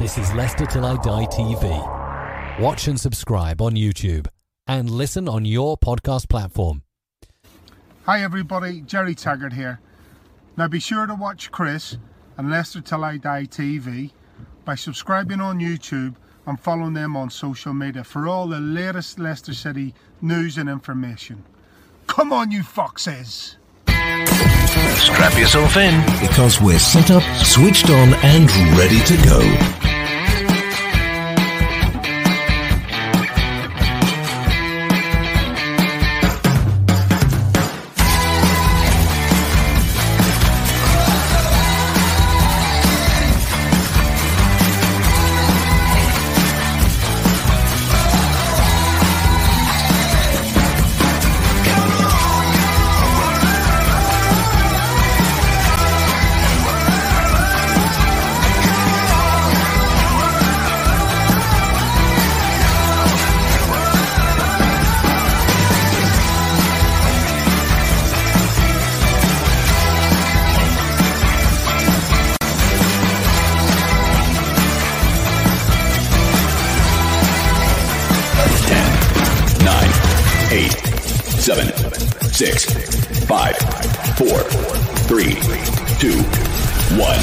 This 0.00 0.16
is 0.16 0.32
Leicester 0.32 0.64
Till 0.64 0.86
I 0.86 0.96
Die 0.96 1.26
TV. 1.26 2.58
Watch 2.58 2.88
and 2.88 2.98
subscribe 2.98 3.60
on 3.60 3.74
YouTube 3.74 4.28
and 4.66 4.88
listen 4.88 5.28
on 5.28 5.44
your 5.44 5.76
podcast 5.76 6.26
platform. 6.30 6.84
Hi 8.06 8.22
everybody, 8.22 8.80
Jerry 8.80 9.14
Taggart 9.14 9.52
here. 9.52 9.78
Now 10.56 10.68
be 10.68 10.80
sure 10.80 11.04
to 11.04 11.14
watch 11.14 11.50
Chris 11.50 11.98
and 12.38 12.50
Leicester 12.50 12.80
Till 12.80 13.04
I 13.04 13.18
Die 13.18 13.44
TV 13.44 14.12
by 14.64 14.74
subscribing 14.74 15.42
on 15.42 15.60
YouTube 15.60 16.14
and 16.46 16.58
following 16.58 16.94
them 16.94 17.14
on 17.14 17.28
social 17.28 17.74
media 17.74 18.02
for 18.02 18.26
all 18.26 18.48
the 18.48 18.58
latest 18.58 19.18
Leicester 19.18 19.52
City 19.52 19.94
news 20.22 20.56
and 20.56 20.70
information. 20.70 21.44
Come 22.06 22.32
on, 22.32 22.50
you 22.50 22.62
foxes! 22.62 23.58
Strap 23.86 25.38
yourself 25.38 25.76
in 25.76 26.00
because 26.26 26.58
we're 26.58 26.78
set 26.78 27.10
up, 27.10 27.22
switched 27.44 27.90
on, 27.90 28.14
and 28.22 28.50
ready 28.78 29.00
to 29.04 29.16
go. 29.26 29.79
Seven, 81.40 81.72
six, 82.30 82.66
five, 83.24 83.56
four, 84.18 84.40
three, 85.08 85.32
two, 85.98 86.20
one. 87.00 87.18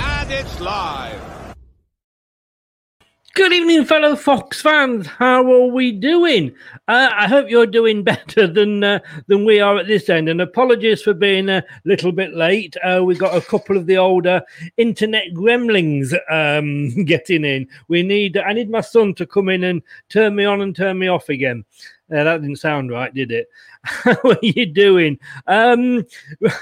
And 0.00 0.30
it's 0.30 0.60
live. 0.60 1.20
Good 3.34 3.52
evening, 3.52 3.84
fellow 3.84 4.14
Fox 4.14 4.62
fans. 4.62 5.08
How 5.08 5.42
are 5.42 5.66
we 5.66 5.90
doing? 5.90 6.54
Uh, 6.86 7.10
I 7.12 7.26
hope 7.26 7.50
you're 7.50 7.66
doing 7.66 8.04
better 8.04 8.46
than 8.46 8.84
uh, 8.84 9.00
than 9.26 9.44
we 9.44 9.58
are 9.58 9.76
at 9.76 9.88
this 9.88 10.08
end. 10.08 10.28
And 10.28 10.40
apologies 10.40 11.02
for 11.02 11.14
being 11.14 11.48
a 11.48 11.64
little 11.84 12.12
bit 12.12 12.32
late. 12.32 12.76
Uh, 12.76 13.02
we 13.04 13.16
got 13.16 13.36
a 13.36 13.40
couple 13.40 13.76
of 13.76 13.86
the 13.86 13.96
older 13.96 14.40
internet 14.76 15.34
gremlins 15.34 16.14
um, 16.30 17.04
getting 17.06 17.44
in. 17.44 17.66
We 17.88 18.04
need. 18.04 18.36
I 18.36 18.52
need 18.52 18.70
my 18.70 18.82
son 18.82 19.14
to 19.14 19.26
come 19.26 19.48
in 19.48 19.64
and 19.64 19.82
turn 20.08 20.36
me 20.36 20.44
on 20.44 20.60
and 20.60 20.76
turn 20.76 21.00
me 21.00 21.08
off 21.08 21.28
again. 21.28 21.64
Uh, 22.12 22.24
that 22.24 22.42
didn't 22.42 22.56
sound 22.56 22.90
right, 22.90 23.14
did 23.14 23.32
it? 23.32 23.46
what 24.22 24.38
are 24.42 24.46
you 24.46 24.66
doing? 24.66 25.18
Um, 25.46 26.04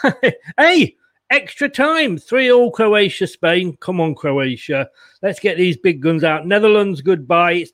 hey, 0.58 0.96
extra 1.30 1.68
time. 1.68 2.16
Three 2.16 2.52
all 2.52 2.70
Croatia, 2.70 3.26
Spain. 3.26 3.76
Come 3.80 4.00
on, 4.00 4.14
Croatia. 4.14 4.88
Let's 5.20 5.40
get 5.40 5.56
these 5.56 5.76
big 5.76 6.00
guns 6.00 6.22
out. 6.22 6.46
Netherlands, 6.46 7.00
goodbye. 7.00 7.52
It's, 7.52 7.72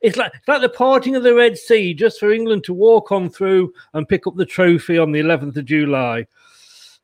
it's 0.00 0.16
like 0.16 0.32
it's 0.34 0.48
like 0.48 0.62
the 0.62 0.68
parting 0.68 1.14
of 1.14 1.22
the 1.22 1.34
Red 1.34 1.56
Sea, 1.58 1.94
just 1.94 2.18
for 2.18 2.32
England 2.32 2.64
to 2.64 2.74
walk 2.74 3.12
on 3.12 3.28
through 3.28 3.72
and 3.94 4.08
pick 4.08 4.26
up 4.26 4.34
the 4.36 4.46
trophy 4.46 4.98
on 4.98 5.12
the 5.12 5.20
11th 5.20 5.56
of 5.56 5.64
July. 5.66 6.26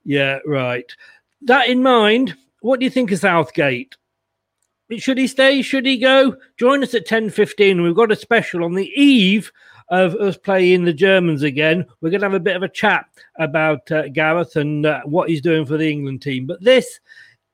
Yeah, 0.04 0.38
right. 0.46 0.90
That 1.42 1.68
in 1.68 1.82
mind, 1.82 2.34
what 2.60 2.80
do 2.80 2.84
you 2.84 2.90
think 2.90 3.12
of 3.12 3.18
Southgate? 3.18 3.96
Should 4.96 5.18
he 5.18 5.26
stay? 5.26 5.60
Should 5.60 5.84
he 5.84 5.98
go? 5.98 6.34
Join 6.56 6.82
us 6.82 6.94
at 6.94 7.06
10.15. 7.06 7.82
We've 7.82 7.94
got 7.94 8.10
a 8.10 8.16
special 8.16 8.64
on 8.64 8.74
the 8.74 8.90
eve 8.96 9.52
of 9.90 10.14
us 10.14 10.36
playing 10.36 10.84
the 10.84 10.92
Germans 10.92 11.42
again. 11.42 11.86
We're 12.00 12.10
going 12.10 12.20
to 12.20 12.26
have 12.26 12.34
a 12.34 12.40
bit 12.40 12.56
of 12.56 12.62
a 12.62 12.68
chat 12.68 13.06
about 13.38 13.90
uh, 13.90 14.08
Gareth 14.08 14.56
and 14.56 14.86
uh, 14.86 15.02
what 15.04 15.28
he's 15.28 15.40
doing 15.40 15.66
for 15.66 15.76
the 15.76 15.90
England 15.90 16.22
team. 16.22 16.46
But 16.46 16.62
this 16.62 17.00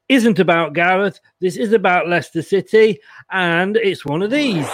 isn't 0.08 0.38
about 0.38 0.75
Gareth. 0.75 1.20
This 1.40 1.56
is 1.56 1.72
about 1.72 2.08
Leicester 2.08 2.42
City, 2.42 3.00
and 3.31 3.76
it's 3.76 4.04
one 4.04 4.22
of 4.22 4.31
these. 4.31 4.69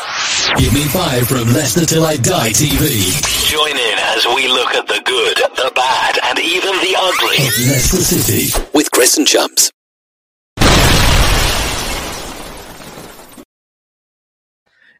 Give 0.58 0.72
me 0.74 0.84
five 0.86 1.28
from 1.28 1.52
Leicester 1.52 1.86
Till 1.86 2.04
I 2.04 2.16
Die 2.16 2.50
TV. 2.50 3.48
Join 3.48 3.70
in 3.70 3.98
as 3.98 4.26
we 4.34 4.48
look 4.48 4.74
at 4.74 4.88
the 4.88 5.00
good, 5.04 5.36
the 5.56 5.72
bad, 5.74 6.18
and 6.24 6.38
even 6.38 6.72
the 6.80 6.96
ugly. 6.98 7.44
Leicester 7.70 7.98
City 7.98 8.64
with 8.74 8.90
Chris 8.90 9.16
and 9.16 9.26
Chumps. 9.26 9.70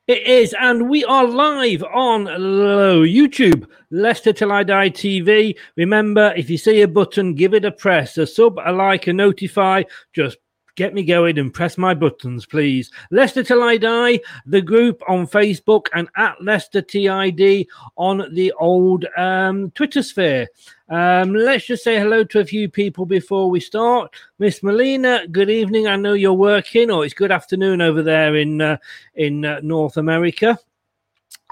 It 0.06 0.26
is, 0.26 0.54
and 0.58 0.88
we 0.88 1.04
are 1.04 1.26
live 1.26 1.84
on 1.84 2.24
YouTube, 2.24 3.68
Leicester 3.90 4.32
Till 4.32 4.50
I 4.50 4.64
Die 4.64 4.90
TV. 4.90 5.56
Remember, 5.76 6.32
if 6.36 6.50
you 6.50 6.58
see 6.58 6.80
a 6.80 6.88
button, 6.88 7.34
give 7.34 7.54
it 7.54 7.64
a 7.64 7.70
press, 7.70 8.16
a 8.18 8.26
sub, 8.26 8.58
a 8.64 8.72
like, 8.72 9.06
a 9.06 9.12
notify. 9.12 9.84
Just 10.12 10.38
get 10.74 10.94
me 10.94 11.04
going 11.04 11.38
and 11.38 11.52
press 11.52 11.76
my 11.76 11.94
buttons, 11.94 12.46
please. 12.46 12.90
Leicester 13.10 13.44
Till 13.44 13.62
I 13.62 13.76
Die, 13.76 14.18
the 14.46 14.62
group 14.62 15.02
on 15.06 15.28
Facebook, 15.28 15.86
and 15.94 16.08
at 16.16 16.42
Leicester 16.42 16.82
TID 16.82 17.66
on 17.96 18.26
the 18.32 18.52
old 18.58 19.04
um, 19.16 19.70
Twitter 19.72 20.02
sphere. 20.02 20.48
Um, 20.90 21.34
let's 21.34 21.66
just 21.66 21.84
say 21.84 21.98
hello 22.00 22.24
to 22.24 22.40
a 22.40 22.44
few 22.44 22.68
people 22.68 23.06
before 23.06 23.48
we 23.48 23.60
start. 23.60 24.12
Miss 24.40 24.60
Melina, 24.60 25.24
good 25.28 25.48
evening. 25.48 25.86
I 25.86 25.94
know 25.94 26.14
you're 26.14 26.32
working, 26.32 26.90
or 26.90 27.04
it's 27.04 27.14
good 27.14 27.30
afternoon 27.30 27.80
over 27.80 28.02
there 28.02 28.34
in 28.34 28.60
uh, 28.60 28.76
in 29.14 29.44
uh, 29.44 29.60
North 29.62 29.96
America. 29.96 30.58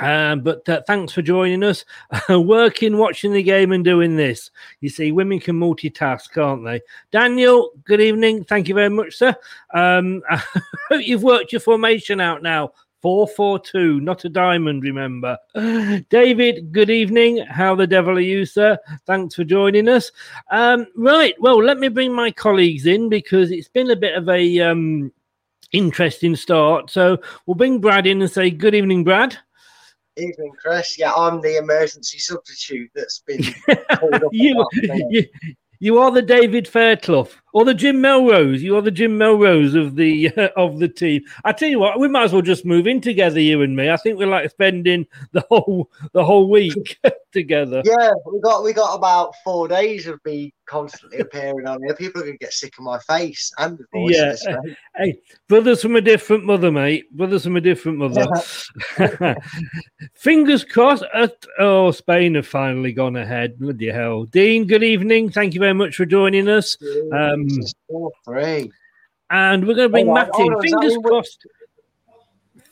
Um, 0.00 0.40
but 0.40 0.68
uh, 0.68 0.82
thanks 0.86 1.12
for 1.12 1.22
joining 1.22 1.64
us. 1.64 1.84
Working, 2.28 2.98
watching 2.98 3.32
the 3.32 3.42
game, 3.42 3.72
and 3.72 3.84
doing 3.84 4.16
this. 4.16 4.50
You 4.80 4.88
see, 4.88 5.10
women 5.10 5.40
can 5.40 5.58
multitask, 5.58 6.30
can't 6.32 6.64
they? 6.64 6.80
Daniel, 7.10 7.70
good 7.84 8.00
evening. 8.00 8.44
Thank 8.44 8.68
you 8.68 8.74
very 8.74 8.90
much, 8.90 9.16
sir. 9.16 9.34
Um, 9.74 10.22
I 10.30 10.42
hope 10.88 11.02
you've 11.02 11.24
worked 11.24 11.52
your 11.52 11.60
formation 11.60 12.20
out 12.20 12.42
now. 12.42 12.72
442, 13.00 14.00
not 14.00 14.24
a 14.24 14.28
diamond, 14.28 14.82
remember. 14.82 15.38
David, 16.10 16.72
good 16.72 16.90
evening. 16.90 17.38
How 17.38 17.74
the 17.74 17.86
devil 17.86 18.16
are 18.16 18.20
you, 18.20 18.44
sir? 18.44 18.78
Thanks 19.06 19.34
for 19.34 19.44
joining 19.44 19.88
us. 19.88 20.10
Um, 20.50 20.86
right, 20.96 21.34
well, 21.38 21.62
let 21.62 21.78
me 21.78 21.88
bring 21.88 22.12
my 22.12 22.30
colleagues 22.30 22.86
in 22.86 23.08
because 23.08 23.50
it's 23.50 23.68
been 23.68 23.90
a 23.90 23.96
bit 23.96 24.16
of 24.16 24.28
a 24.28 24.60
um, 24.60 25.12
interesting 25.72 26.34
start. 26.34 26.90
So 26.90 27.18
we'll 27.46 27.54
bring 27.54 27.80
Brad 27.80 28.06
in 28.06 28.20
and 28.20 28.30
say, 28.30 28.50
Good 28.50 28.74
evening, 28.74 29.04
Brad. 29.04 29.36
Evening, 30.16 30.52
Chris. 30.60 30.98
Yeah, 30.98 31.12
I'm 31.12 31.40
the 31.40 31.58
emergency 31.58 32.18
substitute 32.18 32.90
that's 32.94 33.20
been 33.20 33.42
called 33.92 34.14
up. 34.14 34.30
you, 34.32 34.66
you, 34.72 35.24
you 35.78 35.98
are 35.98 36.10
the 36.10 36.22
David 36.22 36.66
Fairclough 36.66 37.28
or 37.52 37.64
the 37.64 37.74
Jim 37.74 38.00
Melrose. 38.00 38.62
You 38.62 38.76
are 38.76 38.82
the 38.82 38.90
Jim 38.90 39.16
Melrose 39.16 39.74
of 39.74 39.96
the 39.96 40.30
uh, 40.36 40.48
of 40.56 40.78
the 40.78 40.88
team. 40.88 41.22
I 41.44 41.52
tell 41.52 41.68
you 41.68 41.78
what, 41.78 41.98
we 41.98 42.08
might 42.08 42.24
as 42.24 42.32
well 42.32 42.42
just 42.42 42.64
move 42.64 42.86
in 42.86 43.00
together, 43.00 43.40
you 43.40 43.62
and 43.62 43.76
me. 43.76 43.90
I 43.90 43.96
think 43.96 44.18
we're 44.18 44.26
like 44.26 44.50
spending 44.50 45.06
the 45.32 45.44
whole 45.48 45.90
the 46.12 46.24
whole 46.24 46.48
week 46.48 46.98
together. 47.32 47.82
Yeah, 47.84 48.12
we 48.30 48.40
got 48.40 48.64
we 48.64 48.72
got 48.72 48.94
about 48.94 49.34
four 49.44 49.68
days 49.68 50.06
of 50.06 50.20
me 50.24 50.52
constantly 50.66 51.18
appearing 51.18 51.66
on 51.66 51.82
here. 51.82 51.94
People 51.94 52.22
are 52.22 52.26
gonna 52.26 52.36
get 52.38 52.52
sick 52.52 52.74
of 52.78 52.84
my 52.84 52.98
face 53.00 53.50
and 53.58 53.78
the 53.78 53.84
voice. 53.92 54.44
Yeah, 54.46 54.56
hey, 54.96 55.18
brothers 55.48 55.82
from 55.82 55.96
a 55.96 56.00
different 56.00 56.44
mother, 56.44 56.70
mate. 56.70 57.10
Brothers 57.16 57.44
from 57.44 57.56
a 57.56 57.60
different 57.60 57.98
mother. 57.98 58.26
Fingers 60.14 60.64
crossed. 60.64 61.04
At, 61.14 61.44
oh, 61.58 61.90
Spain 61.90 62.34
have 62.34 62.46
finally 62.46 62.92
gone 62.92 63.16
ahead. 63.16 63.58
Bloody 63.58 63.90
hell, 63.90 64.24
Dean. 64.24 64.66
Good 64.66 64.82
evening. 64.82 65.30
Thank 65.30 65.54
you 65.54 65.60
very 65.60 65.74
much 65.74 65.96
for 65.96 66.04
joining 66.04 66.48
us. 66.48 66.76
Um, 67.12 67.37
four 67.88 68.10
three. 68.24 68.70
And 69.30 69.66
we're 69.66 69.74
going 69.74 69.88
to 69.88 69.92
bring 69.92 70.06
Hold 70.06 70.18
on, 70.18 70.24
Matt 70.26 70.34
in. 70.40 70.52
hold 70.52 70.54
on, 70.54 70.64
is 70.64 70.70
that 70.70 70.78
Fingers 70.80 70.92
mean 70.92 71.02
we- 71.02 71.08
crossed. 71.10 71.46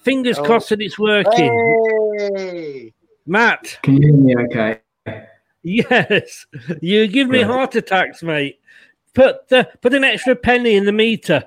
Fingers 0.03 0.39
Oh. 0.39 0.45
crossed 0.45 0.69
that 0.71 0.81
it's 0.81 0.99
working. 0.99 2.15
Hey, 2.37 2.93
Matt. 3.27 3.79
Can 3.83 4.01
you 4.01 4.09
hear 4.09 4.17
me 4.17 4.37
okay? 4.47 4.81
Yes, 5.63 6.47
you 6.81 7.09
give 7.09 7.29
me 7.29 7.39
Great. 7.43 7.47
heart 7.47 7.75
attacks, 7.75 8.23
mate. 8.23 8.61
Put 9.15 9.51
uh, 9.53 9.65
put 9.83 9.95
an 9.95 10.05
extra 10.05 10.37
penny 10.37 10.77
in 10.77 10.85
the 10.85 10.93
meter. 10.93 11.43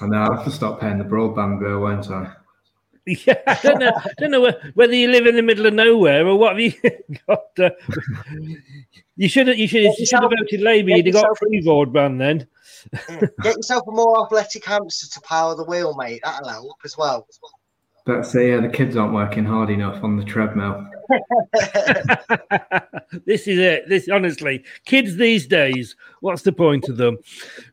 I 0.00 0.06
know 0.06 0.18
I 0.18 0.34
have 0.36 0.44
to 0.44 0.50
stop 0.50 0.78
paying 0.80 0.98
the 0.98 1.04
broadband 1.04 1.58
bill, 1.60 1.80
won't 1.80 2.10
I? 2.10 2.32
Yeah, 3.26 3.40
I 3.46 3.58
don't 3.62 3.78
know. 3.78 3.92
don't 4.18 4.30
know 4.30 4.42
whe- 4.42 4.70
whether 4.74 4.94
you 4.94 5.08
live 5.08 5.26
in 5.26 5.36
the 5.36 5.42
middle 5.42 5.64
of 5.64 5.72
nowhere 5.72 6.26
or 6.26 6.36
what 6.36 6.50
have 6.52 6.60
you 6.60 6.72
got. 7.26 7.46
Uh, 7.58 7.70
you 9.16 9.28
should 9.28 9.48
have. 9.48 9.58
You 9.58 9.66
should. 9.66 9.82
You 9.82 10.06
should 10.06 10.20
have 10.20 10.30
voted 10.38 10.60
Labour. 10.60 10.90
You'd 10.90 11.06
have 11.06 11.14
got 11.14 11.32
a 11.32 11.34
free 11.34 11.62
broadband 11.64 12.18
then. 12.18 12.46
get 13.42 13.56
yourself 13.56 13.84
a 13.88 13.90
more 13.90 14.24
athletic 14.24 14.64
hamster 14.64 15.06
to 15.14 15.20
power 15.26 15.54
the 15.54 15.64
wheel, 15.64 15.94
mate. 15.96 16.20
That'll 16.22 16.48
help 16.48 16.76
as 16.84 16.96
well. 16.98 17.26
But 18.04 18.24
so 18.24 18.40
yeah, 18.40 18.60
the 18.60 18.68
kids 18.68 18.96
aren't 18.96 19.14
working 19.14 19.44
hard 19.44 19.70
enough 19.70 20.02
on 20.04 20.16
the 20.16 20.24
treadmill. 20.24 20.86
this 23.26 23.46
is 23.46 23.58
it. 23.58 23.88
This 23.88 24.08
honestly, 24.08 24.64
kids 24.84 25.16
these 25.16 25.46
days. 25.46 25.96
What's 26.20 26.42
the 26.42 26.52
point 26.52 26.88
of 26.88 26.96
them? 26.96 27.18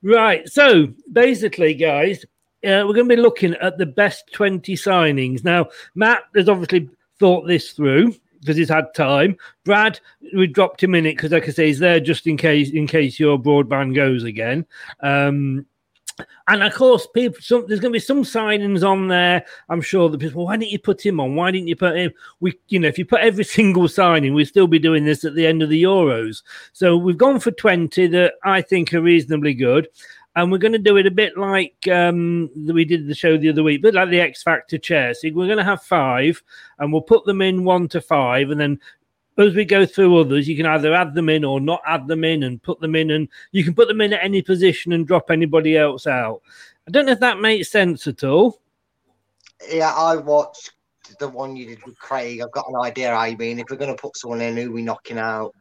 Right. 0.01 0.47
So 0.49 0.87
basically, 1.11 1.73
guys, 1.73 2.25
we're 2.65 2.93
going 2.93 3.09
to 3.09 3.15
be 3.15 3.21
looking 3.21 3.53
at 3.55 3.77
the 3.77 3.85
best 3.85 4.31
twenty 4.33 4.75
signings. 4.75 5.43
Now, 5.43 5.67
Matt 5.93 6.23
has 6.35 6.49
obviously 6.49 6.89
thought 7.19 7.47
this 7.47 7.71
through 7.71 8.15
because 8.41 8.57
he's 8.57 8.69
had 8.69 8.93
time. 8.93 9.37
Brad, 9.63 9.99
we 10.35 10.47
dropped 10.47 10.83
him 10.83 10.95
in 10.95 11.05
it 11.05 11.15
because, 11.15 11.31
like 11.31 11.47
I 11.47 11.51
say, 11.51 11.67
he's 11.67 11.79
there 11.79 11.99
just 11.99 12.27
in 12.27 12.37
case 12.37 12.71
in 12.71 12.87
case 12.87 13.19
your 13.19 13.39
broadband 13.39 13.95
goes 13.95 14.23
again. 14.23 14.65
Um, 15.01 15.65
and 16.47 16.63
of 16.63 16.73
course, 16.73 17.07
people. 17.13 17.41
Some, 17.41 17.65
there's 17.67 17.79
going 17.79 17.91
to 17.91 17.97
be 17.97 17.99
some 17.99 18.23
signings 18.23 18.87
on 18.87 19.07
there. 19.07 19.45
I'm 19.67 19.81
sure 19.81 20.09
that 20.09 20.19
people. 20.19 20.45
Why 20.45 20.57
didn't 20.57 20.71
you 20.71 20.79
put 20.79 21.05
him 21.05 21.19
on? 21.19 21.35
Why 21.35 21.51
didn't 21.51 21.67
you 21.67 21.75
put 21.75 21.97
him? 21.97 22.11
We, 22.39 22.57
you 22.69 22.79
know, 22.79 22.87
if 22.87 22.97
you 22.97 23.05
put 23.05 23.21
every 23.21 23.43
single 23.57 23.87
signing, 23.87 24.33
we'd 24.33 24.45
still 24.45 24.67
be 24.67 24.79
doing 24.79 25.05
this 25.05 25.25
at 25.25 25.35
the 25.35 25.45
end 25.45 25.61
of 25.61 25.69
the 25.69 25.83
Euros. 25.83 26.43
So 26.71 26.95
we've 26.95 27.17
gone 27.17 27.39
for 27.39 27.51
20 27.51 28.07
that 28.07 28.33
I 28.43 28.61
think 28.61 28.93
are 28.93 29.01
reasonably 29.01 29.53
good. 29.53 29.87
And 30.35 30.51
we're 30.51 30.57
going 30.57 30.73
to 30.73 30.79
do 30.79 30.97
it 30.97 31.05
a 31.05 31.11
bit 31.11 31.37
like 31.37 31.87
um, 31.87 32.49
we 32.55 32.83
did 32.83 33.07
the 33.07 33.15
show 33.15 33.37
the 33.37 33.49
other 33.49 33.63
week, 33.63 33.81
but 33.81 33.93
like 33.93 34.09
the 34.09 34.19
X 34.19 34.43
Factor 34.43 34.77
chair. 34.77 35.13
So 35.13 35.29
we're 35.33 35.45
going 35.45 35.57
to 35.57 35.63
have 35.63 35.83
five, 35.83 36.43
and 36.77 36.91
we'll 36.91 37.01
put 37.01 37.25
them 37.25 37.41
in 37.41 37.63
one 37.63 37.87
to 37.89 38.01
five, 38.01 38.49
and 38.49 38.59
then 38.59 38.79
as 39.37 39.53
we 39.53 39.65
go 39.65 39.85
through 39.85 40.17
others, 40.17 40.47
you 40.47 40.55
can 40.55 40.65
either 40.65 40.93
add 40.93 41.13
them 41.13 41.29
in 41.29 41.43
or 41.43 41.59
not 41.59 41.81
add 41.85 42.07
them 42.07 42.23
in 42.23 42.43
and 42.43 42.61
put 42.61 42.79
them 42.79 42.95
in, 42.95 43.11
and 43.11 43.27
you 43.51 43.63
can 43.63 43.73
put 43.73 43.87
them 43.87 44.01
in 44.01 44.13
at 44.13 44.23
any 44.23 44.41
position 44.41 44.93
and 44.93 45.07
drop 45.07 45.29
anybody 45.29 45.77
else 45.77 46.07
out. 46.07 46.41
I 46.87 46.91
don't 46.91 47.05
know 47.05 47.11
if 47.11 47.19
that 47.19 47.39
makes 47.39 47.71
sense 47.71 48.07
at 48.07 48.23
all. 48.23 48.61
Yeah, 49.69 49.93
I 49.93 50.15
watched 50.17 50.71
the 51.19 51.27
one 51.27 51.55
you 51.55 51.65
did 51.65 51.83
with 51.85 51.97
Craig. 51.97 52.41
I've 52.41 52.51
got 52.51 52.69
an 52.69 52.75
idea 52.75 53.27
you 53.27 53.37
mean. 53.37 53.59
If 53.59 53.67
we're 53.69 53.77
going 53.77 53.95
to 53.95 54.01
put 54.01 54.17
someone 54.17 54.41
in, 54.41 54.57
who 54.57 54.71
we 54.71 54.81
knocking 54.81 55.17
out? 55.17 55.53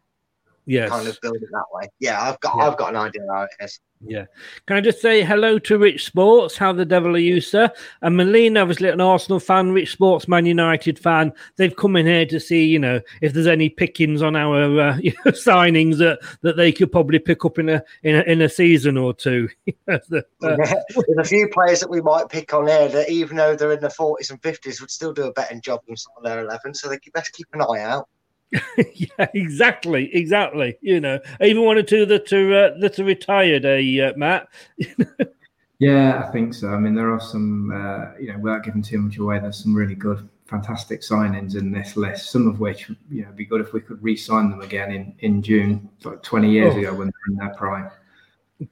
Yes. 0.66 0.88
Kind 0.88 1.08
of 1.08 1.20
build 1.20 1.36
it 1.36 1.48
that 1.52 1.64
way. 1.72 1.88
Yeah, 2.00 2.22
I've 2.22 2.40
got 2.40 2.56
Yeah. 2.56 2.68
I've 2.68 2.78
got 2.78 2.90
an 2.90 2.96
idea 2.96 3.22
how 3.30 3.42
it 3.42 3.50
is. 3.60 3.80
Yeah. 4.06 4.24
Can 4.66 4.76
I 4.76 4.80
just 4.80 5.00
say 5.00 5.22
hello 5.22 5.58
to 5.60 5.78
Rich 5.78 6.04
Sports? 6.06 6.56
How 6.56 6.72
the 6.72 6.84
devil 6.84 7.14
are 7.16 7.18
you, 7.18 7.40
sir? 7.40 7.70
And 8.02 8.16
Melina, 8.16 8.60
obviously 8.60 8.88
an 8.88 9.00
Arsenal 9.00 9.40
fan, 9.40 9.72
Rich 9.72 9.92
Sports, 9.92 10.28
Man 10.28 10.44
United 10.46 10.98
fan. 10.98 11.32
They've 11.56 11.74
come 11.74 11.96
in 11.96 12.06
here 12.06 12.26
to 12.26 12.38
see, 12.40 12.64
you 12.64 12.78
know, 12.78 13.00
if 13.22 13.32
there's 13.32 13.46
any 13.46 13.68
pickings 13.68 14.20
on 14.22 14.36
our 14.36 14.80
uh, 14.80 14.96
you 15.02 15.12
know, 15.24 15.32
signings 15.32 15.98
that, 15.98 16.18
that 16.42 16.56
they 16.56 16.72
could 16.72 16.92
probably 16.92 17.18
pick 17.18 17.44
up 17.44 17.58
in 17.58 17.68
a 17.68 17.82
in 18.02 18.16
a, 18.16 18.22
in 18.22 18.42
a 18.42 18.48
season 18.48 18.96
or 18.96 19.12
two. 19.14 19.48
The- 19.86 20.24
uh, 20.42 20.56
There's 20.58 21.18
a 21.18 21.24
few 21.24 21.48
players 21.48 21.80
that 21.80 21.90
we 21.90 22.00
might 22.00 22.28
pick 22.28 22.52
on 22.54 22.66
here 22.66 22.88
that, 22.88 23.10
even 23.10 23.36
though 23.36 23.54
they're 23.56 23.72
in 23.72 23.80
the 23.80 23.90
forties 23.90 24.30
and 24.30 24.42
fifties, 24.42 24.80
would 24.80 24.90
still 24.90 25.12
do 25.12 25.24
a 25.24 25.32
better 25.32 25.58
job 25.60 25.80
than 25.86 25.96
some 25.96 26.12
of 26.16 26.24
their 26.24 26.40
eleven. 26.40 26.74
So 26.74 26.88
they 26.88 26.98
keep, 26.98 27.12
best 27.14 27.32
keep 27.32 27.48
an 27.52 27.62
eye 27.62 27.80
out. 27.80 28.08
yeah, 28.94 29.26
exactly, 29.34 30.14
exactly. 30.14 30.76
You 30.80 31.00
know, 31.00 31.18
even 31.40 31.64
one 31.64 31.78
or 31.78 31.82
two 31.82 32.06
that 32.06 32.32
are 32.32 32.54
uh, 32.54 32.78
that 32.80 32.98
are 32.98 33.04
retired, 33.04 33.64
eh, 33.64 34.00
uh, 34.00 34.12
Matt? 34.16 34.48
Yeah, 35.80 36.24
I 36.26 36.30
think 36.30 36.54
so. 36.54 36.68
I 36.68 36.78
mean, 36.78 36.94
there 36.94 37.10
are 37.12 37.20
some, 37.20 37.70
uh, 37.70 38.16
you 38.18 38.32
know, 38.32 38.38
without 38.38 38.62
giving 38.62 38.80
too 38.80 38.98
much 38.98 39.18
away, 39.18 39.40
there's 39.40 39.62
some 39.62 39.74
really 39.74 39.96
good, 39.96 40.28
fantastic 40.46 41.00
signings 41.00 41.56
in 41.56 41.72
this 41.72 41.96
list. 41.96 42.30
Some 42.30 42.46
of 42.46 42.60
which, 42.60 42.88
you 43.10 43.22
know, 43.22 43.32
be 43.32 43.44
good 43.44 43.60
if 43.60 43.72
we 43.72 43.80
could 43.80 44.02
re-sign 44.02 44.50
them 44.50 44.60
again 44.60 44.92
in 44.92 45.14
in 45.18 45.42
June, 45.42 45.90
like 46.04 46.22
20 46.22 46.48
years 46.50 46.74
Oh. 46.74 46.78
ago 46.78 46.94
when 46.94 47.08
they're 47.08 47.32
in 47.32 47.36
their 47.36 47.54
prime. 47.56 47.90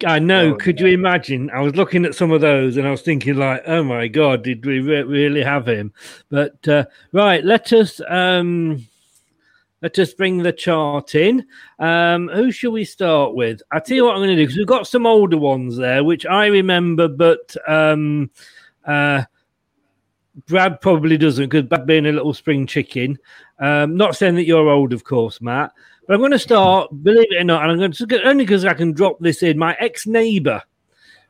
I 0.06 0.21
know. 0.21 0.54
Could 0.54 0.80
you 0.80 0.87
imagine? 0.87 1.50
I 1.50 1.61
was 1.61 1.75
looking 1.75 2.04
at 2.04 2.14
some 2.14 2.30
of 2.30 2.40
those 2.40 2.76
and 2.76 2.87
I 2.87 2.92
was 2.92 3.02
thinking, 3.02 3.35
like, 3.35 3.62
oh 3.66 3.83
my 3.83 4.06
god, 4.06 4.45
did 4.45 4.64
we 4.64 4.78
re- 4.80 5.02
really 5.02 5.42
have 5.42 5.66
him? 5.68 5.92
But 6.30 6.66
uh, 6.68 6.85
right, 7.12 7.45
let 7.45 7.73
us 7.73 8.00
um, 8.09 8.87
let 9.82 9.98
us 9.98 10.14
bring 10.14 10.38
the 10.38 10.52
chart 10.52 11.16
in. 11.16 11.44
Um, 11.80 12.28
who 12.28 12.52
shall 12.52 12.70
we 12.70 12.84
start 12.84 13.34
with? 13.34 13.60
I 13.72 13.80
tell 13.80 13.96
you 13.96 14.04
what 14.04 14.14
I'm 14.14 14.20
going 14.20 14.30
to 14.30 14.36
do 14.36 14.42
because 14.42 14.56
we've 14.56 14.66
got 14.66 14.86
some 14.86 15.06
older 15.06 15.36
ones 15.36 15.76
there, 15.76 16.04
which 16.04 16.24
I 16.24 16.46
remember, 16.46 17.08
but 17.08 17.56
um, 17.66 18.30
uh, 18.86 19.24
Brad 20.46 20.80
probably 20.80 21.18
doesn't 21.18 21.48
because 21.48 21.66
Brad 21.66 21.84
being 21.84 22.06
a 22.06 22.12
little 22.12 22.32
spring 22.32 22.66
chicken. 22.66 23.18
Um, 23.58 23.96
not 23.96 24.16
saying 24.16 24.36
that 24.36 24.44
you're 24.44 24.68
old, 24.68 24.92
of 24.92 25.02
course, 25.02 25.40
Matt. 25.40 25.72
But 26.06 26.14
I'm 26.14 26.20
going 26.20 26.32
to 26.32 26.38
start, 26.38 26.90
believe 27.02 27.30
it 27.30 27.40
or 27.40 27.44
not, 27.44 27.62
and 27.62 27.72
I'm 27.72 27.78
going 27.78 27.92
to 27.92 28.28
only 28.28 28.44
because 28.44 28.64
I 28.64 28.74
can 28.74 28.92
drop 28.92 29.18
this 29.18 29.42
in. 29.42 29.58
My 29.58 29.76
ex 29.80 30.06
neighbor, 30.06 30.62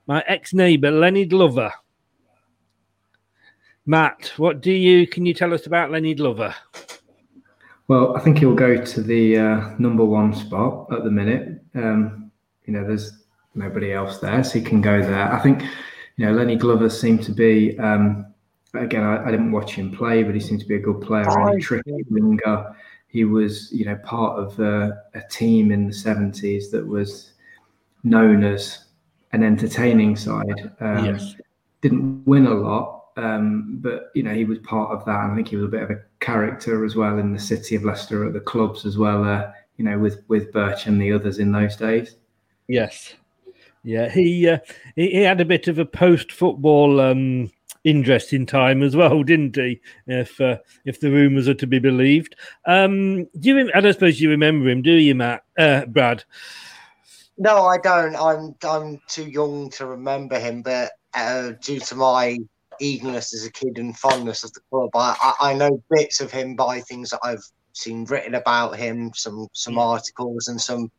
my 0.06 0.22
ex 0.26 0.52
neighbor, 0.52 0.90
Lenny 0.90 1.24
Glover. 1.24 1.72
Matt, 3.84 4.32
what 4.36 4.60
do 4.60 4.70
you 4.70 5.06
can 5.06 5.26
you 5.26 5.34
tell 5.34 5.52
us 5.52 5.66
about 5.66 5.90
Lenny 5.90 6.14
Glover? 6.14 6.54
Well, 7.88 8.16
I 8.16 8.20
think 8.20 8.38
he'll 8.38 8.54
go 8.54 8.82
to 8.82 9.02
the 9.02 9.38
uh, 9.38 9.74
number 9.78 10.04
one 10.04 10.34
spot 10.34 10.92
at 10.92 11.04
the 11.04 11.10
minute. 11.10 11.62
Um, 11.74 12.30
you 12.64 12.72
know, 12.72 12.86
there's 12.86 13.12
nobody 13.54 13.92
else 13.92 14.18
there, 14.18 14.42
so 14.44 14.58
he 14.58 14.64
can 14.64 14.80
go 14.80 15.02
there. 15.02 15.32
I 15.32 15.38
think, 15.40 15.62
you 16.16 16.26
know, 16.26 16.32
Lenny 16.32 16.56
Glover 16.56 16.88
seemed 16.88 17.22
to 17.24 17.32
be, 17.32 17.78
um, 17.78 18.26
again, 18.74 19.02
I, 19.02 19.26
I 19.26 19.30
didn't 19.30 19.52
watch 19.52 19.72
him 19.72 19.94
play, 19.94 20.22
but 20.22 20.34
he 20.34 20.40
seemed 20.40 20.60
to 20.60 20.66
be 20.66 20.76
a 20.76 20.80
good 20.80 21.00
player 21.00 21.28
and 21.28 21.58
a 21.58 21.60
tricky 21.60 22.04
winger. 22.08 22.74
He 23.08 23.24
was, 23.24 23.70
you 23.72 23.84
know, 23.84 23.96
part 23.96 24.38
of 24.38 24.58
uh, 24.58 24.92
a 25.14 25.20
team 25.28 25.70
in 25.70 25.86
the 25.86 25.92
70s 25.92 26.70
that 26.70 26.86
was 26.86 27.32
known 28.04 28.42
as 28.42 28.86
an 29.32 29.42
entertaining 29.42 30.16
side. 30.16 30.72
Um, 30.80 31.04
Yes. 31.04 31.34
Didn't 31.82 32.24
win 32.26 32.46
a 32.46 32.54
lot, 32.54 33.01
um, 33.16 33.78
but 33.80 34.10
you 34.14 34.22
know 34.22 34.34
he 34.34 34.44
was 34.44 34.58
part 34.58 34.90
of 34.90 35.04
that. 35.04 35.30
I 35.30 35.34
think 35.34 35.48
he 35.48 35.56
was 35.56 35.66
a 35.66 35.68
bit 35.68 35.82
of 35.82 35.90
a 35.90 36.00
character 36.20 36.84
as 36.84 36.96
well 36.96 37.18
in 37.18 37.32
the 37.32 37.38
city 37.38 37.74
of 37.74 37.84
Leicester 37.84 38.26
at 38.26 38.32
the 38.32 38.40
clubs 38.40 38.84
as 38.86 38.96
well. 38.98 39.24
Uh, 39.24 39.52
you 39.76 39.84
know, 39.84 39.98
with 39.98 40.22
with 40.28 40.52
Birch 40.52 40.86
and 40.86 41.00
the 41.00 41.12
others 41.12 41.38
in 41.38 41.52
those 41.52 41.76
days. 41.76 42.16
Yes. 42.68 43.14
Yeah, 43.84 44.08
he 44.08 44.48
uh, 44.48 44.58
he, 44.94 45.10
he 45.10 45.22
had 45.22 45.40
a 45.40 45.44
bit 45.44 45.66
of 45.66 45.78
a 45.78 45.84
post-football 45.84 47.00
um, 47.00 47.50
interest 47.84 48.32
in 48.32 48.46
time 48.46 48.82
as 48.82 48.94
well, 48.94 49.22
didn't 49.24 49.56
he? 49.56 49.80
If 50.06 50.40
uh, 50.40 50.58
if 50.84 51.00
the 51.00 51.10
rumours 51.10 51.48
are 51.48 51.54
to 51.54 51.66
be 51.66 51.78
believed, 51.78 52.36
um, 52.66 53.24
do 53.38 53.48
you? 53.48 53.70
I 53.74 53.80
don't 53.80 53.92
suppose 53.92 54.20
you 54.20 54.30
remember 54.30 54.68
him, 54.68 54.82
do 54.82 54.92
you, 54.92 55.14
Matt? 55.14 55.42
Uh, 55.58 55.86
Brad? 55.86 56.24
No, 57.38 57.66
I 57.66 57.78
don't. 57.78 58.14
I'm 58.14 58.54
I'm 58.62 59.00
too 59.08 59.28
young 59.28 59.70
to 59.70 59.86
remember 59.86 60.38
him, 60.38 60.62
but 60.62 60.92
uh, 61.14 61.52
due 61.60 61.80
to 61.80 61.94
my 61.96 62.38
eagerness 62.82 63.32
as 63.34 63.46
a 63.46 63.52
kid 63.52 63.78
and 63.78 63.96
fondness 63.98 64.44
of 64.44 64.52
the 64.52 64.60
club, 64.70 64.90
I, 64.94 65.16
I, 65.20 65.50
I 65.50 65.54
know 65.54 65.82
bits 65.90 66.20
of 66.20 66.30
him 66.30 66.56
by 66.56 66.80
things 66.80 67.10
that 67.10 67.20
I've 67.22 67.44
seen 67.72 68.04
written 68.04 68.34
about 68.34 68.76
him, 68.76 69.12
some 69.14 69.48
some 69.52 69.78
articles 69.78 70.48
and 70.48 70.60
some 70.60 70.90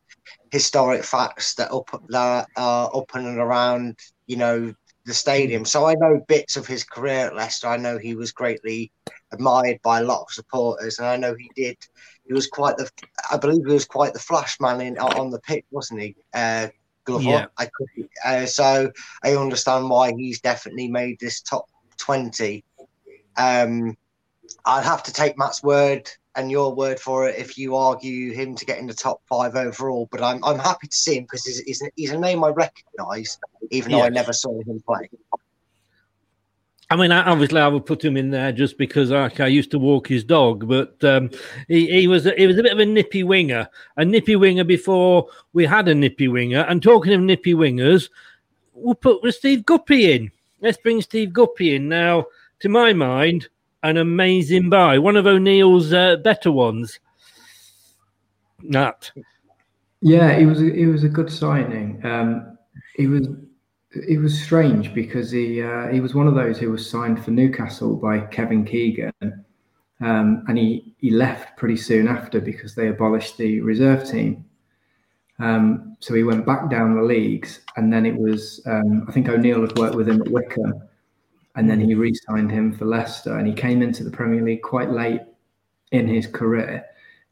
historic 0.51 1.03
facts 1.03 1.55
that 1.55 1.71
up 1.71 1.89
that 2.09 2.47
are 2.55 2.95
up 2.95 3.15
and 3.15 3.37
around, 3.37 3.97
you 4.27 4.37
know, 4.37 4.73
the 5.05 5.13
stadium. 5.13 5.65
So 5.65 5.85
I 5.85 5.95
know 5.95 6.23
bits 6.27 6.55
of 6.55 6.65
his 6.65 6.83
career 6.83 7.27
at 7.27 7.35
Leicester. 7.35 7.67
I 7.67 7.77
know 7.77 7.97
he 7.97 8.15
was 8.15 8.31
greatly 8.31 8.91
admired 9.31 9.79
by 9.83 9.99
a 9.99 10.03
lot 10.03 10.21
of 10.21 10.31
supporters, 10.31 10.99
and 10.99 11.07
I 11.07 11.17
know 11.17 11.35
he 11.35 11.49
did. 11.55 11.77
He 12.25 12.33
was 12.33 12.47
quite 12.47 12.77
the, 12.77 12.89
I 13.31 13.37
believe 13.37 13.65
he 13.65 13.73
was 13.73 13.85
quite 13.85 14.13
the 14.13 14.19
flash 14.19 14.59
man 14.59 14.79
in 14.81 14.97
on 14.97 15.29
the 15.29 15.41
pitch, 15.41 15.65
wasn't 15.71 16.01
he? 16.01 16.15
Uh, 16.33 16.67
Glover. 17.05 17.23
Yeah. 17.23 17.45
I 17.57 17.65
could, 17.65 18.07
uh, 18.23 18.45
so 18.45 18.91
I 19.23 19.35
understand 19.35 19.89
why 19.89 20.13
he's 20.15 20.39
definitely 20.39 20.87
made 20.87 21.19
this 21.19 21.41
top 21.41 21.65
twenty. 21.97 22.63
Um, 23.37 23.97
I'd 24.65 24.85
have 24.85 25.03
to 25.03 25.13
take 25.13 25.37
Matt's 25.37 25.63
word 25.63 26.09
and 26.35 26.49
your 26.49 26.73
word 26.73 26.99
for 26.99 27.27
it 27.27 27.37
if 27.37 27.57
you 27.57 27.75
argue 27.75 28.31
him 28.31 28.55
to 28.55 28.65
get 28.65 28.79
in 28.79 28.87
the 28.87 28.93
top 28.93 29.21
five 29.27 29.55
overall. 29.55 30.07
But 30.11 30.21
I'm 30.21 30.43
I'm 30.43 30.59
happy 30.59 30.87
to 30.87 30.95
see 30.95 31.17
him 31.17 31.23
because 31.23 31.45
he's, 31.45 31.59
he's, 31.59 31.81
a, 31.81 31.91
he's 31.95 32.11
a 32.11 32.17
name 32.17 32.43
I 32.43 32.49
recognise, 32.49 33.37
even 33.71 33.91
though 33.91 34.03
I 34.03 34.09
never 34.09 34.33
saw 34.33 34.59
him 34.61 34.81
play. 34.85 35.09
I 36.89 36.95
mean, 36.95 37.11
obviously, 37.11 37.59
I 37.59 37.67
would 37.67 37.87
put 37.87 38.03
him 38.03 38.17
in 38.17 38.29
there 38.29 38.51
just 38.51 38.77
because 38.77 39.11
I, 39.11 39.31
I 39.39 39.47
used 39.47 39.71
to 39.71 39.79
walk 39.79 40.07
his 40.07 40.23
dog, 40.23 40.67
but 40.67 41.03
um, 41.03 41.31
he, 41.67 41.87
he 41.87 42.07
was 42.07 42.27
a, 42.27 42.35
he 42.37 42.45
was 42.45 42.59
a 42.59 42.61
bit 42.61 42.73
of 42.73 42.77
a 42.77 42.85
nippy 42.85 43.23
winger, 43.23 43.67
a 43.97 44.05
nippy 44.05 44.35
winger 44.35 44.63
before 44.63 45.27
we 45.53 45.65
had 45.65 45.87
a 45.87 45.95
nippy 45.95 46.27
winger. 46.27 46.59
And 46.59 46.83
talking 46.83 47.13
of 47.13 47.21
nippy 47.21 47.55
wingers, 47.55 48.11
we'll 48.73 48.93
put 48.93 49.23
Steve 49.33 49.65
Guppy 49.65 50.11
in. 50.11 50.31
Let's 50.63 50.77
bring 50.77 51.01
Steve 51.01 51.33
Guppy 51.33 51.75
in 51.75 51.89
now. 51.89 52.25
To 52.61 52.69
my 52.69 52.93
mind, 52.93 53.49
an 53.83 53.97
amazing 53.97 54.69
buy, 54.69 54.97
one 54.97 55.17
of 55.17 55.27
O'Neill's 55.27 55.91
uh, 55.91 56.15
better 56.15 56.53
ones. 56.53 57.01
Matt. 58.61 59.11
Yeah, 59.99 60.31
it 60.31 60.45
was 60.45 60.61
a, 60.61 60.73
it 60.73 60.85
was 60.85 61.03
a 61.03 61.09
good 61.09 61.29
signing. 61.29 61.99
Um, 62.05 62.57
he 62.95 63.07
was 63.07 63.27
it 63.91 64.21
was 64.21 64.41
strange 64.41 64.93
because 64.93 65.31
he 65.31 65.61
uh, 65.61 65.89
he 65.89 65.99
was 65.99 66.15
one 66.15 66.27
of 66.27 66.35
those 66.35 66.57
who 66.57 66.71
was 66.71 66.89
signed 66.89 67.21
for 67.21 67.31
Newcastle 67.31 67.97
by 67.97 68.19
Kevin 68.19 68.63
Keegan, 68.63 69.11
um, 69.99 70.45
and 70.47 70.57
he 70.57 70.95
he 70.97 71.11
left 71.11 71.57
pretty 71.57 71.75
soon 71.75 72.07
after 72.07 72.39
because 72.39 72.73
they 72.73 72.87
abolished 72.87 73.37
the 73.37 73.59
reserve 73.59 74.09
team. 74.09 74.45
Um, 75.39 75.97
so 75.99 76.13
he 76.13 76.23
went 76.23 76.45
back 76.45 76.69
down 76.69 76.95
the 76.95 77.01
leagues, 77.01 77.61
and 77.75 77.91
then 77.91 78.05
it 78.05 78.15
was 78.15 78.61
um, 78.65 79.05
I 79.07 79.11
think 79.11 79.29
O'Neill 79.29 79.61
had 79.61 79.77
worked 79.77 79.95
with 79.95 80.07
him 80.07 80.21
at 80.21 80.29
Wycombe, 80.29 80.83
and 81.55 81.69
then 81.69 81.79
he 81.79 81.95
re-signed 81.95 82.51
him 82.51 82.73
for 82.73 82.85
Leicester, 82.85 83.37
and 83.37 83.47
he 83.47 83.53
came 83.53 83.81
into 83.81 84.03
the 84.03 84.11
Premier 84.11 84.43
League 84.43 84.61
quite 84.61 84.91
late 84.91 85.21
in 85.91 86.07
his 86.07 86.27
career. 86.27 86.85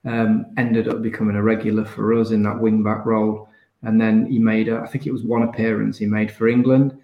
Um, 0.03 0.47
ended 0.57 0.87
up 0.87 1.03
becoming 1.03 1.35
a 1.35 1.43
regular 1.43 1.85
for 1.85 2.19
us 2.19 2.31
in 2.31 2.41
that 2.43 2.59
wing 2.59 2.81
back 2.81 3.05
role, 3.05 3.49
and 3.83 4.01
then 4.01 4.25
he 4.25 4.39
made 4.39 4.67
a, 4.67 4.79
I 4.79 4.87
think 4.87 5.05
it 5.05 5.11
was 5.11 5.23
one 5.23 5.43
appearance 5.43 5.97
he 5.97 6.07
made 6.07 6.31
for 6.31 6.47
England. 6.47 6.97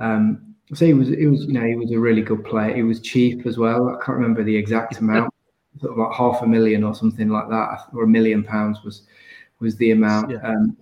Um, 0.00 0.54
so 0.74 0.84
he 0.84 0.94
was, 0.94 1.10
it 1.10 1.26
was, 1.26 1.46
you 1.46 1.52
know, 1.52 1.64
he 1.64 1.76
was 1.76 1.92
a 1.92 1.98
really 1.98 2.22
good 2.22 2.44
player. 2.44 2.74
He 2.74 2.82
was 2.82 3.00
cheap 3.00 3.46
as 3.46 3.58
well. 3.58 3.88
I 3.88 4.04
can't 4.04 4.18
remember 4.18 4.42
the 4.42 4.56
exact 4.56 4.98
amount, 4.98 5.32
sort 5.80 5.92
of 5.92 5.98
like 5.98 6.16
half 6.16 6.42
a 6.42 6.46
million 6.46 6.82
or 6.84 6.94
something 6.94 7.28
like 7.28 7.48
that, 7.50 7.86
or 7.92 8.04
a 8.04 8.08
million 8.08 8.42
pounds 8.42 8.82
was 8.84 9.02
was 9.60 9.76
the 9.76 9.90
amount. 9.92 10.34
Um, 10.44 10.76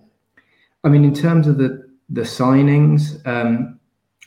I 0.83 0.89
mean, 0.89 1.03
in 1.03 1.13
terms 1.13 1.47
of 1.47 1.57
the 1.57 1.89
the 2.09 2.21
signings, 2.21 3.25
um, 3.27 3.79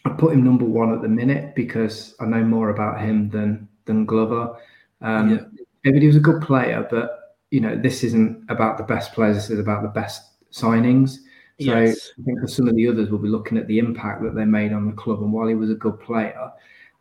I 0.05 0.11
put 0.11 0.33
him 0.35 0.45
number 0.45 0.65
one 0.65 0.93
at 0.93 1.03
the 1.03 1.09
minute 1.09 1.55
because 1.55 2.15
I 2.21 2.27
know 2.27 2.45
more 2.45 2.71
about 2.71 3.01
him 3.01 3.31
than 3.31 3.69
than 3.87 4.07
Glover. 4.07 4.57
Um, 5.01 5.31
Yeah. 5.31 5.41
Maybe 5.85 6.01
he 6.01 6.07
was 6.07 6.17
a 6.17 6.21
good 6.21 6.41
player, 6.41 6.87
but 6.89 7.37
you 7.51 7.61
know, 7.61 7.77
this 7.77 8.05
isn't 8.05 8.45
about 8.49 8.79
the 8.79 8.85
best 8.85 9.13
players. 9.13 9.35
This 9.37 9.51
is 9.51 9.59
about 9.59 9.83
the 9.83 9.89
best 9.89 10.23
signings. 10.53 11.17
So 11.61 11.79
Yes. 11.79 12.13
I 12.19 12.23
think 12.23 12.41
for 12.41 12.47
some 12.47 12.69
of 12.69 12.77
the 12.77 12.89
others, 12.89 13.11
we'll 13.11 13.21
be 13.21 13.29
looking 13.29 13.59
at 13.59 13.67
the 13.67 13.79
impact 13.79 14.23
that 14.23 14.35
they 14.35 14.45
made 14.45 14.73
on 14.73 14.87
the 14.87 14.93
club. 14.93 15.23
And 15.23 15.33
while 15.33 15.49
he 15.49 15.55
was 15.55 15.71
a 15.71 15.75
good 15.75 15.99
player, 16.01 16.51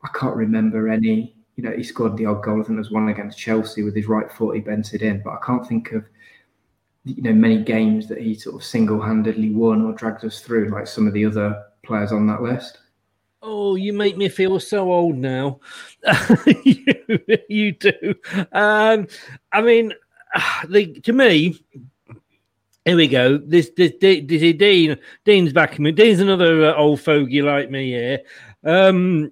I 0.03 0.07
can't 0.15 0.35
remember 0.35 0.89
any. 0.89 1.35
You 1.55 1.63
know, 1.63 1.71
he 1.71 1.83
scored 1.83 2.17
the 2.17 2.25
odd 2.25 2.43
goal. 2.43 2.55
I 2.55 2.63
think 2.63 2.69
there 2.69 2.77
was 2.77 2.91
one 2.91 3.09
against 3.09 3.37
Chelsea 3.37 3.83
with 3.83 3.95
his 3.95 4.07
right 4.07 4.31
foot. 4.31 4.55
He 4.55 4.61
bent 4.61 4.93
it 4.93 5.03
in, 5.03 5.21
but 5.23 5.33
I 5.33 5.45
can't 5.45 5.67
think 5.67 5.91
of 5.91 6.05
you 7.03 7.21
know 7.21 7.33
many 7.33 7.57
games 7.57 8.07
that 8.07 8.19
he 8.19 8.35
sort 8.35 8.55
of 8.55 8.63
single-handedly 8.63 9.49
won 9.51 9.81
or 9.81 9.93
dragged 9.93 10.23
us 10.23 10.39
through 10.39 10.69
like 10.69 10.87
some 10.87 11.07
of 11.07 11.13
the 11.13 11.25
other 11.25 11.63
players 11.83 12.11
on 12.11 12.27
that 12.27 12.41
list. 12.41 12.77
Oh, 13.43 13.75
you 13.75 13.91
make 13.91 14.17
me 14.17 14.29
feel 14.29 14.59
so 14.59 14.91
old 14.91 15.17
now. 15.17 15.59
you, 16.63 16.85
you 17.49 17.71
do. 17.71 18.15
Um, 18.51 19.07
I 19.51 19.61
mean, 19.61 19.93
the, 20.69 20.93
to 21.01 21.13
me, 21.13 21.59
here 22.85 22.95
we 22.95 23.07
go. 23.07 23.37
This, 23.37 23.71
this, 23.75 23.93
this, 23.99 24.21
this 24.25 24.57
Dean, 24.57 24.97
Dean's 25.25 25.79
me. 25.79 25.91
Dean's 25.91 26.19
another 26.19 26.65
uh, 26.65 26.75
old 26.75 27.01
fogey 27.01 27.41
like 27.41 27.71
me 27.71 27.89
here. 27.89 28.19
Um, 28.63 29.31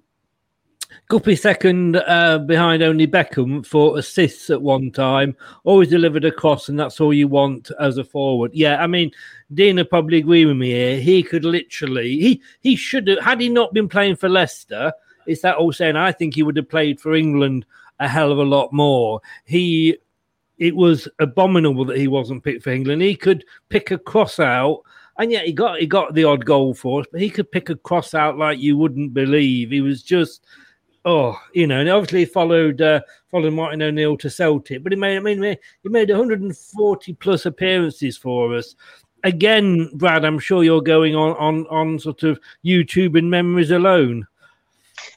Guppy 1.10 1.34
second 1.34 1.96
uh, 1.96 2.38
behind 2.38 2.84
only 2.84 3.04
Beckham 3.04 3.66
for 3.66 3.98
assists 3.98 4.48
at 4.48 4.62
one 4.62 4.92
time. 4.92 5.36
Always 5.64 5.88
delivered 5.88 6.24
a 6.24 6.30
cross, 6.30 6.68
and 6.68 6.78
that's 6.78 7.00
all 7.00 7.12
you 7.12 7.26
want 7.26 7.72
as 7.80 7.98
a 7.98 8.04
forward. 8.04 8.52
Yeah, 8.54 8.80
I 8.80 8.86
mean, 8.86 9.10
would 9.50 9.90
probably 9.90 10.18
agree 10.18 10.44
with 10.44 10.56
me 10.56 10.70
here. 10.70 11.00
He 11.00 11.24
could 11.24 11.44
literally, 11.44 12.20
he 12.20 12.42
he 12.60 12.76
should 12.76 13.08
have, 13.08 13.18
had 13.18 13.40
he 13.40 13.48
not 13.48 13.74
been 13.74 13.88
playing 13.88 14.16
for 14.16 14.28
Leicester. 14.28 14.92
It's 15.26 15.42
that 15.42 15.56
all 15.56 15.72
saying. 15.72 15.96
I 15.96 16.12
think 16.12 16.36
he 16.36 16.44
would 16.44 16.56
have 16.56 16.68
played 16.68 17.00
for 17.00 17.16
England 17.16 17.66
a 17.98 18.06
hell 18.06 18.30
of 18.30 18.38
a 18.38 18.44
lot 18.44 18.72
more. 18.72 19.20
He, 19.46 19.98
it 20.58 20.76
was 20.76 21.08
abominable 21.18 21.86
that 21.86 21.98
he 21.98 22.06
wasn't 22.06 22.44
picked 22.44 22.62
for 22.62 22.70
England. 22.70 23.02
He 23.02 23.16
could 23.16 23.44
pick 23.68 23.90
a 23.90 23.98
cross 23.98 24.38
out. 24.38 24.82
And 25.18 25.32
yet 25.32 25.44
he 25.44 25.52
got 25.52 25.80
he 25.80 25.88
got 25.88 26.14
the 26.14 26.22
odd 26.22 26.44
goal 26.44 26.72
for 26.72 27.00
us, 27.00 27.06
but 27.10 27.20
he 27.20 27.30
could 27.30 27.50
pick 27.50 27.68
a 27.68 27.74
cross 27.74 28.14
out 28.14 28.38
like 28.38 28.60
you 28.60 28.76
wouldn't 28.76 29.12
believe. 29.12 29.70
He 29.70 29.80
was 29.80 30.04
just 30.04 30.46
oh, 31.04 31.40
you 31.52 31.66
know, 31.66 31.80
and 31.80 31.88
obviously 31.88 32.24
followed 32.24 32.80
uh, 32.80 33.00
followed 33.30 33.52
Martin 33.52 33.82
O'Neill 33.82 34.16
to 34.18 34.30
Celtic, 34.30 34.82
but 34.82 34.92
he 34.92 34.98
made 34.98 35.16
I 35.16 35.20
mean 35.20 35.42
he 35.42 35.88
made 35.88 36.10
140 36.10 37.12
plus 37.14 37.46
appearances 37.46 38.16
for 38.16 38.54
us. 38.54 38.74
Again, 39.22 39.90
Brad, 39.94 40.24
I'm 40.24 40.38
sure 40.38 40.64
you're 40.64 40.80
going 40.80 41.14
on 41.14 41.36
on 41.36 41.66
on 41.66 41.98
sort 41.98 42.22
of 42.22 42.40
YouTube 42.64 43.18
and 43.18 43.30
memories 43.30 43.70
alone. 43.70 44.26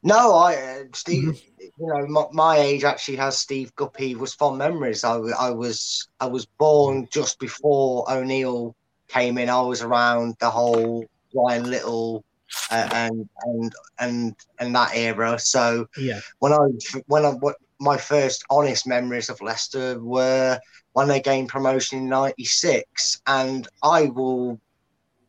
No, 0.04 0.36
I 0.36 0.56
uh, 0.56 0.84
Steve. 0.94 1.42
You 1.80 1.88
know, 1.88 2.06
my, 2.08 2.26
my 2.32 2.58
age 2.58 2.84
actually 2.84 3.18
has 3.18 3.40
Steve 3.40 3.76
Guppy 3.76 4.16
was 4.16 4.34
fond 4.34 4.58
memories. 4.58 5.04
I, 5.04 5.16
I 5.16 5.50
was 5.50 6.08
I 6.20 6.28
was 6.28 6.46
born 6.46 7.08
just 7.12 7.40
before 7.40 8.10
O'Neill 8.12 8.76
came 9.08 9.38
in. 9.38 9.50
I 9.50 9.62
was 9.62 9.82
around 9.82 10.36
the 10.40 10.50
whole 10.50 11.06
Brian 11.34 11.70
Little 11.70 12.24
and 12.70 13.30
and 13.46 13.74
and 14.00 14.36
and 14.60 14.76
that 14.76 14.96
era. 14.96 15.40
So 15.40 15.88
Yeah. 15.98 16.20
when 16.40 16.54
I 16.54 16.68
when 17.08 17.26
I 17.26 17.32
what 17.32 17.56
my 17.80 17.98
first 17.98 18.44
honest 18.50 18.88
memories 18.88 19.30
of 19.30 19.42
Leicester 19.42 20.00
were 20.00 20.60
when 20.94 21.08
they 21.08 21.20
gained 21.22 21.50
promotion 21.50 22.00
in 22.00 22.10
'96, 22.10 23.22
and 23.28 23.68
I 23.84 24.06
will 24.06 24.60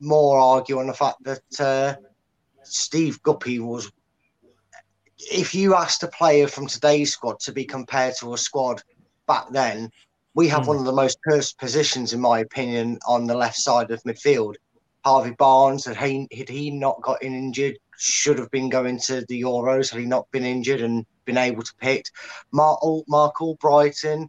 more 0.00 0.38
argue 0.38 0.78
on 0.78 0.86
the 0.86 0.94
fact 0.94 1.18
that 1.24 1.60
uh, 1.60 1.96
Steve 2.62 3.22
Guppy 3.22 3.58
was. 3.60 3.90
If 5.30 5.54
you 5.54 5.74
asked 5.74 6.02
a 6.02 6.08
player 6.08 6.48
from 6.48 6.66
today's 6.66 7.12
squad 7.12 7.40
to 7.40 7.52
be 7.52 7.64
compared 7.64 8.14
to 8.20 8.34
a 8.34 8.38
squad 8.38 8.82
back 9.26 9.46
then, 9.50 9.90
we 10.34 10.48
have 10.48 10.64
Hmm. 10.64 10.68
one 10.68 10.76
of 10.78 10.84
the 10.84 10.92
most 10.92 11.18
cursed 11.28 11.58
positions, 11.58 12.12
in 12.12 12.20
my 12.20 12.40
opinion, 12.40 12.98
on 13.06 13.26
the 13.26 13.36
left 13.36 13.56
side 13.56 13.90
of 13.90 14.02
midfield. 14.02 14.54
Harvey 15.04 15.32
Barnes, 15.32 15.84
had 15.84 15.96
he, 15.96 16.26
had 16.36 16.48
he 16.48 16.70
not 16.70 17.02
gotten 17.02 17.34
injured, 17.34 17.78
should 17.96 18.38
have 18.38 18.50
been 18.50 18.68
going 18.68 18.98
to 19.00 19.24
the 19.28 19.42
Euros 19.42 19.90
had 19.90 20.00
he 20.00 20.06
not 20.06 20.30
been 20.30 20.44
injured 20.44 20.80
and 20.80 21.06
been 21.26 21.38
able 21.38 21.62
to 21.62 21.74
pick. 21.76 22.06
Marc, 22.52 22.80
Marc 23.06 23.36
Albrighton, 23.36 24.28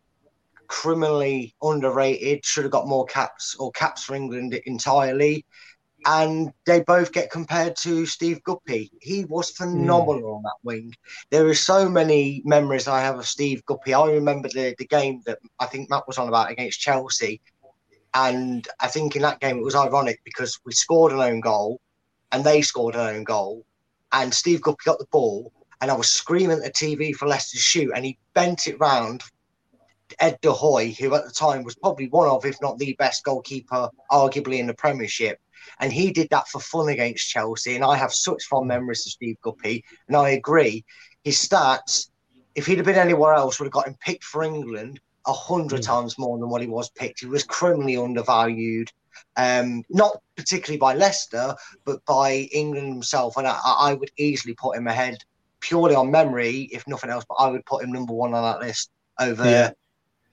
criminally 0.67 1.55
underrated, 1.61 2.45
should 2.45 2.63
have 2.63 2.71
got 2.71 2.87
more 2.87 3.05
caps 3.05 3.55
or 3.59 3.71
caps 3.71 4.03
for 4.03 4.15
England 4.15 4.53
entirely. 4.65 5.45
and 6.05 6.51
they 6.65 6.81
both 6.81 7.11
get 7.11 7.31
compared 7.31 7.75
to 7.77 8.05
Steve 8.05 8.43
Guppy. 8.43 8.91
He 9.01 9.25
was 9.25 9.49
phenomenal 9.49 10.21
mm. 10.21 10.35
on 10.37 10.43
that 10.43 10.57
wing. 10.63 10.93
There 11.31 11.47
are 11.47 11.55
so 11.55 11.89
many 11.89 12.41
memories 12.45 12.87
I 12.87 13.01
have 13.01 13.17
of 13.17 13.25
Steve 13.27 13.65
Guppy. 13.65 13.93
I 13.93 14.11
remember 14.11 14.47
the, 14.49 14.75
the 14.77 14.85
game 14.85 15.21
that 15.25 15.39
I 15.59 15.65
think 15.65 15.89
Matt 15.89 16.07
was 16.07 16.17
on 16.19 16.27
about 16.27 16.51
against 16.51 16.79
Chelsea. 16.79 17.41
And 18.15 18.67
I 18.79 18.87
think 18.87 19.15
in 19.15 19.21
that 19.23 19.41
game 19.41 19.57
it 19.57 19.63
was 19.63 19.75
ironic 19.75 20.21
because 20.23 20.57
we 20.65 20.71
scored 20.71 21.11
an 21.11 21.19
own 21.19 21.41
goal 21.41 21.81
and 22.31 22.43
they 22.43 22.61
scored 22.61 22.95
an 22.95 23.15
own 23.15 23.23
goal. 23.23 23.65
And 24.11 24.33
Steve 24.33 24.61
Guppy 24.61 24.83
got 24.85 24.99
the 24.99 25.07
ball 25.11 25.51
and 25.81 25.91
I 25.91 25.95
was 25.95 26.09
screaming 26.09 26.63
at 26.63 26.63
the 26.63 26.71
TV 26.71 27.13
for 27.13 27.27
Leicester 27.27 27.57
to 27.57 27.61
shoot 27.61 27.91
and 27.93 28.05
he 28.05 28.17
bent 28.33 28.67
it 28.67 28.79
round 28.79 29.21
Ed 30.19 30.39
de 30.41 30.49
Goey, 30.49 30.97
who 30.97 31.13
at 31.13 31.25
the 31.25 31.31
time 31.31 31.63
was 31.63 31.75
probably 31.75 32.07
one 32.07 32.29
of, 32.29 32.45
if 32.45 32.55
not 32.61 32.77
the 32.77 32.95
best 32.97 33.23
goalkeeper, 33.25 33.89
arguably 34.09 34.59
in 34.59 34.67
the 34.67 34.73
Premiership 34.73 35.39
and 35.79 35.91
he 35.91 36.11
did 36.11 36.29
that 36.29 36.47
for 36.47 36.59
fun 36.59 36.89
against 36.89 37.29
Chelsea. 37.29 37.75
And 37.75 37.83
I 37.83 37.95
have 37.95 38.13
such 38.13 38.43
fond 38.45 38.67
memories 38.67 39.05
of 39.05 39.11
Steve 39.11 39.37
Guppy. 39.41 39.83
And 40.07 40.15
I 40.15 40.29
agree, 40.29 40.85
his 41.23 41.37
stats, 41.37 42.09
if 42.55 42.65
he'd 42.65 42.77
have 42.77 42.85
been 42.85 42.95
anywhere 42.95 43.33
else, 43.33 43.59
would 43.59 43.65
have 43.65 43.73
got 43.73 43.87
him 43.87 43.97
picked 43.99 44.23
for 44.23 44.43
England 44.43 44.99
a 45.27 45.33
hundred 45.33 45.81
mm. 45.81 45.85
times 45.85 46.17
more 46.17 46.37
than 46.37 46.49
what 46.49 46.61
he 46.61 46.67
was 46.67 46.89
picked. 46.89 47.21
He 47.21 47.27
was 47.27 47.43
criminally 47.43 47.97
undervalued. 47.97 48.91
Um, 49.37 49.83
not 49.89 50.21
particularly 50.35 50.77
by 50.77 50.93
Leicester, 50.93 51.55
but 51.85 52.03
by 52.05 52.49
England 52.51 52.87
himself. 52.87 53.37
And 53.37 53.47
I, 53.47 53.57
I 53.63 53.93
would 53.93 54.11
easily 54.17 54.53
put 54.55 54.77
him 54.77 54.87
ahead 54.87 55.23
purely 55.61 55.95
on 55.95 56.11
memory, 56.11 56.69
if 56.71 56.85
nothing 56.87 57.09
else. 57.09 57.25
But 57.27 57.35
I 57.35 57.49
would 57.49 57.65
put 57.65 57.83
him 57.83 57.91
number 57.91 58.13
one 58.13 58.33
on 58.33 58.43
that 58.43 58.65
list 58.65 58.91
over 59.19 59.45
yeah. 59.45 59.71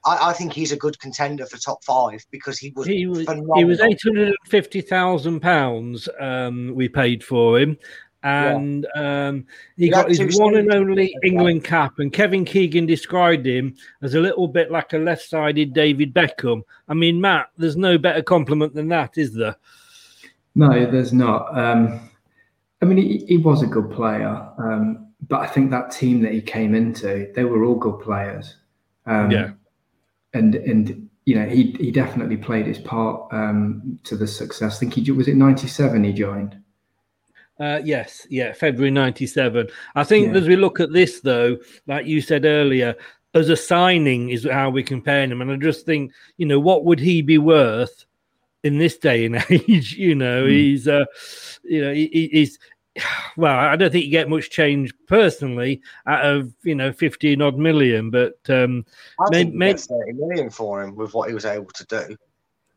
I, 0.05 0.31
I, 0.31 0.33
think 0.33 0.53
he's 0.53 0.73
a 0.73 0.77
good 0.77 0.99
contender 0.99 1.47
for 1.47 1.59
top 1.59 1.85
five 1.85 2.25
because 2.31 2.59
he 2.59 2.73
was 2.75 2.87
he 2.87 3.07
was, 3.07 3.27
he 3.55 3.65
was 3.65 3.81
eight 3.81 4.01
hundred 4.03 4.29
and 4.29 4.37
fifty 4.47 4.81
thousand 4.81 5.35
um, 5.35 5.41
pounds. 5.41 6.09
We 6.75 6.89
paid 6.89 7.23
for 7.23 7.61
him, 7.61 7.79
and 8.23 8.87
yeah. 8.95 9.29
um, 9.29 9.47
he, 9.77 9.85
he 9.85 9.91
got 9.91 10.09
his 10.09 10.39
one 10.39 10.57
and 10.57 10.73
only 10.73 11.15
England 11.23 11.65
cap. 11.65 11.99
And 11.99 12.13
Kevin 12.13 12.45
Keegan 12.45 12.87
described 12.87 13.47
him 13.47 13.75
as 14.03 14.15
a 14.15 14.21
little 14.21 14.49
bit 14.49 14.71
like 14.71 14.93
a 14.93 14.99
left-sided 14.99 15.73
David 15.73 16.15
Beckham. 16.15 16.63
I 16.89 16.95
mean, 16.95 17.21
Matt, 17.21 17.51
there's 17.57 17.77
no 17.77 17.99
better 17.99 18.23
compliment 18.23 18.75
than 18.75 18.89
that, 18.89 19.19
is 19.19 19.35
there? 19.35 19.57
No, 20.55 20.91
there's 20.91 21.13
not. 21.13 21.57
Um, 21.59 22.11
I 22.81 22.85
mean, 22.85 22.99
he, 22.99 23.25
he, 23.27 23.37
was 23.39 23.63
a 23.63 23.67
good 23.67 23.91
player, 23.91 24.49
um, 24.59 25.09
but 25.29 25.41
I 25.41 25.47
think 25.47 25.71
that 25.71 25.91
team 25.91 26.21
that 26.23 26.33
he 26.33 26.43
came 26.43 26.75
into, 26.75 27.33
they 27.35 27.45
were 27.45 27.65
all 27.65 27.77
good 27.77 28.01
players. 28.01 28.57
Um, 29.07 29.31
yeah 29.31 29.53
and 30.35 30.55
and 30.55 31.09
you 31.25 31.35
know 31.35 31.47
he 31.47 31.73
he 31.79 31.91
definitely 31.91 32.37
played 32.37 32.67
his 32.67 32.79
part 32.79 33.33
um, 33.33 33.99
to 34.05 34.17
the 34.17 34.27
success. 34.27 34.77
I 34.77 34.81
think 34.81 34.95
he 34.95 35.11
was 35.11 35.29
it 35.29 35.37
ninety 35.37 35.69
seven 35.69 36.05
he 36.05 36.13
joined. 36.13 36.57
Uh, 37.61 37.81
yes, 37.85 38.27
yeah, 38.31 38.53
February 38.53 38.91
'97. 38.91 39.69
I 39.95 40.05
think 40.05 40.29
yeah. 40.29 40.41
as 40.41 40.49
we 40.49 40.57
look 40.57 40.81
at 40.81 40.93
this, 40.93 41.21
though, 41.21 41.59
like 41.87 42.07
you 42.07 42.21
said 42.21 42.45
earlier, 42.45 42.97
as 43.35 43.49
a 43.49 43.57
signing 43.57 44.31
is 44.31 44.47
how 44.51 44.71
we 44.71 44.83
compare 44.83 45.25
him, 45.25 45.41
and 45.41 45.51
I 45.51 45.57
just 45.57 45.87
think, 45.87 46.13
you 46.39 46.47
know, 46.47 46.59
what 46.59 46.85
would 46.85 46.99
he 46.99 47.23
be 47.23 47.39
worth 47.39 48.05
in 48.65 48.79
this 48.79 48.97
day 48.97 49.27
and 49.27 49.45
age? 49.51 49.95
you 49.95 50.15
know, 50.15 50.45
mm. 50.45 50.51
he's, 50.51 50.89
uh, 50.89 51.05
you 51.63 51.83
know, 51.83 51.93
he, 51.93 52.29
he's 52.33 52.59
well, 53.37 53.57
I 53.57 53.77
don't 53.77 53.91
think 53.91 54.05
you 54.05 54.11
get 54.11 54.29
much 54.29 54.51
change 54.51 54.93
personally 55.07 55.83
out 56.07 56.25
of 56.25 56.53
you 56.63 56.75
know 56.75 56.93
fifteen 56.93 57.43
odd 57.43 57.59
million, 57.59 58.11
but 58.11 58.39
um, 58.49 58.85
I 59.21 59.29
think 59.31 59.55
maybe 59.55 59.79
thirty 59.79 60.13
million 60.13 60.51
for 60.51 60.83
him 60.83 60.95
with 60.95 61.15
what 61.15 61.29
he 61.29 61.35
was 61.35 61.45
able 61.45 61.71
to 61.71 61.87
do. 61.87 62.17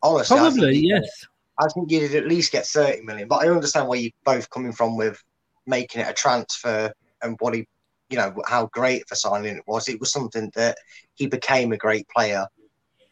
Honestly, 0.02 0.38
probably 0.38 0.68
I 0.68 0.98
yes. 0.98 1.26
I 1.60 1.68
think 1.74 1.92
you'd 1.92 2.16
at 2.16 2.28
least 2.28 2.52
get 2.52 2.66
thirty 2.66 3.02
million, 3.02 3.28
but 3.28 3.44
I 3.44 3.50
understand 3.50 3.88
where 3.88 4.00
you're 4.00 4.12
both 4.24 4.50
coming 4.50 4.74
from 4.74 4.98
with 4.98 5.24
making 5.66 6.02
it 6.02 6.10
a 6.10 6.14
transfer 6.14 6.94
and 7.22 7.38
what 7.40 7.56
he, 7.56 7.68
you 8.10 8.18
know, 8.18 8.34
how 8.46 8.68
great 8.68 9.08
for 9.08 9.16
signing 9.16 9.56
it 9.56 9.64
was. 9.66 9.88
It 9.88 10.00
was 10.00 10.12
something 10.12 10.52
that 10.56 10.78
he 11.16 11.28
became 11.28 11.72
a 11.72 11.78
great 11.78 12.08
player 12.10 12.46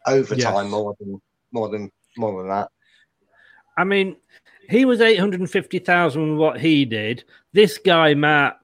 over 0.06 0.34
yes. 0.34 0.44
time, 0.44 0.70
more 0.70 0.94
than 1.00 1.20
more 1.52 1.68
than 1.68 1.90
more 2.16 2.42
than 2.42 2.50
that. 2.50 2.68
I 3.76 3.84
mean, 3.84 4.16
he 4.68 4.84
was 4.84 5.00
850,000 5.00 6.36
what 6.36 6.60
he 6.60 6.84
did. 6.84 7.24
This 7.52 7.78
guy, 7.78 8.14
Matt, 8.14 8.58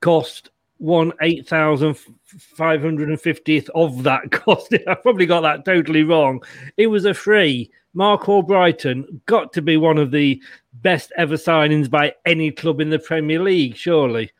cost 0.00 0.50
one 0.78 1.12
8,550th 1.22 3.68
of 3.74 4.02
that 4.02 4.30
cost. 4.44 4.74
I 4.86 4.94
probably 4.94 5.24
got 5.26 5.40
that 5.42 5.64
totally 5.64 6.02
wrong. 6.02 6.42
It 6.76 6.88
was 6.88 7.04
a 7.04 7.14
free. 7.14 7.70
Marc 7.94 8.24
Albrighton 8.24 9.20
got 9.24 9.52
to 9.54 9.62
be 9.62 9.78
one 9.78 9.98
of 9.98 10.10
the 10.10 10.42
best 10.74 11.12
ever 11.16 11.36
signings 11.36 11.88
by 11.88 12.12
any 12.26 12.50
club 12.50 12.80
in 12.80 12.90
the 12.90 12.98
Premier 12.98 13.40
League, 13.42 13.76
surely. 13.76 14.30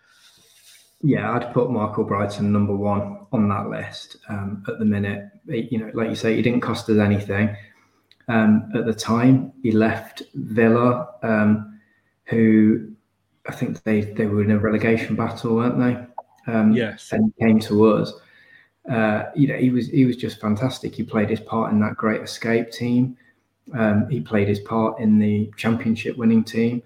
Yeah, 1.03 1.33
I'd 1.33 1.55
put 1.55 1.71
Marc 1.71 1.97
Albrighton 1.97 2.43
number 2.43 2.77
one 2.77 3.21
on 3.33 3.49
that 3.49 3.69
list 3.69 4.19
um, 4.29 4.63
at 4.69 4.79
the 4.79 4.85
minute. 4.85 5.31
You 5.47 5.79
know, 5.79 5.91
like 5.95 6.11
you 6.11 6.17
say, 6.17 6.37
he 6.37 6.43
didn't 6.43 6.61
cost 6.61 6.91
us 6.91 6.99
anything. 6.99 7.57
Um, 8.29 8.71
at 8.75 8.85
the 8.87 8.95
time, 8.95 9.53
he 9.63 9.73
left 9.73 10.23
Villa, 10.35 11.09
um, 11.23 11.81
who 12.25 12.91
I 13.49 13.53
think 13.53 13.83
they, 13.85 14.01
they 14.01 14.27
were 14.27 14.43
in 14.43 14.51
a 14.51 14.59
relegation 14.59 15.17
battle, 15.17 15.57
weren't 15.57 15.79
they? 15.79 15.97
Um, 16.47 16.73
yes. 16.73 17.13
And 17.13 17.33
came 17.39 17.59
to 17.61 17.87
us. 17.87 18.13
Uh, 18.91 19.25
you 19.35 19.49
know, 19.49 19.57
he 19.57 19.71
was 19.71 19.89
he 19.89 20.05
was 20.05 20.17
just 20.17 20.41
fantastic. 20.41 20.95
He 20.95 21.03
played 21.03 21.29
his 21.29 21.41
part 21.41 21.73
in 21.73 21.81
that 21.81 21.97
great 21.97 22.23
escape 22.23 22.71
team. 22.71 23.17
Um, 23.75 24.09
he 24.09 24.21
played 24.21 24.47
his 24.47 24.61
part 24.61 25.01
in 25.01 25.19
the 25.19 25.51
championship 25.57 26.17
winning 26.17 26.45
team. 26.45 26.83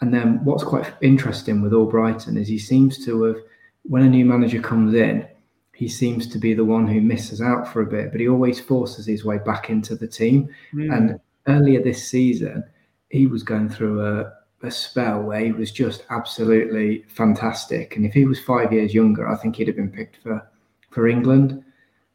And 0.00 0.12
then 0.12 0.42
what's 0.44 0.64
quite 0.64 0.92
interesting 1.00 1.60
with 1.60 1.72
Albrighton 1.72 2.36
is 2.36 2.48
he 2.48 2.58
seems 2.58 3.04
to 3.04 3.22
have, 3.24 3.36
when 3.82 4.02
a 4.02 4.08
new 4.08 4.24
manager 4.24 4.60
comes 4.60 4.94
in, 4.94 5.28
he 5.74 5.88
seems 5.88 6.26
to 6.28 6.38
be 6.38 6.54
the 6.54 6.64
one 6.64 6.88
who 6.88 7.00
misses 7.00 7.40
out 7.40 7.72
for 7.72 7.82
a 7.82 7.86
bit, 7.86 8.10
but 8.10 8.20
he 8.20 8.28
always 8.28 8.58
forces 8.58 9.06
his 9.06 9.24
way 9.24 9.38
back 9.38 9.70
into 9.70 9.94
the 9.94 10.08
team. 10.08 10.48
Mm. 10.74 10.96
And 10.96 11.20
earlier 11.46 11.82
this 11.82 12.08
season, 12.08 12.64
he 13.10 13.26
was 13.26 13.42
going 13.42 13.68
through 13.68 14.04
a, 14.04 14.32
a 14.62 14.70
spell 14.70 15.22
where 15.22 15.40
he 15.40 15.52
was 15.52 15.72
just 15.72 16.04
absolutely 16.10 17.04
fantastic. 17.08 17.96
And 17.96 18.06
if 18.06 18.12
he 18.12 18.24
was 18.24 18.40
five 18.40 18.72
years 18.72 18.94
younger, 18.94 19.28
I 19.28 19.36
think 19.36 19.56
he'd 19.56 19.66
have 19.66 19.76
been 19.76 19.90
picked 19.90 20.22
for 20.22 20.48
for 20.90 21.08
England. 21.08 21.64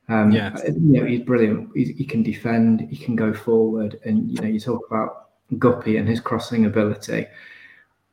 Um, 0.09 0.31
yeah, 0.31 0.57
you 0.65 1.01
know, 1.01 1.05
he's 1.05 1.21
brilliant. 1.21 1.69
He, 1.75 1.91
he, 1.91 2.05
can 2.05 2.23
defend, 2.23 2.81
he 2.89 2.95
can 2.95 3.15
go 3.15 3.33
forward, 3.33 3.99
and 4.05 4.31
you 4.31 4.39
know, 4.39 4.47
you 4.47 4.59
talk 4.59 4.87
about 4.87 5.31
Guppy 5.57 5.97
and 5.97 6.07
his 6.07 6.21
crossing 6.21 6.65
ability. 6.65 7.27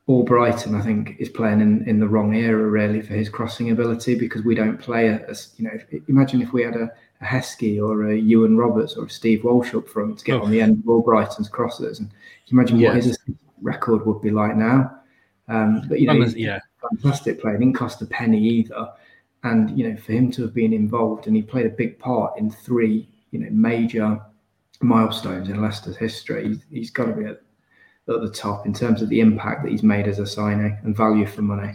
All 0.07 0.27
Albrighton, 0.27 0.79
I 0.79 0.83
think, 0.83 1.17
is 1.19 1.29
playing 1.29 1.61
in, 1.61 1.89
in 1.89 2.01
the 2.01 2.09
wrong 2.09 2.35
era 2.35 2.69
really 2.69 3.01
for 3.01 3.15
his 3.15 3.29
crossing 3.29 3.71
ability 3.71 4.17
because 4.17 4.43
we 4.43 4.55
don't 4.55 4.77
play 4.77 5.09
as 5.09 5.55
you 5.57 5.65
know. 5.65 5.79
Imagine 6.09 6.43
if 6.43 6.53
we 6.53 6.63
had 6.63 6.75
a, 6.75 6.91
a 7.21 7.25
Heskey 7.25 7.81
or 7.81 8.11
a 8.11 8.21
Iwan 8.21 8.57
Roberts 8.57 8.97
or 8.97 9.07
a 9.07 9.11
Steve 9.11 9.45
Walsh 9.45 9.73
up 9.75 9.89
front 9.89 10.19
to 10.19 10.25
get 10.25 10.41
oh. 10.41 10.43
on 10.43 10.51
the 10.51 10.61
end 10.61 10.81
of 10.81 10.85
Albrighton's 10.85 11.49
crosses, 11.49 12.01
and 12.01 12.11
you 12.47 12.59
imagine 12.59 12.81
yes. 12.81 12.95
what 12.95 13.05
his 13.05 13.19
record 13.65 14.07
would 14.07 14.21
be 14.21 14.31
like 14.31 14.57
now. 14.57 15.01
Um, 15.49 15.83
but 15.89 16.01
you 16.01 16.07
know, 16.07 16.23
he's 16.23 16.37
yeah, 16.37 16.61
fantastic 16.91 17.41
player. 17.41 17.59
Didn't 17.59 17.75
cost 17.75 18.01
a 18.03 18.07
penny 18.07 18.41
either, 18.41 18.89
and 19.43 19.77
you 19.77 19.91
know, 19.91 19.97
for 19.97 20.13
him 20.13 20.31
to 20.33 20.43
have 20.43 20.55
been 20.55 20.73
involved 20.73 21.27
and 21.27 21.35
he 21.35 21.43
played 21.43 21.67
a 21.67 21.71
big 21.71 21.99
part 21.99 22.39
in 22.39 22.51
three 22.51 23.09
you 23.33 23.41
know 23.41 23.49
major 23.51 24.21
milestones 24.81 25.49
in 25.49 25.61
Leicester's 25.61 25.97
history. 25.97 26.49
he's, 26.49 26.65
he's 26.71 26.91
got 26.91 27.07
to 27.07 27.13
be 27.13 27.25
at 27.25 27.41
at 28.07 28.21
the 28.21 28.31
top 28.31 28.67
in 28.67 28.73
terms 28.75 29.01
of 29.01 29.09
the 29.09 29.21
impact 29.21 29.63
that 29.63 29.71
he's 29.71 29.83
made 29.83 30.07
as 30.07 30.19
a 30.19 30.27
signing 30.27 30.79
and 30.83 30.97
value 30.97 31.27
for 31.27 31.43
money. 31.43 31.73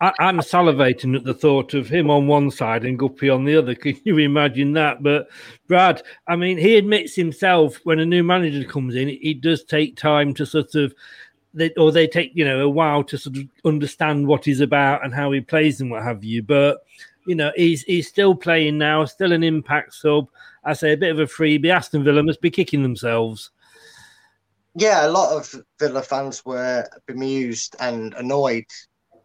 I, 0.00 0.12
am 0.18 0.38
salivating 0.38 1.16
at 1.16 1.24
the 1.24 1.34
thought 1.34 1.72
of 1.72 1.88
him 1.88 2.10
on 2.10 2.26
one 2.26 2.50
side 2.50 2.84
and 2.84 2.98
Guppy 2.98 3.30
on 3.30 3.44
the 3.44 3.56
other. 3.56 3.74
Can 3.74 3.98
you 4.04 4.18
imagine 4.18 4.72
that? 4.74 5.02
But 5.02 5.28
Brad, 5.68 6.02
I 6.28 6.36
mean, 6.36 6.58
he 6.58 6.76
admits 6.76 7.14
himself 7.14 7.80
when 7.84 7.98
a 7.98 8.06
new 8.06 8.22
manager 8.22 8.66
comes 8.68 8.94
in, 8.94 9.08
it 9.08 9.40
does 9.40 9.64
take 9.64 9.96
time 9.96 10.34
to 10.34 10.44
sort 10.44 10.74
of, 10.74 10.94
they, 11.54 11.70
or 11.78 11.90
they 11.90 12.06
take 12.06 12.32
you 12.34 12.44
know 12.44 12.60
a 12.60 12.68
while 12.68 13.02
to 13.04 13.16
sort 13.16 13.36
of 13.38 13.44
understand 13.64 14.26
what 14.26 14.44
he's 14.44 14.60
about 14.60 15.02
and 15.02 15.14
how 15.14 15.32
he 15.32 15.40
plays 15.40 15.80
and 15.80 15.90
what 15.90 16.02
have 16.02 16.22
you. 16.22 16.42
But 16.42 16.84
you 17.26 17.34
know, 17.34 17.50
he's 17.56 17.82
he's 17.84 18.08
still 18.08 18.34
playing 18.34 18.76
now, 18.76 19.06
still 19.06 19.32
an 19.32 19.42
impact 19.42 19.94
sub. 19.94 20.28
I 20.64 20.74
say 20.74 20.92
a 20.92 20.96
bit 20.98 21.12
of 21.12 21.18
a 21.18 21.24
freebie. 21.24 21.70
Aston 21.70 22.04
Villa 22.04 22.22
must 22.22 22.42
be 22.42 22.50
kicking 22.50 22.82
themselves 22.82 23.50
yeah, 24.78 25.06
a 25.06 25.08
lot 25.08 25.32
of 25.32 25.54
Villa 25.78 26.02
fans 26.02 26.44
were 26.44 26.86
bemused 27.06 27.76
and 27.80 28.12
annoyed 28.12 28.66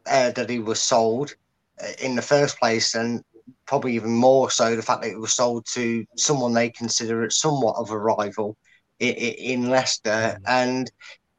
uh, 0.07 0.31
that 0.31 0.49
he 0.49 0.59
was 0.59 0.81
sold 0.81 1.35
uh, 1.81 1.87
in 2.01 2.15
the 2.15 2.21
first 2.21 2.59
place, 2.59 2.95
and 2.95 3.23
probably 3.65 3.95
even 3.95 4.11
more 4.11 4.49
so 4.49 4.75
the 4.75 4.81
fact 4.81 5.01
that 5.01 5.11
it 5.11 5.19
was 5.19 5.33
sold 5.33 5.65
to 5.73 6.05
someone 6.17 6.53
they 6.53 6.69
consider 6.69 7.29
somewhat 7.29 7.75
of 7.77 7.91
a 7.91 7.97
rival 7.97 8.57
in, 8.99 9.13
in 9.13 9.69
Leicester, 9.69 10.37
and 10.45 10.91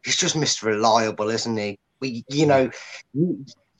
he's 0.04 0.16
just 0.16 0.36
Mr. 0.36 0.64
Reliable, 0.64 1.30
isn't 1.30 1.56
he? 1.56 1.78
We, 2.00 2.24
you 2.28 2.46
know, 2.46 2.70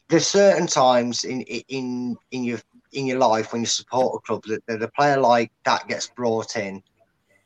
there's 0.09 0.27
certain 0.27 0.67
times 0.67 1.25
in 1.25 1.43
in 1.43 2.17
in 2.31 2.45
your 2.45 2.61
in 2.93 3.07
your 3.07 3.19
life 3.19 3.53
when 3.53 3.63
you 3.63 3.67
support 3.67 4.17
a 4.17 4.27
club 4.27 4.43
that, 4.45 4.65
that 4.67 4.83
a 4.83 4.89
player 4.89 5.19
like 5.19 5.51
that 5.65 5.89
gets 5.89 6.07
brought 6.09 6.57
in, 6.57 6.83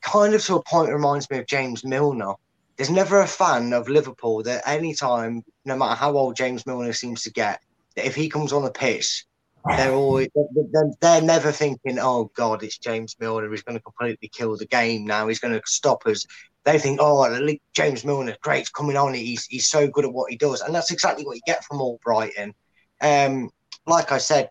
kind 0.03 0.35
of 0.35 0.45
to 0.45 0.57
a 0.57 0.63
point 0.63 0.93
reminds 0.93 1.31
me 1.31 1.39
of 1.39 1.47
James 1.47 1.85
Milner 1.85 2.35
there's 2.77 2.91
never 2.91 3.21
a 3.21 3.27
fan 3.27 3.73
of 3.73 3.89
Liverpool 3.89 4.43
that 4.43 4.63
any 4.67 4.95
time, 4.95 5.43
no 5.65 5.77
matter 5.77 5.95
how 5.95 6.17
old 6.17 6.37
James 6.37 6.67
Milner 6.67 6.93
seems 6.93 7.23
to 7.23 7.33
get, 7.33 7.61
that 7.95 8.07
if 8.07 8.15
he 8.15 8.29
comes 8.29 8.53
on 8.53 8.65
the 8.65 8.71
pitch, 8.71 9.25
they're 9.65 9.93
always 9.95 10.29
they're, 10.35 10.91
they're 11.01 11.23
never 11.23 11.53
thinking, 11.53 11.99
oh 11.99 12.31
God, 12.35 12.63
it's 12.63 12.79
James 12.79 13.17
Milner. 13.19 13.51
He's 13.51 13.63
going 13.63 13.79
to 13.79 13.83
completely 13.83 14.29
kill 14.29 14.57
the 14.57 14.67
game 14.67 15.07
now. 15.07 15.27
He's 15.27 15.41
going 15.41 15.55
to 15.55 15.63
stop 15.67 16.07
us. 16.07 16.27
They 16.65 16.79
think, 16.79 16.99
oh, 17.01 17.49
James 17.75 18.05
Milner, 18.05 18.37
great, 18.43 18.73
coming 18.73 18.97
on. 18.97 19.15
He's 19.15 19.47
he's 19.47 19.69
so 19.69 19.87
good 19.87 20.05
at 20.05 20.13
what 20.13 20.31
he 20.31 20.37
does, 20.37 20.61
and 20.61 20.75
that's 20.75 20.91
exactly 20.91 21.25
what 21.25 21.37
you 21.37 21.43
get 21.47 21.65
from 21.65 21.79
Albrighton. 21.79 22.53
Um, 23.01 23.51
like 23.87 24.11
I 24.11 24.19
said, 24.19 24.51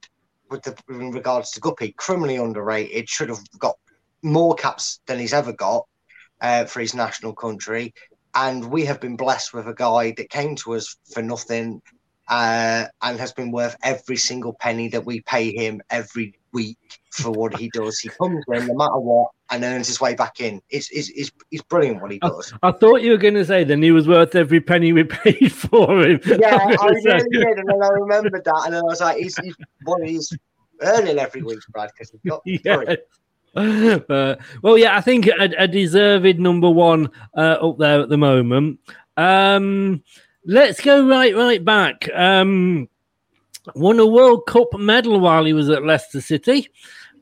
with 0.49 0.63
the 0.63 0.75
in 0.89 1.11
regards 1.11 1.51
to 1.51 1.59
Guppy, 1.59 1.91
criminally 1.91 2.37
underrated. 2.37 3.09
Should 3.09 3.29
have 3.29 3.43
got 3.59 3.75
more 4.21 4.55
caps 4.55 5.01
than 5.05 5.19
he's 5.19 5.33
ever 5.33 5.53
got 5.53 5.85
uh, 6.41 6.65
for 6.65 6.79
his 6.79 6.93
national 6.93 7.33
country. 7.33 7.93
And 8.35 8.69
we 8.69 8.85
have 8.85 8.99
been 8.99 9.15
blessed 9.15 9.53
with 9.53 9.67
a 9.67 9.73
guy 9.73 10.13
that 10.17 10.29
came 10.29 10.55
to 10.57 10.75
us 10.75 10.95
for 11.13 11.21
nothing 11.21 11.81
uh, 12.27 12.85
and 13.01 13.19
has 13.19 13.31
been 13.31 13.51
worth 13.51 13.75
every 13.83 14.17
single 14.17 14.53
penny 14.53 14.87
that 14.89 15.05
we 15.05 15.21
pay 15.21 15.55
him 15.55 15.81
every 15.89 16.33
week 16.51 16.77
for 17.11 17.31
what 17.31 17.55
he 17.57 17.69
does. 17.73 17.99
He 17.99 18.09
comes 18.09 18.43
in 18.51 18.67
no 18.67 18.73
matter 18.73 18.97
what 18.97 19.31
and 19.51 19.63
earns 19.63 19.87
his 19.87 20.01
way 20.01 20.15
back 20.15 20.39
in. 20.39 20.61
It's, 20.69 20.89
it's, 20.89 21.09
it's, 21.09 21.31
it's 21.51 21.63
brilliant 21.63 22.01
what 22.01 22.11
he 22.11 22.19
does. 22.19 22.53
I, 22.63 22.69
I 22.69 22.71
thought 22.71 23.03
you 23.03 23.11
were 23.11 23.17
going 23.17 23.35
to 23.35 23.45
say 23.45 23.63
then 23.63 23.81
he 23.81 23.91
was 23.91 24.07
worth 24.07 24.35
every 24.35 24.59
penny 24.59 24.91
we 24.91 25.03
paid 25.23 25.51
for 25.51 26.01
him. 26.01 26.19
Yeah, 26.25 26.57
I 26.79 26.85
really 26.87 27.29
did. 27.31 27.59
And 27.59 27.69
then 27.69 27.83
I 27.83 27.89
remembered 27.89 28.43
that. 28.43 28.61
And 28.65 28.73
then 28.73 28.81
I 28.81 28.85
was 28.85 29.01
like, 29.01 29.17
he's, 29.17 29.37
he's, 29.37 29.55
he's 30.03 30.33
earning 30.81 31.19
every 31.19 31.43
week, 31.43 31.59
Brad, 31.69 31.91
because 31.93 32.11
he's 32.11 32.21
got. 32.31 32.41
Yeah. 32.45 32.95
But, 33.55 34.39
well, 34.61 34.77
yeah, 34.77 34.95
I 34.95 35.01
think 35.01 35.27
a, 35.27 35.49
a 35.57 35.67
deserved 35.67 36.39
number 36.39 36.69
one 36.69 37.09
uh, 37.35 37.57
up 37.61 37.77
there 37.79 38.01
at 38.01 38.09
the 38.09 38.17
moment. 38.17 38.79
Um, 39.17 40.03
let's 40.45 40.81
go 40.81 41.07
right, 41.07 41.35
right 41.35 41.63
back. 41.63 42.09
Um, 42.13 42.89
won 43.73 43.99
a 43.99 44.05
World 44.05 44.45
Cup 44.45 44.67
medal 44.77 45.19
while 45.19 45.45
he 45.45 45.53
was 45.53 45.69
at 45.69 45.85
Leicester 45.85 46.21
City. 46.21 46.69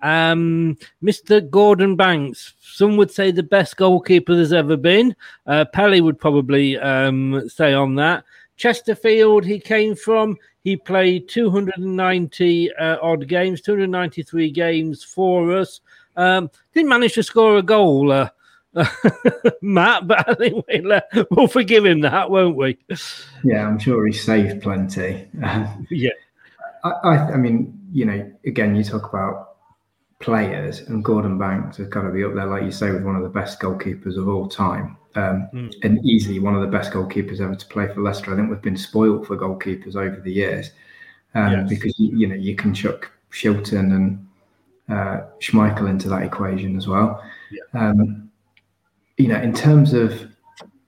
Um, 0.01 0.77
Mr. 1.01 1.49
Gordon 1.49 1.95
Banks, 1.95 2.55
some 2.59 2.97
would 2.97 3.11
say 3.11 3.31
the 3.31 3.43
best 3.43 3.77
goalkeeper 3.77 4.35
there's 4.35 4.51
ever 4.51 4.75
been. 4.75 5.15
Uh, 5.45 5.65
would 5.73 6.19
probably 6.19 6.77
um, 6.77 7.47
say 7.47 7.73
on 7.73 7.95
that. 7.95 8.25
Chesterfield, 8.57 9.45
he 9.45 9.59
came 9.59 9.95
from. 9.95 10.37
He 10.63 10.77
played 10.77 11.29
290 11.29 12.73
uh, 12.75 12.97
odd 13.01 13.27
games, 13.27 13.61
293 13.61 14.51
games 14.51 15.03
for 15.03 15.53
us. 15.53 15.79
Um, 16.15 16.49
didn't 16.73 16.89
manage 16.89 17.13
to 17.13 17.23
score 17.23 17.57
a 17.57 17.63
goal, 17.63 18.11
uh, 18.11 18.29
Matt, 19.61 20.07
but 20.07 20.27
I 20.27 20.33
think 20.33 20.65
we'll, 20.67 20.93
uh, 20.93 21.01
we'll, 21.31 21.47
forgive 21.47 21.85
him 21.85 22.01
that, 22.01 22.29
won't 22.29 22.55
we? 22.55 22.77
Yeah, 23.43 23.67
I'm 23.67 23.79
sure 23.79 24.05
he 24.05 24.13
saved 24.13 24.61
plenty. 24.61 25.27
yeah. 25.89 26.09
I, 26.83 26.89
I, 26.89 27.17
I, 27.33 27.37
mean, 27.37 27.79
you 27.91 28.05
know, 28.05 28.31
again, 28.45 28.75
you 28.75 28.83
talk 28.83 29.09
about 29.09 29.57
players, 30.19 30.79
and 30.81 31.03
Gordon 31.03 31.37
Banks 31.37 31.77
has 31.77 31.87
got 31.87 32.03
to 32.03 32.09
be 32.09 32.23
up 32.23 32.33
there, 32.33 32.45
like 32.45 32.63
you 32.63 32.71
say, 32.71 32.91
with 32.91 33.03
one 33.03 33.15
of 33.15 33.23
the 33.23 33.29
best 33.29 33.59
goalkeepers 33.59 34.17
of 34.17 34.27
all 34.27 34.47
time. 34.47 34.97
Um, 35.15 35.47
mm. 35.53 35.73
And 35.83 36.03
easily 36.03 36.39
one 36.39 36.55
of 36.55 36.61
the 36.61 36.67
best 36.67 36.91
goalkeepers 36.91 37.39
ever 37.39 37.55
to 37.55 37.65
play 37.67 37.87
for 37.93 38.01
Leicester. 38.01 38.33
I 38.33 38.35
think 38.35 38.49
we've 38.49 38.61
been 38.61 38.77
spoilt 38.77 39.27
for 39.27 39.37
goalkeepers 39.37 39.95
over 39.95 40.19
the 40.19 40.31
years 40.31 40.71
um, 41.35 41.51
yes. 41.51 41.69
because, 41.69 41.99
you, 41.99 42.17
you 42.17 42.27
know, 42.27 42.35
you 42.35 42.55
can 42.55 42.73
chuck 42.73 43.11
Shilton 43.31 43.93
and 43.93 44.27
uh, 44.89 45.21
Schmeichel 45.39 45.89
into 45.89 46.09
that 46.09 46.23
equation 46.23 46.75
as 46.75 46.87
well. 46.87 47.23
Yeah. 47.51 47.89
Um, 47.89 48.31
you 49.17 49.27
know, 49.27 49.39
in 49.39 49.53
terms 49.53 49.93
of 49.93 50.27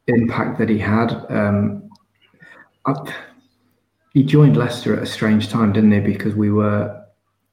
impact 0.08 0.58
that 0.60 0.70
he 0.70 0.80
had, 0.80 1.14
um, 1.30 1.90
I, 2.86 2.94
he 4.14 4.24
joined 4.24 4.58
Leicester 4.58 4.96
at 4.96 5.04
a 5.04 5.06
strange 5.06 5.50
time, 5.50 5.74
didn't 5.74 5.92
he? 5.92 6.00
Because 6.00 6.36
we 6.36 6.52
were 6.52 7.06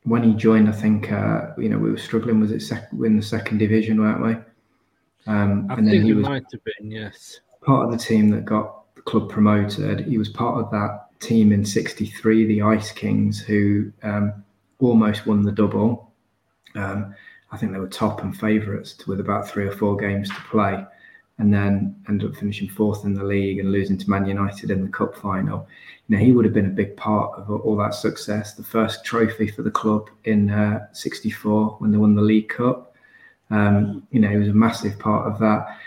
when 0.05 0.23
he 0.23 0.35
joined, 0.35 0.69
I 0.69 0.73
think 0.73 1.13
uh, 1.13 1.49
you 1.59 1.69
know 1.69 1.79
we 1.79 1.91
were 1.91 1.99
struggling. 1.99 2.41
Was 2.41 2.51
it 2.51 2.61
sec- 2.61 2.89
in 2.93 3.17
the 3.17 3.23
second 3.23 3.59
division, 3.59 4.01
weren't 4.01 4.23
we? 4.23 5.33
Um, 5.33 5.67
I 5.71 5.75
and 5.75 5.87
then 5.87 6.03
he 6.03 6.13
was 6.13 6.27
might 6.27 6.45
have 6.53 6.65
been 6.65 6.91
yes 6.91 7.41
part 7.63 7.87
of 7.87 7.93
the 7.93 7.99
team 7.99 8.29
that 8.31 8.45
got 8.45 8.95
the 8.97 9.03
club 9.03 9.31
promoted. 9.31 10.01
He 10.01 10.19
was 10.19 10.29
part 10.29 10.63
of 10.63 10.71
that 10.73 11.07
team 11.21 11.53
in 11.53 11.65
'63, 11.65 12.47
the 12.47 12.63
Ice 12.63 12.93
Kings, 12.93 13.41
who 13.41 13.93
um, 14.03 14.45
almost 14.81 15.27
won 15.27 15.43
the 15.43 15.53
double. 15.53 16.12
Um, 16.75 17.15
I 17.51 17.57
think 17.57 17.73
they 17.73 17.79
were 17.79 17.89
top 17.89 18.23
and 18.23 18.37
favourites 18.37 19.07
with 19.07 19.21
about 19.21 19.49
three 19.49 19.67
or 19.67 19.73
four 19.73 19.97
games 19.97 20.29
to 20.29 20.35
play, 20.51 20.85
and 21.39 21.53
then 21.53 21.97
ended 22.09 22.31
up 22.31 22.37
finishing 22.37 22.69
fourth 22.69 23.05
in 23.05 23.15
the 23.15 23.25
league 23.25 23.59
and 23.59 23.73
losing 23.73 23.99
to 23.99 24.11
Man 24.11 24.27
United 24.27 24.71
in 24.71 24.83
the 24.83 24.91
cup 24.91 25.15
final. 25.17 25.69
You 26.09 26.17
know, 26.17 26.25
he 26.25 26.33
would 26.33 26.45
have 26.45 26.55
been 26.55 26.67
a 26.67 26.71
big 26.71 26.97
part 26.97 27.39
of 27.39 27.51
all 27.51 27.77
that 27.77 27.95
success. 27.95 28.55
The 28.55 28.63
first 28.63 29.05
trophy 29.05 29.49
for 29.49 29.63
the 29.63 29.71
club 29.71 30.09
in 30.25 30.49
'64 30.93 31.67
uh, 31.67 31.75
when 31.79 31.91
they 31.91 31.99
won 31.99 32.15
the 32.15 32.23
League 32.23 32.49
Cup. 32.49 32.95
Um, 33.51 34.07
you 34.11 34.19
know, 34.19 34.31
he 34.31 34.37
was 34.39 34.49
a 34.49 34.55
massive 34.55 34.99
part 34.99 35.31
of 35.31 35.39
that. 35.41 35.79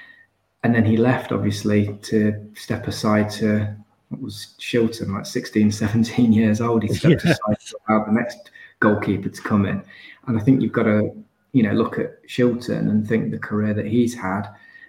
And 0.63 0.74
then 0.74 0.86
he 0.86 0.98
left, 0.98 1.32
obviously, 1.32 1.98
to 2.04 2.52
step 2.56 2.88
aside 2.88 3.30
to 3.32 3.76
what 4.10 4.21
was 4.21 4.56
Shilton, 4.60 5.13
like 5.13 5.26
16, 5.26 5.71
17 5.71 6.34
years 6.34 6.62
old. 6.62 6.84
He 6.84 6.93
stepped 6.93 7.24
yeah. 7.26 7.32
aside 7.32 7.60
to 7.67 7.78
allow 7.89 8.06
the 8.06 8.12
next 8.12 8.52
goalkeeper 8.80 9.30
to 9.30 9.41
come 9.41 9.65
in. 9.65 9.84
And 10.28 10.40
I 10.40 10.42
think 10.42 10.62
you've 10.62 10.72
got 10.72 10.84
to, 10.84 11.12
you 11.54 11.64
know, 11.64 11.74
look 11.74 12.00
at 12.00 12.24
Shilton 12.28 12.90
and 12.90 13.08
think 13.08 13.32
the 13.32 13.40
career 13.40 13.74
that 13.74 13.86
he's 13.86 14.14
had. 14.14 14.48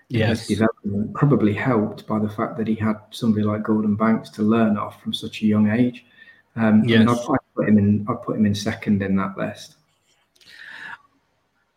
Yes. 0.08 0.46
His 0.46 0.58
development 0.58 1.14
probably 1.14 1.52
helped 1.52 2.06
by 2.06 2.18
the 2.18 2.28
fact 2.28 2.56
that 2.58 2.68
he 2.68 2.76
had 2.76 2.96
somebody 3.10 3.44
like 3.44 3.64
Gordon 3.64 3.96
Banks 3.96 4.30
to 4.30 4.42
learn 4.42 4.76
off 4.76 5.02
from 5.02 5.12
such 5.12 5.42
a 5.42 5.46
young 5.46 5.70
age. 5.70 6.06
Um, 6.54 6.84
yes. 6.84 6.96
I 6.96 6.98
mean, 7.00 7.08
I'd, 7.08 7.18
I'd 7.18 7.54
put 7.54 7.68
him 7.68 7.78
in. 7.78 8.06
I'd 8.08 8.22
put 8.22 8.36
him 8.36 8.46
in 8.46 8.54
second 8.54 9.02
in 9.02 9.16
that 9.16 9.36
list. 9.36 9.76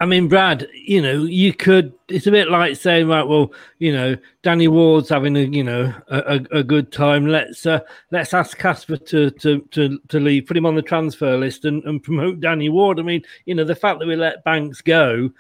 I 0.02 0.06
mean, 0.06 0.30
Brad, 0.30 0.66
you 0.74 1.02
know, 1.02 1.24
you 1.24 1.54
could. 1.54 1.94
It's 2.08 2.26
a 2.26 2.32
bit 2.32 2.50
like 2.50 2.78
saying, 2.78 3.10
right, 3.10 3.28
well, 3.28 3.52
you 3.80 3.92
know, 3.92 4.16
Danny 4.44 4.70
Ward's 4.70 5.10
having 5.10 5.36
a, 5.36 5.42
you 5.42 5.64
know, 5.64 5.94
a, 6.08 6.40
a, 6.52 6.64
good 6.64 6.94
time. 6.94 7.28
Let's 7.28 7.66
uh, 7.66 7.82
let's 8.10 8.34
ask 8.34 8.58
Kasper 8.58 8.96
to, 8.96 9.30
to 9.30 9.60
to 9.72 10.00
to 10.08 10.20
leave, 10.20 10.46
put 10.46 10.56
him 10.56 10.66
on 10.66 10.76
the 10.76 10.82
transfer 10.82 11.38
list, 11.38 11.66
and, 11.66 11.84
and 11.84 12.02
promote 12.02 12.40
Danny 12.40 12.70
Ward. 12.70 12.98
I 12.98 13.04
mean, 13.04 13.24
you 13.46 13.56
know, 13.56 13.66
the 13.66 13.76
fact 13.76 14.00
that 14.00 14.08
we 14.08 14.16
let 14.16 14.46
Banks 14.46 14.82
go, 14.82 15.32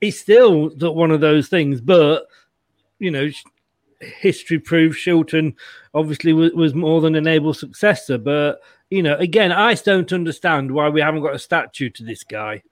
is 0.00 0.18
still 0.18 0.70
one 0.70 1.12
of 1.12 1.20
those 1.20 1.48
things. 1.48 1.80
But 1.80 2.26
you 2.98 3.12
know, 3.12 3.28
history 4.00 4.58
proves 4.58 4.96
Shilton 4.96 5.54
obviously 5.94 6.32
was, 6.32 6.52
was 6.52 6.74
more 6.74 7.00
than 7.00 7.14
an 7.14 7.26
able 7.26 7.54
successor. 7.54 8.18
But 8.18 8.60
you 8.90 9.02
know, 9.02 9.16
again, 9.16 9.52
I 9.52 9.74
don't 9.74 10.12
understand 10.12 10.72
why 10.72 10.88
we 10.88 11.00
haven't 11.00 11.22
got 11.22 11.34
a 11.34 11.38
statue 11.38 11.90
to 11.90 12.02
this 12.02 12.24
guy. 12.24 12.62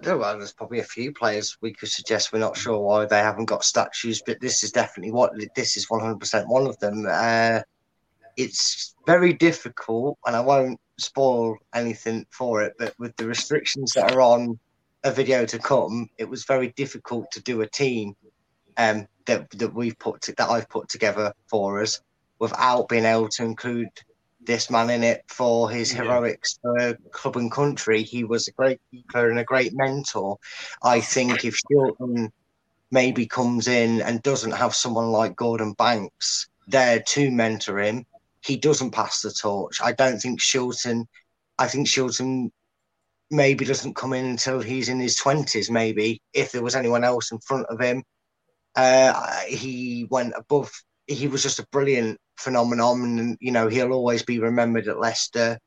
There's 0.00 0.52
probably 0.52 0.80
a 0.80 0.84
few 0.84 1.12
players 1.12 1.56
we 1.60 1.72
could 1.72 1.90
suggest. 1.90 2.32
We're 2.32 2.38
not 2.38 2.56
sure 2.56 2.78
why 2.78 3.06
they 3.06 3.18
haven't 3.18 3.46
got 3.46 3.64
statues, 3.64 4.22
but 4.24 4.40
this 4.40 4.62
is 4.62 4.72
definitely 4.72 5.12
what 5.12 5.32
this 5.54 5.76
is 5.76 5.86
100% 5.86 6.48
one 6.48 6.66
of 6.66 6.78
them. 6.78 7.06
Uh, 7.08 7.60
it's 8.36 8.94
very 9.06 9.32
difficult, 9.32 10.18
and 10.26 10.34
I 10.34 10.40
won't 10.40 10.80
spoil 10.98 11.56
anything 11.74 12.26
for 12.30 12.62
it, 12.62 12.74
but 12.78 12.94
with 12.98 13.14
the 13.16 13.26
restrictions 13.26 13.92
that 13.92 14.12
are 14.12 14.20
on 14.20 14.58
a 15.04 15.10
video 15.10 15.44
to 15.46 15.58
come, 15.58 16.08
it 16.18 16.28
was 16.28 16.44
very 16.44 16.72
difficult 16.76 17.30
to 17.32 17.42
do 17.42 17.60
a 17.60 17.66
team 17.68 18.14
um, 18.76 19.06
that 19.26 19.50
that 19.50 19.74
we've 19.74 19.98
put 19.98 20.22
to, 20.22 20.34
that 20.36 20.48
I've 20.48 20.68
put 20.68 20.88
together 20.88 21.32
for 21.48 21.82
us 21.82 22.00
without 22.38 22.88
being 22.88 23.04
able 23.04 23.28
to 23.28 23.44
include 23.44 23.88
this 24.44 24.70
man 24.70 24.90
in 24.90 25.04
it 25.04 25.22
for 25.28 25.70
his 25.70 25.90
heroics 25.90 26.58
for 26.62 26.96
club 27.12 27.36
and 27.36 27.50
country. 27.50 28.02
He 28.02 28.24
was 28.24 28.48
a 28.48 28.52
great 28.52 28.80
keeper 28.90 29.30
and 29.30 29.38
a 29.38 29.44
great 29.44 29.72
mentor. 29.74 30.38
I 30.82 31.00
think 31.00 31.44
if 31.44 31.58
Shilton 31.70 32.30
maybe 32.90 33.26
comes 33.26 33.68
in 33.68 34.02
and 34.02 34.22
doesn't 34.22 34.52
have 34.52 34.74
someone 34.74 35.10
like 35.10 35.36
Gordon 35.36 35.72
Banks 35.74 36.48
there 36.66 37.00
to 37.00 37.30
mentor 37.30 37.78
him, 37.78 38.04
he 38.44 38.56
doesn't 38.56 38.90
pass 38.90 39.22
the 39.22 39.32
torch. 39.32 39.80
I 39.82 39.92
don't 39.92 40.18
think 40.18 40.40
Shilton. 40.40 41.06
I 41.58 41.68
think 41.68 41.86
Shilton 41.86 42.50
maybe 43.30 43.64
doesn't 43.64 43.96
come 43.96 44.12
in 44.12 44.26
until 44.26 44.60
he's 44.60 44.88
in 44.88 45.00
his 45.00 45.16
twenties. 45.16 45.70
Maybe 45.70 46.20
if 46.34 46.52
there 46.52 46.62
was 46.62 46.76
anyone 46.76 47.04
else 47.04 47.32
in 47.32 47.38
front 47.38 47.66
of 47.66 47.80
him, 47.80 48.02
uh, 48.76 49.40
he 49.48 50.06
went 50.10 50.34
above. 50.36 50.70
He 51.06 51.28
was 51.28 51.42
just 51.42 51.58
a 51.58 51.66
brilliant 51.72 52.18
phenomenon, 52.36 53.18
and 53.18 53.38
you 53.40 53.52
know 53.52 53.68
he'll 53.68 53.92
always 53.92 54.22
be 54.22 54.38
remembered 54.38 54.88
at 54.88 55.00
Leicester 55.00 55.58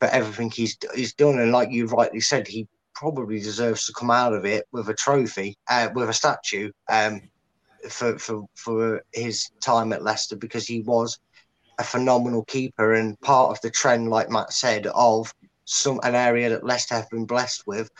for 0.00 0.08
everything 0.08 0.50
he's 0.50 0.76
he's 0.94 1.14
done. 1.14 1.38
And 1.38 1.52
like 1.52 1.70
you 1.70 1.86
rightly 1.86 2.20
said, 2.20 2.46
he 2.46 2.68
probably 2.94 3.38
deserves 3.38 3.86
to 3.86 3.92
come 3.92 4.10
out 4.10 4.32
of 4.32 4.44
it 4.44 4.66
with 4.72 4.88
a 4.88 4.94
trophy, 4.94 5.56
uh, 5.68 5.88
with 5.94 6.08
a 6.08 6.12
statue, 6.12 6.70
um, 6.88 7.20
for 7.88 8.18
for 8.18 8.44
for 8.54 9.02
his 9.12 9.50
time 9.60 9.92
at 9.92 10.02
Leicester 10.02 10.36
because 10.36 10.66
he 10.66 10.80
was 10.82 11.18
a 11.78 11.84
phenomenal 11.84 12.44
keeper 12.44 12.94
and 12.94 13.20
part 13.20 13.50
of 13.50 13.60
the 13.60 13.70
trend, 13.70 14.08
like 14.08 14.30
Matt 14.30 14.52
said, 14.52 14.86
of 14.94 15.32
some 15.64 16.00
an 16.04 16.14
area 16.14 16.48
that 16.48 16.64
Leicester 16.64 16.94
have 16.94 17.10
been 17.10 17.26
blessed 17.26 17.66
with 17.66 17.90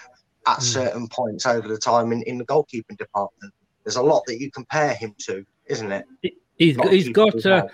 at 0.46 0.58
mm. 0.58 0.62
certain 0.62 1.08
points 1.08 1.46
over 1.46 1.68
the 1.68 1.78
time 1.78 2.12
in, 2.12 2.22
in 2.22 2.38
the 2.38 2.46
goalkeeping 2.46 2.96
department. 2.96 3.52
there's 3.84 3.96
a 3.96 4.02
lot 4.02 4.22
that 4.26 4.40
you 4.40 4.50
compare 4.50 4.94
him 4.94 5.14
to, 5.18 5.44
isn't 5.66 5.92
it? 5.92 6.04
He's 6.56 6.76
got, 6.76 6.92
he's 6.92 7.08
got 7.10 7.44
a, 7.44 7.68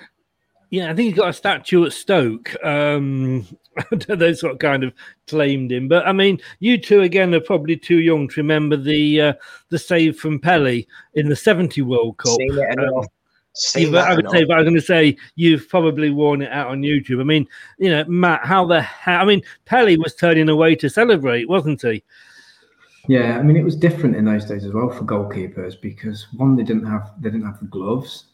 yeah, 0.71 0.90
I 0.90 0.95
think 0.95 1.09
he's 1.09 1.16
got 1.16 1.29
a 1.29 1.35
statue 1.35 1.85
at 1.85 1.92
Stoke. 1.92 2.57
Um, 2.64 3.47
they 4.09 4.35
sort 4.35 4.55
of 4.55 4.59
kind 4.59 4.85
of 4.85 4.92
claimed 5.27 5.71
him, 5.71 5.88
but 5.88 6.07
I 6.07 6.12
mean, 6.12 6.40
you 6.61 6.79
two 6.79 7.03
again 7.03 7.35
are 7.35 7.40
probably 7.40 7.77
too 7.77 8.01
young 8.01 8.29
to 8.29 8.40
remember 8.40 8.77
the 8.77 9.21
uh, 9.21 9.33
the 9.68 9.79
save 9.79 10.18
from 10.18 10.38
Pele 10.38 10.85
in 11.14 11.29
the 11.29 11.37
'70 11.37 11.83
World 11.83 12.18
Cup. 12.18 12.37
Seen 12.37 12.59
it. 12.59 12.79
Um, 12.79 13.05
Seen 13.55 13.85
yeah, 13.85 13.90
but 13.90 14.01
that 14.01 14.11
I 14.11 14.14
would 14.14 14.21
enough. 14.21 14.33
say, 14.33 14.45
but 14.45 14.55
I 14.55 14.61
was 14.61 14.64
going 14.64 14.77
to 14.77 14.81
say, 14.81 15.16
you've 15.35 15.68
probably 15.68 16.09
worn 16.09 16.40
it 16.40 16.51
out 16.51 16.68
on 16.68 16.81
YouTube. 16.81 17.21
I 17.21 17.25
mean, 17.25 17.47
you 17.77 17.90
know, 17.90 18.03
Matt, 18.09 18.47
how 18.47 18.64
the 18.66 18.81
hell? 18.81 19.21
I 19.21 19.27
mean, 19.27 19.42
Pele 19.66 19.97
was 19.97 20.14
turning 20.14 20.49
away 20.49 20.75
to 20.77 20.88
celebrate, 20.88 21.51
wasn't 21.51 21.83
he? 21.83 22.03
Yeah, 23.09 23.38
I 23.38 23.42
mean 23.42 23.57
it 23.57 23.64
was 23.64 23.77
different 23.77 24.16
in 24.16 24.25
those 24.25 24.45
days 24.45 24.64
as 24.64 24.73
well 24.73 24.88
for 24.88 25.05
goalkeepers 25.05 25.81
because 25.81 26.29
one 26.37 26.55
they 26.57 26.62
didn't 26.62 26.87
have 26.87 27.12
they 27.18 27.31
didn't 27.31 27.47
have 27.47 27.59
the 27.59 27.66
gloves, 27.66 28.27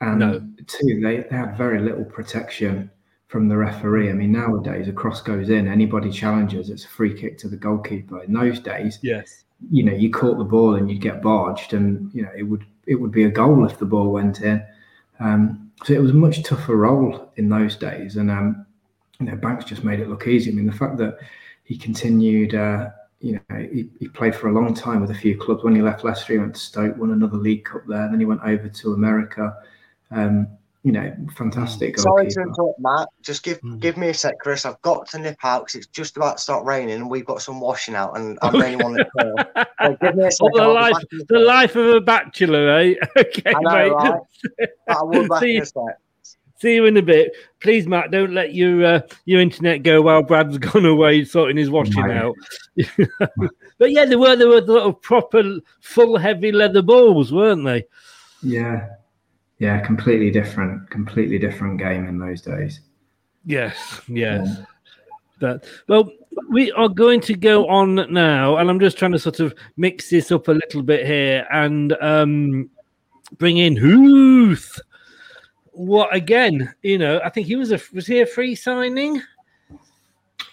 and 0.00 0.18
No. 0.18 0.40
two 0.66 1.00
they, 1.00 1.18
they 1.28 1.36
had 1.36 1.56
very 1.56 1.80
little 1.80 2.04
protection 2.04 2.90
from 3.28 3.48
the 3.48 3.56
referee. 3.56 4.10
I 4.10 4.12
mean 4.14 4.32
nowadays 4.32 4.88
a 4.88 4.92
cross 4.92 5.22
goes 5.22 5.50
in, 5.50 5.68
anybody 5.68 6.10
challenges, 6.10 6.70
it's 6.70 6.84
a 6.84 6.88
free 6.88 7.14
kick 7.18 7.38
to 7.38 7.48
the 7.48 7.56
goalkeeper. 7.56 8.22
In 8.22 8.32
those 8.32 8.60
days, 8.60 8.98
Yes. 9.02 9.44
you 9.70 9.82
know 9.84 9.92
you 9.92 10.10
caught 10.10 10.38
the 10.38 10.44
ball 10.44 10.74
and 10.76 10.90
you'd 10.90 11.00
get 11.02 11.22
barged, 11.22 11.74
and 11.74 12.10
you 12.14 12.22
know 12.22 12.32
it 12.36 12.42
would 12.44 12.64
it 12.86 12.96
would 12.96 13.12
be 13.12 13.24
a 13.24 13.30
goal 13.30 13.64
if 13.66 13.78
the 13.78 13.86
ball 13.86 14.10
went 14.10 14.40
in. 14.40 14.62
Um, 15.20 15.70
so 15.84 15.92
it 15.92 16.00
was 16.02 16.10
a 16.10 16.14
much 16.14 16.42
tougher 16.42 16.76
role 16.76 17.30
in 17.36 17.48
those 17.48 17.76
days, 17.76 18.16
and 18.16 18.30
um, 18.30 18.66
you 19.20 19.26
know 19.26 19.36
Banks 19.36 19.64
just 19.64 19.84
made 19.84 20.00
it 20.00 20.08
look 20.08 20.26
easy. 20.26 20.50
I 20.50 20.54
mean 20.54 20.66
the 20.66 20.72
fact 20.72 20.96
that 20.98 21.18
he 21.64 21.76
continued. 21.76 22.54
Uh, 22.54 22.90
you 23.22 23.34
know, 23.50 23.56
he, 23.70 23.90
he 23.98 24.08
played 24.08 24.34
for 24.34 24.48
a 24.48 24.52
long 24.52 24.72
time 24.72 25.02
with 25.02 25.10
a 25.10 25.14
few 25.14 25.36
clubs. 25.36 25.62
When 25.62 25.76
he 25.76 25.82
left 25.82 26.04
Leicester, 26.04 26.32
he 26.32 26.38
went 26.38 26.54
to 26.54 26.60
Stoke, 26.60 26.96
won 26.96 27.10
another 27.10 27.36
League 27.36 27.66
Cup 27.66 27.82
there. 27.86 28.08
Then 28.08 28.18
he 28.18 28.24
went 28.24 28.40
over 28.42 28.66
to 28.66 28.94
America. 28.94 29.54
Um, 30.10 30.48
you 30.82 30.92
know, 30.92 31.14
fantastic 31.36 31.98
Sorry 31.98 32.26
to 32.28 32.40
interrupt, 32.40 32.80
Matt. 32.80 33.08
Just 33.22 33.42
give 33.42 33.60
give 33.80 33.98
me 33.98 34.08
a 34.08 34.14
sec, 34.14 34.38
Chris. 34.38 34.64
I've 34.64 34.80
got 34.80 35.06
to 35.10 35.18
nip 35.18 35.36
out 35.42 35.66
because 35.66 35.74
it's 35.74 35.86
just 35.88 36.16
about 36.16 36.38
to 36.38 36.42
start 36.42 36.64
raining 36.64 36.94
and 36.94 37.10
we've 37.10 37.26
got 37.26 37.42
some 37.42 37.60
washing 37.60 37.94
out, 37.94 38.16
and 38.16 38.38
I'm 38.40 38.52
the 38.58 38.64
only 38.64 38.82
one 38.82 38.94
that's. 38.94 39.10
So 39.82 39.96
give 40.02 40.14
me 40.14 40.26
a 40.26 40.30
second. 40.30 40.52
the 40.54 40.68
life, 40.68 40.92
back 40.92 41.26
the 41.28 41.38
life 41.38 41.76
of 41.76 41.86
a 41.96 42.00
bachelor, 42.00 42.68
eh? 42.78 42.94
Okay, 43.16 43.42
I 43.54 43.60
know, 43.60 43.70
mate. 43.70 43.92
right? 44.58 44.68
I 44.88 45.02
will 45.02 45.28
back 45.28 45.40
See 45.40 45.50
in 45.50 45.56
you- 45.56 45.62
a 45.62 45.66
sec. 45.66 45.98
See 46.58 46.74
you 46.74 46.84
in 46.84 46.96
a 46.98 47.02
bit, 47.02 47.32
please, 47.60 47.86
Matt. 47.86 48.10
Don't 48.10 48.32
let 48.34 48.52
your 48.54 48.84
uh, 48.84 49.00
your 49.24 49.40
internet 49.40 49.82
go 49.82 50.02
while 50.02 50.22
Brad's 50.22 50.58
gone 50.58 50.84
away 50.84 51.24
sorting 51.24 51.56
his 51.56 51.70
washing 51.70 52.06
No. 52.06 52.34
out. 52.76 52.88
but 53.78 53.90
yeah, 53.90 54.04
there 54.04 54.18
were 54.18 54.36
there 54.36 54.48
were 54.48 54.60
the 54.60 54.72
little 54.72 54.92
proper 54.92 55.42
full 55.80 56.16
heavy 56.18 56.52
leather 56.52 56.82
balls, 56.82 57.32
weren't 57.32 57.64
they? 57.64 57.84
Yeah, 58.42 58.88
yeah, 59.60 59.78
completely 59.80 60.30
different, 60.30 60.88
completely 60.90 61.38
different 61.38 61.78
game 61.78 62.06
in 62.06 62.18
those 62.18 62.40
days. 62.40 62.80
Yes, 63.44 64.00
yes. 64.08 64.48
But 65.38 65.66
well, 65.86 66.10
we 66.48 66.72
are 66.72 66.88
going 66.88 67.20
to 67.22 67.34
go 67.34 67.68
on 67.68 68.10
now, 68.12 68.56
and 68.56 68.70
I'm 68.70 68.80
just 68.80 68.96
trying 68.96 69.12
to 69.12 69.18
sort 69.18 69.38
of 69.38 69.54
mix 69.76 70.08
this 70.08 70.32
up 70.32 70.48
a 70.48 70.52
little 70.52 70.82
bit 70.82 71.06
here 71.06 71.46
and 71.52 71.92
um, 72.00 72.70
bring 73.36 73.58
in 73.58 73.76
Huth. 73.76 74.80
What 75.72 76.14
again? 76.14 76.74
You 76.82 76.96
know, 76.96 77.20
I 77.22 77.28
think 77.28 77.46
he 77.46 77.56
was 77.56 77.70
a 77.70 77.80
was 77.92 78.06
he 78.06 78.20
a 78.20 78.26
free 78.26 78.54
signing? 78.54 79.20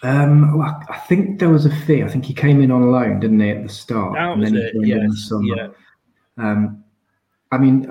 Um, 0.02 0.58
well, 0.58 0.82
I 0.90 0.98
think 0.98 1.38
there 1.38 1.48
was 1.48 1.64
a 1.64 1.74
fee. 1.86 2.02
I 2.02 2.08
think 2.08 2.26
he 2.26 2.34
came 2.34 2.60
in 2.60 2.70
on 2.70 2.92
loan, 2.92 3.20
didn't 3.20 3.40
he, 3.40 3.50
at 3.50 3.62
the 3.62 3.68
start? 3.70 4.14
That 4.14 4.32
and 4.32 4.40
was 4.42 4.52
then 4.52 4.60
it, 4.60 4.74
he 4.74 4.90
joined 4.90 5.02
in 5.04 5.08
the 5.08 5.54
yes, 5.56 5.74
yeah. 6.36 6.44
Um, 6.50 6.84
I 7.50 7.58
mean, 7.58 7.90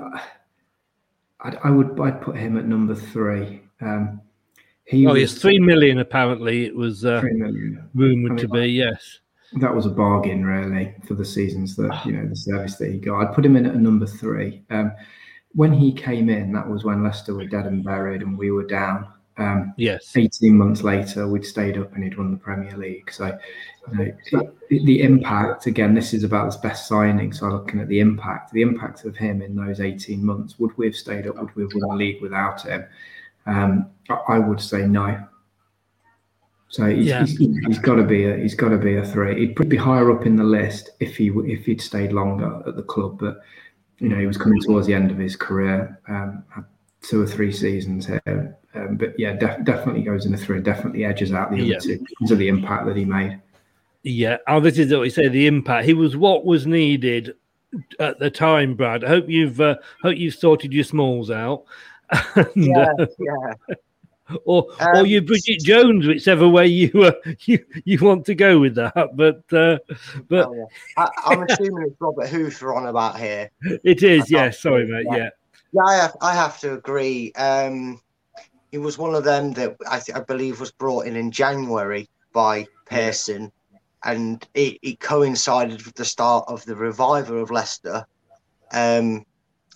I'd, 1.40 1.56
I 1.62 1.70
would 1.70 1.98
I'd 2.00 2.20
put 2.20 2.36
him 2.36 2.56
at 2.58 2.66
number 2.66 2.94
three. 2.94 3.62
Um, 3.80 4.20
he 4.84 5.06
oh, 5.06 5.12
was, 5.12 5.20
yes, 5.20 5.42
three 5.42 5.58
million 5.58 5.98
apparently. 5.98 6.64
It 6.64 6.74
was 6.74 7.04
uh, 7.04 7.22
rumored 7.94 8.32
I 8.32 8.42
to 8.42 8.48
mean, 8.48 8.62
be. 8.62 8.68
Yes. 8.72 9.20
that 9.60 9.74
was 9.74 9.86
a 9.86 9.90
bargain, 9.90 10.44
really, 10.44 10.94
for 11.06 11.14
the 11.14 11.24
seasons 11.24 11.76
that 11.76 12.04
you 12.04 12.12
know 12.12 12.26
the 12.26 12.36
service 12.36 12.76
that 12.76 12.90
he 12.90 12.98
got. 12.98 13.20
I'd 13.20 13.34
put 13.34 13.44
him 13.44 13.56
in 13.56 13.66
at 13.66 13.74
a 13.74 13.78
number 13.78 14.06
three. 14.06 14.62
Um, 14.70 14.92
when 15.52 15.72
he 15.72 15.92
came 15.92 16.28
in, 16.28 16.52
that 16.52 16.68
was 16.68 16.84
when 16.84 17.02
Leicester 17.02 17.34
were 17.34 17.46
dead 17.46 17.66
and 17.66 17.84
buried, 17.84 18.22
and 18.22 18.36
we 18.36 18.50
were 18.50 18.66
down. 18.66 19.06
Um, 19.38 19.72
Yes. 19.76 20.16
18 20.16 20.56
months 20.56 20.82
later, 20.82 21.28
we'd 21.28 21.44
stayed 21.44 21.78
up 21.78 21.94
and 21.94 22.02
he'd 22.04 22.18
won 22.18 22.32
the 22.32 22.36
Premier 22.36 22.76
League. 22.76 23.10
So, 23.12 23.26
you 23.90 23.94
know, 23.96 24.02
it, 24.02 24.16
it- 24.70 24.84
the 24.84 25.00
impact 25.02 25.66
again, 25.66 25.94
this 25.94 26.12
is 26.12 26.24
about 26.24 26.46
his 26.46 26.56
best 26.58 26.86
signing. 26.88 27.32
So, 27.32 27.48
looking 27.48 27.80
at 27.80 27.88
the 27.88 28.00
impact, 28.00 28.52
the 28.52 28.60
impact 28.62 29.04
of 29.06 29.16
him 29.16 29.40
in 29.40 29.54
those 29.56 29.80
18 29.80 30.22
months, 30.24 30.58
would 30.58 30.76
we 30.76 30.86
have 30.86 30.94
stayed 30.96 31.26
up? 31.26 31.36
Would 31.38 31.54
we 31.56 31.62
have 31.62 31.72
won 31.74 31.88
the 31.96 32.04
league 32.04 32.20
without 32.20 32.62
him? 32.66 32.84
Um, 33.46 33.86
I, 34.10 34.14
I 34.34 34.38
would 34.38 34.60
say 34.60 34.86
no. 34.86 35.24
So 36.70 36.84
he's, 36.84 37.06
Yeah. 37.06 37.24
he's, 37.24 37.38
he's 37.38 37.78
got 37.78 37.94
to 37.94 38.02
be 38.02 38.24
a 38.26 38.36
he's 38.36 38.54
got 38.54 38.68
to 38.68 38.76
be 38.76 38.96
a 38.96 39.04
three. 39.06 39.38
He'd 39.40 39.56
probably 39.56 39.70
be 39.70 39.76
higher 39.82 40.10
up 40.10 40.26
in 40.26 40.36
the 40.36 40.44
list 40.44 40.90
if 41.00 41.16
he 41.16 41.28
if 41.46 41.64
he'd 41.64 41.80
stayed 41.80 42.12
longer 42.12 42.62
at 42.66 42.76
the 42.76 42.82
club. 42.82 43.18
But 43.18 43.40
you 44.00 44.10
know 44.10 44.18
he 44.18 44.26
was 44.26 44.36
coming 44.36 44.60
towards 44.60 44.86
the 44.86 44.92
end 44.94 45.10
of 45.10 45.16
his 45.16 45.34
career. 45.34 45.98
Um, 46.08 46.44
had 46.54 46.64
two 47.00 47.22
or 47.22 47.26
three 47.26 47.52
seasons 47.52 48.04
here. 48.06 48.57
Um, 48.74 48.96
but 48.96 49.14
yeah, 49.18 49.32
def- 49.32 49.64
definitely 49.64 50.02
goes 50.02 50.26
in 50.26 50.32
the 50.32 50.38
three. 50.38 50.60
Definitely 50.60 51.04
edges 51.04 51.32
out 51.32 51.50
the 51.50 51.56
other 51.56 51.64
Yeah. 51.64 51.78
two 51.78 51.98
because 52.08 52.30
of 52.30 52.38
the 52.38 52.48
impact 52.48 52.86
that 52.86 52.96
he 52.96 53.04
made. 53.04 53.40
Yeah. 54.02 54.36
Oh, 54.46 54.60
this 54.60 54.78
is 54.78 54.92
what 54.92 55.00
we 55.02 55.10
say. 55.10 55.28
The 55.28 55.46
impact. 55.46 55.86
He 55.86 55.94
was 55.94 56.16
what 56.16 56.44
was 56.44 56.66
needed 56.66 57.34
at 57.98 58.18
the 58.18 58.30
time, 58.30 58.74
Brad. 58.74 59.04
I 59.04 59.08
hope 59.08 59.24
you've 59.28 59.60
uh, 59.60 59.76
hope 60.02 60.16
you've 60.16 60.34
sorted 60.34 60.72
your 60.72 60.84
smalls 60.84 61.30
out. 61.30 61.64
And, 62.36 62.46
Yeah, 62.54 62.88
uh, 62.98 63.06
yeah. 63.18 63.74
or 64.44 64.66
or 64.80 64.96
Um, 64.98 65.06
you 65.06 65.20
Bridget 65.22 65.60
Jones, 65.60 66.06
whichever 66.06 66.48
way 66.48 66.66
you 66.66 66.90
uh, 67.02 67.12
you 67.46 67.64
you 67.84 67.98
want 68.00 68.24
to 68.26 68.34
go 68.34 68.60
with 68.60 68.74
that. 68.76 68.94
But 69.16 69.42
uh, 69.52 69.78
but 70.28 70.46
Oh, 70.48 70.54
yeah. 70.54 70.64
I, 70.96 71.08
I'm 71.26 71.42
assuming 71.48 71.84
it's 71.88 72.00
Robert 72.00 72.28
Huth 72.28 72.62
we're 72.62 72.74
on 72.74 72.86
about 72.86 73.18
here. 73.18 73.50
it 73.62 74.02
is. 74.02 74.22
I 74.22 74.24
can't 74.24 74.30
Yes. 74.30 74.60
Sorry, 74.60 74.86
see, 74.86 74.92
mate. 74.92 75.06
yeah. 75.10 75.16
Yeah. 75.16 75.28
Yeah, 75.72 75.82
I 75.86 75.94
have, 75.96 76.16
I 76.22 76.34
have 76.34 76.58
to 76.60 76.72
agree. 76.74 77.30
Um, 77.32 78.00
he 78.70 78.78
was 78.78 78.98
one 78.98 79.14
of 79.14 79.24
them 79.24 79.52
that 79.52 79.76
I, 79.88 79.98
th- 79.98 80.16
I 80.16 80.20
believe 80.20 80.60
was 80.60 80.72
brought 80.72 81.06
in 81.06 81.16
in 81.16 81.30
January 81.30 82.08
by 82.32 82.66
Pearson, 82.86 83.50
and 84.04 84.46
it, 84.54 84.78
it 84.82 85.00
coincided 85.00 85.84
with 85.84 85.94
the 85.94 86.04
start 86.04 86.44
of 86.48 86.64
the 86.64 86.76
revival 86.76 87.42
of 87.42 87.50
Leicester 87.50 88.04
um, 88.72 89.24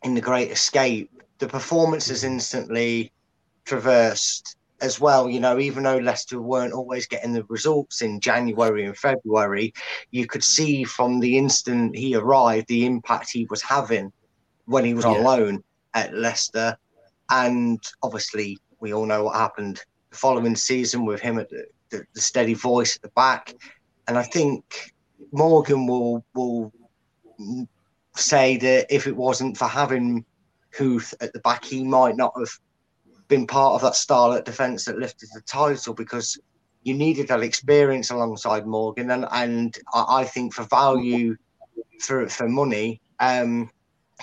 in 0.03 0.15
the 0.15 0.21
Great 0.21 0.51
Escape. 0.51 1.11
The 1.39 1.49
performances 1.49 2.23
instantly 2.23 3.13
traversed 3.65 4.57
as 4.81 5.01
well. 5.01 5.29
You 5.29 5.41
know, 5.41 5.59
even 5.59 5.85
though 5.85 5.97
Leicester 5.99 6.41
weren't 6.41 6.75
always 6.75 7.07
getting 7.07 7.33
the 7.33 7.45
results 7.45 8.03
in 8.03 8.21
January 8.21 8.85
and 8.85 8.97
February, 8.97 9.73
you 10.11 10.27
could 10.27 10.45
see 10.45 10.85
from 10.85 11.21
the 11.21 11.39
instant 11.39 11.97
he 11.97 12.15
arrived 12.15 12.69
the 12.69 12.85
impact 12.85 13.31
he 13.31 13.47
was 13.49 13.63
having 13.63 14.13
when 14.67 14.85
he 14.85 14.95
was 14.95 15.05
on 15.05 15.23
loan 15.23 15.63
at 15.95 16.15
Leicester. 16.15 16.77
And 17.31 17.81
obviously, 18.03 18.59
we 18.83 18.93
all 18.93 19.07
know 19.07 19.25
what 19.25 19.37
happened 19.37 19.81
the 20.11 20.17
following 20.17 20.57
season 20.57 21.07
with 21.07 21.21
him 21.21 21.39
at 21.39 21.49
the, 21.49 21.65
the, 21.91 22.05
the 22.15 22.21
steady 22.21 22.53
voice 22.53 22.97
at 22.97 23.03
the 23.03 23.09
back. 23.11 23.55
And 24.09 24.19
I 24.19 24.25
think 24.25 24.93
Morgan 25.31 25.87
will 25.87 26.25
will 26.35 26.73
say 28.17 28.59
that 28.59 28.95
if 28.95 29.07
it 29.07 29.17
wasn't 29.17 29.57
for 29.57 29.69
having 29.69 30.27
Huth 30.77 31.15
at 31.21 31.33
the 31.33 31.39
back, 31.41 31.65
he 31.65 31.85
might 31.85 32.17
not 32.17 32.33
have 32.37 32.51
been 33.29 33.47
part 33.47 33.75
of 33.75 33.83
that 33.83 33.95
starlet 33.95 34.45
defence 34.45 34.85
that 34.85 34.99
lifted 34.99 35.29
the 35.33 35.41
title 35.43 35.95
because 35.95 36.39
you 36.83 36.93
needed 36.93 37.29
that 37.29 37.43
experience 37.43 38.11
alongside 38.11 38.67
Morgan. 38.67 39.13
And 39.13 39.27
and 39.31 39.79
I, 39.95 40.21
I 40.21 40.25
think 40.25 40.53
for 40.53 40.65
value, 40.65 41.37
for 42.01 42.29
for 42.29 42.49
money, 42.49 43.01
um, 43.21 43.71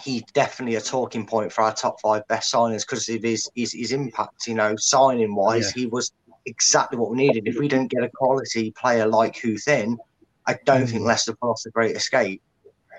he's 0.03 0.23
definitely 0.33 0.75
a 0.75 0.81
talking 0.81 1.25
point 1.25 1.51
for 1.51 1.61
our 1.63 1.73
top 1.73 1.99
five 2.01 2.27
best 2.27 2.49
signers 2.49 2.85
because 2.85 3.07
of 3.09 3.23
his, 3.23 3.49
his 3.55 3.73
his 3.73 3.91
impact. 3.91 4.47
You 4.47 4.55
know, 4.55 4.75
signing 4.75 5.35
wise, 5.35 5.71
he 5.71 5.85
was 5.85 6.11
exactly 6.45 6.97
what 6.97 7.11
we 7.11 7.17
needed. 7.17 7.47
If 7.47 7.57
we 7.59 7.67
didn't 7.67 7.91
get 7.91 8.03
a 8.03 8.09
quality 8.09 8.71
player 8.71 9.07
like 9.07 9.37
Huth 9.37 9.67
in, 9.67 9.97
I 10.45 10.57
don't 10.65 10.87
think 10.87 11.03
mm. 11.03 11.05
Leicester 11.05 11.35
put 11.35 11.49
off 11.49 11.61
the 11.63 11.71
Great 11.71 11.95
Escape. 11.95 12.41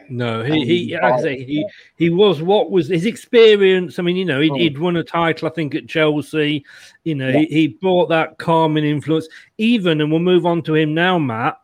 No, 0.09 0.43
he, 0.43 0.67
he 0.67 0.95
like 1.01 1.13
I 1.13 1.21
say, 1.21 1.45
he 1.45 1.65
he 1.97 2.11
was 2.11 2.43
what 2.43 2.71
was 2.71 2.89
his 2.89 3.07
experience. 3.07 3.99
I 3.99 4.03
mean, 4.03 4.17
you 4.17 4.25
know, 4.25 4.41
he'd, 4.41 4.55
he'd 4.57 4.77
mm. 4.77 4.81
won 4.81 4.97
a 4.97 5.05
title, 5.05 5.47
I 5.47 5.53
think, 5.53 5.75
at 5.75 5.89
Chelsea. 5.89 6.65
You 7.05 7.15
know, 7.15 7.31
he, 7.31 7.47
he 7.47 7.69
brought 7.69 8.09
that 8.09 8.39
calming 8.39 8.85
influence. 8.85 9.29
Even, 9.59 10.01
and 10.01 10.11
we'll 10.11 10.21
move 10.21 10.47
on 10.47 10.63
to 10.63 10.75
him 10.75 10.95
now, 10.95 11.19
Matt. 11.19 11.59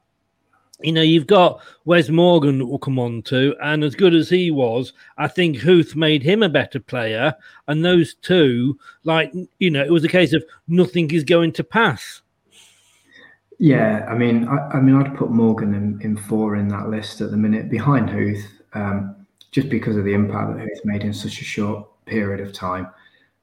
You 0.82 0.92
know, 0.92 1.02
you've 1.02 1.26
got 1.26 1.62
Wes 1.86 2.10
Morgan 2.10 2.58
that 2.58 2.66
we'll 2.66 2.78
come 2.78 2.98
on 2.98 3.22
to, 3.22 3.56
and 3.62 3.82
as 3.82 3.94
good 3.94 4.14
as 4.14 4.28
he 4.28 4.50
was, 4.50 4.92
I 5.16 5.26
think 5.26 5.56
Huth 5.56 5.96
made 5.96 6.22
him 6.22 6.42
a 6.42 6.50
better 6.50 6.80
player. 6.80 7.34
And 7.66 7.82
those 7.82 8.14
two, 8.14 8.78
like, 9.02 9.32
you 9.58 9.70
know, 9.70 9.82
it 9.82 9.90
was 9.90 10.04
a 10.04 10.08
case 10.08 10.34
of 10.34 10.44
nothing 10.68 11.10
is 11.12 11.24
going 11.24 11.52
to 11.52 11.64
pass. 11.64 12.20
Yeah, 13.58 14.06
I 14.06 14.14
mean, 14.14 14.46
I, 14.48 14.76
I 14.76 14.80
mean, 14.80 14.96
I'd 14.96 15.16
put 15.16 15.30
Morgan 15.30 15.74
in, 15.74 15.98
in 16.02 16.16
four 16.16 16.56
in 16.56 16.68
that 16.68 16.90
list 16.90 17.22
at 17.22 17.30
the 17.30 17.38
minute 17.38 17.70
behind 17.70 18.10
Huth, 18.10 18.46
um, 18.74 19.26
just 19.52 19.70
because 19.70 19.96
of 19.96 20.04
the 20.04 20.12
impact 20.12 20.52
that 20.52 20.60
Huth 20.60 20.84
made 20.84 21.04
in 21.04 21.14
such 21.14 21.40
a 21.40 21.44
short 21.44 21.88
period 22.04 22.46
of 22.46 22.52
time. 22.52 22.88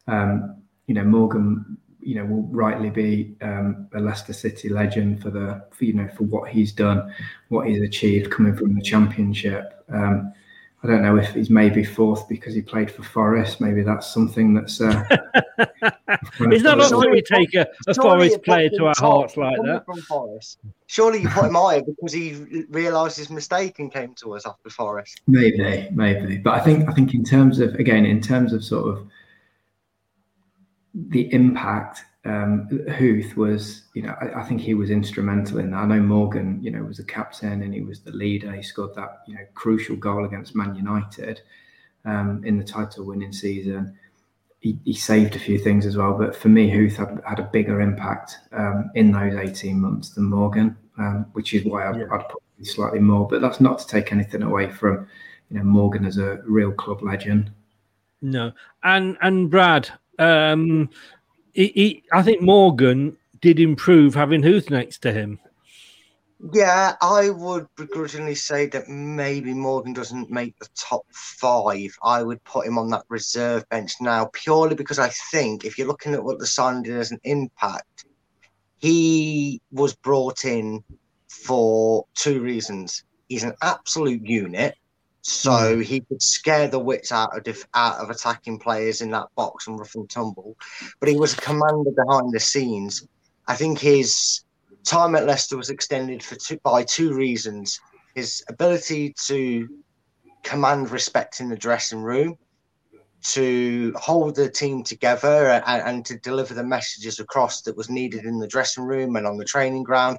Um, 0.08 0.62
you 0.86 0.94
know, 0.94 1.04
Morgan, 1.04 1.78
you 2.06 2.16
know, 2.16 2.26
will 2.26 2.44
rightly 2.44 2.90
be 2.90 3.36
um, 3.42 3.88
a 3.94 4.00
Leicester 4.00 4.34
City 4.34 4.70
legend 4.70 5.22
for 5.22 5.30
the, 5.30 5.66
for, 5.72 5.86
you 5.86 5.94
know, 5.94 6.08
for 6.10 6.24
what 6.24 6.50
he's 6.50 6.72
done, 6.72 7.14
what 7.50 7.68
he's 7.68 7.82
achieved 7.82 8.32
coming 8.32 8.56
from 8.56 8.76
the 8.76 8.82
Championship. 8.82 9.84
Um, 9.90 10.34
I 10.84 10.88
don't 10.88 11.02
know 11.02 11.16
if 11.16 11.34
he's 11.34 11.50
maybe 11.50 11.86
fourth 11.86 12.28
because 12.28 12.54
he 12.54 12.62
played 12.62 12.92
for 12.92 13.04
Forest. 13.04 13.62
Maybe 13.62 13.84
that's 13.84 14.14
something 14.14 14.54
that's. 14.54 14.82
Uh, 14.82 15.02
it's 15.58 16.64
not 16.64 16.82
often 16.82 17.10
we 17.10 17.22
take 17.22 17.54
a, 17.54 17.66
a 17.88 17.94
Forest 17.94 18.44
player 18.44 18.70
to 18.70 18.88
our 18.88 18.94
hearts 18.98 19.38
like 19.38 19.56
that. 19.64 19.86
From 19.86 20.02
Forest. 20.02 20.60
Surely 20.88 21.22
you 21.22 21.30
put 21.30 21.46
him 21.46 21.54
higher 21.54 21.82
because 21.82 22.12
he 22.12 22.66
realised 22.70 23.18
his 23.18 23.30
mistake 23.30 23.80
and 23.80 23.94
came 23.94 24.14
to 24.16 24.36
us 24.36 24.46
after 24.46 24.70
Forest. 24.70 25.22
Maybe, 25.26 25.88
maybe, 25.94 26.38
but 26.40 26.56
I 26.56 26.60
think 26.60 26.90
I 26.90 26.92
think 26.92 27.14
in 27.14 27.24
terms 27.24 27.60
of 27.60 27.76
again 27.76 28.06
in 28.06 28.20
terms 28.20 28.52
of 28.52 28.62
sort 28.62 28.86
of 28.90 29.08
the 30.94 31.32
impact 31.34 32.04
um, 32.26 32.70
Huth 32.98 33.36
was, 33.36 33.84
you 33.94 34.02
know, 34.02 34.16
I, 34.22 34.42
I, 34.42 34.44
think 34.44 34.62
he 34.62 34.76
was 34.76 34.90
instrumental 34.90 35.60
in 35.60 35.72
that. 35.72 35.78
I 35.78 35.86
know 35.86 36.00
Morgan, 36.00 36.60
you 36.64 36.72
know, 36.72 36.84
was 36.84 36.98
the 36.98 37.04
captain 37.04 37.62
and 37.62 37.74
he 37.74 37.82
was 37.82 38.00
the 38.00 38.12
leader. 38.12 38.52
He 38.54 38.64
scored 38.64 38.96
that, 38.96 39.24
you 39.28 39.36
know, 39.36 39.42
crucial 39.56 39.98
goal 39.98 40.24
against 40.24 40.56
Man 40.56 40.74
United 40.74 41.42
um, 42.06 42.42
in 42.46 42.58
the 42.58 42.64
title-winning 42.64 43.34
season. 43.34 43.98
He, 44.62 44.80
he, 44.86 44.94
saved 44.94 45.36
a 45.36 45.40
few 45.40 45.60
things 45.60 45.86
as 45.86 45.98
well, 45.98 46.18
but 46.18 46.34
for 46.34 46.48
me, 46.48 46.70
Huth 46.70 46.96
had, 46.96 47.22
had 47.28 47.40
a 47.40 47.50
bigger 47.52 47.82
impact 47.82 48.38
um, 48.54 48.90
in 48.96 49.12
those 49.12 49.36
eighteen 49.36 49.82
months 49.82 50.12
than 50.12 50.24
Morgan, 50.24 50.78
um, 50.98 51.26
which 51.34 51.54
is 51.54 51.66
why 51.66 51.86
I'd, 51.86 51.98
yeah. 51.98 52.06
I'd 52.10 52.30
put 52.30 52.42
slightly 52.62 53.00
more. 53.00 53.28
But 53.28 53.42
that's 53.42 53.60
not 53.60 53.80
to 53.80 53.88
take 53.88 54.14
anything 54.14 54.42
away 54.42 54.72
from, 54.72 55.06
you 55.50 55.58
know, 55.58 55.66
Morgan 55.66 56.06
as 56.06 56.18
a 56.18 56.40
real 56.46 56.72
club 56.72 57.04
legend. 57.04 57.52
No, 58.22 58.54
and 58.84 59.18
and 59.22 59.52
Brad, 59.52 59.90
um, 60.24 60.90
he, 61.54 61.68
he, 61.68 62.04
I 62.12 62.24
think 62.24 62.42
Morgan 62.42 63.18
did 63.42 63.60
improve 63.60 64.16
having 64.16 64.44
Huth 64.44 64.70
next 64.70 65.02
to 65.02 65.12
him. 65.12 65.40
Yeah, 66.52 66.96
I 67.02 67.30
would 67.30 67.68
begrudgingly 67.78 68.36
say 68.36 68.66
that 68.68 68.90
maybe 68.90 69.54
Morgan 69.54 69.94
doesn't 69.94 70.30
make 70.30 70.58
the 70.60 70.68
top 70.76 71.06
five. 71.12 71.96
I 72.04 72.22
would 72.22 72.44
put 72.44 72.68
him 72.68 72.78
on 72.78 72.90
that 72.90 73.06
reserve 73.08 73.68
bench 73.70 73.94
now, 74.02 74.30
purely 74.34 74.76
because 74.76 75.00
I 75.00 75.10
think 75.32 75.64
if 75.64 75.78
you're 75.78 75.88
looking 75.88 76.14
at 76.14 76.24
what 76.24 76.40
the 76.40 76.46
signing 76.46 76.84
did 76.84 76.98
as 76.98 77.12
an 77.12 77.22
impact, 77.24 78.06
he 78.78 79.62
was 79.72 79.96
brought 79.96 80.44
in 80.44 80.84
for 81.30 82.06
two 82.16 82.42
reasons. 82.42 83.06
He's 83.30 83.44
an 83.44 83.56
absolute 83.62 84.26
unit, 84.26 84.76
so 85.24 85.76
hmm. 85.76 85.82
he 85.82 86.02
could 86.02 86.22
scare 86.22 86.68
the 86.68 86.80
wits 86.80 87.12
out 87.12 87.36
of 87.36 87.44
def- 87.44 87.68
out 87.74 88.00
of 88.00 88.10
attacking 88.10 88.60
players 88.60 89.02
in 89.02 89.10
that 89.12 89.28
box 89.36 89.68
and 89.68 89.80
rough 89.80 89.96
and 89.96 90.10
tumble. 90.10 90.56
But 91.00 91.10
he 91.10 91.16
was 91.16 91.34
a 91.34 91.38
commander 91.38 91.92
behind 91.92 92.32
the 92.32 92.40
scenes. 92.40 93.08
I 93.48 93.56
think 93.56 93.80
his 93.80 94.44
time 94.84 95.16
at 95.16 95.26
Leicester 95.26 95.58
was 95.58 95.70
extended 95.70 96.22
for 96.22 96.36
two, 96.36 96.60
by 96.64 96.84
two 96.84 97.14
reasons: 97.14 97.80
his 98.16 98.44
ability 98.50 99.14
to 99.28 99.70
command 100.44 100.92
respect 100.92 101.40
in 101.40 101.48
the 101.48 101.56
dressing 101.56 102.02
room, 102.02 102.38
to 103.24 103.94
hold 103.96 104.36
the 104.36 104.50
team 104.50 104.84
together, 104.84 105.52
and, 105.66 105.88
and 105.88 106.06
to 106.08 106.20
deliver 106.20 106.54
the 106.54 106.66
messages 106.66 107.22
across 107.22 107.62
that 107.62 107.78
was 107.78 107.90
needed 107.90 108.26
in 108.26 108.40
the 108.40 108.48
dressing 108.48 108.84
room 108.84 109.16
and 109.16 109.26
on 109.26 109.38
the 109.38 109.46
training 109.46 109.84
ground. 109.84 110.18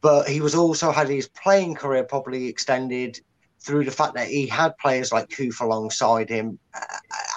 But 0.00 0.28
he 0.28 0.40
was 0.40 0.54
also 0.54 0.92
had 0.92 1.08
his 1.08 1.28
playing 1.28 1.74
career 1.74 2.04
probably 2.04 2.46
extended 2.46 3.18
through 3.64 3.84
the 3.84 3.90
fact 3.90 4.14
that 4.14 4.28
he 4.28 4.46
had 4.46 4.76
players 4.78 5.10
like 5.10 5.32
Huth 5.32 5.60
alongside 5.60 6.28
him. 6.28 6.58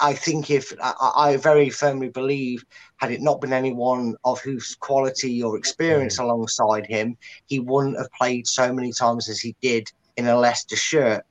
I 0.00 0.12
think 0.12 0.50
if 0.50 0.72
I, 0.82 1.12
I, 1.16 1.36
very 1.38 1.70
firmly 1.70 2.10
believe, 2.10 2.64
had 2.98 3.10
it 3.10 3.22
not 3.22 3.40
been 3.40 3.52
anyone 3.52 4.14
of 4.24 4.40
whose 4.40 4.74
quality 4.74 5.42
or 5.42 5.56
experience 5.56 6.18
mm. 6.18 6.24
alongside 6.24 6.86
him, 6.86 7.16
he 7.46 7.60
wouldn't 7.60 7.96
have 7.96 8.12
played 8.12 8.46
so 8.46 8.72
many 8.72 8.92
times 8.92 9.28
as 9.28 9.40
he 9.40 9.56
did 9.62 9.90
in 10.16 10.26
a 10.26 10.38
Leicester 10.38 10.76
shirt. 10.76 11.24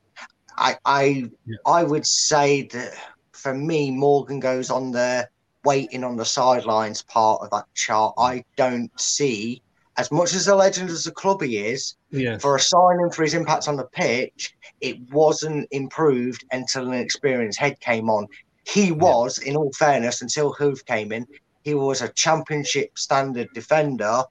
I 0.57 0.77
I, 0.83 1.29
yeah. 1.45 1.57
I 1.65 1.83
would 1.83 2.07
say 2.07 2.63
that 2.63 2.93
for 3.33 3.53
me, 3.53 3.91
Morgan 3.91 4.39
goes 4.39 4.71
on 4.71 4.91
the 4.91 5.29
waiting 5.63 6.03
on 6.03 6.15
the 6.15 6.25
sidelines 6.25 7.03
part 7.03 7.41
of 7.43 7.51
that 7.51 7.65
chart. 7.75 8.15
I 8.17 8.43
don't 8.55 8.89
see 8.99 9.62
as 9.97 10.12
much 10.12 10.33
as 10.33 10.47
a 10.47 10.55
legend 10.55 10.89
as 10.89 11.05
a 11.05 11.12
club 11.12 11.41
he 11.41 11.57
is, 11.57 11.96
yes. 12.11 12.41
for 12.41 12.55
a 12.55 12.59
signing 12.59 13.09
for 13.11 13.23
his 13.23 13.33
impact 13.33 13.67
on 13.67 13.75
the 13.75 13.85
pitch, 13.85 14.55
it 14.81 14.99
wasn't 15.11 15.67
improved 15.71 16.45
until 16.51 16.87
an 16.87 16.93
experienced 16.93 17.59
head 17.59 17.79
came 17.79 18.09
on. 18.09 18.27
He 18.65 18.91
was, 18.91 19.39
yeah. 19.41 19.51
in 19.51 19.57
all 19.57 19.71
fairness, 19.73 20.21
until 20.21 20.53
Huth 20.53 20.85
came 20.85 21.11
in, 21.11 21.25
he 21.63 21.73
was 21.73 22.01
a 22.01 22.09
championship 22.09 22.97
standard 22.97 23.49
defender 23.53 24.23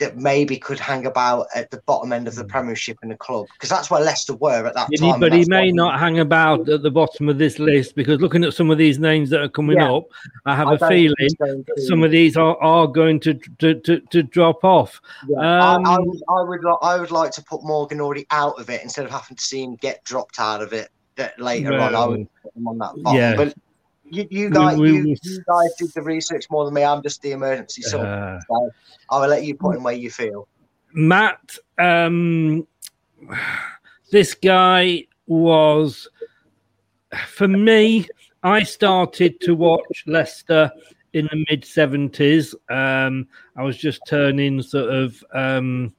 that 0.00 0.16
maybe 0.16 0.56
could 0.56 0.78
hang 0.78 1.06
about 1.06 1.46
at 1.54 1.70
the 1.70 1.78
bottom 1.86 2.12
end 2.12 2.26
of 2.26 2.34
the 2.34 2.42
hmm. 2.42 2.48
Premiership 2.48 2.98
in 3.02 3.08
the 3.08 3.16
club 3.16 3.46
because 3.52 3.68
that's 3.68 3.90
where 3.90 4.02
Leicester 4.02 4.34
were 4.34 4.66
at 4.66 4.74
that 4.74 4.88
time. 4.98 5.20
But 5.20 5.32
he 5.32 5.44
may 5.46 5.70
not 5.70 5.98
hang 5.98 6.18
about 6.18 6.68
at 6.68 6.82
the 6.82 6.90
bottom 6.90 7.28
of 7.28 7.38
this 7.38 7.58
list 7.58 7.94
because 7.94 8.20
looking 8.20 8.44
at 8.44 8.54
some 8.54 8.70
of 8.70 8.78
these 8.78 8.98
names 8.98 9.30
that 9.30 9.40
are 9.40 9.48
coming 9.48 9.76
yeah. 9.76 9.92
up, 9.92 10.04
I 10.46 10.56
have 10.56 10.68
I 10.68 10.74
a 10.74 10.88
feeling 10.88 11.14
that 11.18 11.84
some 11.86 12.02
of 12.02 12.10
these 12.10 12.36
are, 12.36 12.56
are 12.62 12.86
going 12.86 13.20
to 13.20 13.34
to, 13.34 13.74
to, 13.74 14.00
to 14.00 14.22
drop 14.22 14.64
off. 14.64 15.00
Yeah. 15.28 15.38
Um, 15.38 15.86
I, 15.86 15.94
I, 15.94 15.98
would, 15.98 16.20
I 16.28 16.42
would 16.42 16.60
I 16.82 16.98
would 16.98 17.10
like 17.10 17.30
to 17.32 17.42
put 17.44 17.62
Morgan 17.62 18.00
already 18.00 18.26
out 18.30 18.58
of 18.58 18.70
it 18.70 18.82
instead 18.82 19.04
of 19.04 19.10
having 19.10 19.36
to 19.36 19.42
see 19.42 19.62
him 19.62 19.76
get 19.76 20.02
dropped 20.04 20.40
out 20.40 20.62
of 20.62 20.72
it 20.72 20.90
later 21.38 21.74
on. 21.74 21.94
I 21.94 22.06
would 22.06 22.28
put 22.42 22.56
him 22.56 22.68
on 22.68 22.78
that 22.78 22.94
bottom. 23.02 23.20
Yeah. 23.20 23.36
But 23.36 23.54
you, 24.12 24.28
you 24.30 24.50
guys, 24.50 24.78
we, 24.78 24.92
we, 24.92 24.98
you, 25.10 25.16
you, 25.22 25.44
guys 25.48 25.74
did 25.78 25.92
the 25.94 26.02
research 26.02 26.44
more 26.50 26.66
than 26.66 26.74
me. 26.74 26.84
I'm 26.84 27.02
just 27.02 27.22
the 27.22 27.32
emergency 27.32 27.80
sort. 27.82 28.06
Uh, 28.06 28.38
so 28.48 28.70
I 29.10 29.20
will 29.20 29.28
let 29.28 29.44
you 29.44 29.54
put 29.54 29.76
in 29.76 29.82
where 29.82 29.94
you 29.94 30.10
feel. 30.10 30.46
Matt, 30.92 31.56
um, 31.78 32.66
this 34.10 34.34
guy 34.34 35.06
was 35.26 36.08
for 37.26 37.48
me. 37.48 38.06
I 38.42 38.64
started 38.64 39.40
to 39.40 39.54
watch 39.54 40.04
Leicester 40.06 40.70
in 41.14 41.28
the 41.30 41.44
mid 41.48 41.62
70s. 41.62 42.54
Um, 42.68 43.26
I 43.56 43.62
was 43.62 43.78
just 43.78 44.02
turning 44.06 44.60
sort 44.60 44.90
of 44.90 45.24
um, 45.32 45.94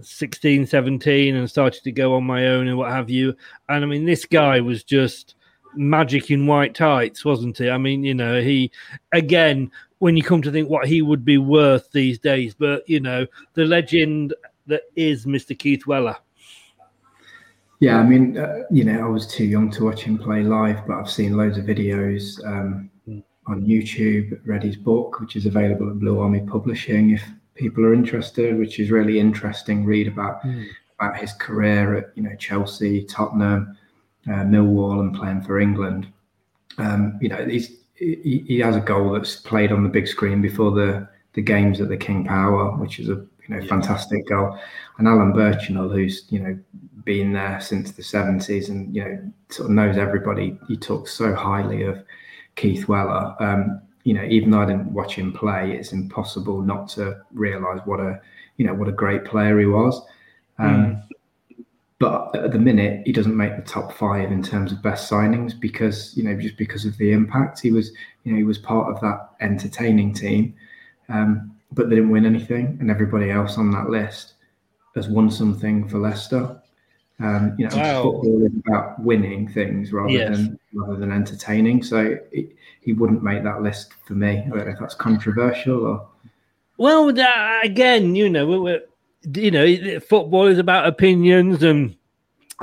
16, 0.00 0.66
17 0.66 1.34
and 1.34 1.50
started 1.50 1.82
to 1.82 1.92
go 1.92 2.14
on 2.14 2.24
my 2.24 2.46
own 2.46 2.68
and 2.68 2.78
what 2.78 2.92
have 2.92 3.10
you. 3.10 3.34
And 3.68 3.84
I 3.84 3.86
mean, 3.88 4.04
this 4.04 4.24
guy 4.24 4.60
was 4.60 4.84
just 4.84 5.34
magic 5.76 6.30
in 6.30 6.46
white 6.46 6.74
tights, 6.74 7.24
wasn't 7.24 7.58
he? 7.58 7.70
I 7.70 7.78
mean, 7.78 8.04
you 8.04 8.14
know, 8.14 8.40
he 8.40 8.70
again, 9.12 9.70
when 9.98 10.16
you 10.16 10.22
come 10.22 10.42
to 10.42 10.50
think 10.50 10.68
what 10.68 10.86
he 10.86 11.02
would 11.02 11.24
be 11.24 11.38
worth 11.38 11.90
these 11.92 12.18
days, 12.18 12.54
but 12.54 12.88
you 12.88 13.00
know, 13.00 13.26
the 13.54 13.64
legend 13.64 14.34
that 14.66 14.82
is 14.96 15.26
Mr. 15.26 15.58
Keith 15.58 15.86
Weller. 15.86 16.16
Yeah, 17.80 17.98
I 17.98 18.02
mean, 18.02 18.38
uh, 18.38 18.62
you 18.70 18.84
know, 18.84 18.98
I 19.04 19.08
was 19.08 19.26
too 19.26 19.44
young 19.44 19.70
to 19.72 19.84
watch 19.84 20.02
him 20.02 20.16
play 20.16 20.42
live, 20.42 20.86
but 20.86 20.96
I've 20.96 21.10
seen 21.10 21.36
loads 21.36 21.58
of 21.58 21.64
videos 21.64 22.42
um, 22.46 22.90
mm. 23.08 23.22
on 23.46 23.66
YouTube. 23.66 24.40
Read 24.46 24.62
his 24.62 24.76
book, 24.76 25.20
which 25.20 25.36
is 25.36 25.44
available 25.44 25.90
at 25.90 25.98
Blue 25.98 26.20
Army 26.20 26.40
Publishing, 26.40 27.10
if 27.10 27.22
people 27.54 27.84
are 27.84 27.92
interested. 27.92 28.58
Which 28.58 28.78
is 28.78 28.90
really 28.90 29.18
interesting. 29.18 29.84
Read 29.84 30.08
about 30.08 30.42
mm. 30.44 30.66
about 30.98 31.18
his 31.18 31.32
career 31.34 31.96
at 31.96 32.12
you 32.14 32.22
know 32.22 32.34
Chelsea, 32.36 33.04
Tottenham, 33.04 33.76
uh, 34.28 34.44
Millwall 34.44 35.00
and 35.00 35.14
playing 35.14 35.42
for 35.42 35.60
England. 35.60 36.06
Um, 36.78 37.18
you 37.20 37.28
know, 37.28 37.44
he's, 37.46 37.70
he, 37.94 38.44
he, 38.46 38.58
has 38.58 38.76
a 38.76 38.80
goal 38.80 39.12
that's 39.12 39.36
played 39.36 39.70
on 39.70 39.82
the 39.82 39.88
big 39.88 40.08
screen 40.08 40.42
before 40.42 40.72
the 40.72 41.08
the 41.34 41.42
games 41.42 41.80
at 41.80 41.88
the 41.88 41.96
King 41.96 42.24
Power, 42.24 42.76
which 42.76 42.98
is 42.98 43.08
a 43.08 43.14
you 43.14 43.48
know 43.48 43.58
yeah. 43.58 43.68
fantastic 43.68 44.26
goal. 44.28 44.58
And 44.98 45.06
Alan 45.06 45.32
Birchinall, 45.32 45.92
who's 45.92 46.26
you 46.30 46.40
know 46.40 46.58
been 47.04 47.32
there 47.32 47.60
since 47.60 47.92
the 47.92 48.02
seventies 48.02 48.68
and 48.68 48.94
you 48.94 49.04
know 49.04 49.32
sort 49.50 49.70
of 49.70 49.74
knows 49.74 49.96
everybody. 49.98 50.58
He 50.66 50.76
talks 50.76 51.12
so 51.12 51.34
highly 51.34 51.82
of 51.82 52.02
Keith 52.56 52.88
Weller. 52.88 53.36
Um, 53.40 53.80
you 54.04 54.14
know, 54.14 54.24
even 54.24 54.50
though 54.50 54.60
I 54.60 54.66
didn't 54.66 54.92
watch 54.92 55.14
him 55.14 55.32
play, 55.32 55.72
it's 55.72 55.92
impossible 55.92 56.60
not 56.60 56.88
to 56.90 57.20
realise 57.32 57.80
what 57.84 58.00
a 58.00 58.20
you 58.56 58.66
know 58.66 58.74
what 58.74 58.88
a 58.88 58.92
great 58.92 59.24
player 59.24 59.58
he 59.58 59.66
was. 59.66 60.00
Um, 60.58 60.68
mm. 60.68 61.02
But 62.04 62.36
at 62.36 62.52
the 62.52 62.58
minute, 62.58 63.00
he 63.06 63.12
doesn't 63.12 63.34
make 63.34 63.56
the 63.56 63.62
top 63.62 63.90
five 63.90 64.30
in 64.30 64.42
terms 64.42 64.72
of 64.72 64.82
best 64.82 65.10
signings 65.10 65.58
because 65.58 66.14
you 66.14 66.22
know 66.22 66.38
just 66.38 66.58
because 66.58 66.84
of 66.84 66.94
the 66.98 67.12
impact. 67.12 67.60
He 67.60 67.72
was 67.72 67.92
you 68.24 68.32
know 68.32 68.36
he 68.36 68.44
was 68.44 68.58
part 68.58 68.94
of 68.94 69.00
that 69.00 69.30
entertaining 69.40 70.12
team, 70.12 70.54
um, 71.08 71.56
but 71.72 71.88
they 71.88 71.96
didn't 71.96 72.10
win 72.10 72.26
anything, 72.26 72.76
and 72.78 72.90
everybody 72.90 73.30
else 73.30 73.56
on 73.56 73.70
that 73.70 73.88
list 73.88 74.34
has 74.94 75.08
won 75.08 75.30
something 75.30 75.88
for 75.88 75.98
Leicester. 75.98 76.60
Um, 77.20 77.56
you 77.58 77.66
know, 77.66 77.74
wow. 77.74 78.02
football 78.02 78.42
is 78.44 78.52
about 78.66 79.00
winning 79.00 79.48
things 79.48 79.90
rather 79.90 80.10
yes. 80.10 80.36
than 80.36 80.58
rather 80.74 80.96
than 80.96 81.10
entertaining. 81.10 81.82
So 81.82 82.18
it, 82.32 82.54
he 82.82 82.92
wouldn't 82.92 83.22
make 83.22 83.44
that 83.44 83.62
list 83.62 83.94
for 84.04 84.12
me. 84.12 84.40
I 84.40 84.48
don't 84.50 84.58
know 84.58 84.72
if 84.72 84.78
that's 84.78 84.94
controversial 84.94 85.86
or. 85.86 86.06
Well, 86.76 87.18
uh, 87.18 87.60
again, 87.62 88.14
you 88.14 88.28
know, 88.28 88.46
we're, 88.46 88.82
you 89.36 89.50
know, 89.50 90.00
football 90.00 90.48
is 90.48 90.58
about 90.58 90.86
opinions 90.86 91.62
and 91.62 91.96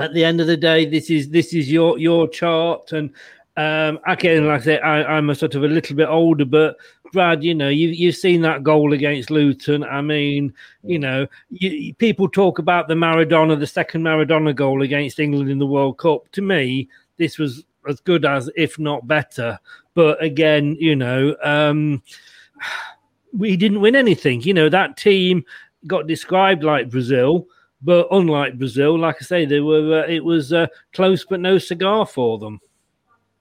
at 0.00 0.14
the 0.14 0.24
end 0.24 0.40
of 0.40 0.46
the 0.46 0.56
day, 0.56 0.84
this 0.86 1.10
is 1.10 1.28
this 1.30 1.54
is 1.54 1.70
your 1.70 1.98
your 1.98 2.28
chart, 2.28 2.92
and 2.92 3.10
um, 3.56 3.98
again, 4.06 4.46
like 4.46 4.62
I 4.62 4.64
said, 4.64 4.80
I, 4.82 5.04
I'm 5.04 5.28
a 5.30 5.34
sort 5.34 5.54
of 5.54 5.64
a 5.64 5.68
little 5.68 5.94
bit 5.94 6.08
older, 6.08 6.44
but 6.46 6.76
Brad, 7.12 7.44
you 7.44 7.54
know, 7.54 7.68
you, 7.68 7.88
you've 7.88 8.16
seen 8.16 8.40
that 8.42 8.62
goal 8.62 8.94
against 8.94 9.30
Luton. 9.30 9.84
I 9.84 10.00
mean, 10.00 10.54
you 10.82 10.98
know, 10.98 11.26
you, 11.50 11.94
people 11.94 12.28
talk 12.28 12.58
about 12.58 12.88
the 12.88 12.94
Maradona, 12.94 13.58
the 13.58 13.66
second 13.66 14.02
Maradona 14.02 14.54
goal 14.54 14.80
against 14.80 15.20
England 15.20 15.50
in 15.50 15.58
the 15.58 15.66
World 15.66 15.98
Cup. 15.98 16.30
To 16.32 16.40
me, 16.40 16.88
this 17.18 17.38
was 17.38 17.64
as 17.86 18.00
good 18.00 18.24
as, 18.24 18.50
if 18.56 18.78
not 18.78 19.06
better. 19.06 19.58
But 19.92 20.22
again, 20.22 20.76
you 20.80 20.96
know, 20.96 21.36
um, 21.42 22.02
we 23.34 23.58
didn't 23.58 23.82
win 23.82 23.96
anything. 23.96 24.40
You 24.40 24.54
know, 24.54 24.70
that 24.70 24.96
team 24.96 25.44
got 25.86 26.06
described 26.06 26.64
like 26.64 26.88
Brazil, 26.88 27.46
but 27.82 28.08
unlike 28.10 28.58
Brazil, 28.58 28.98
like 28.98 29.16
I 29.20 29.24
say, 29.24 29.44
they 29.44 29.60
were. 29.60 30.02
Uh, 30.02 30.06
it 30.06 30.24
was 30.24 30.52
uh, 30.52 30.66
close 30.92 31.24
but 31.24 31.40
no 31.40 31.58
cigar 31.58 32.06
for 32.06 32.38
them. 32.38 32.60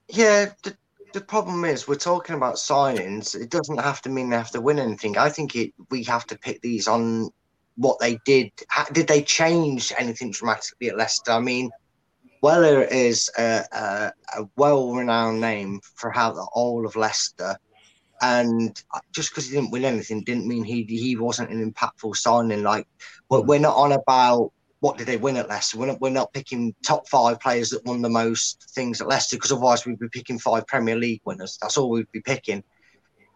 Yeah, 0.09 0.51
the, 0.63 0.75
the 1.13 1.21
problem 1.21 1.63
is 1.65 1.87
we're 1.87 1.95
talking 1.95 2.35
about 2.35 2.55
signings. 2.55 3.35
It 3.39 3.49
doesn't 3.49 3.79
have 3.79 4.01
to 4.03 4.09
mean 4.09 4.29
they 4.29 4.37
have 4.37 4.51
to 4.51 4.61
win 4.61 4.79
anything. 4.79 5.17
I 5.17 5.29
think 5.29 5.55
it 5.55 5.73
we 5.89 6.03
have 6.05 6.25
to 6.27 6.37
pick 6.37 6.61
these 6.61 6.87
on 6.87 7.29
what 7.75 7.99
they 7.99 8.19
did. 8.25 8.51
How, 8.67 8.85
did 8.85 9.07
they 9.07 9.21
change 9.21 9.93
anything 9.97 10.31
dramatically 10.31 10.89
at 10.89 10.97
Leicester? 10.97 11.31
I 11.31 11.39
mean, 11.39 11.69
Weller 12.41 12.83
is 12.83 13.29
a, 13.37 13.63
a, 13.71 14.11
a 14.37 14.49
well-renowned 14.55 15.39
name 15.39 15.79
for 15.95 16.09
how 16.09 16.31
the 16.31 16.45
whole 16.51 16.85
of 16.85 16.95
Leicester, 16.95 17.55
and 18.22 18.82
just 19.11 19.32
because 19.32 19.47
he 19.47 19.55
didn't 19.55 19.72
win 19.72 19.84
anything 19.84 20.24
didn't 20.24 20.47
mean 20.47 20.63
he 20.63 20.84
he 20.84 21.15
wasn't 21.17 21.49
an 21.49 21.72
impactful 21.72 22.15
signing. 22.15 22.63
Like, 22.63 22.88
we're, 23.30 23.39
mm. 23.39 23.47
we're 23.47 23.59
not 23.59 23.76
on 23.76 23.91
about 23.91 24.51
what 24.80 24.97
did 24.97 25.07
they 25.07 25.17
win 25.17 25.38
at 25.38 25.47
Leicester? 25.47 25.78
We're 25.78 25.88
not, 25.88 26.01
we're 26.01 26.09
not 26.09 26.34
picking 26.34 26.74
top 26.84 27.07
five 27.07 27.39
players 27.39 27.69
that 27.69 27.86
won 27.86 28.01
the 28.01 28.09
most 28.09 28.72
things 28.72 28.99
at 28.99 29.07
Leicester 29.07 29.36
because 29.38 29.51
otherwise 29.51 29.86
we'd 29.86 29.99
be 29.99 30.09
picking 30.09 30.39
five 30.39 30.65
Premier 30.65 30.95
League 30.95 31.22
winners. 31.24 31.57
That's 31.61 31.78
all 31.78 31.89
we'd 31.89 32.11
be 32.11 32.22
picking. 32.22 32.63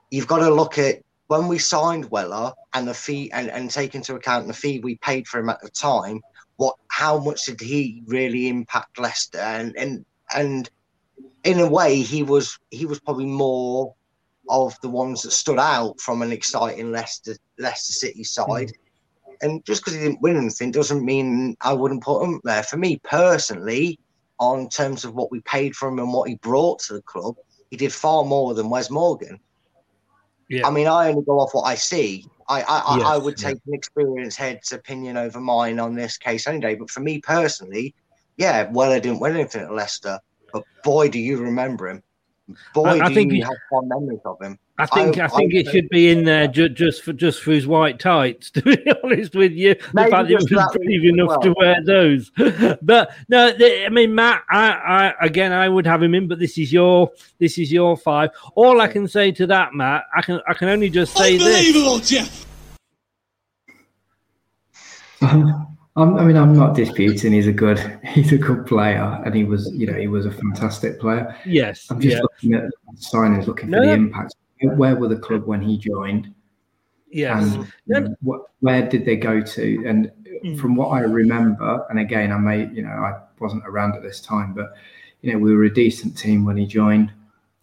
You've 0.10 0.28
got 0.28 0.40
to 0.40 0.54
look 0.54 0.80
at 0.80 1.02
when 1.28 1.48
we 1.48 1.60
signed 1.60 2.10
Weller 2.10 2.52
and 2.74 2.88
the 2.88 2.94
fee 2.94 3.32
and, 3.32 3.50
and 3.50 3.70
take 3.70 3.94
into 3.94 4.16
account 4.16 4.48
the 4.48 4.54
fee 4.54 4.80
we 4.80 4.96
paid 4.98 5.28
for 5.28 5.40
him 5.40 5.50
at 5.50 5.62
the 5.62 5.70
time. 5.70 6.22
What, 6.58 6.76
how 6.88 7.20
much 7.20 7.46
did 7.46 7.62
he 7.62 8.02
really 8.08 8.48
impact 8.48 9.00
Leicester? 9.00 9.40
And 9.40 9.76
and 9.78 10.06
and 10.34 10.70
in 11.44 11.60
a 11.60 11.70
way, 11.70 12.02
he 12.02 12.24
was 12.24 12.58
he 12.72 12.86
was 12.86 13.00
probably 13.00 13.26
more 13.26 13.94
of 14.50 14.80
the 14.82 14.90
ones 14.90 15.22
that 15.24 15.32
stood 15.32 15.60
out 15.60 16.00
from 16.00 16.22
an 16.22 16.32
exciting 16.32 16.92
Leicester 16.92 17.36
Leicester 17.58 17.94
City 17.94 18.24
side. 18.24 18.70
Mm 18.70 18.74
and 19.42 19.64
just 19.66 19.82
because 19.82 19.94
he 19.94 20.04
didn't 20.04 20.22
win 20.22 20.38
anything 20.38 20.72
doesn't 20.72 21.04
mean 21.04 21.56
I 21.62 21.74
wouldn't 21.74 22.04
put 22.04 22.24
him 22.24 22.42
there. 22.44 22.64
For 22.64 22.78
me 22.78 23.00
personally, 23.04 24.00
on 24.40 24.70
terms 24.70 25.06
of 25.06 25.14
what 25.16 25.32
we 25.32 25.42
paid 25.42 25.76
for 25.76 25.88
him 25.88 26.00
and 26.00 26.12
what 26.12 26.30
he 26.30 26.36
brought 26.36 26.80
to 26.80 26.94
the 26.94 27.02
club, 27.02 27.36
he 27.70 27.78
did 27.78 27.94
far 27.94 28.24
more 28.24 28.54
than 28.54 28.70
Wes 28.70 28.90
Morgan. 28.90 29.40
Yeah. 30.50 30.68
I 30.68 30.72
mean, 30.72 30.88
I 30.88 31.10
only 31.10 31.24
go 31.24 31.40
off 31.40 31.54
what 31.54 31.64
I 31.64 31.76
see. 31.76 32.26
I 32.48 32.62
I, 32.62 32.98
yes, 32.98 33.06
I 33.06 33.18
would 33.18 33.38
take 33.38 33.56
yeah. 33.66 33.72
an 33.72 33.74
experienced 33.74 34.38
head's 34.38 34.72
opinion 34.72 35.18
over 35.18 35.40
mine 35.40 35.80
on 35.80 35.96
this 35.96 36.18
case 36.18 36.48
any 36.48 36.60
day. 36.60 36.76
But 36.76 36.92
for 36.92 37.00
me 37.00 37.20
personally, 37.20 37.96
yeah, 38.38 38.70
well, 38.72 38.92
I 38.92 39.00
didn't 39.00 39.20
win 39.20 39.36
anything 39.36 39.64
at 39.64 39.74
Leicester, 39.74 40.20
but 40.54 40.64
boy, 40.84 41.10
do 41.10 41.20
you 41.20 41.38
remember 41.38 41.90
him. 41.90 42.04
Boy, 42.74 42.86
I, 42.86 43.06
I 43.08 43.14
think 43.14 43.34
you 43.34 43.44
have 43.44 43.56
fond 43.70 43.90
memories 43.90 44.20
of 44.24 44.40
him. 44.40 44.60
I 44.78 44.86
think 44.86 45.18
I, 45.18 45.26
I 45.26 45.28
think 45.30 45.54
I, 45.56 45.58
it 45.58 45.70
should 45.70 45.90
be 45.90 46.10
in 46.10 46.26
there 46.26 46.48
ju- 46.48 46.70
just 46.70 47.02
for 47.02 47.12
just 47.12 47.42
for 47.42 47.52
his 47.52 47.66
white 47.66 48.00
tights. 48.00 48.52
To 48.56 48.62
be 48.62 48.78
honest 49.04 49.36
with 49.36 49.54
you, 49.54 49.74
the 49.74 50.08
fact 50.10 50.28
that 50.28 50.28
he 50.28 50.36
was 50.36 50.46
brave 50.46 51.06
enough 51.06 51.30
well. 51.30 51.40
to 51.42 51.56
wear 51.58 51.84
those. 51.84 52.30
but 52.82 53.16
no, 53.30 53.52
the, 53.52 53.86
I 53.86 53.90
mean 53.90 54.14
Matt. 54.14 54.44
I, 54.50 54.72
I 54.72 55.26
again, 55.26 55.54
I 55.54 55.68
would 55.70 55.88
have 55.88 56.04
him 56.04 56.14
in, 56.14 56.28
but 56.28 56.38
this 56.38 56.58
is 56.58 56.72
your 56.72 57.12
this 57.40 57.58
is 57.58 57.72
your 57.72 57.98
five. 57.98 58.30
All 58.54 58.80
I 58.80 58.88
can 58.88 59.08
say 59.08 59.32
to 59.34 59.48
that, 59.48 59.74
Matt, 59.74 60.04
I 60.16 60.22
can 60.22 60.40
I 60.48 60.54
can 60.54 60.70
only 60.70 60.90
just 60.90 61.18
say 61.18 61.34
Unbelievable, 61.34 61.98
this. 61.98 62.10
Jeff. 62.10 62.46
I'm, 65.98 66.18
i 66.18 66.26
mean, 66.26 66.36
I'm 66.36 66.54
not 66.54 66.76
disputing 66.76 67.32
he's 67.32 67.48
a 67.48 67.54
good 67.54 67.80
he's 68.06 68.32
a 68.32 68.38
good 68.38 68.66
player, 68.66 69.22
and 69.26 69.34
he 69.34 69.44
was 69.44 69.72
you 69.74 69.88
know 69.88 69.94
he 69.94 70.08
was 70.08 70.26
a 70.26 70.32
fantastic 70.32 71.00
player. 71.00 71.36
Yes, 71.46 71.88
I'm 71.90 72.02
just 72.02 72.18
yeah. 72.18 72.22
looking 72.22 72.54
at 72.54 72.64
signings, 72.98 73.48
looking 73.48 73.72
for 73.72 73.82
the 73.82 73.92
impact. 73.92 74.36
Where 74.62 74.96
were 74.96 75.08
the 75.08 75.18
club 75.18 75.46
when 75.46 75.62
he 75.62 75.78
joined? 75.78 76.34
Yes. 77.10 77.56
And 77.88 78.16
what, 78.22 78.48
where 78.60 78.88
did 78.90 79.06
they 79.06 79.16
go 79.16 79.42
to? 79.42 79.84
And 79.86 80.12
mm. 80.44 80.60
from 80.60 80.76
what 80.76 80.88
I 80.88 81.02
remember, 81.02 81.86
and 81.90 82.00
again, 82.00 82.32
I 82.32 82.38
may 82.38 82.68
you 82.68 82.82
know 82.82 82.90
I 82.90 83.22
wasn't 83.40 83.66
around 83.66 83.96
at 83.96 84.02
this 84.02 84.20
time, 84.20 84.54
but 84.54 84.74
you 85.22 85.32
know 85.32 85.40
we 85.40 85.56
were 85.56 85.64
a 85.64 85.74
decent 85.74 86.18
team 86.18 86.44
when 86.44 86.58
he 86.58 86.66
joined. 86.66 87.14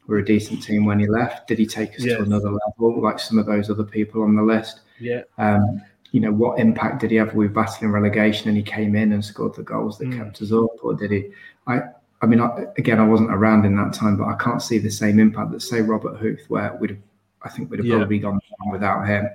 We 0.07 0.15
were 0.15 0.21
a 0.21 0.25
decent 0.25 0.63
team 0.63 0.87
when 0.87 0.99
he 0.99 1.07
left. 1.07 1.49
Did 1.49 1.59
he 1.59 1.67
take 1.67 1.95
us 1.97 2.05
yes. 2.05 2.17
to 2.17 2.23
another 2.23 2.51
level 2.51 3.01
like 3.03 3.19
some 3.19 3.39
of 3.39 3.47
those 3.47 3.69
other 3.69 3.85
people 3.85 4.23
on 4.23 4.35
the 4.35 4.43
list? 4.43 4.81
Yeah. 4.99 5.23
Um, 5.39 5.83
you 6.13 6.21
know, 6.21 6.31
what 6.31 6.59
impact 6.59 7.01
did 7.01 7.11
he 7.11 7.17
have 7.17 7.35
with 7.35 7.55
battling 7.55 7.91
relegation 7.91 8.49
and 8.49 8.57
he 8.57 8.63
came 8.63 8.95
in 8.95 9.13
and 9.13 9.25
scored 9.25 9.55
the 9.55 9.63
goals 9.63 9.99
that 9.99 10.09
mm. 10.09 10.17
kept 10.17 10.41
us 10.43 10.53
up, 10.53 10.71
or 10.83 10.95
did 10.95 11.11
he? 11.11 11.31
I, 11.67 11.81
I 12.21 12.27
mean, 12.27 12.41
I, 12.41 12.67
again, 12.77 13.01
I 13.01 13.07
wasn't 13.07 13.33
around 13.33 13.65
in 13.65 13.77
that 13.77 13.95
time, 13.95 14.17
but 14.17 14.29
I 14.29 14.37
can't 14.37 14.63
see 14.63 14.79
the 14.79 14.91
same 14.91 15.19
impact 15.19 15.51
that 15.53 15.61
say 15.61 15.81
Robert 15.81 16.19
Huth, 16.19 16.45
where 16.49 16.77
we'd, 16.77 17.03
I 17.43 17.49
think 17.49 17.71
we'd 17.71 17.79
have 17.79 17.87
yeah. 17.87 17.97
probably 17.97 18.19
gone 18.19 18.39
without 18.71 19.07
him. 19.07 19.29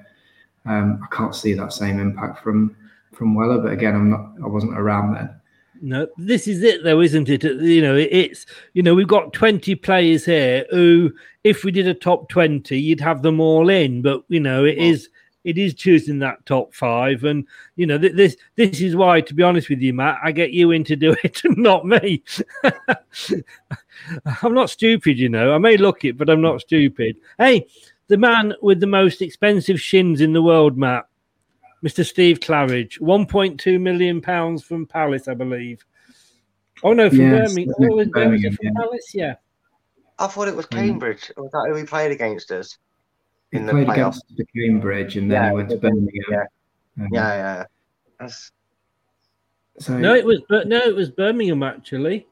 Um, 0.65 1.01
I 1.03 1.15
can't 1.15 1.35
see 1.35 1.53
that 1.53 1.73
same 1.73 1.99
impact 1.99 2.43
from 2.43 2.75
from 3.13 3.33
Weller, 3.33 3.57
but 3.57 3.71
again, 3.71 3.95
I'm 3.95 4.11
not, 4.11 4.33
I 4.43 4.47
wasn't 4.47 4.77
around 4.77 5.15
then. 5.15 5.29
No, 5.81 6.07
this 6.17 6.47
is 6.47 6.61
it, 6.61 6.83
though, 6.83 7.01
isn't 7.01 7.29
it? 7.29 7.43
You 7.43 7.81
know, 7.81 7.95
it's 7.95 8.45
you 8.73 8.83
know 8.83 8.93
we've 8.93 9.07
got 9.07 9.33
twenty 9.33 9.75
players 9.75 10.25
here 10.25 10.65
who, 10.69 11.11
if 11.43 11.63
we 11.63 11.71
did 11.71 11.87
a 11.87 11.93
top 11.93 12.29
twenty, 12.29 12.79
you'd 12.79 12.99
have 12.99 13.21
them 13.21 13.39
all 13.39 13.69
in. 13.69 14.01
But 14.01 14.23
you 14.27 14.39
know, 14.39 14.65
it 14.65 14.77
well, 14.77 14.87
is 14.87 15.09
it 15.47 15.57
is 15.57 15.73
choosing 15.73 16.19
that 16.19 16.45
top 16.45 16.73
five, 16.73 17.23
and 17.23 17.47
you 17.77 17.85
know 17.85 17.97
th- 17.97 18.15
this 18.15 18.35
this 18.57 18.81
is 18.81 18.97
why, 18.97 19.21
to 19.21 19.33
be 19.33 19.43
honest 19.43 19.69
with 19.69 19.79
you, 19.79 19.93
Matt, 19.93 20.19
I 20.21 20.33
get 20.33 20.51
you 20.51 20.71
in 20.71 20.83
to 20.83 20.97
do 20.97 21.15
it, 21.23 21.41
and 21.45 21.57
not 21.57 21.85
me. 21.85 22.21
I'm 24.43 24.53
not 24.53 24.69
stupid, 24.69 25.17
you 25.17 25.29
know. 25.29 25.53
I 25.53 25.57
may 25.57 25.77
look 25.77 26.03
it, 26.03 26.17
but 26.17 26.29
I'm 26.29 26.41
not 26.41 26.59
stupid. 26.59 27.15
Hey, 27.37 27.65
the 28.07 28.17
man 28.17 28.55
with 28.61 28.81
the 28.81 28.87
most 28.87 29.21
expensive 29.21 29.79
shins 29.79 30.19
in 30.19 30.33
the 30.33 30.41
world, 30.41 30.77
Matt, 30.77 31.07
Mr. 31.81 32.05
Steve 32.05 32.41
Claridge, 32.41 32.99
1.2 32.99 33.79
million 33.79 34.19
pounds 34.19 34.63
from 34.63 34.85
Palace, 34.85 35.29
I 35.29 35.33
believe. 35.33 35.85
Oh 36.83 36.91
no, 36.91 37.09
from 37.09 37.19
yes, 37.19 37.53
Birmingham. 37.53 37.75
Oh, 37.79 38.05
Birmingham, 38.05 38.53
from 38.53 38.65
yeah. 38.65 38.71
Palace, 38.75 39.11
yeah. 39.13 39.35
I 40.19 40.27
thought 40.27 40.49
it 40.49 40.55
was 40.57 40.65
mm. 40.67 40.71
Cambridge. 40.77 41.31
Was 41.37 41.51
that 41.51 41.67
who 41.69 41.75
he 41.75 41.85
played 41.85 42.11
against 42.11 42.51
us? 42.51 42.77
He 43.51 43.59
played 43.59 43.89
against 43.89 44.25
the 44.35 44.45
Cambridge 44.55 45.15
and 45.17 45.31
then 45.31 45.43
yeah, 45.43 45.49
he 45.49 45.55
went 45.55 45.69
to 45.69 45.77
Birmingham. 45.77 46.11
Yeah, 46.29 46.43
um, 46.99 47.07
yeah, 47.11 47.35
yeah. 47.35 47.63
That's... 48.19 48.51
So 49.79 49.97
no, 49.97 50.15
it 50.15 50.25
was 50.25 50.41
but 50.49 50.67
no, 50.67 50.77
it 50.77 50.95
was 50.95 51.09
Birmingham 51.09 51.63
actually. 51.63 52.27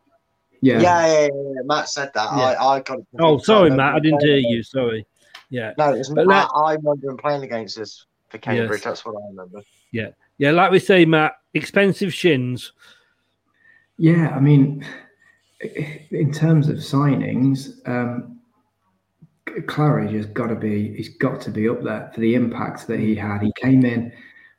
Yeah. 0.61 0.79
yeah, 0.79 1.07
yeah, 1.07 1.21
yeah. 1.21 1.61
Matt 1.65 1.89
said 1.89 2.11
that. 2.15 2.35
Yeah. 2.35 2.43
I, 2.43 2.77
I 2.77 2.79
got. 2.79 2.99
Oh, 3.19 3.37
sorry, 3.37 3.69
Matt. 3.69 3.93
I 3.93 3.99
didn't 3.99 4.23
hear 4.23 4.37
you. 4.37 4.63
Sorry. 4.63 5.05
Yeah. 5.49 5.73
No, 5.77 5.93
it 5.93 5.99
was 5.99 6.09
but 6.09 6.25
Matt. 6.25 6.49
I 6.55 6.73
remember 6.73 7.11
him 7.11 7.17
playing 7.17 7.43
against 7.43 7.77
us 7.77 8.07
for 8.29 8.39
Cambridge. 8.39 8.79
Yes. 8.79 8.83
That's 8.83 9.05
what 9.05 9.15
I 9.15 9.27
remember. 9.27 9.61
Yeah, 9.91 10.09
yeah. 10.37 10.51
Like 10.51 10.71
we 10.71 10.79
say, 10.79 11.05
Matt, 11.05 11.33
expensive 11.53 12.13
shins. 12.13 12.73
Yeah, 13.97 14.29
I 14.35 14.39
mean, 14.39 14.85
in 15.61 16.33
terms 16.33 16.67
of 16.67 16.77
signings, 16.77 17.87
um, 17.87 18.34
Claridge 19.45 20.13
has 20.13 20.25
got 20.25 20.47
to 20.47 20.55
be 20.55 20.95
he's 20.95 21.09
got 21.09 21.39
to 21.41 21.51
be 21.51 21.69
up 21.69 21.83
there 21.83 22.11
for 22.13 22.19
the 22.19 22.35
impact 22.35 22.87
that 22.87 22.99
he 22.99 23.15
had. 23.15 23.41
He 23.41 23.53
came 23.61 23.85
in, 23.85 24.11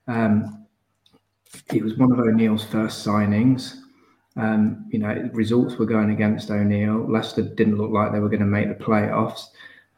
um, 0.07 0.67
he 1.71 1.83
was 1.83 1.97
one 1.97 2.13
of 2.13 2.19
O'Neill's 2.19 2.65
first 2.65 3.07
signings. 3.07 3.77
Um, 4.37 4.85
you 4.91 4.99
know, 4.99 5.29
results 5.33 5.77
were 5.77 5.87
going 5.87 6.11
against 6.11 6.51
O'Neill. 6.51 7.11
Leicester 7.11 7.43
didn't 7.43 7.79
look 7.79 7.91
like 7.91 8.13
they 8.13 8.21
were 8.21 8.29
going 8.29 8.41
to 8.41 8.47
make 8.47 8.69
the 8.69 8.85
playoffs. 8.85 9.49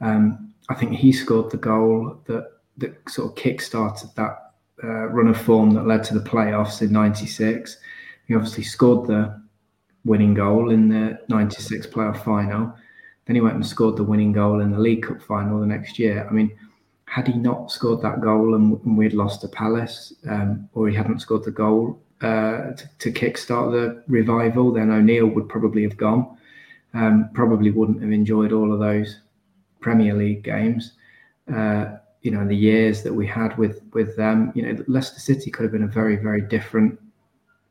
Um, 0.01 0.55
I 0.68 0.74
think 0.74 0.93
he 0.93 1.12
scored 1.12 1.51
the 1.51 1.57
goal 1.57 2.20
that 2.26 2.53
that 2.78 2.97
sort 3.09 3.30
of 3.30 3.36
kick-started 3.36 4.11
that 4.14 4.53
uh, 4.84 5.09
run 5.09 5.26
of 5.26 5.41
form 5.41 5.72
that 5.72 5.86
led 5.86 6.05
to 6.05 6.14
the 6.14 6.28
playoffs 6.28 6.82
in 6.82 6.93
'96. 6.93 7.76
He 8.26 8.34
obviously 8.34 8.64
scored 8.64 9.09
the 9.09 9.43
winning 10.05 10.34
goal 10.34 10.70
in 10.70 10.89
the 10.89 11.18
'96 11.28 11.89
playoff 11.89 12.22
final. 12.24 12.74
Then 13.28 13.36
he 13.36 13.42
went 13.42 13.56
and 13.56 13.66
scored 13.66 13.98
the 13.98 14.04
winning 14.04 14.32
goal 14.32 14.60
in 14.60 14.72
the 14.72 14.78
League 14.78 15.02
Cup 15.02 15.20
final 15.20 15.60
the 15.60 15.66
next 15.66 15.98
year. 15.98 16.26
I 16.26 16.32
mean, 16.32 16.50
had 17.04 17.28
he 17.28 17.34
not 17.34 17.70
scored 17.70 18.00
that 18.00 18.22
goal 18.22 18.54
and, 18.54 18.80
and 18.84 18.96
we'd 18.96 19.12
lost 19.12 19.42
to 19.42 19.48
Palace, 19.48 20.14
um, 20.28 20.66
or 20.72 20.88
he 20.88 20.96
hadn't 20.96 21.20
scored 21.20 21.44
the 21.44 21.50
goal 21.50 22.00
uh, 22.22 22.72
to, 22.72 22.88
to 22.98 23.12
kickstart 23.12 23.70
the 23.70 24.02
revival, 24.08 24.72
then 24.72 24.90
O'Neill 24.90 25.26
would 25.26 25.46
probably 25.46 25.82
have 25.82 25.98
gone. 25.98 26.38
Um, 26.94 27.28
probably 27.34 27.70
wouldn't 27.70 28.00
have 28.00 28.12
enjoyed 28.12 28.50
all 28.50 28.72
of 28.72 28.80
those 28.80 29.20
Premier 29.80 30.14
League 30.14 30.42
games. 30.42 30.92
Uh, 31.54 31.96
you 32.22 32.30
know, 32.30 32.40
in 32.40 32.48
the 32.48 32.56
years 32.56 33.02
that 33.02 33.12
we 33.12 33.26
had 33.26 33.56
with 33.58 33.82
with 33.92 34.16
them, 34.16 34.52
you 34.54 34.62
know, 34.62 34.84
Leicester 34.88 35.20
City 35.20 35.50
could 35.50 35.64
have 35.64 35.72
been 35.72 35.84
a 35.84 35.86
very 35.86 36.16
very 36.16 36.40
different 36.40 36.98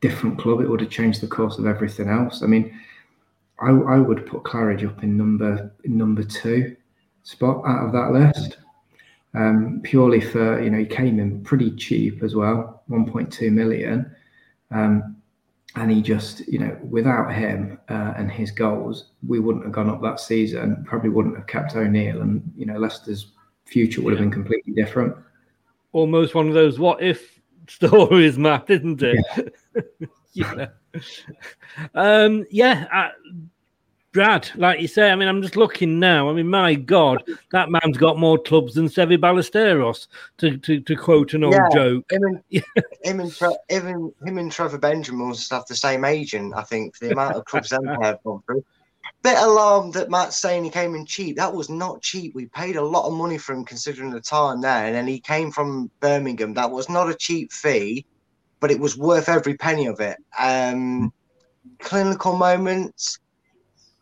different 0.00 0.38
club. 0.38 0.60
It 0.60 0.70
would 0.70 0.80
have 0.80 0.90
changed 0.90 1.20
the 1.20 1.26
course 1.26 1.58
of 1.58 1.66
everything 1.66 2.08
else. 2.08 2.42
I 2.42 2.46
mean, 2.46 2.72
I, 3.60 3.70
I 3.70 3.98
would 3.98 4.26
put 4.26 4.44
Claridge 4.44 4.86
up 4.86 5.02
in 5.02 5.16
number 5.16 5.72
in 5.84 5.96
number 5.96 6.22
two 6.22 6.76
spot 7.22 7.62
out 7.66 7.86
of 7.86 7.92
that 7.92 8.12
list. 8.12 8.58
Um, 9.34 9.80
purely 9.84 10.20
for 10.20 10.60
you 10.62 10.70
know 10.70 10.78
he 10.78 10.86
came 10.86 11.20
in 11.20 11.42
pretty 11.44 11.70
cheap 11.72 12.22
as 12.22 12.34
well, 12.34 12.82
1.2 12.90 13.52
million, 13.52 14.10
um, 14.70 15.16
and 15.76 15.90
he 15.90 16.00
just 16.00 16.48
you 16.48 16.58
know 16.58 16.76
without 16.82 17.32
him 17.32 17.78
uh, 17.90 18.14
and 18.16 18.30
his 18.30 18.50
goals, 18.50 19.10
we 19.26 19.38
wouldn't 19.38 19.64
have 19.64 19.72
gone 19.72 19.90
up 19.90 20.00
that 20.02 20.20
season. 20.20 20.82
Probably 20.86 21.10
wouldn't 21.10 21.36
have 21.36 21.46
kept 21.46 21.76
O'Neill, 21.76 22.22
and 22.22 22.42
you 22.56 22.64
know 22.64 22.78
Leicester's 22.78 23.32
future 23.66 24.00
would 24.00 24.12
have 24.12 24.20
been 24.20 24.30
completely 24.30 24.72
different. 24.72 25.14
Almost 25.92 26.34
one 26.34 26.48
of 26.48 26.54
those 26.54 26.78
what 26.78 27.02
if 27.02 27.38
stories, 27.68 28.38
Matt, 28.38 28.70
isn't 28.70 29.02
it? 29.02 29.54
Yeah. 29.76 30.06
yeah. 30.32 30.66
Um, 31.94 32.44
yeah. 32.50 32.86
Uh, 32.92 33.08
Brad, 34.12 34.50
like 34.56 34.80
you 34.80 34.88
say, 34.88 35.10
I 35.10 35.14
mean, 35.14 35.28
I'm 35.28 35.42
just 35.42 35.56
looking 35.56 36.00
now. 36.00 36.30
I 36.30 36.32
mean, 36.32 36.48
my 36.48 36.74
God, 36.74 37.22
that 37.52 37.70
man's 37.70 37.98
got 37.98 38.18
more 38.18 38.38
clubs 38.38 38.74
than 38.74 38.86
Seve 38.86 39.18
Ballesteros, 39.18 40.08
to, 40.38 40.56
to, 40.58 40.80
to 40.80 40.96
quote 40.96 41.34
an 41.34 41.44
old 41.44 41.54
Yeah, 41.54 41.68
joke. 41.72 42.10
Him 42.10 42.22
and, 42.24 42.42
him, 42.50 43.20
and 43.20 44.12
him 44.26 44.38
and 44.38 44.50
Trevor 44.50 44.78
Benjamin 44.78 45.28
must 45.28 45.52
have 45.52 45.66
the 45.66 45.76
same 45.76 46.04
agent, 46.04 46.54
I 46.56 46.62
think, 46.62 46.96
for 46.96 47.04
the 47.04 47.12
amount 47.12 47.36
of 47.36 47.44
clubs 47.44 47.68
pair 47.68 47.96
have 48.02 48.22
gone 48.24 48.42
through. 48.46 48.64
Bit 49.22 49.38
alarmed 49.38 49.94
that 49.94 50.10
Matt's 50.10 50.38
saying 50.38 50.64
he 50.64 50.70
came 50.70 50.94
in 50.94 51.04
cheap. 51.04 51.36
That 51.36 51.54
was 51.54 51.68
not 51.68 52.02
cheap. 52.02 52.34
We 52.34 52.46
paid 52.46 52.76
a 52.76 52.82
lot 52.84 53.06
of 53.06 53.12
money 53.12 53.36
for 53.36 53.52
him 53.52 53.64
considering 53.64 54.10
the 54.10 54.20
time 54.20 54.60
there. 54.60 54.86
And 54.86 54.94
then 54.94 55.06
he 55.06 55.20
came 55.20 55.50
from 55.50 55.90
Birmingham. 56.00 56.54
That 56.54 56.70
was 56.70 56.88
not 56.88 57.10
a 57.10 57.14
cheap 57.14 57.52
fee, 57.52 58.06
but 58.60 58.70
it 58.70 58.80
was 58.80 58.96
worth 58.96 59.28
every 59.28 59.56
penny 59.56 59.86
of 59.86 60.00
it. 60.00 60.16
Um, 60.38 61.12
clinical 61.80 62.36
moments. 62.36 63.18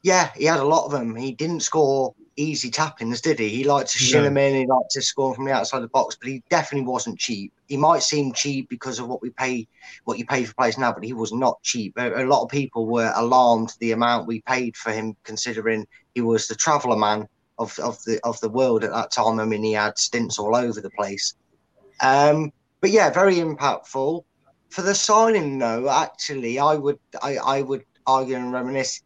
Yeah, 0.02 0.30
he 0.36 0.44
had 0.44 0.60
a 0.60 0.64
lot 0.64 0.86
of 0.86 0.92
them. 0.92 1.16
He 1.16 1.32
didn't 1.32 1.60
score 1.60 2.14
easy 2.36 2.70
tappings, 2.70 3.20
did 3.20 3.38
he? 3.38 3.48
He 3.48 3.64
liked 3.64 3.90
to 3.90 3.98
shin 3.98 4.22
No. 4.22 4.28
them 4.28 4.36
in. 4.36 4.54
He 4.54 4.66
liked 4.66 4.90
to 4.90 5.02
score 5.02 5.34
from 5.34 5.46
the 5.46 5.52
outside 5.52 5.78
of 5.78 5.82
the 5.82 5.88
box, 5.88 6.16
but 6.20 6.28
he 6.28 6.42
definitely 6.50 6.86
wasn't 6.86 7.18
cheap. 7.18 7.52
He 7.66 7.76
might 7.76 8.02
seem 8.02 8.32
cheap 8.32 8.68
because 8.68 8.98
of 8.98 9.08
what 9.08 9.22
we 9.22 9.30
pay, 9.30 9.66
what 10.04 10.18
you 10.18 10.26
pay 10.26 10.44
for 10.44 10.54
players 10.54 10.78
now, 10.78 10.92
but 10.92 11.04
he 11.04 11.12
was 11.12 11.32
not 11.32 11.60
cheap. 11.62 11.94
A, 11.96 12.24
a 12.24 12.26
lot 12.26 12.42
of 12.44 12.50
people 12.50 12.86
were 12.86 13.12
alarmed 13.16 13.72
the 13.80 13.92
amount 13.92 14.26
we 14.26 14.42
paid 14.42 14.76
for 14.76 14.92
him, 14.92 15.14
considering 15.24 15.86
he 16.14 16.20
was 16.20 16.46
the 16.46 16.54
traveller 16.54 16.96
man 16.96 17.26
of, 17.58 17.76
of 17.78 17.98
the 18.06 18.20
of 18.22 18.38
the 18.40 18.50
world 18.50 18.84
at 18.84 18.92
that 18.92 19.10
time. 19.10 19.40
I 19.40 19.44
mean, 19.44 19.64
he 19.64 19.72
had 19.72 19.98
stints 19.98 20.38
all 20.38 20.54
over 20.54 20.80
the 20.80 20.90
place. 20.90 21.34
Um, 22.02 22.50
but 22.80 22.90
yeah, 22.90 23.10
very 23.10 23.36
impactful. 23.36 24.22
For 24.70 24.82
the 24.82 24.94
signing, 24.94 25.58
though, 25.58 25.88
actually, 25.88 26.58
I 26.58 26.74
would 26.74 26.98
I, 27.22 27.36
I 27.36 27.62
would 27.62 27.84
argue 28.06 28.36
and 28.36 28.52
reminisce. 28.52 29.02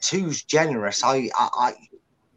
Two's 0.00 0.42
generous. 0.42 1.02
I, 1.02 1.30
I, 1.34 1.48
I 1.56 1.72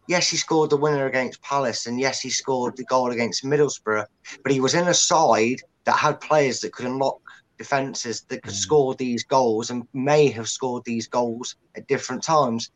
yes, 0.08 0.30
he 0.30 0.38
scored 0.38 0.70
the 0.70 0.78
winner 0.78 1.06
against 1.06 1.42
Palace, 1.42 1.86
and 1.86 2.00
yes, 2.00 2.22
he 2.22 2.30
scored 2.30 2.78
the 2.78 2.86
goal 2.86 3.12
against 3.12 3.44
Middlesbrough. 3.44 4.06
But 4.44 4.52
he 4.52 4.60
was 4.60 4.74
in 4.74 4.88
a 4.88 4.94
side 4.94 5.62
that 5.84 5.98
had 5.98 6.22
players 6.22 6.62
that 6.62 6.74
could 6.74 6.86
unlock 6.86 7.20
defences 7.58 8.22
that 8.30 8.44
could 8.44 8.54
score 8.54 8.94
these 8.96 9.24
goals 9.24 9.70
and 9.70 9.88
may 9.94 10.28
have 10.30 10.48
scored 10.48 10.84
these 10.86 11.08
goals 11.08 11.56
at 11.76 11.88
different 11.88 12.24
times. 12.24 12.72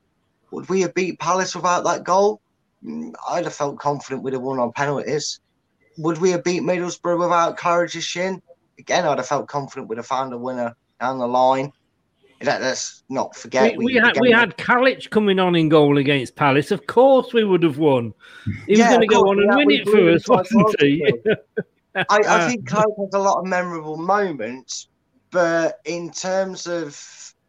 Would 0.51 0.69
we 0.69 0.81
have 0.81 0.93
beat 0.93 1.19
Palace 1.19 1.55
without 1.55 1.83
that 1.85 2.03
goal? 2.03 2.41
Mm, 2.83 3.13
I'd 3.29 3.45
have 3.45 3.53
felt 3.53 3.79
confident 3.79 4.23
we'd 4.23 4.33
have 4.33 4.41
won 4.41 4.59
on 4.59 4.71
penalties. 4.71 5.39
Would 5.97 6.17
we 6.17 6.31
have 6.31 6.43
beat 6.43 6.63
Middlesbrough 6.63 7.19
without 7.19 7.57
Claridge's 7.57 8.03
shin? 8.03 8.41
Again, 8.79 9.05
I'd 9.05 9.17
have 9.17 9.27
felt 9.27 9.47
confident 9.47 9.87
we'd 9.87 9.97
have 9.97 10.07
found 10.07 10.33
a 10.33 10.37
winner 10.37 10.75
down 10.99 11.19
the 11.19 11.27
line. 11.27 11.71
Let, 12.43 12.61
us 12.63 13.03
not 13.07 13.35
forget. 13.35 13.77
we, 13.77 13.85
we 13.85 13.93
had 13.95 14.19
we 14.19 14.31
had 14.31 14.57
Kalac 14.57 15.11
coming 15.11 15.37
on 15.37 15.55
in 15.55 15.69
goal 15.69 15.99
against 15.99 16.35
Palace. 16.35 16.71
Of 16.71 16.87
course, 16.87 17.33
we 17.33 17.43
would 17.43 17.61
have 17.61 17.77
won. 17.77 18.13
He 18.65 18.71
was 18.71 18.79
Yeah, 18.79 18.89
going 18.89 19.01
to 19.01 19.07
go 19.07 19.21
on 19.29 19.39
and 19.39 19.47
yeah, 19.51 19.55
win 19.57 19.71
it 19.71 19.87
for 19.87 20.09
us, 20.09 20.27
wasn't 20.27 20.81
he? 20.81 21.05
I, 21.95 22.05
I 22.09 22.47
think 22.47 22.67
Cloud 22.67 22.91
has 22.97 23.13
a 23.13 23.19
lot 23.19 23.39
of 23.39 23.45
memorable 23.45 23.97
moments, 23.97 24.87
but 25.29 25.81
in 25.85 26.09
terms 26.09 26.65
of 26.65 26.99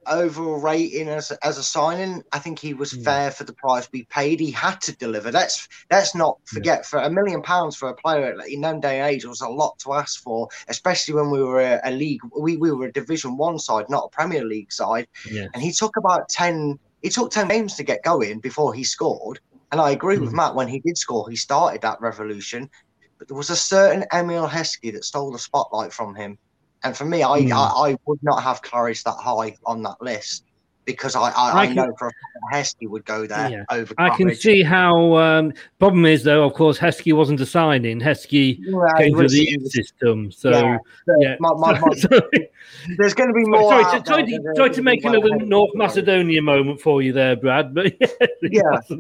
overall 0.07 0.59
rating 0.61 1.09
as 1.09 1.31
as 1.43 1.59
a 1.59 1.63
signing, 1.63 2.23
I 2.33 2.39
think 2.39 2.59
he 2.59 2.75
was 2.75 2.93
hmm. 2.93 3.03
fair 3.03 3.31
for 3.31 3.45
the 3.45 3.53
price 3.53 3.89
we 3.93 4.05
paid. 4.05 4.41
He 4.41 4.51
had 4.51 4.81
to 4.83 4.97
deliver. 4.97 5.31
Let's 5.33 5.69
let's 5.91 6.15
not 6.15 6.39
forget 6.45 6.87
for 6.87 6.99
a 6.99 7.11
million 7.11 7.43
pounds 7.43 7.77
for 7.77 7.89
a 7.89 7.95
player 7.95 8.35
at 8.39 8.49
in 8.49 8.61
them 8.61 8.81
day 8.81 9.01
and 9.01 9.11
age 9.11 9.25
was 9.25 9.41
a 9.41 9.49
lot 9.49 9.79
to 9.81 9.95
ask 9.95 10.23
for, 10.23 10.49
especially 10.69 11.15
when 11.15 11.31
we 11.31 11.43
were 11.43 11.61
a, 11.61 11.81
a 11.85 11.91
league. 11.91 12.21
We, 12.39 12.57
we 12.57 12.73
were 12.73 12.87
a 12.87 12.93
Division 12.93 13.37
One 13.37 13.59
side, 13.59 13.89
not 13.89 14.07
a 14.07 14.09
Premier 14.09 14.45
League 14.45 14.73
side. 14.73 15.09
Yeah. 15.31 15.49
And 15.55 15.63
he 15.63 15.73
took 15.73 15.97
about 15.97 16.29
ten. 16.29 16.79
It 17.03 17.13
took 17.13 17.31
ten 17.31 17.49
games 17.49 17.75
to 17.77 17.83
get 17.83 18.03
going 18.05 18.41
before 18.41 18.75
he 18.75 18.85
scored. 18.85 19.41
And 19.71 19.81
I 19.81 19.91
agree 19.91 20.19
with 20.19 20.31
hmm. 20.31 20.37
Matt. 20.37 20.55
When 20.55 20.69
he 20.69 20.81
did 20.81 20.99
score, 20.99 21.29
he 21.29 21.37
started 21.37 21.83
that 21.83 22.01
revolution. 22.01 22.71
But 23.19 23.29
there 23.29 23.37
was 23.37 23.51
a 23.51 23.57
certain 23.57 24.05
Emile 24.13 24.49
Heskey 24.49 24.93
that 24.93 25.05
stole 25.05 25.31
the 25.31 25.39
spotlight 25.39 25.93
from 25.93 26.15
him. 26.15 26.39
And 26.85 26.97
for 26.97 27.05
me, 27.05 27.23
I 27.23 27.43
Hmm. 27.43 27.53
I, 27.53 27.57
I 27.91 27.97
would 28.07 28.23
not 28.23 28.43
have 28.43 28.63
Claridge 28.63 29.03
that 29.05 29.17
high 29.19 29.57
on 29.67 29.83
that 29.85 30.01
list 30.01 30.45
because 30.85 31.15
I 31.15 31.21
I, 31.21 31.31
I 31.51 31.59
I, 31.61 31.67
can- 31.69 31.77
know 31.77 31.93
for 31.97 32.09
a 32.09 32.11
fact 32.11 32.53
Heskey 32.53 32.89
would 32.89 33.05
go 33.05 33.25
there 33.27 33.49
Yeah. 33.51 33.63
over. 33.71 33.95
I 33.99 34.11
can 34.17 34.35
see 34.35 34.63
how. 34.65 35.17
Um, 35.17 35.53
problem 35.79 36.05
is, 36.07 36.25
though, 36.25 36.45
of 36.45 36.55
course, 36.55 36.77
Heskey 36.79 37.13
wasn't 37.15 37.41
a 37.41 37.47
signing. 37.47 38.01
Heskey 38.01 38.59
Yeah, 38.61 38.79
came 38.99 39.15
through 39.15 39.29
the 39.29 39.47
youth 39.49 39.71
system. 39.71 40.33
So, 40.33 40.51
Yeah, 40.51 40.79
yeah. 41.21 41.37
my- 41.39 41.53
my- 41.55 41.79
my- 41.79 41.89
There's 42.99 43.15
going 43.15 43.29
to 43.29 43.35
be 43.35 43.45
more. 43.45 43.71
sorry, 43.71 44.01
to, 44.01 44.07
sorry, 44.07 44.27
to, 44.27 44.37
are 44.61 44.69
gonna 44.69 44.83
make 44.83 45.05
another 45.05 45.37
North. 45.37 45.71
Macedonia 45.75 46.43
moment 46.43 46.81
for 46.81 47.01
you 47.01 47.13
there, 47.13 47.37
Brad. 47.37 47.73
But 47.75 47.95
yeah, 48.43 48.81
Yeah. 48.91 48.97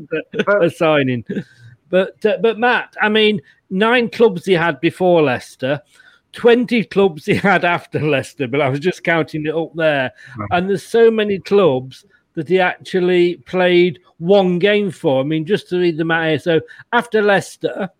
a, 0.46 0.66
a 0.66 0.70
signing. 0.70 1.24
But 1.90 2.24
uh, 2.24 2.38
but 2.40 2.58
Matt, 2.58 2.94
I 3.02 3.08
mean, 3.08 3.42
nine 3.70 4.08
clubs 4.08 4.46
he 4.46 4.52
had 4.52 4.80
before 4.80 5.20
Leicester, 5.22 5.80
twenty 6.32 6.84
clubs 6.84 7.26
he 7.26 7.34
had 7.34 7.64
after 7.64 8.00
Leicester. 8.08 8.46
But 8.46 8.60
I 8.60 8.68
was 8.68 8.80
just 8.80 9.04
counting 9.04 9.46
it 9.46 9.54
up 9.54 9.72
there, 9.74 10.12
and 10.50 10.68
there's 10.68 10.84
so 10.84 11.10
many 11.10 11.38
clubs 11.38 12.04
that 12.34 12.48
he 12.48 12.60
actually 12.60 13.36
played 13.36 14.00
one 14.18 14.58
game 14.58 14.90
for. 14.90 15.20
I 15.20 15.24
mean, 15.24 15.44
just 15.44 15.68
to 15.68 15.78
read 15.78 15.98
them 15.98 16.10
out 16.10 16.28
here. 16.28 16.38
So 16.38 16.60
after 16.92 17.22
Leicester. 17.22 17.90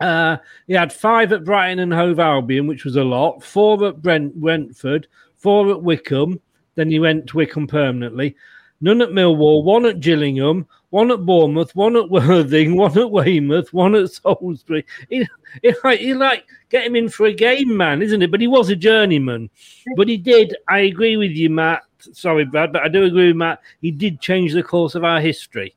Uh, 0.00 0.36
he 0.66 0.72
had 0.72 0.92
five 0.92 1.32
at 1.32 1.44
Brighton 1.44 1.78
and 1.78 1.94
Hove 1.94 2.18
Albion, 2.18 2.66
which 2.66 2.84
was 2.84 2.96
a 2.96 3.04
lot. 3.04 3.40
Four 3.40 3.86
at 3.86 4.02
Brent 4.02 4.34
Brentford, 4.34 5.06
four 5.36 5.70
at 5.70 5.80
Wycombe. 5.80 6.40
Then 6.74 6.90
he 6.90 6.98
went 6.98 7.28
to 7.28 7.36
Wycombe 7.36 7.68
permanently. 7.68 8.34
None 8.80 9.00
at 9.00 9.10
Millwall, 9.10 9.62
one 9.62 9.86
at 9.86 10.00
Gillingham, 10.00 10.66
one 10.92 11.10
at 11.10 11.24
Bournemouth, 11.24 11.74
one 11.74 11.96
at 11.96 12.10
Worthing, 12.10 12.76
one 12.76 12.96
at 12.98 13.10
Weymouth, 13.10 13.72
one 13.72 13.94
at 13.94 14.12
Salisbury. 14.12 14.84
He, 15.08 15.26
he, 15.62 15.74
like, 15.82 16.00
he 16.00 16.12
like 16.12 16.44
get 16.68 16.86
him 16.86 16.96
in 16.96 17.08
for 17.08 17.26
a 17.26 17.32
game, 17.32 17.74
man, 17.74 18.02
isn't 18.02 18.20
it? 18.20 18.30
But 18.30 18.42
he 18.42 18.46
was 18.46 18.68
a 18.68 18.76
journeyman. 18.76 19.48
But 19.96 20.08
he 20.08 20.18
did. 20.18 20.54
I 20.68 20.80
agree 20.80 21.16
with 21.16 21.30
you, 21.30 21.48
Matt. 21.48 21.82
Sorry, 21.98 22.44
Brad, 22.44 22.74
but 22.74 22.82
I 22.82 22.88
do 22.88 23.04
agree 23.04 23.28
with 23.28 23.36
Matt. 23.36 23.60
He 23.80 23.90
did 23.90 24.20
change 24.20 24.52
the 24.52 24.62
course 24.62 24.94
of 24.94 25.02
our 25.02 25.18
history. 25.18 25.74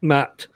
Matt. 0.00 0.46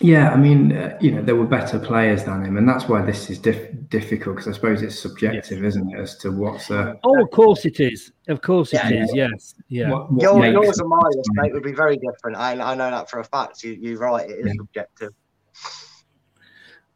Yeah, 0.00 0.30
I 0.30 0.36
mean, 0.36 0.72
uh, 0.72 0.98
you 1.00 1.12
know, 1.12 1.22
there 1.22 1.36
were 1.36 1.46
better 1.46 1.78
players 1.78 2.24
than 2.24 2.44
him, 2.44 2.56
and 2.56 2.68
that's 2.68 2.88
why 2.88 3.02
this 3.02 3.30
is 3.30 3.38
diff- 3.38 3.70
difficult 3.90 4.36
because 4.36 4.48
I 4.48 4.52
suppose 4.52 4.82
it's 4.82 4.98
subjective, 4.98 5.64
isn't 5.64 5.90
it, 5.94 6.00
as 6.00 6.16
to 6.18 6.32
what's 6.32 6.70
a 6.70 6.98
Oh, 7.04 7.22
of 7.22 7.30
course 7.30 7.64
it 7.64 7.78
is. 7.78 8.12
Of 8.26 8.42
course 8.42 8.72
it 8.72 8.80
Yeah, 8.82 9.04
is. 9.04 9.14
Yes. 9.14 9.54
Yeah. 9.68 9.90
what, 9.90 10.12
what 10.12 10.22
Your, 10.22 10.40
makes 10.40 10.52
yours 10.52 10.78
and 10.80 10.88
my 10.88 10.98
good 10.98 11.16
list, 11.16 11.30
mate, 11.34 11.52
would 11.52 11.62
be 11.62 11.72
very 11.72 11.96
different. 11.96 12.36
I, 12.36 12.52
I 12.52 12.74
know 12.74 12.90
that 12.90 13.08
for 13.08 13.20
a 13.20 13.24
fact. 13.24 13.62
You, 13.62 13.72
you're 13.72 13.98
right. 13.98 14.28
It 14.28 14.46
is 14.46 14.54
subjective. 14.56 15.12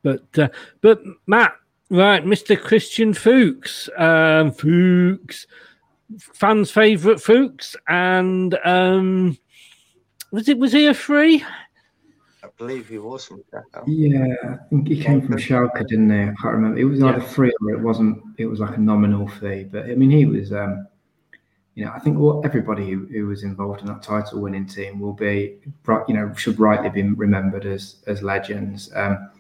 But 0.02 0.38
uh, 0.38 0.48
but 0.80 1.00
Matt, 1.26 1.54
right, 1.90 2.24
Mr. 2.24 2.60
Christian 2.60 3.14
Fuchs, 3.14 3.88
um, 3.96 4.50
Fuchs, 4.52 5.46
fans' 6.18 6.70
favourite 6.70 7.20
Fuchs, 7.20 7.76
and 7.88 8.58
um, 8.64 9.38
was 10.32 10.48
it 10.48 10.58
was 10.58 10.72
he 10.72 10.86
a 10.86 10.94
free? 10.94 11.44
I 12.48 12.50
believe 12.56 12.88
he 12.88 12.98
was 12.98 13.24
from 13.26 13.42
Krakow. 13.50 13.84
Yeah, 13.86 14.34
I 14.50 14.56
think 14.70 14.88
he 14.88 15.02
came 15.02 15.20
from 15.20 15.36
Schalke, 15.36 15.86
didn't 15.86 16.10
he? 16.10 16.22
I 16.22 16.34
can't 16.40 16.54
remember. 16.54 16.78
It 16.78 16.84
was 16.84 17.02
either 17.02 17.18
Yeah. 17.18 17.24
free 17.24 17.52
or 17.62 17.70
it 17.72 17.80
wasn't. 17.80 18.22
It 18.38 18.46
was 18.46 18.60
like 18.60 18.76
a 18.76 18.80
nominal 18.80 19.28
fee. 19.28 19.64
But 19.70 19.86
I 19.90 19.94
mean, 19.94 20.10
he 20.10 20.24
was. 20.24 20.52
Um, 20.52 20.86
you 21.74 21.84
know, 21.84 21.92
I 21.94 22.00
think 22.00 22.18
what 22.18 22.44
everybody 22.44 22.90
who, 22.90 23.06
who 23.06 23.26
was 23.28 23.44
involved 23.44 23.82
in 23.82 23.86
that 23.86 24.02
title-winning 24.02 24.66
team 24.66 24.98
will 24.98 25.12
be, 25.12 25.58
right- 25.86 26.04
you 26.08 26.14
know, 26.14 26.32
should 26.34 26.58
rightly 26.58 26.90
be 26.90 27.02
remembered 27.02 27.66
as 27.66 27.96
as 28.06 28.22
legends. 28.22 28.90
Um, 28.96 29.30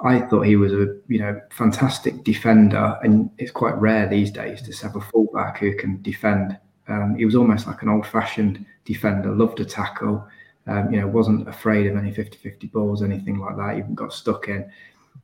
I 0.00 0.18
thought 0.22 0.42
he 0.42 0.56
was 0.56 0.72
a 0.72 0.96
you 1.08 1.18
know 1.20 1.40
fantastic 1.50 2.24
defender, 2.24 2.98
and 3.02 3.30
it's 3.38 3.52
quite 3.52 3.76
rare 3.76 4.08
these 4.08 4.30
days 4.30 4.62
to 4.62 4.86
have 4.86 4.96
a 4.96 5.00
fullback 5.00 5.58
who 5.58 5.76
can 5.76 6.00
defend. 6.02 6.58
Um, 6.88 7.14
he 7.14 7.24
was 7.24 7.36
almost 7.36 7.66
like 7.68 7.82
an 7.82 7.88
old-fashioned 7.88 8.64
defender, 8.84 9.30
loved 9.30 9.58
to 9.58 9.64
tackle. 9.64 10.26
Um, 10.66 10.92
you 10.92 11.00
know, 11.00 11.08
wasn't 11.08 11.48
afraid 11.48 11.88
of 11.88 11.96
any 11.96 12.12
50-50 12.12 12.70
balls, 12.70 13.02
anything 13.02 13.38
like 13.38 13.56
that. 13.56 13.78
Even 13.78 13.94
got 13.94 14.12
stuck 14.12 14.48
in. 14.48 14.70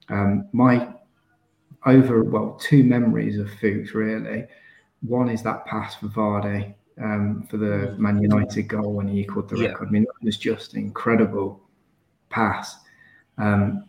Um, 0.08 0.48
my 0.52 0.88
over 1.86 2.24
well 2.24 2.58
two 2.60 2.82
memories 2.82 3.38
of 3.38 3.48
Fuchs 3.60 3.94
really. 3.94 4.44
One 5.02 5.28
is 5.28 5.42
that 5.44 5.64
pass 5.66 5.94
for 5.94 6.06
Vardy 6.08 6.74
um, 7.00 7.46
for 7.48 7.56
the 7.56 7.94
Man 7.98 8.20
United 8.20 8.64
goal 8.64 8.92
when 8.92 9.06
he 9.06 9.20
equaled 9.20 9.48
the 9.48 9.58
Yeah. 9.58 9.68
record. 9.68 9.88
I 9.88 9.90
mean, 9.92 10.02
that 10.02 10.24
was 10.24 10.36
just 10.36 10.74
an 10.74 10.80
incredible 10.80 11.60
pass. 12.30 12.76
Um, 13.38 13.84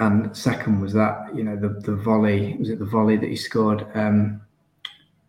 and 0.00 0.34
second 0.36 0.80
was 0.80 0.92
that 0.94 1.34
you 1.36 1.44
know 1.44 1.56
the 1.56 1.68
the 1.68 1.94
volley 1.94 2.56
was 2.58 2.70
it 2.70 2.78
the 2.78 2.84
volley 2.84 3.16
that 3.16 3.28
he 3.28 3.36
scored? 3.36 3.86
Um, 3.94 4.40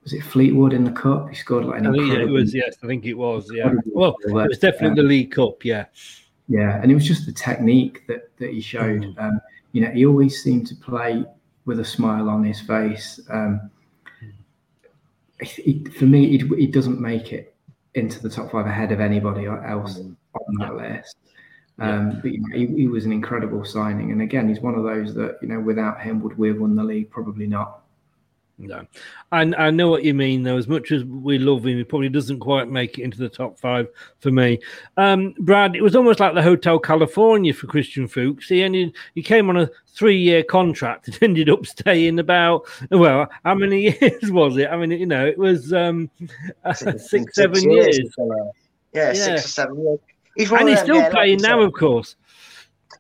was 0.04 0.14
it 0.14 0.24
Fleetwood 0.24 0.74
in 0.74 0.84
the 0.84 0.92
cup? 0.92 1.30
He 1.30 1.36
scored 1.36 1.66
like 1.66 1.80
an 1.80 1.88
I 1.88 1.92
think 1.92 2.14
it 2.14 2.26
was 2.26 2.54
yes, 2.54 2.76
I 2.84 2.88
think 2.88 3.06
it 3.06 3.14
was 3.14 3.50
yeah. 3.54 3.72
Well, 3.86 4.16
it 4.22 4.34
was 4.34 4.60
definitely 4.60 5.02
the 5.02 5.08
League 5.08 5.32
Cup, 5.32 5.64
yeah. 5.64 5.86
yeah, 6.48 6.82
and 6.82 6.92
it 6.92 6.96
was 6.96 7.06
just 7.08 7.26
the 7.26 7.32
technique 7.32 8.06
that 8.08 8.36
that 8.38 8.52
he 8.52 8.62
showed. 8.62 9.02
Mm. 9.02 9.20
Um, 9.20 9.42
you 9.74 9.82
know, 9.82 9.92
he 9.92 10.06
always 10.06 10.42
seemed 10.44 10.68
to 10.68 10.76
play 10.76 11.24
with 11.66 11.80
a 11.80 11.86
smile 11.86 12.30
on 12.30 12.44
his 12.44 12.60
face. 12.60 13.20
Um, 13.30 13.70
he, 15.42 15.84
for 15.98 16.06
me, 16.06 16.38
he, 16.38 16.48
he 16.56 16.68
doesn't 16.68 17.00
make 17.00 17.32
it 17.32 17.56
into 17.96 18.22
the 18.22 18.30
top 18.30 18.52
five 18.52 18.66
ahead 18.66 18.92
of 18.92 19.00
anybody 19.00 19.46
else 19.46 20.00
Mm. 20.00 20.16
on 20.34 20.56
that 20.60 20.76
list. 20.76 21.18
Um, 21.80 22.20
But 22.22 22.32
you 22.32 22.40
know, 22.42 22.56
he, 22.56 22.68
he 22.68 22.88
was 22.88 23.06
an 23.06 23.12
incredible 23.12 23.64
signing, 23.66 24.12
and 24.12 24.22
again, 24.22 24.48
he's 24.48 24.62
one 24.62 24.76
of 24.76 24.84
those 24.84 25.14
that 25.16 25.38
you 25.42 25.48
know, 25.48 25.60
without 25.60 26.02
him, 26.02 26.22
would 26.22 26.38
we 26.38 26.48
have 26.50 26.60
won 26.60 26.76
the 26.76 26.84
league? 26.84 27.10
Probably 27.10 27.48
not. 27.48 27.81
No, 28.68 28.86
and 29.32 29.56
I 29.56 29.72
know 29.72 29.90
what 29.90 30.04
you 30.04 30.14
mean. 30.14 30.44
Though, 30.44 30.58
as 30.58 30.68
much 30.68 30.92
as 30.92 31.04
we 31.04 31.40
love 31.40 31.66
him, 31.66 31.78
he 31.78 31.84
probably 31.84 32.10
doesn't 32.10 32.40
quite 32.40 32.70
make 32.70 33.00
it 33.00 33.04
into 33.04 33.18
the 33.18 33.30
top 33.30 33.60
five 33.60 33.88
for 34.20 34.30
me. 34.32 34.60
Um, 34.98 35.34
Brad, 35.40 35.76
it 35.76 35.82
was 35.82 35.96
almost 35.96 36.20
like 36.20 36.36
the 36.36 36.42
Hotel 36.44 36.78
California 36.80 37.54
for 37.54 37.68
Christian 37.68 38.08
Fuchs. 38.08 38.48
He 38.50 38.62
ended, 38.64 38.94
he 39.16 39.24
came 39.24 39.50
on 39.50 39.58
a 39.58 39.70
three-year 39.88 40.44
contract 40.44 41.08
and 41.08 41.18
ended 41.22 41.50
up 41.50 41.66
staying 41.66 42.20
about 42.20 42.66
well, 42.92 43.28
how 43.44 43.56
many 43.56 43.82
years 44.02 44.32
was 44.32 44.58
it? 44.58 44.70
I 44.70 44.78
mean, 44.78 44.92
you 44.92 45.06
know, 45.08 45.26
it 45.26 45.38
was 45.38 45.74
um, 45.74 46.10
six, 46.76 47.10
Six 47.10 47.36
seven 47.36 47.70
years, 47.72 47.98
years. 47.98 48.16
uh, 48.20 48.52
Yeah, 48.94 49.14
six 49.14 49.46
or 49.46 49.48
seven 49.48 49.82
years. 49.84 50.00
He's 50.36 50.52
and 50.52 50.70
he's 50.70 50.78
them, 50.78 50.86
still 50.86 50.96
yeah, 50.98 51.10
playing 51.10 51.40
you 51.40 51.44
now, 51.44 51.60
said. 51.60 51.68
of 51.68 51.74
course. 51.74 52.16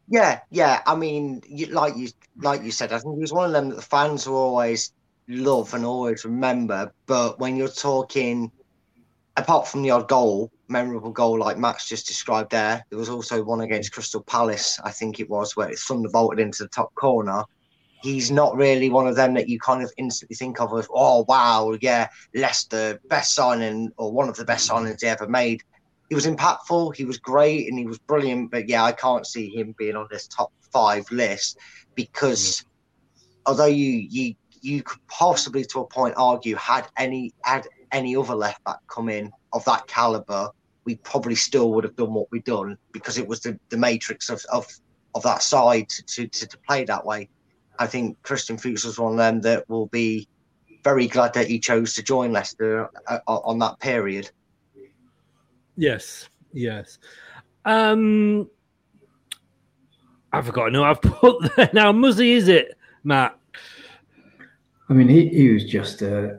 Yeah, 0.07 0.39
yeah. 0.49 0.81
I 0.85 0.95
mean, 0.95 1.41
you, 1.47 1.67
like 1.67 1.95
you 1.95 2.09
like 2.37 2.63
you 2.63 2.71
said, 2.71 2.91
I 2.91 2.99
think 2.99 3.15
he 3.15 3.21
was 3.21 3.31
one 3.31 3.45
of 3.45 3.51
them 3.53 3.69
that 3.69 3.75
the 3.75 3.81
fans 3.81 4.27
were 4.27 4.35
always 4.35 4.91
love 5.31 5.73
and 5.73 5.85
always 5.85 6.25
remember. 6.25 6.91
But 7.05 7.39
when 7.39 7.55
you're 7.55 7.67
talking, 7.67 8.51
apart 9.37 9.67
from 9.67 9.81
the 9.81 9.91
odd 9.91 10.07
goal, 10.07 10.51
memorable 10.67 11.11
goal 11.11 11.39
like 11.39 11.57
Max 11.57 11.87
just 11.87 12.07
described 12.07 12.51
there, 12.51 12.85
there 12.89 12.99
was 12.99 13.09
also 13.09 13.43
one 13.43 13.61
against 13.61 13.91
Crystal 13.91 14.23
Palace, 14.23 14.79
I 14.83 14.91
think 14.91 15.19
it 15.19 15.29
was, 15.29 15.55
where 15.55 15.69
it 15.69 15.79
thunderbolted 15.79 16.39
into 16.39 16.63
the 16.63 16.69
top 16.69 16.93
corner. 16.95 17.43
He's 18.01 18.31
not 18.31 18.55
really 18.55 18.89
one 18.89 19.07
of 19.07 19.15
them 19.15 19.35
that 19.35 19.47
you 19.47 19.59
kind 19.59 19.83
of 19.83 19.91
instantly 19.97 20.35
think 20.35 20.59
of 20.59 20.77
as, 20.77 20.87
oh 20.91 21.25
wow, 21.27 21.75
yeah, 21.81 22.07
Leicester 22.33 22.99
best 23.09 23.35
signing 23.35 23.91
or 23.97 24.11
one 24.11 24.27
of 24.27 24.35
the 24.35 24.45
best 24.45 24.69
signings 24.69 24.99
they 24.99 25.07
ever 25.07 25.27
made 25.27 25.61
he 26.11 26.15
was 26.15 26.27
impactful, 26.27 26.93
he 26.93 27.05
was 27.05 27.17
great, 27.17 27.69
and 27.69 27.79
he 27.79 27.85
was 27.85 27.97
brilliant. 27.97 28.51
But 28.51 28.67
yeah, 28.67 28.83
I 28.83 28.91
can't 28.91 29.25
see 29.25 29.47
him 29.47 29.73
being 29.77 29.95
on 29.95 30.09
this 30.11 30.27
top 30.27 30.51
five 30.59 31.09
list 31.09 31.57
because 31.95 32.41
mm. 32.41 32.65
although 33.45 33.65
you 33.65 34.07
you 34.09 34.35
you 34.61 34.83
could 34.83 35.05
possibly 35.07 35.65
to 35.65 35.79
a 35.79 35.87
point 35.87 36.13
argue 36.17 36.55
had 36.55 36.87
any 36.97 37.33
had 37.43 37.67
any 37.91 38.15
other 38.15 38.35
left 38.35 38.63
back 38.63 38.77
come 38.87 39.09
in 39.09 39.31
of 39.53 39.65
that 39.65 39.87
caliber, 39.87 40.49
we 40.85 40.95
probably 40.97 41.35
still 41.35 41.71
would 41.73 41.83
have 41.83 41.95
done 41.95 42.13
what 42.13 42.27
we've 42.31 42.43
done 42.43 42.77
because 42.91 43.17
it 43.17 43.27
was 43.27 43.41
the, 43.41 43.59
the 43.69 43.77
matrix 43.77 44.29
of, 44.29 44.43
of 44.51 44.67
of 45.13 45.23
that 45.23 45.41
side 45.41 45.89
to, 45.89 46.27
to 46.27 46.47
to 46.47 46.57
play 46.59 46.83
that 46.85 47.05
way. 47.05 47.29
I 47.79 47.87
think 47.87 48.21
Christian 48.23 48.57
Fuchs 48.57 48.83
was 48.83 48.99
one 48.99 49.13
of 49.13 49.17
them 49.17 49.41
that 49.41 49.67
will 49.69 49.87
be 49.87 50.27
very 50.83 51.07
glad 51.07 51.33
that 51.33 51.47
he 51.47 51.59
chose 51.59 51.93
to 51.95 52.03
join 52.03 52.31
Leicester 52.31 52.89
uh, 53.07 53.19
on 53.27 53.59
that 53.59 53.79
period. 53.79 54.29
Yes, 55.75 56.29
yes. 56.53 56.99
Um, 57.65 58.49
I 60.31 60.41
forgot. 60.41 60.71
No, 60.71 60.83
I've 60.83 61.01
put 61.01 61.55
there 61.55 61.69
now. 61.73 61.91
Muzzy, 61.91 62.33
is 62.33 62.47
it, 62.47 62.77
Matt? 63.03 63.37
I 64.91 64.93
mean, 64.93 65.07
he, 65.07 65.29
he 65.29 65.49
was 65.49 65.63
just 65.63 66.01
a 66.01 66.37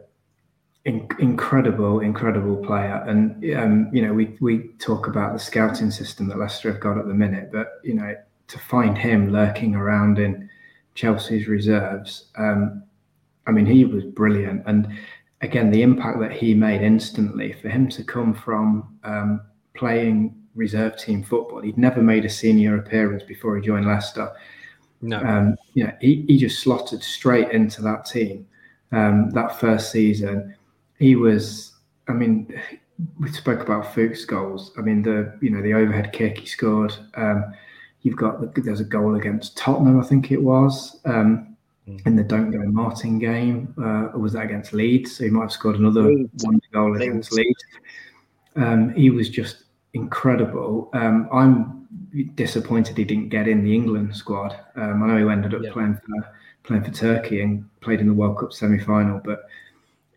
in, 0.84 1.08
incredible, 1.18 2.00
incredible 2.00 2.56
player. 2.56 3.02
And 3.06 3.42
um, 3.56 3.88
you 3.94 4.02
know, 4.06 4.12
we 4.12 4.36
we 4.40 4.68
talk 4.78 5.06
about 5.06 5.32
the 5.32 5.38
scouting 5.38 5.90
system 5.90 6.28
that 6.28 6.38
Leicester 6.38 6.70
have 6.70 6.78
got 6.80 6.98
at 6.98 7.06
the 7.06 7.14
minute, 7.14 7.50
but 7.50 7.80
you 7.82 7.94
know, 7.94 8.14
to 8.48 8.58
find 8.58 8.96
him 8.98 9.32
lurking 9.32 9.74
around 9.74 10.18
in 10.18 10.50
Chelsea's 10.94 11.48
reserves, 11.48 12.26
um, 12.36 12.82
I 13.46 13.52
mean, 13.52 13.64
he 13.64 13.86
was 13.86 14.04
brilliant. 14.04 14.64
And 14.66 14.86
again, 15.40 15.70
the 15.70 15.80
impact 15.80 16.20
that 16.20 16.32
he 16.32 16.52
made 16.52 16.82
instantly 16.82 17.54
for 17.54 17.70
him 17.70 17.88
to 17.88 18.04
come 18.04 18.34
from 18.34 18.98
um, 19.02 19.40
playing 19.72 20.36
reserve 20.54 20.98
team 20.98 21.22
football, 21.22 21.62
he'd 21.62 21.78
never 21.78 22.02
made 22.02 22.26
a 22.26 22.30
senior 22.30 22.76
appearance 22.76 23.22
before 23.22 23.56
he 23.56 23.62
joined 23.62 23.86
Leicester. 23.86 24.30
No. 25.00 25.20
Um, 25.20 25.56
you 25.74 25.84
know, 25.84 25.92
he, 26.00 26.24
he 26.28 26.38
just 26.38 26.60
slotted 26.60 27.02
straight 27.02 27.50
into 27.50 27.82
that 27.82 28.06
team. 28.06 28.46
Um, 28.92 29.30
that 29.30 29.58
first 29.58 29.90
season, 29.90 30.54
he 30.98 31.16
was. 31.16 31.72
I 32.08 32.12
mean, 32.12 32.60
we 33.18 33.30
spoke 33.30 33.60
about 33.60 33.94
Fuchs 33.94 34.24
goals. 34.24 34.72
I 34.76 34.82
mean, 34.82 35.02
the 35.02 35.36
you 35.40 35.50
know 35.50 35.62
the 35.62 35.74
overhead 35.74 36.12
kick 36.12 36.38
he 36.38 36.46
scored. 36.46 36.94
Um, 37.14 37.54
you've 38.02 38.16
got 38.16 38.54
there's 38.54 38.80
a 38.80 38.84
goal 38.84 39.14
against 39.14 39.56
Tottenham, 39.56 40.00
I 40.00 40.04
think 40.04 40.30
it 40.30 40.42
was, 40.42 41.00
um, 41.04 41.56
in 41.86 42.16
the 42.16 42.24
Don't 42.24 42.50
Go 42.50 42.58
Martin 42.64 43.18
game. 43.18 43.74
Uh, 43.78 44.16
was 44.18 44.32
that 44.34 44.44
against 44.44 44.72
Leeds? 44.72 45.16
So 45.16 45.24
he 45.24 45.30
might 45.30 45.42
have 45.42 45.52
scored 45.52 45.76
another 45.76 46.02
Leeds. 46.02 46.44
one 46.44 46.60
goal 46.72 46.96
against 46.96 47.32
Leeds. 47.32 47.64
Um, 48.56 48.92
he 48.94 49.10
was 49.10 49.28
just 49.28 49.61
incredible. 49.94 50.90
Um, 50.92 51.28
I'm 51.32 51.82
disappointed 52.34 52.96
he 52.96 53.04
didn't 53.04 53.28
get 53.28 53.48
in 53.48 53.64
the 53.64 53.74
England 53.74 54.14
squad. 54.16 54.58
Um, 54.76 55.02
I 55.02 55.06
know 55.06 55.26
he 55.26 55.32
ended 55.32 55.54
up 55.54 55.72
playing 55.72 55.94
for 55.96 56.32
playing 56.64 56.84
for 56.84 56.92
Turkey 56.92 57.40
and 57.40 57.68
played 57.80 58.00
in 58.00 58.06
the 58.06 58.14
World 58.14 58.38
Cup 58.38 58.52
semi 58.52 58.78
final, 58.78 59.20
but 59.24 59.48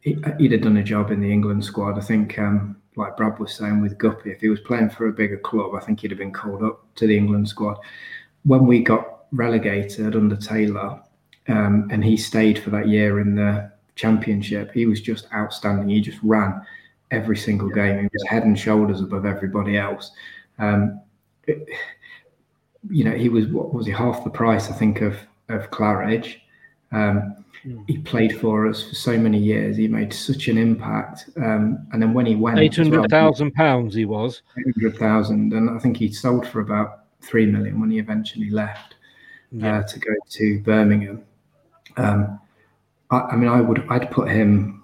he, 0.02 0.18
he'd 0.38 0.52
have 0.52 0.62
done 0.62 0.78
a 0.78 0.84
job 0.84 1.12
in 1.12 1.22
the 1.22 1.32
England 1.32 1.66
squad. 1.66 1.98
I 1.98 2.02
think, 2.02 2.38
um, 2.38 2.78
like 2.96 3.18
Brad 3.18 3.40
was 3.40 3.54
saying 3.54 3.82
with 3.82 3.98
Guppy, 3.98 4.32
if 4.32 4.42
he 4.42 4.50
was 4.50 4.60
playing 4.60 4.90
for 4.90 5.08
a 5.08 5.14
bigger 5.14 5.38
club, 5.38 5.74
I 5.74 5.80
think 5.80 6.00
he'd 6.00 6.12
have 6.12 6.20
been 6.20 6.32
called 6.32 6.64
up 6.64 6.86
to 6.96 7.08
the 7.08 7.18
England 7.18 7.50
squad. 7.50 7.78
When 8.44 8.68
we 8.68 8.84
got 8.84 9.26
relegated 9.32 10.16
under 10.16 10.36
Taylor, 10.36 11.02
um, 11.48 11.88
and 11.92 12.04
he 12.04 12.16
stayed 12.16 12.60
for 12.60 12.70
that 12.72 12.88
year 12.88 13.20
in 13.20 13.36
the 13.36 13.72
Championship, 13.96 14.72
he 14.72 14.86
was 14.86 15.02
just 15.02 15.28
outstanding. 15.34 15.90
He 15.90 16.02
just 16.02 16.20
ran 16.22 16.62
every 17.16 17.38
single 17.38 17.70
game. 17.70 18.00
He 18.00 18.10
was 18.12 18.24
head 18.28 18.44
and 18.44 18.58
shoulders 18.58 19.02
above 19.02 19.26
everybody 19.26 19.78
else. 19.78 20.12
Um, 20.60 21.00
it- 21.48 21.68
you 22.90 23.04
know, 23.04 23.16
he 23.24 23.30
was 23.30 23.48
what 23.48 23.74
was 23.74 23.88
he 23.88 23.92
half 23.92 24.24
the 24.24 24.30
price, 24.30 24.70
I 24.70 24.74
think, 24.74 25.02
of 25.02 25.16
of 25.50 25.72
Claridge. 25.72 26.36
Um, 26.92 27.44
He 27.88 27.98
played 27.98 28.40
for 28.40 28.68
us 28.68 28.84
for 28.88 28.94
so 28.94 29.18
many 29.18 29.40
years. 29.40 29.76
He 29.76 29.88
made 29.88 30.14
such 30.14 30.48
an 30.50 30.58
impact. 30.60 31.30
Um, 31.38 31.88
and 31.92 32.00
then 32.00 32.14
when 32.14 32.28
he 32.28 32.36
went, 32.36 32.60
Eight 32.60 32.76
hundred 32.76 33.10
thousand 33.10 33.54
pounds. 33.56 33.96
He 33.96 34.06
was. 34.06 34.44
Eight 34.60 34.72
hundred 34.76 35.00
thousand, 35.00 35.52
and 35.54 35.72
I 35.72 35.80
think 35.80 35.98
he 35.98 36.12
sold 36.12 36.46
for 36.48 36.60
about 36.60 37.06
three 37.22 37.48
million 37.48 37.80
when 37.82 37.90
he 37.90 37.98
eventually 37.98 38.52
left 38.52 38.94
Yeah. 39.52 39.80
uh, 39.80 39.84
to 39.84 40.00
go 40.00 40.14
to 40.38 40.60
Birmingham. 40.60 41.24
Um, 41.98 42.40
I, 43.10 43.18
I 43.32 43.36
mean, 43.36 43.50
I 43.50 43.62
would, 43.62 43.84
I'd 43.90 44.12
put 44.12 44.30
him. 44.30 44.84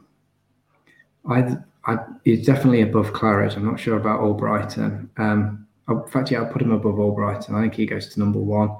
I'd, 1.29 1.63
I'd, 1.85 1.99
he's 2.23 2.45
definitely 2.45 2.81
above 2.81 3.13
Claridge. 3.13 3.55
I'm 3.55 3.65
not 3.65 3.79
sure 3.79 3.97
about 3.97 4.19
Albrighton. 4.19 5.09
Um, 5.17 5.67
in 5.89 6.07
fact, 6.07 6.31
yeah, 6.31 6.39
I'll 6.39 6.51
put 6.51 6.61
him 6.61 6.71
above 6.71 6.95
Albrighton. 6.95 7.55
I 7.55 7.61
think 7.61 7.73
he 7.73 7.85
goes 7.85 8.13
to 8.13 8.19
number 8.19 8.39
one 8.39 8.75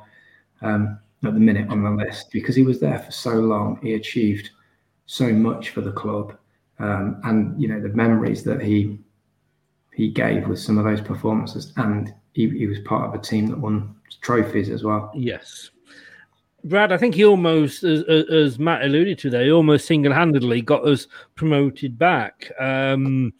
um, 0.61 0.99
at 1.23 1.33
the 1.33 1.39
minute 1.39 1.69
on 1.69 1.83
the 1.83 1.89
list 1.91 2.31
because 2.31 2.55
he 2.55 2.63
was 2.63 2.79
there 2.79 2.99
for 2.99 3.11
so 3.11 3.33
long. 3.33 3.79
He 3.81 3.93
achieved 3.95 4.51
so 5.05 5.31
much 5.31 5.69
for 5.69 5.81
the 5.81 5.91
club, 5.91 6.37
um, 6.79 7.19
and 7.25 7.61
you 7.61 7.67
know 7.67 7.81
the 7.81 7.89
memories 7.89 8.43
that 8.43 8.61
he 8.61 8.99
he 9.93 10.09
gave 10.09 10.47
with 10.47 10.59
some 10.59 10.77
of 10.77 10.85
those 10.85 11.01
performances, 11.01 11.73
and 11.77 12.13
he, 12.33 12.49
he 12.49 12.67
was 12.67 12.79
part 12.79 13.09
of 13.09 13.19
a 13.19 13.23
team 13.23 13.47
that 13.47 13.59
won 13.59 13.95
trophies 14.21 14.69
as 14.69 14.83
well. 14.83 15.11
Yes. 15.13 15.71
Brad, 16.63 16.91
I 16.91 16.97
think 16.97 17.15
he 17.15 17.25
almost, 17.25 17.83
as, 17.83 18.03
as 18.03 18.59
Matt 18.59 18.83
alluded 18.83 19.17
to 19.19 19.29
there, 19.29 19.43
he 19.43 19.51
almost 19.51 19.87
single 19.87 20.13
handedly 20.13 20.61
got 20.61 20.87
us 20.87 21.07
promoted 21.35 21.97
back. 21.97 22.51
Um, 22.59 23.33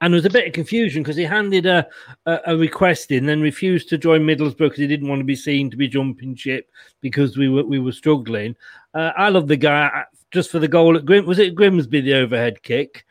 and 0.00 0.12
there 0.12 0.18
was 0.18 0.24
a 0.24 0.30
bit 0.30 0.46
of 0.46 0.52
confusion 0.52 1.02
because 1.02 1.16
he 1.16 1.24
handed 1.24 1.66
a, 1.66 1.86
a, 2.26 2.38
a 2.46 2.56
request 2.56 3.10
in, 3.10 3.26
then 3.26 3.40
refused 3.40 3.88
to 3.88 3.98
join 3.98 4.22
Middlesbrough 4.22 4.58
because 4.58 4.78
he 4.78 4.86
didn't 4.86 5.08
want 5.08 5.20
to 5.20 5.24
be 5.24 5.36
seen 5.36 5.70
to 5.70 5.76
be 5.76 5.88
jumping 5.88 6.34
ship 6.34 6.70
because 7.00 7.36
we 7.36 7.48
were 7.48 7.64
we 7.64 7.78
were 7.78 7.92
struggling. 7.92 8.56
Uh, 8.94 9.12
I 9.16 9.28
love 9.28 9.46
the 9.46 9.56
guy 9.56 9.86
uh, 9.86 10.02
just 10.30 10.50
for 10.50 10.58
the 10.58 10.68
goal 10.68 10.96
at 10.96 11.04
Grim. 11.04 11.26
Was 11.26 11.38
it 11.38 11.54
Grimsby 11.54 12.00
the 12.00 12.14
overhead 12.14 12.62
kick? 12.62 13.04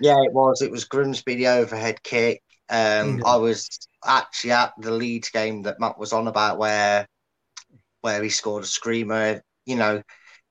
Yeah, 0.00 0.20
it 0.22 0.32
was. 0.32 0.60
It 0.60 0.70
was 0.70 0.84
Grimsby 0.84 1.36
the 1.36 1.48
overhead 1.48 2.02
kick. 2.02 2.42
Um, 2.68 3.22
I 3.24 3.36
was 3.36 3.88
actually 4.04 4.52
at 4.52 4.72
the 4.78 4.90
Leeds 4.90 5.30
game 5.30 5.62
that 5.62 5.80
Matt 5.80 5.98
was 5.98 6.12
on 6.12 6.28
about, 6.28 6.58
where 6.58 7.06
where 8.00 8.22
he 8.22 8.28
scored 8.28 8.64
a 8.64 8.66
screamer. 8.66 9.42
You 9.66 9.76
know, 9.76 10.02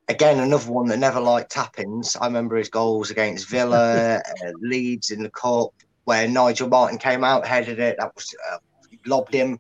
again, 0.07 0.39
another 0.39 0.71
one 0.71 0.87
that 0.87 0.99
never 0.99 1.19
liked 1.19 1.51
tappings. 1.51 2.15
I 2.19 2.25
remember 2.25 2.55
his 2.55 2.69
goals 2.69 3.11
against 3.11 3.49
Villa, 3.49 4.17
uh, 4.43 4.51
Leeds 4.61 5.11
in 5.11 5.23
the 5.23 5.31
cup, 5.31 5.69
where 6.05 6.27
Nigel 6.27 6.69
Martyn 6.69 6.97
came 6.97 7.23
out, 7.23 7.45
headed 7.45 7.79
it. 7.79 7.97
That 7.99 8.15
was 8.15 8.33
uh, 8.51 8.57
lobbed 9.05 9.33
him. 9.33 9.59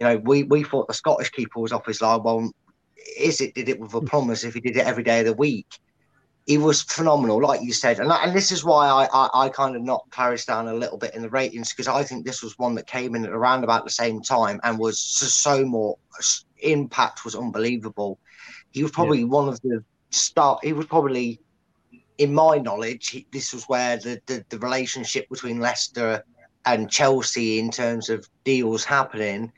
You 0.00 0.06
know, 0.06 0.16
we 0.18 0.42
we 0.44 0.64
thought 0.64 0.88
the 0.88 0.94
Scottish 0.94 1.30
keeper 1.30 1.60
was 1.60 1.72
off 1.72 1.86
his 1.86 2.00
line. 2.00 2.22
Well, 2.22 2.50
is 3.18 3.40
it 3.40 3.54
did 3.54 3.68
it 3.68 3.80
with 3.80 3.94
a 3.94 4.00
promise 4.00 4.44
if 4.44 4.54
he 4.54 4.60
did 4.60 4.76
it 4.76 4.86
every 4.86 5.02
day 5.02 5.20
of 5.20 5.26
the 5.26 5.34
week? 5.34 5.66
He 6.46 6.58
was 6.58 6.82
phenomenal, 6.82 7.40
like 7.40 7.62
you 7.62 7.72
said, 7.72 8.00
and 8.00 8.10
and 8.10 8.34
this 8.34 8.50
is 8.50 8.64
why 8.64 8.88
I 8.88 9.08
I, 9.12 9.44
I 9.44 9.48
kind 9.48 9.76
of 9.76 9.82
knocked 9.82 10.10
Claridge 10.10 10.46
down 10.46 10.68
a 10.68 10.74
little 10.74 10.98
bit 10.98 11.14
in 11.14 11.22
the 11.22 11.30
ratings 11.30 11.70
because 11.70 11.88
I 11.88 12.02
think 12.02 12.24
this 12.24 12.42
was 12.42 12.58
one 12.58 12.74
that 12.74 12.86
came 12.86 13.14
in 13.14 13.24
at 13.24 13.30
around 13.30 13.62
about 13.62 13.84
the 13.84 13.90
same 13.90 14.20
time 14.20 14.60
and 14.64 14.78
was 14.78 14.98
so, 14.98 15.26
so 15.26 15.64
more 15.64 15.98
impact 16.58 17.24
was 17.24 17.36
unbelievable. 17.36 18.18
He 18.70 18.82
was 18.82 18.92
probably 18.92 19.20
yeah. 19.20 19.26
one 19.26 19.48
of 19.48 19.60
the 19.60 19.84
start. 20.10 20.64
He 20.64 20.72
was 20.72 20.86
probably, 20.86 21.40
in 22.18 22.34
my 22.34 22.58
knowledge, 22.58 23.08
he, 23.08 23.26
this 23.32 23.52
was 23.52 23.64
where 23.64 23.96
the, 23.96 24.20
the 24.26 24.44
the 24.48 24.58
relationship 24.58 25.28
between 25.28 25.60
Leicester 25.60 26.24
and 26.64 26.90
Chelsea 26.90 27.58
in 27.58 27.70
terms 27.70 28.08
of 28.08 28.28
deals 28.44 28.84
happening 28.84 29.52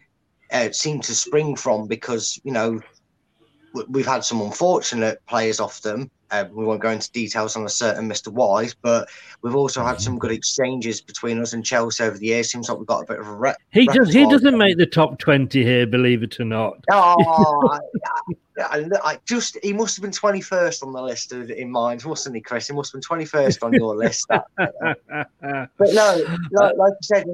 uh, 0.52 0.70
seemed 0.70 1.02
to 1.04 1.14
spring 1.14 1.56
from 1.56 1.86
because 1.86 2.40
you 2.44 2.52
know 2.52 2.80
we've 3.88 4.06
had 4.06 4.24
some 4.24 4.40
unfortunate 4.40 5.20
players 5.26 5.60
off 5.60 5.82
them. 5.82 6.10
Uh, 6.34 6.48
we 6.52 6.64
won't 6.64 6.80
go 6.80 6.90
into 6.90 7.10
details 7.12 7.54
on 7.56 7.64
a 7.64 7.68
certain 7.68 8.08
Mr. 8.08 8.28
Wise, 8.28 8.74
but 8.74 9.08
we've 9.42 9.54
also 9.54 9.84
had 9.84 10.00
some 10.00 10.18
good 10.18 10.32
exchanges 10.32 11.00
between 11.00 11.40
us 11.40 11.52
and 11.52 11.64
Chelsea 11.64 12.02
over 12.02 12.18
the 12.18 12.26
years. 12.26 12.50
Seems 12.50 12.68
like 12.68 12.78
we've 12.78 12.86
got 12.86 13.02
a 13.02 13.06
bit 13.06 13.20
of 13.20 13.28
a 13.28 13.32
rep. 13.32 13.56
He 13.70 13.86
does. 13.86 14.12
He 14.12 14.26
doesn't 14.26 14.58
make 14.58 14.76
the 14.76 14.86
top 14.86 15.18
twenty 15.18 15.62
here, 15.62 15.86
believe 15.86 16.22
it 16.22 16.40
or 16.40 16.44
not. 16.44 16.84
Oh, 16.90 17.78
I, 18.58 18.62
I, 18.62 18.88
I, 19.04 19.18
just 19.26 19.58
he 19.62 19.72
must 19.72 19.96
have 19.96 20.02
been 20.02 20.12
twenty 20.12 20.40
first 20.40 20.82
on 20.82 20.92
the 20.92 21.02
list 21.02 21.32
in 21.32 21.70
mine, 21.70 22.00
mustn't 22.04 22.34
he, 22.34 22.40
Chris? 22.40 22.66
He 22.66 22.74
must 22.74 22.92
have 22.92 23.00
been 23.00 23.06
twenty 23.06 23.24
first 23.24 23.62
on 23.62 23.72
your 23.72 23.94
list. 23.96 24.26
That, 24.28 24.46
but 24.56 25.92
no, 25.92 26.24
like, 26.52 26.76
like 26.76 26.92
I 26.92 27.02
said, 27.02 27.26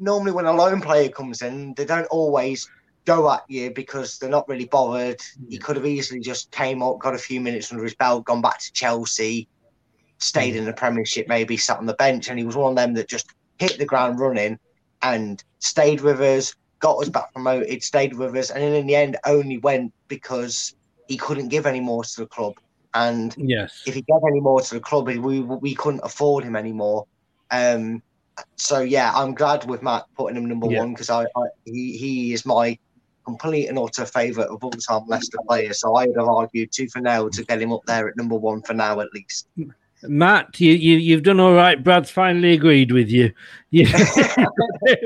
normally 0.00 0.32
when 0.32 0.46
a 0.46 0.52
lone 0.52 0.80
player 0.80 1.08
comes 1.08 1.42
in, 1.42 1.74
they 1.74 1.84
don't 1.84 2.06
always 2.06 2.68
go 3.08 3.30
at 3.32 3.42
you 3.48 3.70
because 3.70 4.18
they're 4.18 4.28
not 4.28 4.46
really 4.48 4.66
bothered. 4.66 5.18
He 5.48 5.56
could 5.56 5.76
have 5.76 5.86
easily 5.86 6.20
just 6.20 6.50
came 6.50 6.82
up, 6.82 6.98
got 6.98 7.14
a 7.14 7.18
few 7.18 7.40
minutes 7.40 7.72
under 7.72 7.82
his 7.82 7.94
belt, 7.94 8.26
gone 8.26 8.42
back 8.42 8.60
to 8.60 8.72
Chelsea, 8.74 9.48
stayed 10.18 10.54
in 10.54 10.66
the 10.66 10.74
Premiership, 10.74 11.26
maybe 11.26 11.56
sat 11.56 11.78
on 11.78 11.86
the 11.86 11.94
bench, 11.94 12.28
and 12.28 12.38
he 12.38 12.44
was 12.44 12.54
one 12.54 12.72
of 12.72 12.76
them 12.76 12.92
that 12.94 13.08
just 13.08 13.32
hit 13.58 13.78
the 13.78 13.86
ground 13.86 14.20
running 14.20 14.58
and 15.00 15.42
stayed 15.60 16.02
with 16.02 16.20
us, 16.20 16.54
got 16.80 16.98
us 16.98 17.08
back 17.08 17.32
promoted, 17.32 17.82
stayed 17.82 18.14
with 18.14 18.36
us, 18.36 18.50
and 18.50 18.62
then 18.62 18.74
in 18.74 18.86
the 18.86 18.94
end 18.94 19.16
only 19.24 19.56
went 19.56 19.90
because 20.08 20.76
he 21.06 21.16
couldn't 21.16 21.48
give 21.48 21.64
any 21.64 21.80
more 21.80 22.04
to 22.04 22.20
the 22.20 22.26
club. 22.26 22.52
And 22.92 23.34
yes, 23.38 23.84
if 23.86 23.94
he 23.94 24.02
gave 24.02 24.20
any 24.28 24.40
more 24.40 24.60
to 24.60 24.74
the 24.74 24.80
club, 24.80 25.06
we 25.06 25.40
we 25.40 25.74
couldn't 25.74 26.04
afford 26.04 26.44
him 26.44 26.56
anymore. 26.56 27.06
Um, 27.50 28.02
so 28.56 28.80
yeah, 28.80 29.12
I'm 29.14 29.34
glad 29.34 29.64
with 29.64 29.82
Matt 29.82 30.04
putting 30.14 30.36
him 30.36 30.44
number 30.44 30.66
yeah. 30.68 30.80
one 30.80 30.92
because 30.92 31.08
I, 31.08 31.22
I, 31.22 31.42
he 31.64 31.96
he 31.96 32.32
is 32.34 32.44
my 32.44 32.76
complete 33.28 33.68
and 33.68 33.78
utter 33.78 34.06
favourite 34.06 34.48
of 34.48 34.64
all 34.64 34.70
time 34.70 35.06
Leicester 35.06 35.38
players. 35.46 35.80
So 35.80 35.94
I 35.96 36.06
would 36.06 36.16
have 36.16 36.28
argued 36.28 36.72
two 36.72 36.88
for 36.88 37.00
now 37.00 37.28
to 37.28 37.44
get 37.44 37.60
him 37.60 37.72
up 37.72 37.84
there 37.86 38.08
at 38.08 38.16
number 38.16 38.36
one 38.36 38.62
for 38.62 38.74
now 38.74 39.00
at 39.00 39.12
least. 39.12 39.48
Matt, 40.02 40.60
you, 40.60 40.72
you 40.72 40.96
you've 40.96 41.24
done 41.24 41.40
all 41.40 41.54
right. 41.54 41.82
Brad's 41.82 42.10
finally 42.10 42.52
agreed 42.52 42.92
with 42.92 43.08
you. 43.08 43.32
Yeah, 43.70 43.84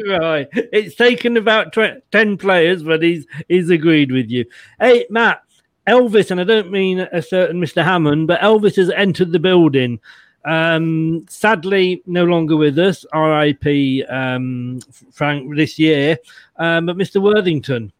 right. 0.07 0.47
It's 0.53 0.95
taken 0.95 1.37
about 1.37 1.73
tw- 1.73 2.01
ten 2.13 2.37
players, 2.37 2.85
but 2.85 3.03
he's 3.03 3.27
he's 3.49 3.71
agreed 3.71 4.13
with 4.13 4.31
you. 4.31 4.45
Hey, 4.79 5.05
Matt, 5.11 5.43
Elvis, 5.89 6.31
and 6.31 6.41
I 6.41 6.45
don't 6.45 6.71
mean 6.71 7.01
a 7.01 7.21
certain 7.21 7.61
Mr. 7.61 7.83
Hammond, 7.83 8.29
but 8.29 8.41
Elvis 8.41 8.77
has 8.77 8.89
entered 8.91 9.33
the 9.33 9.41
building. 9.41 9.99
Um, 10.45 11.27
sadly, 11.29 12.03
no 12.07 12.25
longer 12.25 12.57
with 12.57 12.79
us. 12.79 13.05
R.I.P. 13.13 14.05
Um, 14.05 14.81
Frank 15.11 15.57
this 15.57 15.79
year. 15.79 16.19
Um, 16.57 16.87
but 16.87 16.97
Mr. 16.97 17.21
Worthington, 17.21 17.93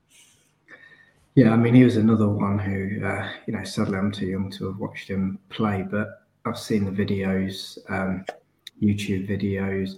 yeah, 1.35 1.51
I 1.51 1.57
mean, 1.57 1.75
he 1.75 1.85
was 1.85 1.97
another 1.97 2.29
one 2.29 2.59
who, 2.59 3.05
uh, 3.05 3.31
you 3.47 3.55
know, 3.55 3.65
sadly 3.65 3.99
I'm 3.99 4.13
too 4.13 4.27
young 4.27 4.51
to 4.53 4.67
have 4.67 4.79
watched 4.79 5.09
him 5.09 5.39
play, 5.49 5.85
but 5.89 6.23
I've 6.45 6.59
seen 6.59 6.85
the 6.85 6.91
videos, 6.91 7.79
um, 7.89 8.25
YouTube 8.83 9.29
videos, 9.29 9.95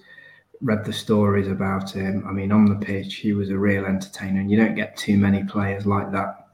read 0.60 0.84
the 0.84 0.92
stories 0.92 1.48
about 1.48 1.90
him. 1.90 2.24
I 2.28 2.32
mean, 2.32 2.52
on 2.52 2.66
the 2.66 2.76
pitch, 2.76 3.16
he 3.16 3.32
was 3.32 3.50
a 3.50 3.58
real 3.58 3.84
entertainer, 3.84 4.40
and 4.40 4.50
you 4.50 4.56
don't 4.56 4.76
get 4.76 4.96
too 4.96 5.18
many 5.18 5.42
players 5.42 5.86
like 5.86 6.12
that 6.12 6.48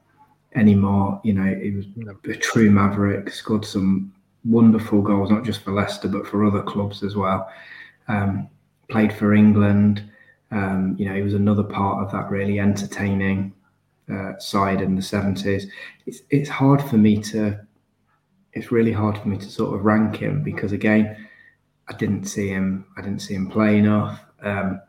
anymore. 0.55 1.21
You 1.23 1.33
know, 1.33 1.55
he 1.55 1.71
was 1.71 1.85
a 2.27 2.35
true 2.35 2.71
maverick, 2.71 3.29
scored 3.29 3.65
some 3.65 4.11
wonderful 4.45 5.03
goals, 5.03 5.29
not 5.29 5.45
just 5.45 5.61
for 5.61 5.73
Leicester, 5.73 6.07
but 6.07 6.25
for 6.25 6.43
other 6.43 6.63
clubs 6.63 7.03
as 7.03 7.15
well. 7.15 7.47
Um, 8.07 8.49
played 8.89 9.13
for 9.13 9.33
England. 9.33 10.09
Um, 10.49 10.95
you 10.97 11.05
know, 11.07 11.13
he 11.13 11.21
was 11.21 11.35
another 11.35 11.63
part 11.63 12.03
of 12.03 12.11
that 12.11 12.31
really 12.31 12.59
entertaining 12.59 13.53
uh, 14.11 14.37
side 14.39 14.81
in 14.81 14.95
the 14.95 15.01
70s. 15.01 15.65
It's, 16.05 16.21
it's 16.29 16.49
hard 16.49 16.81
for 16.81 16.97
me 16.97 17.21
to, 17.23 17.59
it's 18.53 18.71
really 18.71 18.91
hard 18.91 19.17
for 19.17 19.27
me 19.27 19.37
to 19.37 19.49
sort 19.49 19.75
of 19.75 19.85
rank 19.85 20.17
him 20.17 20.43
because 20.43 20.71
again, 20.71 21.27
I 21.87 21.93
didn't 21.93 22.25
see 22.25 22.49
him, 22.49 22.85
I 22.97 23.01
didn't 23.01 23.21
see 23.21 23.33
him 23.33 23.49
play 23.49 23.77
enough. 23.77 24.23
Um, 24.41 24.81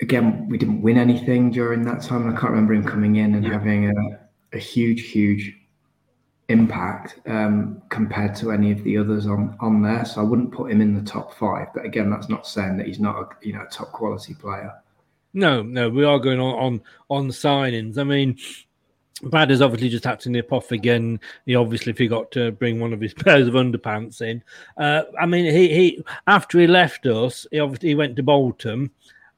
again, 0.00 0.48
we 0.48 0.58
didn't 0.58 0.82
win 0.82 0.98
anything 0.98 1.50
during 1.50 1.82
that 1.82 2.02
time. 2.02 2.28
I 2.28 2.38
can't 2.38 2.50
remember 2.50 2.74
him 2.74 2.84
coming 2.84 3.16
in 3.16 3.34
and 3.34 3.44
yeah. 3.44 3.52
having 3.52 3.90
a, 3.90 4.56
a, 4.56 4.58
huge, 4.58 5.10
huge 5.10 5.56
impact 6.48 7.20
um, 7.26 7.82
compared 7.88 8.34
to 8.36 8.52
any 8.52 8.70
of 8.70 8.82
the 8.84 8.98
others 8.98 9.26
on 9.26 9.56
on 9.60 9.82
there. 9.82 10.04
So 10.04 10.20
I 10.20 10.24
wouldn't 10.24 10.52
put 10.52 10.70
him 10.70 10.80
in 10.80 10.94
the 10.94 11.02
top 11.02 11.34
five. 11.34 11.68
But 11.74 11.84
again, 11.84 12.10
that's 12.10 12.28
not 12.28 12.46
saying 12.46 12.76
that 12.78 12.86
he's 12.86 13.00
not 13.00 13.16
a 13.16 13.46
you 13.46 13.52
know 13.52 13.62
a 13.62 13.70
top 13.70 13.92
quality 13.92 14.34
player. 14.34 14.72
No, 15.34 15.62
no, 15.62 15.90
we 15.90 16.04
are 16.04 16.18
going 16.18 16.40
on 16.40 16.54
on, 16.54 16.82
on 17.10 17.28
signings. 17.28 17.98
I 17.98 18.04
mean, 18.04 18.38
Brad 19.22 19.50
has 19.50 19.60
obviously 19.60 19.88
just 19.88 20.04
had 20.04 20.20
to 20.20 20.30
nip 20.30 20.52
off 20.52 20.70
again. 20.70 21.20
He 21.44 21.56
obviously 21.56 21.92
forgot 21.92 22.30
to 22.32 22.52
bring 22.52 22.80
one 22.80 22.92
of 22.92 23.00
his 23.00 23.14
pairs 23.14 23.48
of 23.48 23.54
underpants 23.54 24.22
in. 24.22 24.42
Uh, 24.76 25.02
I 25.20 25.26
mean, 25.26 25.52
he 25.52 25.68
he 25.68 26.04
after 26.26 26.58
he 26.60 26.66
left 26.66 27.06
us, 27.06 27.46
he 27.50 27.58
obviously 27.58 27.90
he 27.90 27.94
went 27.94 28.16
to 28.16 28.22
Bolton. 28.22 28.90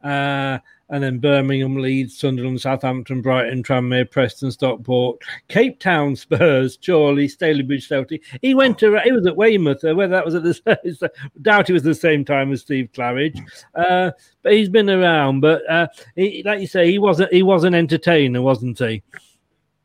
Uh, 0.04 0.58
and 0.88 1.02
then 1.02 1.18
Birmingham, 1.18 1.76
Leeds, 1.76 2.18
Sunderland, 2.18 2.60
Southampton, 2.60 3.20
Brighton, 3.22 3.62
Tranmere, 3.62 4.10
Preston, 4.10 4.50
Stockport, 4.50 5.20
Cape 5.48 5.80
Town, 5.80 6.14
Spurs, 6.14 6.78
Chorley, 6.84 7.28
Stalybridge, 7.28 7.88
Celtic. 7.88 8.22
He 8.42 8.54
went 8.54 8.78
to 8.78 8.98
he 9.00 9.12
was 9.12 9.26
at 9.26 9.36
Weymouth, 9.36 9.84
uh, 9.84 9.94
whether 9.94 10.12
that 10.12 10.24
was 10.24 10.34
at 10.34 10.42
the 10.42 11.10
doubt 11.42 11.70
it 11.70 11.72
was 11.72 11.82
the 11.82 11.94
same 11.94 12.24
time 12.24 12.52
as 12.52 12.60
Steve 12.60 12.90
Claridge, 12.92 13.40
uh, 13.74 14.12
but 14.42 14.52
he's 14.52 14.68
been 14.68 14.90
around. 14.90 15.40
But 15.40 15.68
uh, 15.68 15.88
he, 16.14 16.42
like 16.44 16.60
you 16.60 16.66
say, 16.66 16.90
he 16.90 16.98
wasn't 16.98 17.32
he 17.32 17.42
was 17.42 17.64
an 17.64 17.74
entertainer, 17.74 18.42
wasn't 18.42 18.78
he? 18.78 19.02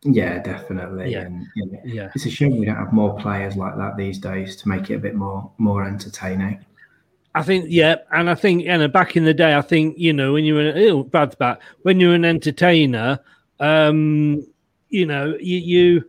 Yeah, 0.03 0.41
definitely. 0.41 1.11
Yeah. 1.11 1.21
And, 1.21 1.45
you 1.55 1.65
know, 1.67 1.79
yeah. 1.83 2.11
It's 2.15 2.25
a 2.25 2.29
shame 2.29 2.57
we 2.57 2.65
don't 2.65 2.75
have 2.75 2.93
more 2.93 3.15
players 3.17 3.55
like 3.55 3.77
that 3.77 3.97
these 3.97 4.17
days 4.17 4.55
to 4.57 4.67
make 4.67 4.89
it 4.89 4.95
a 4.95 4.99
bit 4.99 5.15
more 5.15 5.51
more 5.57 5.85
entertaining. 5.85 6.65
I 7.33 7.43
think, 7.43 7.65
yeah, 7.69 7.97
and 8.11 8.29
I 8.29 8.35
think, 8.35 8.63
you 8.63 8.77
know, 8.77 8.87
back 8.87 9.15
in 9.15 9.23
the 9.23 9.33
day, 9.33 9.55
I 9.55 9.61
think, 9.61 9.97
you 9.97 10.11
know, 10.11 10.33
when 10.33 10.43
you 10.43 10.55
were, 10.55 10.73
oh, 10.75 11.03
Brad's 11.03 11.35
back, 11.35 11.61
when 11.83 11.99
you're 11.99 12.13
an 12.13 12.25
entertainer, 12.25 13.19
um, 13.59 14.45
you 14.89 15.05
know, 15.05 15.37
you, 15.39 15.57
you, 15.57 16.03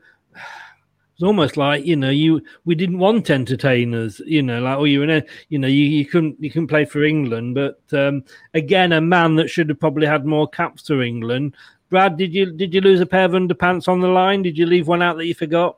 it's 1.14 1.22
almost 1.22 1.56
like, 1.56 1.84
you 1.84 1.94
know, 1.94 2.10
you, 2.10 2.42
we 2.64 2.74
didn't 2.74 2.98
want 2.98 3.30
entertainers, 3.30 4.20
you 4.26 4.42
know, 4.42 4.60
like, 4.60 4.78
oh, 4.78 4.84
you 4.84 4.98
were, 4.98 5.22
you 5.48 5.58
know, 5.60 5.68
you, 5.68 5.84
you 5.84 6.04
couldn't, 6.06 6.42
you 6.42 6.50
couldn't 6.50 6.66
play 6.66 6.84
for 6.84 7.04
England, 7.04 7.54
but 7.54 7.80
um, 7.96 8.24
again, 8.54 8.90
a 8.90 9.00
man 9.00 9.36
that 9.36 9.48
should 9.48 9.68
have 9.68 9.78
probably 9.78 10.08
had 10.08 10.26
more 10.26 10.48
caps 10.48 10.88
for 10.88 11.02
England. 11.02 11.54
Brad, 11.88 12.16
did 12.16 12.34
you, 12.34 12.52
did 12.52 12.74
you 12.74 12.80
lose 12.80 13.00
a 13.00 13.06
pair 13.06 13.26
of 13.26 13.32
underpants 13.32 13.86
on 13.86 14.00
the 14.00 14.08
line? 14.08 14.42
Did 14.42 14.58
you 14.58 14.66
leave 14.66 14.88
one 14.88 15.02
out 15.02 15.18
that 15.18 15.26
you 15.26 15.34
forgot? 15.34 15.76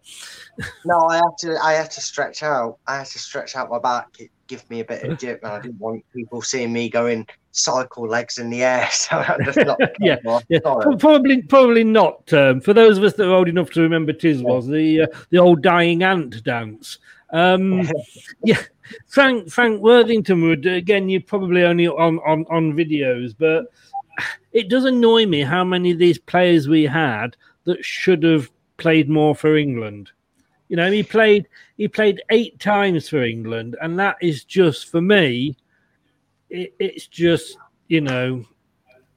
no, 0.87 1.01
I 1.11 1.17
had 1.17 1.39
to, 1.41 1.59
I 1.63 1.73
had 1.73 1.91
to 1.91 2.01
stretch 2.01 2.43
out, 2.43 2.79
I 2.87 2.97
had 2.99 3.09
to 3.09 3.19
stretch 3.19 3.57
out 3.57 3.69
my 3.69 3.79
back 3.79 4.17
give 4.47 4.69
me 4.71 4.81
a 4.81 4.85
bit 4.85 5.03
of 5.03 5.19
jip, 5.21 5.41
and 5.43 5.53
I 5.53 5.61
didn't 5.61 5.79
want 5.79 6.05
people 6.13 6.43
seeing 6.43 6.73
me 6.73 6.89
going 6.89 7.27
cycle 7.53 8.07
legs 8.09 8.39
in 8.39 8.51
the 8.51 8.63
air. 8.65 8.89
So 8.93 9.19
I 9.19 9.37
just 9.45 9.59
not. 9.67 9.81
yeah, 10.01 10.17
yeah. 10.49 10.59
probably 10.99 11.43
probably 11.43 11.85
not. 11.85 12.33
Um, 12.33 12.61
for 12.61 12.73
those 12.73 12.99
of 12.99 13.05
us 13.05 13.15
that 13.15 13.29
are 13.29 13.35
old 13.35 13.49
enough 13.49 13.71
to 13.71 13.83
remember, 13.83 14.13
tis 14.13 14.43
was 14.43 14.67
the 14.67 15.03
uh, 15.03 15.07
the 15.31 15.39
old 15.39 15.63
dying 15.63 16.03
ant 16.03 16.43
dance. 16.45 16.99
Um, 17.33 17.89
yeah, 18.45 18.63
Frank 19.09 19.51
Frank 19.51 19.83
Worthington 19.83 20.43
would 20.43 20.67
again. 20.67 21.09
You're 21.09 21.21
probably 21.21 21.65
only 21.65 21.89
on 21.89 22.19
on 22.21 22.45
on 22.51 22.73
videos, 22.73 23.35
but 23.37 23.67
it 24.53 24.69
does 24.69 24.85
annoy 24.85 25.27
me 25.27 25.41
how 25.41 25.65
many 25.65 25.91
of 25.91 25.99
these 25.99 26.19
players 26.19 26.69
we 26.69 26.85
had 26.85 27.37
that 27.65 27.85
should 27.85 28.23
have 28.23 28.51
played 28.77 29.09
more 29.09 29.35
for 29.35 29.57
England. 29.57 30.11
You 30.75 30.79
know, 30.79 30.91
he 30.91 31.05
played 31.05 31.47
he 31.77 31.87
played 31.87 32.21
eight 32.31 32.59
times 32.59 33.09
for 33.09 33.23
England, 33.23 33.77
and 33.81 33.97
that 34.01 34.17
is 34.21 34.43
just 34.43 34.91
for 34.91 35.01
me. 35.01 35.57
It, 36.51 36.75
it's 36.81 37.07
just 37.07 37.57
you 37.87 38.01
know, 38.01 38.45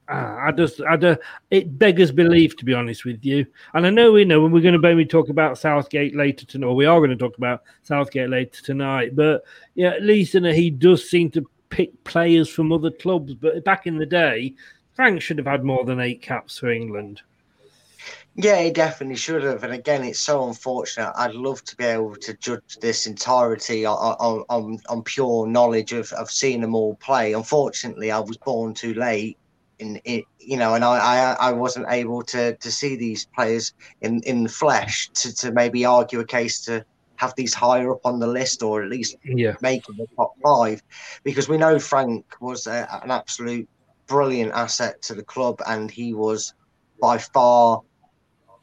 Ah, 0.08 0.46
I 0.46 0.52
just, 0.52 0.80
I 0.82 0.96
just, 0.96 1.18
it 1.50 1.76
beggars 1.76 2.12
belief, 2.12 2.56
to 2.58 2.64
be 2.64 2.74
honest 2.74 3.04
with 3.04 3.24
you. 3.24 3.44
And 3.74 3.84
I 3.84 3.90
know 3.90 4.12
we 4.12 4.24
know 4.24 4.40
when 4.40 4.52
we're 4.52 4.62
going 4.62 4.74
to 4.74 4.78
maybe 4.78 5.04
talk 5.04 5.30
about 5.30 5.58
Southgate 5.58 6.14
later 6.14 6.46
tonight, 6.46 6.68
or 6.68 6.76
we 6.76 6.86
are 6.86 7.00
going 7.00 7.10
to 7.10 7.16
talk 7.16 7.36
about 7.36 7.64
Southgate 7.82 8.30
later 8.30 8.62
tonight. 8.62 9.16
But 9.16 9.42
yeah, 9.74 9.88
at 9.88 10.04
least 10.04 10.34
you 10.34 10.40
know, 10.40 10.52
he 10.52 10.70
does 10.70 11.10
seem 11.10 11.28
to 11.32 11.50
pick 11.70 12.04
players 12.04 12.48
from 12.48 12.70
other 12.70 12.92
clubs. 12.92 13.34
But 13.34 13.64
back 13.64 13.88
in 13.88 13.98
the 13.98 14.06
day, 14.06 14.54
Frank 14.94 15.22
should 15.22 15.38
have 15.38 15.46
had 15.48 15.64
more 15.64 15.84
than 15.84 15.98
eight 15.98 16.22
caps 16.22 16.56
for 16.56 16.70
England. 16.70 17.22
Yeah, 18.40 18.62
he 18.62 18.70
definitely 18.70 19.16
should 19.16 19.42
have. 19.42 19.64
And 19.64 19.72
again, 19.72 20.04
it's 20.04 20.20
so 20.20 20.46
unfortunate. 20.46 21.12
I'd 21.16 21.34
love 21.34 21.64
to 21.64 21.76
be 21.76 21.82
able 21.82 22.14
to 22.14 22.34
judge 22.34 22.78
this 22.80 23.04
entirety 23.04 23.84
on 23.84 24.44
on, 24.48 24.78
on 24.88 25.02
pure 25.02 25.48
knowledge 25.48 25.92
of, 25.92 26.12
of 26.12 26.30
seeing 26.30 26.60
them 26.60 26.76
all 26.76 26.94
play. 26.94 27.32
Unfortunately, 27.32 28.12
I 28.12 28.20
was 28.20 28.36
born 28.36 28.74
too 28.74 28.94
late. 28.94 29.36
In, 29.80 29.96
in 30.04 30.22
you 30.38 30.56
know, 30.56 30.74
and 30.74 30.84
I, 30.84 30.98
I 30.98 31.48
I 31.48 31.52
wasn't 31.52 31.86
able 31.90 32.22
to 32.22 32.54
to 32.54 32.70
see 32.70 32.94
these 32.94 33.26
players 33.34 33.74
in 34.02 34.22
in 34.22 34.44
the 34.44 34.48
flesh 34.48 35.10
to, 35.14 35.34
to 35.34 35.50
maybe 35.50 35.84
argue 35.84 36.20
a 36.20 36.24
case 36.24 36.64
to 36.66 36.84
have 37.16 37.34
these 37.34 37.54
higher 37.54 37.90
up 37.90 38.06
on 38.06 38.20
the 38.20 38.26
list 38.28 38.62
or 38.62 38.84
at 38.84 38.88
least 38.88 39.16
yeah. 39.24 39.54
making 39.60 39.96
the 39.96 40.06
top 40.14 40.34
five 40.44 40.80
because 41.24 41.48
we 41.48 41.56
know 41.56 41.80
Frank 41.80 42.24
was 42.40 42.68
a, 42.68 42.88
an 43.02 43.10
absolute 43.10 43.68
brilliant 44.06 44.52
asset 44.52 45.02
to 45.02 45.14
the 45.14 45.24
club 45.24 45.60
and 45.66 45.90
he 45.90 46.14
was 46.14 46.54
by 47.00 47.18
far 47.18 47.82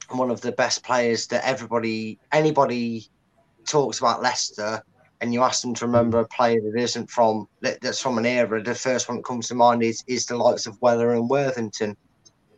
one 0.09 0.31
of 0.31 0.41
the 0.41 0.51
best 0.51 0.83
players 0.83 1.27
that 1.27 1.45
everybody, 1.47 2.19
anybody 2.31 3.07
talks 3.65 3.99
about 3.99 4.21
Leicester, 4.21 4.83
and 5.21 5.33
you 5.33 5.41
ask 5.41 5.61
them 5.61 5.73
to 5.75 5.85
remember 5.85 6.19
a 6.19 6.27
player 6.27 6.59
that 6.61 6.79
isn't 6.79 7.09
from 7.09 7.47
that's 7.61 8.01
from 8.01 8.17
an 8.17 8.25
era. 8.25 8.61
The 8.61 8.75
first 8.75 9.07
one 9.07 9.17
that 9.17 9.25
comes 9.25 9.47
to 9.47 9.55
mind 9.55 9.83
is 9.83 10.03
is 10.07 10.25
the 10.25 10.37
likes 10.37 10.65
of 10.67 10.81
Weller 10.81 11.13
and 11.13 11.29
Worthington. 11.29 11.95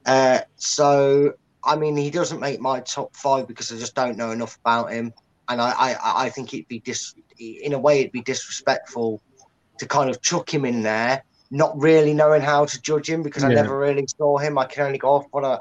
Uh, 0.06 0.40
so 0.56 1.34
I 1.64 1.76
mean, 1.76 1.98
he 1.98 2.10
doesn't 2.10 2.40
make 2.40 2.60
my 2.60 2.80
top 2.82 3.16
five 3.16 3.48
because 3.48 3.72
I 3.72 3.78
just 3.78 3.96
don't 3.96 4.18
know 4.18 4.32
enough 4.32 4.58
about 4.58 4.92
him, 4.92 5.14
and 5.50 5.62
I 5.62 5.72
I, 5.72 6.26
I 6.26 6.30
think 6.30 6.54
it'd 6.54 6.68
be 6.68 6.80
dis 6.80 7.14
in 7.40 7.74
a 7.74 7.80
way 7.80 8.00
it'd 8.00 8.12
be 8.12 8.22
disrespectful 8.22 9.22
to 9.78 9.86
kind 9.86 10.10
of 10.10 10.22
chuck 10.22 10.52
him 10.52 10.66
in 10.66 10.82
there, 10.82 11.24
not 11.52 11.80
really 11.80 12.14
knowing 12.14 12.42
how 12.42 12.66
to 12.66 12.82
judge 12.82 13.10
him 13.10 13.22
because 13.22 13.44
yeah. 13.44 13.50
I 13.50 13.54
never 13.54 13.78
really 13.78 14.08
saw 14.08 14.38
him. 14.38 14.58
I 14.58 14.66
can 14.66 14.86
only 14.88 14.98
go 14.98 15.10
off 15.10 15.26
what 15.32 15.46
I 15.46 15.60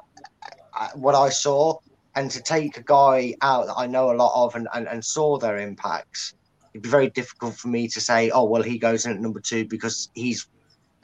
what 0.94 1.14
I 1.14 1.28
saw, 1.28 1.78
and 2.14 2.30
to 2.30 2.42
take 2.42 2.76
a 2.76 2.82
guy 2.82 3.34
out 3.42 3.66
that 3.66 3.74
I 3.76 3.86
know 3.86 4.10
a 4.10 4.16
lot 4.16 4.44
of 4.44 4.54
and, 4.54 4.68
and, 4.74 4.88
and 4.88 5.04
saw 5.04 5.38
their 5.38 5.58
impacts, 5.58 6.34
it'd 6.72 6.82
be 6.82 6.88
very 6.88 7.10
difficult 7.10 7.54
for 7.54 7.68
me 7.68 7.88
to 7.88 8.00
say, 8.00 8.30
oh 8.30 8.44
well, 8.44 8.62
he 8.62 8.78
goes 8.78 9.06
in 9.06 9.12
at 9.12 9.20
number 9.20 9.40
two 9.40 9.64
because 9.64 10.10
he's 10.14 10.46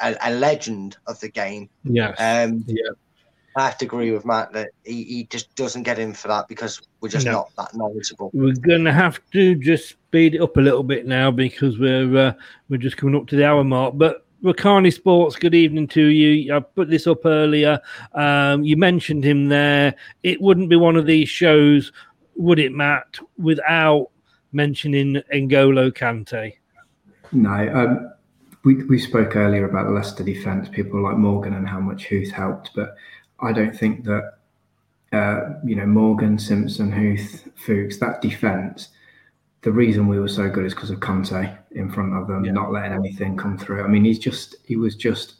a, 0.00 0.16
a 0.22 0.30
legend 0.32 0.96
of 1.06 1.20
the 1.20 1.28
game. 1.28 1.68
Yeah. 1.84 2.10
Um, 2.18 2.64
yeah. 2.66 2.90
I 3.54 3.66
have 3.66 3.76
to 3.78 3.84
agree 3.84 4.10
with 4.12 4.24
Matt 4.24 4.52
that 4.54 4.70
he, 4.84 5.04
he 5.04 5.24
just 5.24 5.54
doesn't 5.56 5.82
get 5.82 5.98
in 5.98 6.14
for 6.14 6.28
that 6.28 6.48
because 6.48 6.80
we're 7.00 7.10
just 7.10 7.26
no. 7.26 7.32
not 7.32 7.50
that 7.58 7.76
knowledgeable. 7.76 8.30
We're 8.32 8.54
gonna 8.54 8.92
have 8.92 9.20
to 9.32 9.54
just 9.56 9.90
speed 9.90 10.34
it 10.34 10.40
up 10.40 10.56
a 10.56 10.60
little 10.60 10.82
bit 10.82 11.06
now 11.06 11.30
because 11.30 11.78
we're 11.78 12.16
uh, 12.16 12.32
we're 12.70 12.78
just 12.78 12.96
coming 12.96 13.14
up 13.14 13.26
to 13.28 13.36
the 13.36 13.44
hour 13.44 13.62
mark. 13.62 13.98
But 13.98 14.21
Rakani 14.42 14.92
Sports, 14.92 15.36
good 15.36 15.54
evening 15.54 15.86
to 15.88 16.04
you. 16.06 16.52
I 16.52 16.58
put 16.58 16.90
this 16.90 17.06
up 17.06 17.24
earlier. 17.24 17.80
Um, 18.12 18.64
you 18.64 18.76
mentioned 18.76 19.22
him 19.22 19.48
there. 19.48 19.94
It 20.24 20.40
wouldn't 20.40 20.68
be 20.68 20.74
one 20.74 20.96
of 20.96 21.06
these 21.06 21.28
shows, 21.28 21.92
would 22.34 22.58
it, 22.58 22.72
Matt, 22.72 23.20
without 23.38 24.08
mentioning 24.50 25.22
N'Golo 25.32 25.92
Kante? 25.92 26.54
No. 27.30 27.50
Um, 27.72 28.12
we, 28.64 28.82
we 28.84 28.98
spoke 28.98 29.36
earlier 29.36 29.64
about 29.64 29.84
the 29.84 29.92
Leicester 29.92 30.24
defence, 30.24 30.68
people 30.68 31.00
like 31.00 31.16
Morgan 31.16 31.54
and 31.54 31.68
how 31.68 31.78
much 31.78 32.06
Huth 32.06 32.32
helped, 32.32 32.70
but 32.74 32.96
I 33.38 33.52
don't 33.52 33.76
think 33.76 34.04
that, 34.04 34.38
uh, 35.12 35.54
you 35.64 35.76
know, 35.76 35.86
Morgan, 35.86 36.36
Simpson, 36.36 36.90
Huth, 36.90 37.48
Fuchs, 37.54 37.98
that 37.98 38.20
defence– 38.20 38.88
the 39.62 39.72
reason 39.72 40.08
we 40.08 40.18
were 40.18 40.28
so 40.28 40.48
good 40.48 40.64
is 40.64 40.74
because 40.74 40.90
of 40.90 40.98
Kante 41.00 41.56
in 41.70 41.90
front 41.90 42.14
of 42.14 42.26
them, 42.26 42.44
yeah. 42.44 42.52
not 42.52 42.72
letting 42.72 42.92
anything 42.92 43.36
come 43.36 43.56
through. 43.56 43.84
I 43.84 43.88
mean, 43.88 44.04
he's 44.04 44.18
just 44.18 44.56
he 44.64 44.76
was 44.76 44.96
just 44.96 45.34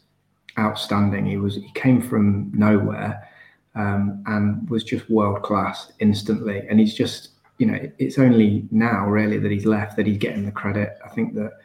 outstanding. 0.58 1.26
He 1.26 1.36
was 1.36 1.56
he 1.56 1.70
came 1.74 2.00
from 2.00 2.50
nowhere 2.54 3.28
um, 3.74 4.22
and 4.26 4.68
was 4.70 4.84
just 4.84 5.10
world 5.10 5.42
class 5.42 5.92
instantly. 5.98 6.62
And 6.68 6.78
he's 6.78 6.94
just 6.94 7.30
you 7.58 7.66
know 7.66 7.78
it's 7.98 8.18
only 8.18 8.66
now 8.70 9.06
really 9.06 9.38
that 9.38 9.50
he's 9.50 9.66
left 9.66 9.96
that 9.96 10.06
he's 10.06 10.18
getting 10.18 10.46
the 10.46 10.52
credit. 10.52 10.98
I 11.04 11.08
think 11.08 11.34
that 11.34 11.58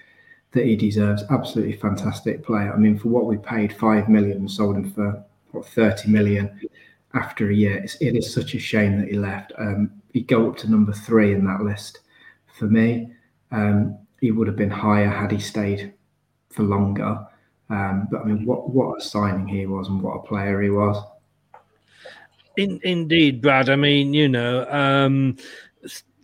that 0.51 0.65
he 0.65 0.75
deserves. 0.75 1.23
Absolutely 1.29 1.73
fantastic 1.73 2.43
player. 2.43 2.73
I 2.73 2.77
mean, 2.77 2.97
for 2.97 3.09
what 3.09 3.27
we 3.27 3.37
paid 3.37 3.71
five 3.71 4.09
million, 4.09 4.49
sold 4.49 4.77
him 4.77 4.91
for 4.91 5.23
what 5.51 5.67
thirty 5.67 6.09
million 6.09 6.59
after 7.13 7.51
a 7.51 7.53
year. 7.53 7.77
It's, 7.77 7.95
it 8.01 8.15
is 8.15 8.33
such 8.33 8.55
a 8.55 8.59
shame 8.59 8.99
that 8.99 9.09
he 9.09 9.17
left. 9.17 9.53
Um, 9.59 9.91
he'd 10.13 10.27
go 10.27 10.49
up 10.49 10.57
to 10.57 10.71
number 10.71 10.91
three 10.91 11.33
in 11.33 11.45
that 11.45 11.61
list 11.61 11.99
for 12.57 12.65
me. 12.65 13.11
Um, 13.51 13.97
he 14.19 14.31
would 14.31 14.47
have 14.47 14.55
been 14.55 14.69
higher 14.69 15.09
had 15.09 15.31
he 15.31 15.39
stayed 15.39 15.93
for 16.49 16.63
longer. 16.63 17.25
Um, 17.69 18.07
but 18.09 18.21
I 18.21 18.23
mean, 18.25 18.45
what 18.45 18.69
what 18.69 18.97
a 18.97 19.01
signing 19.01 19.47
he 19.47 19.65
was, 19.65 19.89
and 19.89 20.01
what 20.01 20.15
a 20.15 20.23
player 20.23 20.61
he 20.61 20.69
was. 20.69 21.03
In, 22.55 22.79
indeed, 22.83 23.41
Brad. 23.41 23.69
I 23.69 23.75
mean, 23.75 24.13
you 24.13 24.27
know, 24.27 24.65
um, 24.71 25.37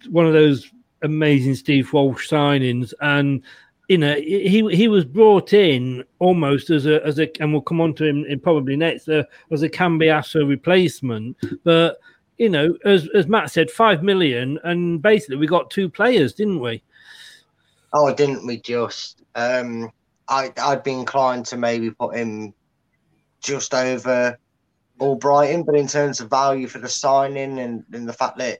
one 0.09 0.25
of 0.25 0.33
those 0.33 0.69
amazing 1.01 1.55
Steve 1.55 1.91
Walsh 1.91 2.29
signings, 2.29 2.93
and 3.01 3.43
you 3.89 3.97
know, 3.97 4.15
he 4.15 4.67
he 4.73 4.87
was 4.87 5.03
brought 5.03 5.53
in 5.53 6.03
almost 6.19 6.69
as 6.69 6.85
a 6.85 7.05
as 7.05 7.19
a, 7.19 7.29
and 7.41 7.51
we'll 7.51 7.61
come 7.61 7.81
on 7.81 7.93
to 7.95 8.05
him 8.05 8.23
in 8.25 8.39
probably 8.39 8.77
next 8.77 9.09
uh, 9.09 9.23
as 9.51 9.63
a 9.63 9.69
Cambiasso 9.69 10.47
replacement, 10.47 11.35
but 11.63 11.99
you 12.43 12.49
know, 12.49 12.77
as 12.83 13.07
as 13.15 13.25
Matt 13.25 13.51
said, 13.51 13.71
five 13.71 14.03
million, 14.03 14.59
and 14.65 15.01
basically 15.01 15.37
we 15.37 15.47
got 15.47 15.71
two 15.71 15.87
players, 15.87 16.33
didn't 16.33 16.59
we? 16.59 16.83
Oh, 17.93 18.13
didn't 18.13 18.45
we 18.45 18.59
just? 18.59 19.23
Um, 19.35 19.89
I 20.27 20.51
I'd 20.57 20.83
be 20.83 20.91
inclined 20.91 21.45
to 21.47 21.57
maybe 21.57 21.89
put 21.91 22.17
him 22.17 22.53
just 23.39 23.73
over 23.73 24.37
Albrighton, 24.99 25.65
but 25.65 25.75
in 25.75 25.87
terms 25.87 26.19
of 26.19 26.29
value 26.29 26.67
for 26.67 26.79
the 26.79 26.89
signing 26.89 27.59
and, 27.59 27.85
and 27.93 28.07
the 28.07 28.11
fact 28.11 28.37
that 28.39 28.59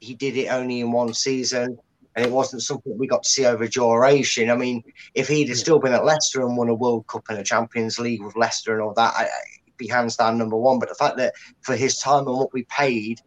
he 0.00 0.14
did 0.14 0.36
it 0.36 0.48
only 0.48 0.80
in 0.80 0.90
one 0.90 1.14
season 1.14 1.78
and 2.16 2.26
it 2.26 2.32
wasn't 2.32 2.62
something 2.62 2.98
we 2.98 3.06
got 3.06 3.22
to 3.22 3.28
see 3.28 3.46
over 3.46 3.68
duration. 3.68 4.50
I 4.50 4.56
mean, 4.56 4.82
if 5.14 5.28
he'd 5.28 5.48
have 5.48 5.58
still 5.58 5.78
been 5.78 5.92
at 5.92 6.04
Leicester 6.04 6.40
and 6.40 6.56
won 6.56 6.68
a 6.68 6.74
World 6.74 7.06
Cup 7.06 7.24
and 7.28 7.38
a 7.38 7.44
Champions 7.44 8.00
League 8.00 8.22
with 8.22 8.36
Leicester 8.36 8.72
and 8.72 8.82
all 8.82 8.94
that, 8.94 9.14
I, 9.16 9.28
be 9.76 9.88
hands 9.88 10.16
down 10.16 10.38
number 10.38 10.56
one. 10.56 10.78
But 10.78 10.88
the 10.88 10.94
fact 10.94 11.16
that 11.18 11.34
for 11.62 11.76
his 11.76 11.98
time 11.98 12.26
and 12.26 12.36
what 12.36 12.52
we 12.52 12.64
paid 12.64 13.20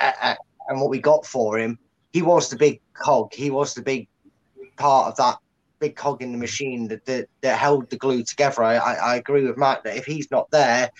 uh, 0.00 0.12
uh, 0.22 0.34
and 0.68 0.80
what 0.80 0.90
we 0.90 1.00
got 1.00 1.26
for 1.26 1.58
him, 1.58 1.78
he 2.12 2.22
was 2.22 2.50
the 2.50 2.56
big 2.56 2.80
cog. 2.94 3.32
He 3.34 3.50
was 3.50 3.74
the 3.74 3.82
big 3.82 4.08
part 4.76 5.08
of 5.08 5.16
that 5.16 5.38
big 5.78 5.96
cog 5.96 6.22
in 6.22 6.32
the 6.32 6.38
machine 6.38 6.88
that 6.88 7.04
that, 7.06 7.28
that 7.40 7.58
held 7.58 7.90
the 7.90 7.96
glue 7.96 8.22
together. 8.22 8.62
I, 8.62 8.76
I, 8.76 8.94
I 8.94 9.16
agree 9.16 9.46
with 9.46 9.56
Matt 9.56 9.84
that 9.84 9.96
if 9.96 10.04
he's 10.04 10.30
not 10.30 10.50
there, 10.50 10.90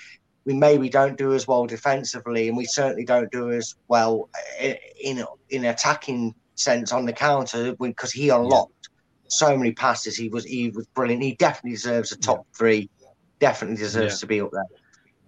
we 0.45 0.55
maybe 0.55 0.89
don't 0.89 1.18
do 1.18 1.35
as 1.35 1.47
well 1.47 1.66
defensively, 1.66 2.49
and 2.49 2.57
we 2.57 2.64
certainly 2.64 3.05
don't 3.05 3.31
do 3.31 3.51
as 3.51 3.74
well 3.89 4.31
in 4.61 4.76
in, 5.01 5.24
in 5.51 5.64
attacking 5.66 6.35
sense 6.55 6.93
on 6.93 7.05
the 7.05 7.12
counter 7.12 7.74
because 7.76 8.12
he 8.12 8.31
unlocked 8.31 8.89
yeah. 8.91 9.29
so 9.29 9.57
many 9.57 9.72
passes. 9.72 10.16
He 10.16 10.29
was 10.29 10.45
he 10.45 10.70
was 10.70 10.87
brilliant. 10.89 11.22
He 11.22 11.35
definitely 11.35 11.72
deserves 11.72 12.12
a 12.12 12.18
top 12.18 12.39
yeah. 12.39 12.59
three 12.59 12.91
definitely 13.39 13.76
deserves 13.76 14.14
yeah. 14.14 14.18
to 14.18 14.26
be 14.26 14.41
up 14.41 14.51
there. 14.53 14.64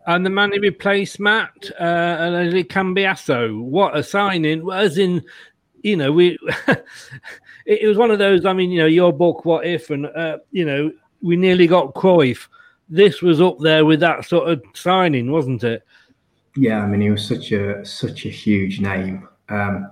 And 0.07 0.25
the 0.25 0.31
man 0.31 0.53
he 0.53 0.59
replaced 0.59 1.21
Matt, 1.21 1.71
uh, 1.79 2.31
Cambiasso, 2.69 3.63
what 3.63 3.97
a 3.97 4.03
signing! 4.03 4.71
As 4.73 4.97
in, 4.97 5.23
you 5.83 5.97
know, 5.97 6.11
we 6.11 6.39
it, 7.67 7.87
was 7.87 7.99
one 7.99 8.11
of 8.11 8.19
those. 8.19 8.47
I 8.47 8.53
mean, 8.53 8.71
you 8.71 8.81
know, 8.81 8.87
your 8.87 9.13
book, 9.13 9.45
What 9.45 9.67
If, 9.67 9.91
and 9.91 10.07
uh, 10.07 10.39
you 10.53 10.65
know, 10.65 10.91
we 11.21 11.37
nearly 11.37 11.67
got 11.67 11.95
Cruyff. 11.95 12.49
This 12.89 13.21
was 13.21 13.41
up 13.41 13.59
there 13.59 13.85
with 13.85 14.01
that 14.01 14.25
sort 14.25 14.49
of 14.49 14.63
signing, 14.75 15.31
wasn't 15.31 15.65
it? 15.65 15.87
Yeah, 16.57 16.83
I 16.83 16.87
mean, 16.87 17.03
he 17.03 17.11
was 17.11 17.27
such 17.27 17.53
a 17.53 17.85
such 17.85 18.25
a 18.25 18.31
huge 18.31 18.81
name. 18.81 19.29
Um, 19.49 19.91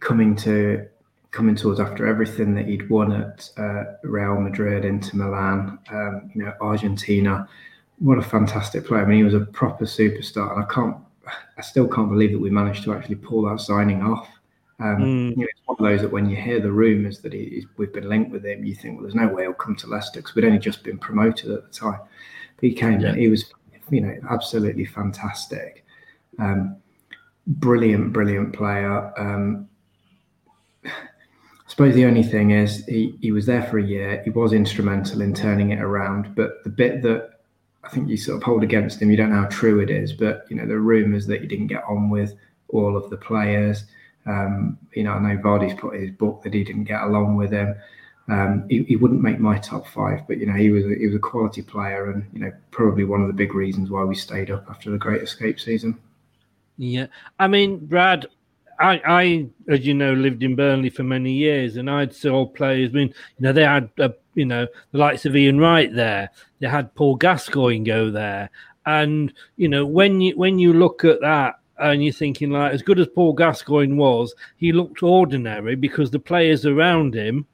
coming 0.00 0.34
to 0.36 0.86
coming 1.32 1.56
towards 1.56 1.80
after 1.80 2.06
everything 2.06 2.54
that 2.54 2.66
he'd 2.66 2.88
won 2.88 3.10
at 3.10 3.50
uh, 3.56 3.84
Real 4.04 4.38
Madrid, 4.38 4.84
Inter 4.84 5.16
Milan, 5.16 5.78
um, 5.90 6.30
you 6.34 6.44
know, 6.44 6.52
Argentina. 6.60 7.48
What 7.98 8.18
a 8.18 8.22
fantastic 8.22 8.86
player! 8.86 9.02
I 9.02 9.06
mean, 9.06 9.18
he 9.18 9.24
was 9.24 9.34
a 9.34 9.40
proper 9.40 9.84
superstar, 9.84 10.52
and 10.52 10.62
I 10.62 10.66
can't, 10.72 10.96
I 11.58 11.62
still 11.62 11.88
can't 11.88 12.10
believe 12.10 12.32
that 12.32 12.38
we 12.38 12.50
managed 12.50 12.84
to 12.84 12.94
actually 12.94 13.16
pull 13.16 13.42
that 13.42 13.60
signing 13.60 14.02
off. 14.02 14.28
Um, 14.78 14.96
mm. 14.98 15.30
you 15.30 15.36
know, 15.36 15.46
it's 15.48 15.60
one 15.64 15.76
of 15.78 15.84
those 15.84 16.00
that 16.02 16.12
when 16.12 16.28
you 16.28 16.36
hear 16.36 16.60
the 16.60 16.72
rumours 16.72 17.20
that 17.20 17.32
he, 17.32 17.66
we've 17.76 17.92
been 17.92 18.08
linked 18.08 18.32
with 18.32 18.44
him, 18.44 18.64
you 18.64 18.74
think, 18.74 18.96
well, 18.96 19.02
there's 19.02 19.14
no 19.14 19.28
way 19.28 19.44
he'll 19.44 19.52
come 19.52 19.76
to 19.76 19.86
Leicester 19.86 20.20
because 20.20 20.34
we'd 20.34 20.44
only 20.44 20.58
just 20.58 20.82
been 20.82 20.98
promoted 20.98 21.50
at 21.50 21.62
the 21.62 21.70
time. 21.70 22.00
But 22.56 22.68
he 22.68 22.72
came, 22.72 23.00
yeah. 23.00 23.14
he 23.14 23.28
was, 23.28 23.52
you 23.90 24.00
know, 24.00 24.14
absolutely 24.28 24.84
fantastic. 24.84 25.84
Um, 26.40 26.76
brilliant, 27.46 28.12
brilliant 28.12 28.54
player. 28.54 29.12
Um, 29.16 29.68
suppose 31.72 31.94
the 31.94 32.04
only 32.04 32.22
thing 32.22 32.50
is 32.50 32.84
he, 32.84 33.16
he 33.22 33.32
was 33.32 33.46
there 33.46 33.62
for 33.62 33.78
a 33.78 33.82
year. 33.82 34.20
He 34.24 34.30
was 34.30 34.52
instrumental 34.52 35.22
in 35.22 35.32
turning 35.32 35.70
it 35.70 35.80
around. 35.80 36.34
But 36.34 36.62
the 36.64 36.68
bit 36.68 37.00
that 37.00 37.40
I 37.82 37.88
think 37.88 38.10
you 38.10 38.18
sort 38.18 38.36
of 38.36 38.42
hold 38.42 38.62
against 38.62 39.00
him. 39.00 39.10
You 39.10 39.16
don't 39.16 39.30
know 39.30 39.40
how 39.40 39.48
true 39.48 39.80
it 39.80 39.88
is, 39.88 40.12
but 40.12 40.44
you 40.50 40.56
know 40.56 40.66
the 40.66 40.78
rumours 40.78 41.26
that 41.28 41.40
he 41.40 41.46
didn't 41.46 41.68
get 41.68 41.82
on 41.88 42.10
with 42.10 42.34
all 42.68 42.94
of 42.94 43.08
the 43.08 43.16
players. 43.16 43.84
Um, 44.26 44.76
you 44.92 45.02
know, 45.02 45.12
I 45.12 45.18
know 45.18 45.40
Vardy's 45.40 45.80
put 45.80 45.98
his 45.98 46.10
book 46.10 46.42
that 46.42 46.52
he 46.52 46.62
didn't 46.62 46.84
get 46.84 47.00
along 47.00 47.36
with 47.36 47.52
him. 47.52 47.74
Um, 48.28 48.66
he, 48.68 48.82
he, 48.82 48.96
wouldn't 48.96 49.22
make 49.22 49.40
my 49.40 49.58
top 49.58 49.86
five, 49.86 50.28
but 50.28 50.36
you 50.36 50.44
know 50.44 50.52
he 50.52 50.70
was 50.70 50.84
he 50.84 51.06
was 51.06 51.16
a 51.16 51.20
quality 51.20 51.62
player, 51.62 52.10
and 52.10 52.26
you 52.34 52.40
know 52.40 52.52
probably 52.70 53.04
one 53.04 53.22
of 53.22 53.28
the 53.28 53.32
big 53.32 53.54
reasons 53.54 53.88
why 53.88 54.04
we 54.04 54.14
stayed 54.14 54.50
up 54.50 54.66
after 54.68 54.90
the 54.90 54.98
Great 54.98 55.22
Escape 55.22 55.58
season. 55.58 55.98
Yeah, 56.76 57.06
I 57.38 57.48
mean, 57.48 57.78
Brad, 57.86 58.26
I, 58.82 59.00
I, 59.06 59.48
as 59.68 59.86
you 59.86 59.94
know, 59.94 60.12
lived 60.12 60.42
in 60.42 60.56
Burnley 60.56 60.90
for 60.90 61.04
many 61.04 61.32
years, 61.32 61.76
and 61.76 61.88
I'd 61.88 62.14
saw 62.14 62.44
players. 62.44 62.90
I 62.90 62.94
mean, 62.94 63.08
you 63.08 63.42
know, 63.44 63.52
they 63.52 63.62
had, 63.62 63.90
uh, 63.98 64.08
you 64.34 64.44
know, 64.44 64.66
the 64.90 64.98
likes 64.98 65.24
of 65.24 65.36
Ian 65.36 65.58
Wright 65.58 65.94
there. 65.94 66.30
They 66.58 66.68
had 66.68 66.94
Paul 66.94 67.16
Gascoigne 67.16 67.84
go 67.84 68.10
there, 68.10 68.50
and 68.84 69.32
you 69.56 69.68
know, 69.68 69.86
when 69.86 70.20
you 70.20 70.36
when 70.36 70.58
you 70.58 70.72
look 70.72 71.04
at 71.04 71.20
that, 71.20 71.60
and 71.78 72.02
you're 72.02 72.12
thinking 72.12 72.50
like, 72.50 72.72
as 72.72 72.82
good 72.82 72.98
as 72.98 73.08
Paul 73.08 73.34
Gascoigne 73.34 73.94
was, 73.94 74.34
he 74.56 74.72
looked 74.72 75.02
ordinary 75.02 75.76
because 75.76 76.10
the 76.10 76.18
players 76.18 76.66
around 76.66 77.14
him 77.14 77.46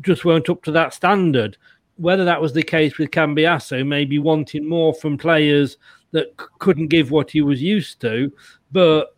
just 0.00 0.24
weren't 0.24 0.48
up 0.48 0.62
to 0.64 0.72
that 0.72 0.94
standard. 0.94 1.56
Whether 1.96 2.24
that 2.24 2.40
was 2.40 2.52
the 2.52 2.62
case 2.62 2.98
with 2.98 3.10
Cambiasso, 3.10 3.86
maybe 3.86 4.18
wanting 4.18 4.68
more 4.68 4.92
from 4.94 5.16
players 5.16 5.78
that 6.10 6.28
c- 6.38 6.46
couldn't 6.58 6.88
give 6.88 7.10
what 7.10 7.30
he 7.30 7.40
was 7.40 7.62
used 7.62 8.00
to, 8.02 8.30
but 8.70 9.15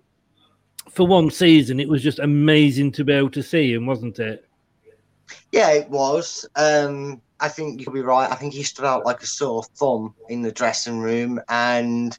for 0.90 1.06
one 1.06 1.30
season, 1.30 1.80
it 1.80 1.88
was 1.88 2.02
just 2.02 2.18
amazing 2.18 2.92
to 2.92 3.04
be 3.04 3.12
able 3.12 3.30
to 3.30 3.42
see 3.42 3.72
him, 3.72 3.86
wasn't 3.86 4.18
it? 4.18 4.48
Yeah, 5.52 5.70
it 5.70 5.88
was. 5.88 6.46
Um, 6.56 7.20
I 7.40 7.48
think 7.48 7.80
you'll 7.80 7.94
be 7.94 8.00
right. 8.00 8.30
I 8.30 8.34
think 8.34 8.54
he 8.54 8.62
stood 8.62 8.84
out 8.84 9.06
like 9.06 9.22
a 9.22 9.26
sore 9.26 9.62
thumb 9.76 10.14
in 10.28 10.42
the 10.42 10.52
dressing 10.52 10.98
room, 10.98 11.40
and 11.48 12.18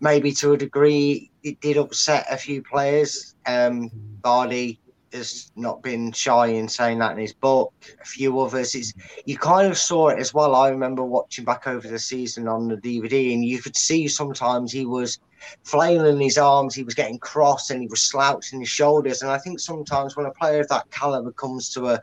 maybe 0.00 0.32
to 0.32 0.52
a 0.52 0.56
degree, 0.56 1.30
it 1.42 1.60
did 1.60 1.76
upset 1.76 2.26
a 2.30 2.36
few 2.36 2.62
players. 2.62 3.34
Um, 3.46 3.90
Vardy 4.22 4.78
has 5.14 5.50
not 5.56 5.82
been 5.82 6.12
shy 6.12 6.46
in 6.46 6.68
saying 6.68 6.98
that 6.98 7.12
in 7.12 7.18
his 7.18 7.32
book. 7.32 7.72
A 8.00 8.04
few 8.04 8.38
others, 8.40 8.74
it's 8.74 8.92
you 9.24 9.36
kind 9.36 9.70
of 9.70 9.78
saw 9.78 10.08
it 10.08 10.18
as 10.18 10.32
well. 10.32 10.54
I 10.54 10.68
remember 10.68 11.02
watching 11.02 11.44
back 11.44 11.66
over 11.66 11.86
the 11.86 11.98
season 11.98 12.48
on 12.48 12.68
the 12.68 12.76
DVD, 12.76 13.34
and 13.34 13.44
you 13.44 13.60
could 13.60 13.76
see 13.76 14.08
sometimes 14.08 14.72
he 14.72 14.86
was 14.86 15.18
flailing 15.64 16.20
his 16.20 16.38
arms, 16.38 16.74
he 16.74 16.84
was 16.84 16.94
getting 16.94 17.18
cross, 17.18 17.70
and 17.70 17.80
he 17.80 17.88
was 17.88 18.00
slouching 18.00 18.60
his 18.60 18.68
shoulders. 18.68 19.22
And 19.22 19.30
I 19.30 19.38
think 19.38 19.60
sometimes 19.60 20.16
when 20.16 20.26
a 20.26 20.32
player 20.32 20.60
of 20.60 20.68
that 20.68 20.90
caliber 20.90 21.32
comes 21.32 21.68
to 21.70 21.88
a 21.88 22.00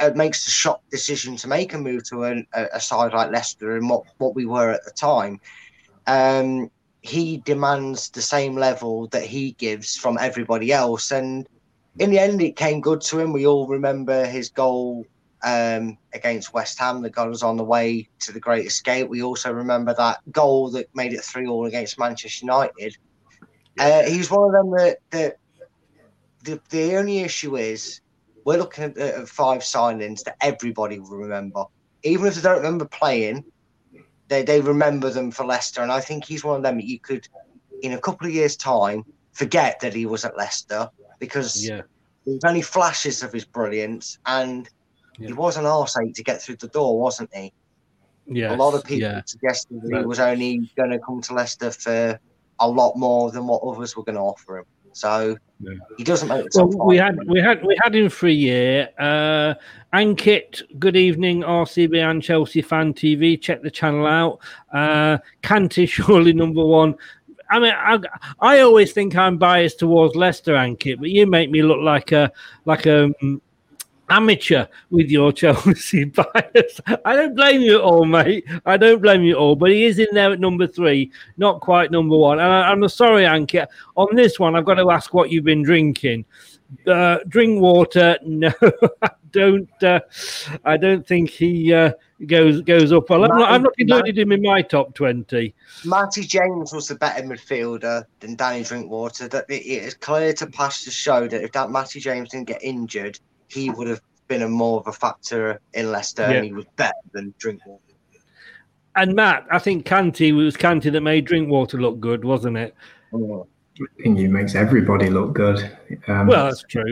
it 0.00 0.16
makes 0.16 0.44
the 0.44 0.50
shock 0.50 0.82
decision 0.90 1.36
to 1.36 1.48
make 1.48 1.74
a 1.74 1.78
move 1.78 2.02
to 2.08 2.24
a, 2.24 2.44
a 2.72 2.80
side 2.80 3.12
like 3.12 3.30
Leicester 3.30 3.76
and 3.76 3.88
what, 3.88 4.04
what 4.18 4.34
we 4.34 4.46
were 4.46 4.70
at 4.70 4.84
the 4.84 4.90
time. 4.90 5.40
Um, 6.06 6.70
he 7.02 7.38
demands 7.38 8.10
the 8.10 8.22
same 8.22 8.54
level 8.54 9.08
that 9.08 9.24
he 9.24 9.52
gives 9.52 9.96
from 9.96 10.18
everybody 10.18 10.72
else. 10.72 11.10
And 11.10 11.46
in 11.98 12.10
the 12.10 12.18
end, 12.18 12.40
it 12.40 12.56
came 12.56 12.80
good 12.80 13.00
to 13.02 13.18
him. 13.18 13.32
We 13.32 13.46
all 13.46 13.66
remember 13.66 14.24
his 14.24 14.48
goal 14.48 15.04
um, 15.42 15.98
against 16.12 16.54
West 16.54 16.78
Ham 16.78 17.02
that 17.02 17.10
got 17.10 17.28
us 17.28 17.42
on 17.42 17.56
the 17.56 17.64
way 17.64 18.08
to 18.20 18.32
the 18.32 18.40
Great 18.40 18.66
Escape. 18.66 19.08
We 19.08 19.22
also 19.22 19.52
remember 19.52 19.94
that 19.94 20.20
goal 20.30 20.70
that 20.70 20.88
made 20.94 21.12
it 21.12 21.22
3 21.22 21.46
all 21.46 21.66
against 21.66 21.98
Manchester 21.98 22.46
United. 22.46 22.96
Uh, 23.78 24.04
he's 24.04 24.30
one 24.30 24.46
of 24.46 24.52
them 24.52 24.70
that, 24.70 24.98
that 25.10 25.36
the, 26.44 26.60
the 26.70 26.96
only 26.96 27.20
issue 27.20 27.56
is 27.56 28.00
we're 28.44 28.58
looking 28.58 28.84
at, 28.84 28.96
at 28.96 29.28
five 29.28 29.60
signings 29.60 30.24
that 30.24 30.36
everybody 30.40 30.98
will 30.98 31.16
remember. 31.16 31.64
Even 32.02 32.26
if 32.26 32.34
they 32.34 32.42
don't 32.42 32.56
remember 32.56 32.84
playing, 32.84 33.44
they, 34.28 34.42
they 34.42 34.60
remember 34.60 35.10
them 35.10 35.30
for 35.30 35.44
Leicester. 35.44 35.82
And 35.82 35.92
I 35.92 36.00
think 36.00 36.24
he's 36.24 36.44
one 36.44 36.56
of 36.56 36.62
them 36.62 36.76
that 36.76 36.86
you 36.86 36.98
could, 36.98 37.28
in 37.82 37.92
a 37.92 38.00
couple 38.00 38.26
of 38.26 38.32
years' 38.32 38.56
time, 38.56 39.04
forget 39.32 39.80
that 39.80 39.94
he 39.94 40.06
was 40.06 40.24
at 40.24 40.36
Leicester 40.36 40.90
because 41.22 41.64
yeah. 41.64 41.82
there's 42.26 42.42
only 42.42 42.62
flashes 42.62 43.22
of 43.22 43.32
his 43.32 43.44
brilliance 43.44 44.18
and 44.26 44.68
yeah. 45.20 45.28
he 45.28 45.32
was 45.32 45.56
an 45.56 45.64
arse 45.64 45.96
to 46.14 46.22
get 46.24 46.42
through 46.42 46.56
the 46.56 46.66
door, 46.66 46.98
wasn't 46.98 47.30
he? 47.32 47.52
Yeah. 48.26 48.52
A 48.52 48.56
lot 48.56 48.74
of 48.74 48.82
people 48.82 49.12
yeah. 49.12 49.22
suggested 49.24 49.80
that 49.82 50.00
he 50.00 50.04
was 50.04 50.18
only 50.18 50.68
going 50.76 50.90
to 50.90 50.98
come 50.98 51.20
to 51.22 51.34
Leicester 51.34 51.70
for 51.70 52.18
a 52.58 52.68
lot 52.68 52.96
more 52.96 53.30
than 53.30 53.46
what 53.46 53.62
others 53.62 53.96
were 53.96 54.02
going 54.02 54.16
to 54.16 54.20
offer 54.20 54.58
him. 54.58 54.64
So 54.94 55.36
yeah. 55.60 55.70
he 55.96 56.02
doesn't 56.02 56.28
make 56.28 56.44
well, 56.54 56.86
we 56.86 56.96
had 56.96 57.18
we 57.26 57.40
had 57.40 57.64
we 57.64 57.78
had 57.82 57.94
him 57.94 58.10
for 58.10 58.26
a 58.26 58.32
year. 58.32 58.90
Uh, 58.98 59.54
Ankit, 59.94 60.62
good 60.78 60.96
evening, 60.96 61.42
RCB 61.42 62.10
and 62.10 62.22
Chelsea 62.22 62.62
fan 62.62 62.92
TV. 62.92 63.40
Check 63.40 63.62
the 63.62 63.70
channel 63.70 64.06
out. 64.06 64.40
Uh, 64.72 65.18
surely 65.86 66.32
number 66.32 66.64
one. 66.64 66.96
I 67.52 67.58
mean, 67.58 67.74
I, 67.76 67.98
I 68.40 68.60
always 68.60 68.92
think 68.92 69.14
I'm 69.14 69.36
biased 69.36 69.78
towards 69.78 70.16
Leicester, 70.16 70.54
Ankit, 70.54 70.98
but 70.98 71.10
you 71.10 71.26
make 71.26 71.50
me 71.50 71.62
look 71.62 71.80
like 71.80 72.10
a 72.12 72.32
like 72.64 72.86
a 72.86 73.12
um, 73.22 73.42
amateur 74.12 74.66
with 74.90 75.10
your 75.10 75.32
Chelsea 75.32 76.04
bias. 76.04 76.80
I 77.04 77.16
don't 77.16 77.34
blame 77.34 77.62
you 77.62 77.76
at 77.78 77.82
all, 77.82 78.04
mate. 78.04 78.44
I 78.66 78.76
don't 78.76 79.00
blame 79.00 79.22
you 79.22 79.32
at 79.32 79.38
all. 79.38 79.56
But 79.56 79.70
he 79.70 79.84
is 79.84 79.98
in 79.98 80.08
there 80.12 80.32
at 80.32 80.40
number 80.40 80.66
three, 80.66 81.10
not 81.38 81.60
quite 81.60 81.90
number 81.90 82.16
one. 82.16 82.38
And 82.38 82.52
I, 82.52 82.70
am 82.70 82.86
sorry, 82.88 83.24
Ankit. 83.24 83.66
On 83.96 84.14
this 84.14 84.38
one, 84.38 84.54
I've 84.54 84.66
got 84.66 84.74
to 84.74 84.90
ask 84.90 85.14
what 85.14 85.30
you've 85.30 85.44
been 85.44 85.62
drinking. 85.62 86.24
Uh, 86.86 87.18
Drinkwater? 87.28 88.18
No, 88.24 88.52
I 89.02 89.10
don't. 89.30 89.82
Uh, 89.82 90.00
I 90.64 90.76
don't 90.76 91.06
think 91.06 91.30
he 91.30 91.72
uh, 91.72 91.92
goes 92.26 92.60
goes 92.62 92.92
up. 92.92 93.10
I'm 93.10 93.22
not, 93.22 93.50
I'm 93.50 93.62
not 93.62 93.72
included 93.78 94.18
him 94.18 94.32
in 94.32 94.42
my 94.42 94.62
top 94.62 94.94
twenty. 94.94 95.54
Matty 95.84 96.22
James 96.22 96.72
was 96.72 96.88
the 96.88 96.94
better 96.94 97.22
midfielder 97.22 98.04
than 98.20 98.36
Danny 98.36 98.62
Drinkwater. 98.62 99.28
That 99.28 99.46
it 99.48 99.64
is 99.64 99.94
clear 99.94 100.32
to 100.34 100.46
past 100.46 100.84
to 100.84 100.90
show 100.90 101.26
that 101.28 101.42
if 101.42 101.52
that 101.52 101.70
Matty 101.70 102.00
James 102.00 102.30
didn't 102.30 102.48
get 102.48 102.62
injured, 102.62 103.18
he 103.52 103.70
would 103.70 103.86
have 103.86 104.00
been 104.28 104.42
a 104.42 104.48
more 104.48 104.80
of 104.80 104.86
a 104.86 104.92
factor 104.92 105.60
in 105.74 105.92
Leicester, 105.92 106.22
yeah. 106.22 106.36
and 106.38 106.44
he 106.46 106.52
was 106.52 106.64
better 106.76 106.92
than 107.12 107.34
Drinkwater. 107.38 107.80
And 108.96 109.14
Matt, 109.14 109.46
I 109.50 109.58
think 109.58 109.86
Kante 109.86 110.34
was 110.34 110.56
Kante 110.56 110.90
that 110.92 111.00
made 111.00 111.24
Drinkwater 111.24 111.80
look 111.80 112.00
good, 112.00 112.24
wasn't 112.24 112.56
it? 112.56 112.74
Oh. 113.12 113.46
I 113.80 114.02
think 114.02 114.18
he 114.18 114.28
makes 114.28 114.54
everybody 114.54 115.08
look 115.08 115.32
good. 115.32 115.58
Um, 116.06 116.26
well, 116.26 116.44
that's 116.44 116.62
true. 116.62 116.84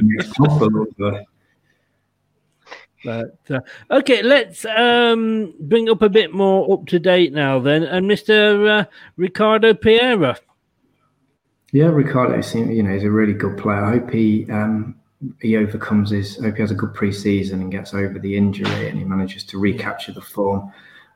But 3.05 3.37
uh, 3.51 3.61
okay, 3.91 4.23
let's 4.23 4.65
um, 4.65 5.55
bring 5.61 5.91
up 5.91 6.01
a 6.01 6.09
bit 6.09 6.33
more 6.33 6.73
up 6.73 6.87
to 6.87 6.99
date 6.99 7.35
now, 7.35 7.59
then. 7.59 7.83
And 7.83 8.09
Mister 8.09 8.67
uh, 8.67 8.85
Ricardo 9.17 9.75
Pereira. 9.75 10.39
Yeah, 11.73 11.87
Ricardo 11.87 12.41
seems 12.41 12.75
you 12.75 12.83
know 12.83 12.95
he's 12.95 13.05
a 13.05 13.11
really 13.11 13.35
good 13.35 13.59
player. 13.59 13.85
I 13.85 13.91
hope 13.91 14.11
he 14.11 14.51
um, 14.51 14.99
he 15.41 15.57
overcomes 15.57 16.11
his. 16.11 16.39
I 16.39 16.45
hope 16.45 16.57
he 16.57 16.63
has 16.63 16.71
a 16.71 16.75
good 16.75 16.95
pre-season 16.95 17.61
and 17.61 17.71
gets 17.71 17.95
over 17.95 18.19
the 18.19 18.37
injury 18.37 18.89
and 18.89 18.99
he 18.99 19.05
manages 19.05 19.45
to 19.45 19.59
recapture 19.59 20.13
the 20.13 20.21
form 20.21 20.73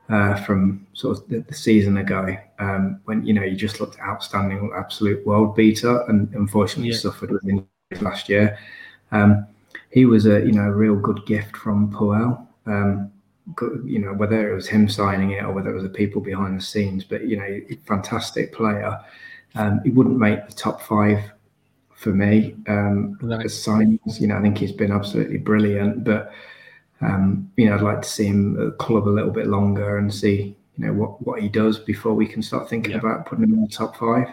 uh, 0.09 0.35
from 0.43 0.85
sort 0.93 1.17
of 1.17 1.27
the, 1.29 1.39
the 1.39 1.53
season 1.53 1.97
ago 1.97 2.37
um, 2.59 2.99
when 3.05 3.25
you 3.25 3.33
know 3.33 3.41
he 3.41 3.55
just 3.55 3.79
looked 3.79 3.99
outstanding, 3.99 4.71
absolute 4.75 5.25
world 5.25 5.55
beater, 5.55 6.03
and 6.07 6.31
unfortunately 6.33 6.91
yeah. 6.91 6.97
suffered 6.97 7.31
with 7.31 7.43
injuries 7.47 8.01
last 8.01 8.29
year. 8.29 8.57
Um, 9.11 9.47
he 9.91 10.05
was 10.05 10.25
a 10.25 10.45
you 10.45 10.51
know 10.51 10.63
a 10.63 10.71
real 10.71 10.95
good 10.95 11.25
gift 11.25 11.57
from 11.57 11.91
Puel. 11.91 12.45
Um, 12.65 13.11
you 13.85 13.99
know 13.99 14.13
whether 14.13 14.51
it 14.51 14.55
was 14.55 14.67
him 14.67 14.89
signing 14.89 15.31
it 15.31 15.43
or 15.43 15.51
whether 15.53 15.69
it 15.69 15.75
was 15.75 15.83
the 15.83 15.89
people 15.89 16.21
behind 16.21 16.59
the 16.59 16.63
scenes, 16.63 17.03
but 17.03 17.27
you 17.27 17.37
know 17.37 17.61
fantastic 17.87 18.53
player. 18.53 18.99
Um, 19.55 19.79
he 19.83 19.89
wouldn't 19.89 20.17
make 20.17 20.45
the 20.47 20.53
top 20.53 20.81
five 20.81 21.31
for 21.95 22.13
me. 22.13 22.55
Um, 22.67 23.17
right. 23.21 23.49
Signs, 23.49 24.19
you 24.19 24.27
know, 24.27 24.37
I 24.37 24.41
think 24.41 24.57
he's 24.57 24.71
been 24.71 24.91
absolutely 24.91 25.37
brilliant, 25.37 26.03
but 26.03 26.31
um, 27.01 27.51
you 27.57 27.65
know, 27.65 27.75
I'd 27.75 27.81
like 27.81 28.01
to 28.01 28.09
see 28.09 28.27
him 28.27 28.59
at 28.59 28.65
the 28.65 28.71
club 28.71 29.07
a 29.07 29.09
little 29.09 29.31
bit 29.31 29.47
longer 29.47 29.97
and 29.97 30.13
see, 30.13 30.55
you 30.77 30.85
know, 30.85 30.93
what 30.93 31.25
what 31.25 31.41
he 31.41 31.49
does 31.49 31.79
before 31.79 32.13
we 32.13 32.27
can 32.27 32.41
start 32.41 32.69
thinking 32.69 32.91
yeah. 32.91 32.99
about 32.99 33.25
putting 33.25 33.43
him 33.43 33.53
in 33.53 33.61
the 33.61 33.67
top 33.67 33.97
five. 33.97 34.27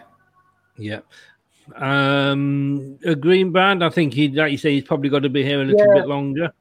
Yeah. 0.76 1.00
Um, 1.76 2.98
a 3.04 3.14
green 3.14 3.52
band, 3.52 3.84
I 3.84 3.90
think 3.90 4.12
he, 4.12 4.28
like 4.28 4.52
you 4.52 4.58
say, 4.58 4.72
he's 4.72 4.84
probably 4.84 5.08
got 5.08 5.20
to 5.20 5.28
be 5.28 5.44
here 5.44 5.62
a 5.62 5.64
little 5.64 5.86
yeah. 5.86 5.94
bit 5.94 6.08
longer. 6.08 6.52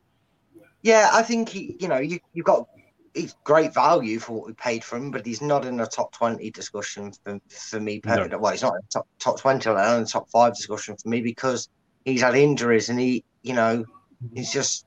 Yeah, 0.84 1.10
I 1.12 1.24
think 1.24 1.49
he, 1.49 1.76
you 1.80 1.88
know, 1.88 1.97
you 1.97 2.20
you've 2.34 2.45
got 2.45 2.68
he's 3.14 3.36
great 3.43 3.74
value 3.74 4.20
for 4.20 4.34
what 4.34 4.47
we 4.47 4.53
paid 4.53 4.84
for 4.84 4.97
him, 4.97 5.12
but 5.12 5.26
he's 5.26 5.41
not 5.41 5.66
in 5.66 5.80
a 5.80 5.86
top 5.86 6.12
twenty 6.12 6.49
discussion 6.51 7.12
for, 7.24 7.39
for 7.49 7.80
me. 7.80 8.01
No. 8.05 8.28
Well, 8.39 8.51
he's 8.51 8.62
not 8.62 8.76
in 8.76 8.82
top 8.89 9.07
top 9.20 9.39
twenty, 9.39 9.70
alone 9.70 10.05
top 10.05 10.30
five 10.30 10.55
discussion 10.55 10.95
for 10.97 11.09
me 11.09 11.22
because 11.22 11.70
he's 12.05 12.22
had 12.22 12.36
injuries 12.36 12.89
and 12.89 12.99
he, 12.99 13.24
you 13.43 13.53
know, 13.53 13.86
he's 14.34 14.51
just 14.51 14.86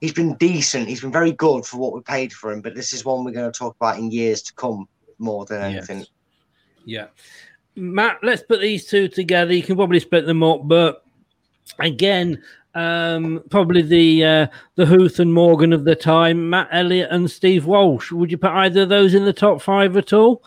he's 0.00 0.12
been 0.12 0.34
decent. 0.34 0.88
He's 0.88 1.00
been 1.00 1.12
very 1.12 1.32
good 1.32 1.64
for 1.64 1.78
what 1.78 1.94
we 1.94 2.00
paid 2.02 2.32
for 2.32 2.52
him. 2.52 2.60
But 2.60 2.74
this 2.74 2.92
is 2.92 3.04
one 3.04 3.24
we're 3.24 3.32
going 3.32 3.50
to 3.50 3.58
talk 3.58 3.76
about 3.76 3.98
in 3.98 4.10
years 4.10 4.42
to 4.42 4.54
come 4.54 4.88
more 5.18 5.44
than 5.46 5.62
anything. 5.62 5.98
Yes. 5.98 6.08
Yeah, 6.84 7.06
Matt, 7.76 8.18
let's 8.22 8.42
put 8.42 8.60
these 8.60 8.86
two 8.86 9.08
together. 9.08 9.52
You 9.52 9.62
can 9.62 9.76
probably 9.76 10.00
split 10.00 10.26
them 10.26 10.42
up, 10.42 10.66
but 10.66 11.04
again, 11.78 12.42
um, 12.74 13.42
probably 13.50 13.82
the 13.82 14.24
uh, 14.24 14.46
the 14.76 14.86
Huth 14.86 15.18
and 15.18 15.34
Morgan 15.34 15.72
of 15.72 15.84
the 15.84 15.96
time, 15.96 16.50
Matt 16.50 16.68
Elliott 16.70 17.10
and 17.10 17.30
Steve 17.30 17.66
Walsh. 17.66 18.12
Would 18.12 18.30
you 18.30 18.38
put 18.38 18.52
either 18.52 18.82
of 18.82 18.88
those 18.88 19.14
in 19.14 19.24
the 19.24 19.32
top 19.32 19.60
five 19.60 19.96
at 19.96 20.12
all? 20.12 20.42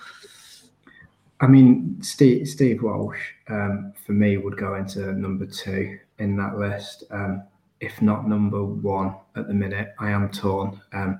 I 1.41 1.47
mean, 1.47 2.01
Steve, 2.01 2.47
Steve 2.47 2.82
Walsh 2.84 3.19
um, 3.49 3.93
for 4.05 4.13
me 4.13 4.38
would 4.38 4.57
go 4.57 4.76
into 4.76 5.11
number 5.13 5.45
two 5.45 5.99
in 6.19 6.38
that 6.38 6.57
list, 6.57 7.03
um, 7.11 7.43
if 7.82 8.01
not 8.01 8.28
number 8.28 8.63
one 8.63 9.15
at 9.36 9.47
the 9.47 9.53
minute. 9.53 9.93
I 9.99 10.11
am 10.11 10.30
torn. 10.30 10.80
Um, 10.93 11.19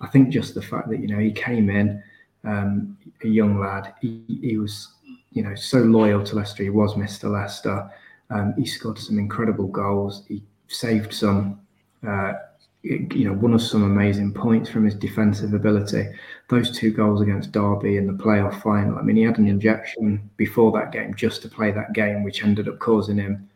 I 0.00 0.08
think 0.08 0.30
just 0.30 0.54
the 0.54 0.62
fact 0.62 0.88
that 0.88 0.98
you 0.98 1.06
know 1.06 1.18
he 1.18 1.30
came 1.30 1.70
in 1.70 2.02
um, 2.42 2.98
a 3.22 3.28
young 3.28 3.60
lad, 3.60 3.94
he, 4.00 4.22
he 4.42 4.56
was 4.56 4.88
you 5.30 5.42
know 5.42 5.54
so 5.54 5.78
loyal 5.78 6.24
to 6.24 6.36
Leicester. 6.36 6.64
He 6.64 6.70
was 6.70 6.94
Mr. 6.94 7.30
Leicester. 7.30 7.88
Um, 8.30 8.54
he 8.56 8.66
scored 8.66 8.98
some 8.98 9.18
incredible 9.18 9.68
goals. 9.68 10.24
He 10.28 10.42
saved 10.68 11.12
some, 11.12 11.60
uh, 12.06 12.34
you 12.82 13.24
know, 13.24 13.32
won 13.32 13.54
us 13.54 13.70
some 13.70 13.82
amazing 13.82 14.34
points 14.34 14.68
from 14.68 14.84
his 14.84 14.94
defensive 14.94 15.54
ability. 15.54 16.08
Those 16.48 16.76
two 16.76 16.92
goals 16.92 17.20
against 17.20 17.52
Derby 17.52 17.96
in 17.96 18.06
the 18.06 18.12
playoff 18.12 18.60
final. 18.62 18.98
I 18.98 19.02
mean, 19.02 19.16
he 19.16 19.22
had 19.22 19.38
an 19.38 19.46
injection 19.46 20.28
before 20.36 20.72
that 20.72 20.92
game 20.92 21.14
just 21.14 21.42
to 21.42 21.48
play 21.48 21.70
that 21.72 21.92
game, 21.92 22.24
which 22.24 22.44
ended 22.44 22.68
up 22.68 22.78
causing 22.78 23.18
him 23.18 23.48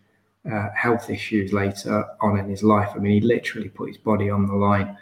uh, 0.50 0.68
health 0.74 1.10
issues 1.10 1.52
later 1.52 2.04
on 2.20 2.38
in 2.38 2.48
his 2.48 2.62
life. 2.62 2.90
I 2.94 2.98
mean, 2.98 3.20
he 3.20 3.20
literally 3.20 3.68
put 3.68 3.88
his 3.88 3.98
body 3.98 4.30
on 4.30 4.46
the 4.46 4.54
line 4.54 4.96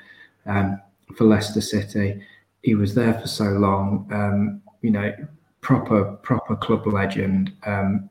um, 0.47 0.81
for 1.17 1.25
Leicester 1.25 1.61
City. 1.61 2.21
He 2.63 2.75
was 2.75 2.95
there 2.95 3.15
for 3.15 3.29
so 3.29 3.45
long. 3.45 4.09
Um, 4.13 4.63
you 4.83 4.91
know, 4.91 5.15
proper 5.61 6.05
proper 6.23 6.57
club 6.57 6.87
legend. 6.87 7.53
Um, 7.65 8.09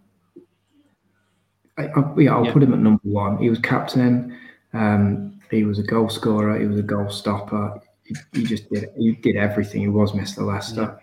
I, 1.77 1.87
I, 1.87 2.13
yeah, 2.17 2.35
I'll 2.35 2.45
yeah. 2.45 2.53
put 2.53 2.63
him 2.63 2.73
at 2.73 2.79
number 2.79 3.01
one. 3.03 3.37
He 3.37 3.49
was 3.49 3.59
captain. 3.59 4.37
Um, 4.73 5.39
he 5.51 5.63
was 5.63 5.79
a 5.79 5.83
goal 5.83 6.09
scorer. 6.09 6.59
He 6.59 6.65
was 6.65 6.79
a 6.79 6.83
goal 6.83 7.09
stopper. 7.09 7.81
He, 8.03 8.15
he 8.33 8.43
just 8.43 8.69
did 8.69 8.89
he 8.97 9.13
did 9.13 9.35
everything. 9.35 9.81
He 9.81 9.87
was 9.87 10.11
Mr. 10.11 10.45
Leicester. 10.45 10.99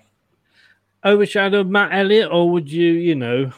Yeah. 1.05 1.11
Overshadowed 1.11 1.69
Matt 1.69 1.93
Elliott, 1.93 2.31
or 2.31 2.49
would 2.51 2.71
you, 2.71 2.93
you 2.93 3.17
know, 3.17 3.51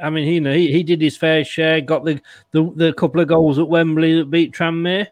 I 0.00 0.08
mean, 0.10 0.24
he, 0.24 0.34
you 0.34 0.40
know, 0.40 0.52
he, 0.52 0.70
he 0.70 0.82
did 0.84 1.00
his 1.02 1.16
fair 1.16 1.44
share, 1.44 1.80
got 1.80 2.04
the, 2.04 2.20
the, 2.52 2.72
the 2.76 2.92
couple 2.92 3.20
of 3.20 3.26
goals 3.26 3.58
at 3.58 3.68
Wembley 3.68 4.18
that 4.18 4.30
beat 4.30 4.52
Tranmere. 4.52 5.08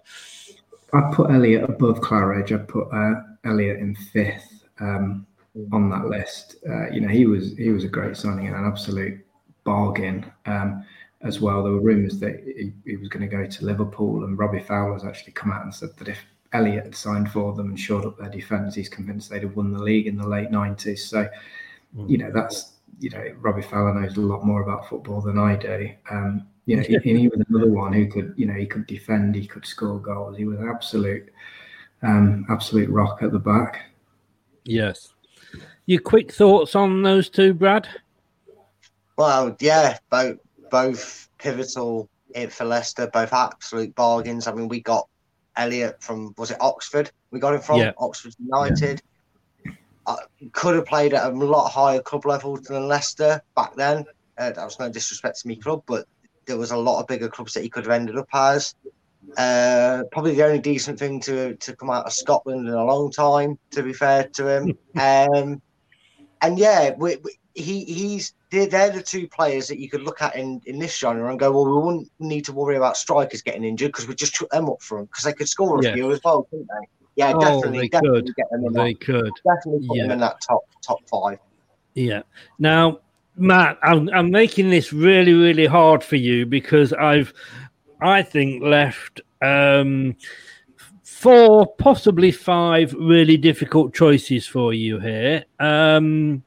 I 0.92 1.10
put 1.12 1.30
Elliott 1.30 1.64
above 1.64 2.00
Claridge. 2.00 2.52
I 2.52 2.58
put 2.58 2.88
uh, 2.92 3.22
Elliott 3.44 3.80
in 3.80 3.94
fifth 3.94 4.64
um, 4.80 5.26
on 5.72 5.90
that 5.90 6.06
list. 6.06 6.56
Uh, 6.68 6.90
you 6.90 7.00
know, 7.00 7.08
he 7.08 7.26
was 7.26 7.56
he 7.56 7.70
was 7.70 7.84
a 7.84 7.88
great 7.88 8.16
signing 8.16 8.48
and 8.48 8.56
an 8.56 8.64
absolute 8.64 9.24
bargain. 9.64 10.30
Um, 10.46 10.84
as 11.22 11.40
well. 11.40 11.62
There 11.62 11.72
were 11.72 11.80
rumours 11.80 12.18
that 12.20 12.42
he, 12.44 12.72
he 12.84 12.96
was 12.96 13.08
going 13.08 13.28
to 13.28 13.36
go 13.36 13.46
to 13.46 13.64
Liverpool, 13.64 14.24
and 14.24 14.38
Robbie 14.38 14.60
Fowler's 14.60 15.04
actually 15.04 15.32
come 15.32 15.52
out 15.52 15.64
and 15.64 15.74
said 15.74 15.96
that 15.98 16.08
if 16.08 16.18
Elliott 16.52 16.84
had 16.84 16.94
signed 16.94 17.30
for 17.30 17.54
them 17.54 17.68
and 17.68 17.78
shored 17.78 18.04
up 18.04 18.18
their 18.18 18.30
defence, 18.30 18.74
he's 18.74 18.88
convinced 18.88 19.30
they'd 19.30 19.42
have 19.42 19.56
won 19.56 19.72
the 19.72 19.82
league 19.82 20.06
in 20.06 20.16
the 20.16 20.26
late 20.26 20.50
nineties. 20.50 21.04
So, 21.06 21.28
mm. 21.96 22.08
you 22.08 22.18
know, 22.18 22.30
that's 22.32 22.72
you 22.98 23.10
know, 23.10 23.24
Robbie 23.40 23.62
Fowler 23.62 23.94
knows 23.94 24.16
a 24.16 24.20
lot 24.20 24.44
more 24.44 24.62
about 24.62 24.88
football 24.88 25.20
than 25.20 25.38
I 25.38 25.56
do. 25.56 25.90
Um, 26.10 26.46
you 26.66 26.76
know, 26.76 26.82
and 26.88 27.02
he 27.02 27.28
was 27.28 27.42
another 27.48 27.70
one 27.70 27.92
who 27.92 28.06
could, 28.06 28.34
you 28.36 28.46
know, 28.46 28.54
he 28.54 28.66
could 28.66 28.86
defend, 28.86 29.34
he 29.34 29.46
could 29.46 29.66
score 29.66 29.98
goals. 29.98 30.36
He 30.36 30.44
was 30.44 30.58
absolute, 30.60 31.32
um, 32.02 32.46
absolute 32.50 32.90
rock 32.90 33.22
at 33.22 33.32
the 33.32 33.38
back. 33.38 33.82
Yes. 34.64 35.14
Your 35.86 36.00
quick 36.00 36.32
thoughts 36.32 36.74
on 36.74 37.02
those 37.02 37.28
two, 37.28 37.54
Brad? 37.54 37.88
Well, 39.16 39.56
yeah, 39.60 39.98
both 40.10 40.38
both 40.70 41.28
pivotal 41.38 42.08
for 42.50 42.64
Leicester, 42.64 43.08
both 43.12 43.32
absolute 43.32 43.94
bargains. 43.94 44.46
I 44.46 44.52
mean, 44.52 44.68
we 44.68 44.80
got 44.80 45.08
Elliott 45.56 46.02
from 46.02 46.34
was 46.38 46.50
it 46.50 46.58
Oxford? 46.60 47.10
We 47.30 47.40
got 47.40 47.54
him 47.54 47.60
from 47.60 47.80
yeah. 47.80 47.92
Oxford 47.98 48.34
United. 48.38 49.02
Yeah. 49.64 49.72
Uh, 50.06 50.16
could 50.52 50.74
have 50.74 50.86
played 50.86 51.12
at 51.14 51.30
a 51.30 51.34
lot 51.34 51.68
higher 51.68 52.00
club 52.00 52.24
level 52.26 52.56
than 52.56 52.88
Leicester 52.88 53.42
back 53.54 53.74
then. 53.76 54.04
Uh, 54.38 54.50
that 54.52 54.64
was 54.64 54.78
no 54.78 54.88
disrespect 54.88 55.40
to 55.40 55.48
me 55.48 55.56
club, 55.56 55.82
but 55.86 56.06
there 56.46 56.56
was 56.56 56.70
a 56.70 56.76
lot 56.76 57.00
of 57.00 57.06
bigger 57.06 57.28
clubs 57.28 57.52
that 57.54 57.62
he 57.62 57.68
could 57.68 57.84
have 57.84 57.92
ended 57.92 58.16
up 58.16 58.28
as. 58.32 58.74
Uh, 59.36 60.02
probably 60.10 60.34
the 60.34 60.44
only 60.44 60.58
decent 60.58 60.98
thing 60.98 61.20
to 61.20 61.54
to 61.56 61.76
come 61.76 61.90
out 61.90 62.06
of 62.06 62.12
Scotland 62.12 62.66
in 62.66 62.74
a 62.74 62.84
long 62.84 63.10
time. 63.10 63.58
To 63.72 63.82
be 63.82 63.92
fair 63.92 64.24
to 64.34 64.48
him, 64.48 64.78
um, 64.98 65.60
and 66.40 66.58
yeah, 66.58 66.94
we, 66.96 67.16
we, 67.16 67.38
he 67.54 67.84
he's 67.84 68.34
they're, 68.50 68.66
they're 68.66 68.90
the 68.90 69.02
two 69.02 69.28
players 69.28 69.68
that 69.68 69.78
you 69.78 69.88
could 69.88 70.02
look 70.02 70.22
at 70.22 70.36
in, 70.36 70.60
in 70.66 70.78
this 70.78 70.96
genre 70.96 71.30
and 71.30 71.38
go, 71.38 71.50
well, 71.50 71.66
we 71.66 71.80
wouldn't 71.80 72.10
need 72.18 72.44
to 72.44 72.52
worry 72.52 72.76
about 72.76 72.96
strikers 72.96 73.42
getting 73.42 73.64
injured 73.64 73.88
because 73.92 74.08
we 74.08 74.14
just 74.14 74.34
took 74.34 74.50
them 74.50 74.68
up 74.68 74.82
front 74.82 75.10
because 75.10 75.24
they 75.24 75.32
could 75.32 75.48
score 75.48 75.78
a 75.78 75.84
yeah. 75.84 75.94
few 75.94 76.10
as 76.10 76.20
well, 76.24 76.44
couldn't 76.44 76.68
they? 76.68 76.88
Yeah, 77.16 77.32
oh, 77.34 77.40
definitely, 77.40 77.80
they 77.80 77.88
definitely 77.88 78.22
could. 78.22 78.36
get 78.36 78.50
them 78.50 78.64
in 78.64 78.72
they 78.72 78.92
that, 78.92 79.00
could 79.00 79.32
definitely 79.44 79.86
put 79.86 79.96
yeah. 79.96 80.02
them 80.04 80.12
in 80.12 80.20
that 80.20 80.40
top 80.40 80.62
top 80.82 80.98
five. 81.08 81.38
Yeah. 81.94 82.22
Now, 82.58 83.00
Matt, 83.36 83.78
I'm 83.82 84.08
I'm 84.10 84.30
making 84.30 84.70
this 84.70 84.92
really 84.92 85.32
really 85.32 85.66
hard 85.66 86.04
for 86.04 86.16
you 86.16 86.46
because 86.46 86.92
I've 86.92 87.32
I 88.00 88.22
think 88.22 88.62
left 88.62 89.20
um 89.42 90.16
four 91.02 91.66
possibly 91.76 92.32
five 92.32 92.94
really 92.94 93.36
difficult 93.36 93.92
choices 93.92 94.46
for 94.46 94.72
you 94.72 94.98
here. 95.00 95.44
Um 95.58 96.42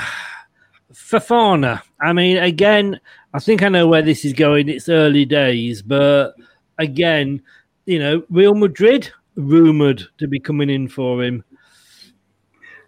Fofana. 0.92 1.82
I 2.00 2.12
mean, 2.12 2.36
again, 2.38 3.00
I 3.34 3.38
think 3.38 3.62
I 3.62 3.68
know 3.68 3.86
where 3.86 4.02
this 4.02 4.24
is 4.24 4.32
going. 4.32 4.68
It's 4.68 4.88
early 4.88 5.24
days, 5.24 5.82
but 5.82 6.34
again, 6.78 7.42
you 7.86 7.98
know, 7.98 8.22
Real 8.30 8.54
Madrid 8.54 9.10
rumored 9.36 10.02
to 10.18 10.26
be 10.26 10.40
coming 10.40 10.70
in 10.70 10.88
for 10.88 11.22
him. 11.22 11.44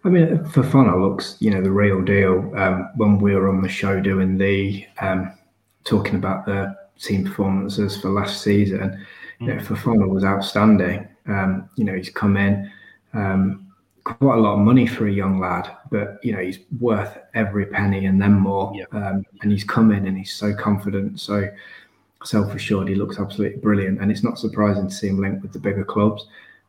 I 0.05 0.09
mean, 0.09 0.39
Fofana 0.39 0.99
looks, 0.99 1.37
you 1.39 1.49
know, 1.49 1.61
the 1.61 1.71
real 1.71 2.01
deal. 2.01 2.51
Um, 2.57 2.89
when 2.97 3.19
we 3.19 3.35
were 3.35 3.47
on 3.47 3.61
the 3.61 3.69
show 3.69 4.01
doing 4.01 4.37
the 4.37 4.85
um, 4.99 5.31
talking 5.85 6.15
about 6.15 6.45
the 6.45 6.75
team 6.99 7.23
performances 7.23 8.01
for 8.01 8.09
last 8.09 8.41
season, 8.41 9.05
you 9.39 9.47
know, 9.47 9.55
mm. 9.55 9.65
Fofana 9.65 10.07
was 10.07 10.25
outstanding. 10.25 11.07
Um, 11.27 11.69
you 11.77 11.85
know, 11.85 11.95
he's 11.95 12.09
come 12.09 12.35
in. 12.35 12.69
Um, 13.13 13.62
quite 14.03 14.37
a 14.37 14.41
lot 14.41 14.53
of 14.53 14.59
money 14.59 14.85
for 14.85 15.07
a 15.07 15.11
young 15.11 15.39
lad, 15.39 15.69
but 15.89 16.19
you 16.23 16.33
know 16.33 16.39
he's 16.39 16.59
worth 16.79 17.17
every 17.33 17.65
penny 17.65 18.05
and 18.05 18.21
then 18.21 18.33
more. 18.33 18.73
Yeah. 18.75 18.85
Um, 18.91 19.25
and 19.41 19.51
he's 19.51 19.63
come 19.63 19.91
in 19.91 20.07
and 20.07 20.17
he's 20.17 20.33
so 20.33 20.53
confident, 20.53 21.19
so 21.19 21.49
self 22.23 22.53
assured. 22.53 22.89
He 22.89 22.95
looks 22.95 23.19
absolutely 23.19 23.59
brilliant, 23.59 24.01
and 24.01 24.11
it's 24.11 24.23
not 24.23 24.39
surprising 24.39 24.87
to 24.87 24.93
see 24.93 25.07
him 25.07 25.19
linked 25.19 25.41
with 25.41 25.53
the 25.53 25.59
bigger 25.59 25.85
clubs. 25.85 26.27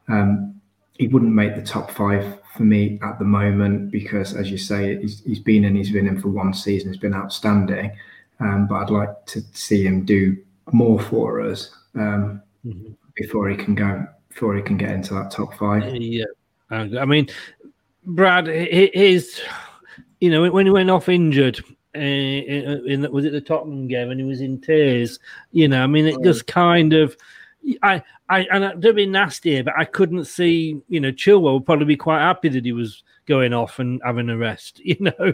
Um, 0.09 0.61
he 0.99 1.09
wouldn't 1.09 1.33
make 1.33 1.57
the 1.57 1.63
top 1.63 1.91
five 1.91 2.39
for 2.57 2.63
me 2.63 3.01
at 3.03 3.19
the 3.19 3.25
moment 3.25 3.91
because, 3.91 4.35
as 4.37 4.49
you 4.49 4.59
say, 4.59 5.01
he's, 5.01 5.25
he's 5.25 5.41
been 5.41 5.65
in. 5.65 5.75
He's 5.75 5.91
been 5.91 6.07
in 6.07 6.21
for 6.21 6.29
one 6.29 6.55
season. 6.55 6.93
He's 6.93 7.01
been 7.01 7.15
outstanding, 7.15 7.91
um, 8.39 8.69
but 8.69 8.77
I'd 8.77 8.91
like 8.91 9.27
to 9.27 9.43
see 9.53 9.85
him 9.85 10.05
do 10.05 10.37
more 10.73 11.01
for 11.01 11.41
us 11.41 11.75
um, 11.97 12.41
mm-hmm. 12.65 12.93
before 13.17 13.49
he 13.49 13.57
can 13.57 13.75
go 13.75 14.07
before 14.29 14.57
he 14.57 14.63
can 14.63 14.77
get 14.77 14.91
into 14.91 15.15
that 15.15 15.31
top 15.31 15.55
five. 15.55 15.95
Yeah. 15.97 16.25
I 16.71 17.05
mean, 17.05 17.29
Brad, 18.05 18.47
his, 18.47 19.41
you 20.21 20.31
know, 20.31 20.51
when 20.51 20.67
he 20.67 20.73
went 20.73 20.91
off 20.91 21.09
injured, 21.09 21.63
uh, 21.97 22.01
in, 22.01 23.07
was 23.13 23.25
it 23.25 23.33
the 23.33 23.41
Tottenham 23.41 23.87
game 23.87 24.11
and 24.11 24.21
he 24.21 24.27
was 24.27 24.41
in 24.41 24.61
tears? 24.61 25.19
You 25.53 25.69
know, 25.69 25.83
I 25.83 25.87
mean, 25.87 26.07
it 26.07 26.23
just 26.23 26.47
kind 26.47 26.93
of, 26.93 27.17
I, 27.83 28.03
I, 28.29 28.41
and 28.51 28.83
to 28.83 28.93
be 28.93 29.07
nasty, 29.07 29.61
but 29.63 29.75
I 29.77 29.85
couldn't 29.85 30.25
see, 30.25 30.81
you 30.89 31.01
know, 31.01 31.13
Chilwell 31.13 31.55
would 31.55 31.67
probably 31.67 31.87
be 31.87 31.97
quite 31.97 32.21
happy 32.21 32.49
that 32.49 32.65
he 32.65 32.73
was 32.73 33.05
going 33.27 33.53
off 33.53 33.79
and 33.79 34.01
having 34.05 34.29
a 34.29 34.37
rest. 34.37 34.81
You 34.85 34.97
know, 35.01 35.33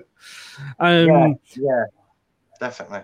um, 0.79 1.07
yeah, 1.07 1.35
yeah, 1.57 1.85
definitely. 2.61 3.01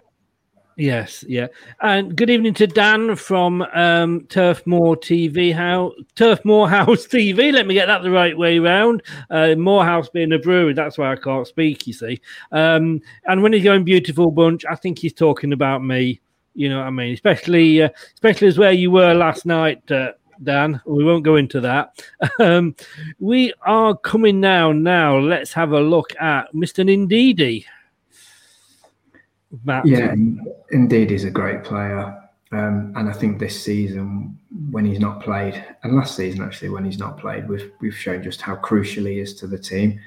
Yes, 0.78 1.24
yeah. 1.26 1.46
And 1.80 2.14
good 2.14 2.28
evening 2.28 2.52
to 2.54 2.66
Dan 2.66 3.16
from 3.16 3.62
um, 3.72 4.26
Turf 4.28 4.66
Moor 4.66 4.94
TV 4.94 5.54
House, 5.54 5.94
Turf 6.16 6.44
Moor 6.44 6.68
House 6.78 7.06
TV. 7.06 7.50
Let 7.50 7.66
me 7.66 7.72
get 7.72 7.86
that 7.86 8.02
the 8.02 8.10
right 8.10 8.36
way 8.36 8.58
round. 8.58 9.02
Uh, 9.30 9.54
Moorhouse 9.54 10.10
being 10.10 10.32
a 10.32 10.38
brewery, 10.38 10.74
that's 10.74 10.98
why 10.98 11.10
I 11.10 11.16
can't 11.16 11.46
speak. 11.46 11.86
You 11.86 11.94
see. 11.94 12.20
Um, 12.52 13.00
and 13.24 13.42
when 13.42 13.54
he's 13.54 13.64
going 13.64 13.84
beautiful 13.84 14.30
bunch, 14.30 14.66
I 14.66 14.74
think 14.74 14.98
he's 14.98 15.14
talking 15.14 15.54
about 15.54 15.82
me. 15.82 16.20
You 16.54 16.68
know 16.68 16.78
what 16.78 16.88
I 16.88 16.90
mean? 16.90 17.14
Especially, 17.14 17.82
uh, 17.82 17.88
especially 18.12 18.48
as 18.48 18.58
where 18.58 18.72
you 18.72 18.90
were 18.90 19.14
last 19.14 19.46
night. 19.46 19.90
Uh, 19.90 20.12
Dan. 20.42 20.78
We 20.84 21.02
won't 21.02 21.24
go 21.24 21.36
into 21.36 21.60
that. 21.60 22.02
Um, 22.38 22.76
we 23.18 23.54
are 23.62 23.96
coming 23.96 24.40
now. 24.40 24.70
Now, 24.70 25.16
let's 25.16 25.54
have 25.54 25.72
a 25.72 25.80
look 25.80 26.14
at 26.20 26.52
Mr. 26.52 26.84
Ndidi. 26.84 27.64
Matt. 29.64 29.86
Yeah, 29.86 30.14
indeed, 30.70 31.10
he's 31.10 31.24
a 31.24 31.30
great 31.30 31.64
player. 31.64 32.22
Um, 32.52 32.92
and 32.96 33.08
I 33.08 33.12
think 33.12 33.38
this 33.38 33.60
season, 33.60 34.38
when 34.70 34.84
he's 34.84 35.00
not 35.00 35.20
played, 35.20 35.62
and 35.82 35.96
last 35.96 36.16
season 36.16 36.42
actually, 36.42 36.68
when 36.68 36.84
he's 36.84 36.98
not 36.98 37.18
played, 37.18 37.48
we've 37.48 37.72
we've 37.80 37.96
shown 37.96 38.22
just 38.22 38.40
how 38.40 38.54
crucial 38.54 39.06
he 39.06 39.18
is 39.18 39.34
to 39.36 39.46
the 39.46 39.58
team. 39.58 40.00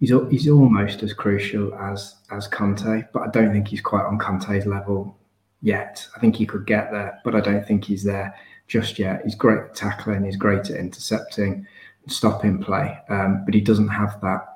He's 0.00 0.12
he's 0.30 0.48
almost 0.48 1.02
as 1.02 1.12
crucial 1.12 1.74
as 1.74 2.16
as 2.30 2.48
Kante, 2.48 3.08
but 3.12 3.22
I 3.22 3.28
don't 3.28 3.52
think 3.52 3.68
he's 3.68 3.82
quite 3.82 4.04
on 4.04 4.18
Kante's 4.18 4.66
level 4.66 5.16
yet. 5.60 6.06
I 6.16 6.20
think 6.20 6.36
he 6.36 6.46
could 6.46 6.66
get 6.66 6.90
there, 6.90 7.20
but 7.24 7.34
I 7.34 7.40
don't 7.40 7.66
think 7.66 7.84
he's 7.84 8.02
there 8.02 8.34
just 8.66 8.98
yet. 8.98 9.22
He's 9.24 9.34
great 9.34 9.58
at 9.58 9.74
tackling, 9.74 10.24
he's 10.24 10.36
great 10.36 10.70
at 10.70 10.78
intercepting, 10.78 11.66
stopping 12.08 12.62
play, 12.62 12.98
um, 13.10 13.44
but 13.44 13.54
he 13.54 13.60
doesn't 13.60 13.88
have 13.88 14.20
that. 14.22 14.51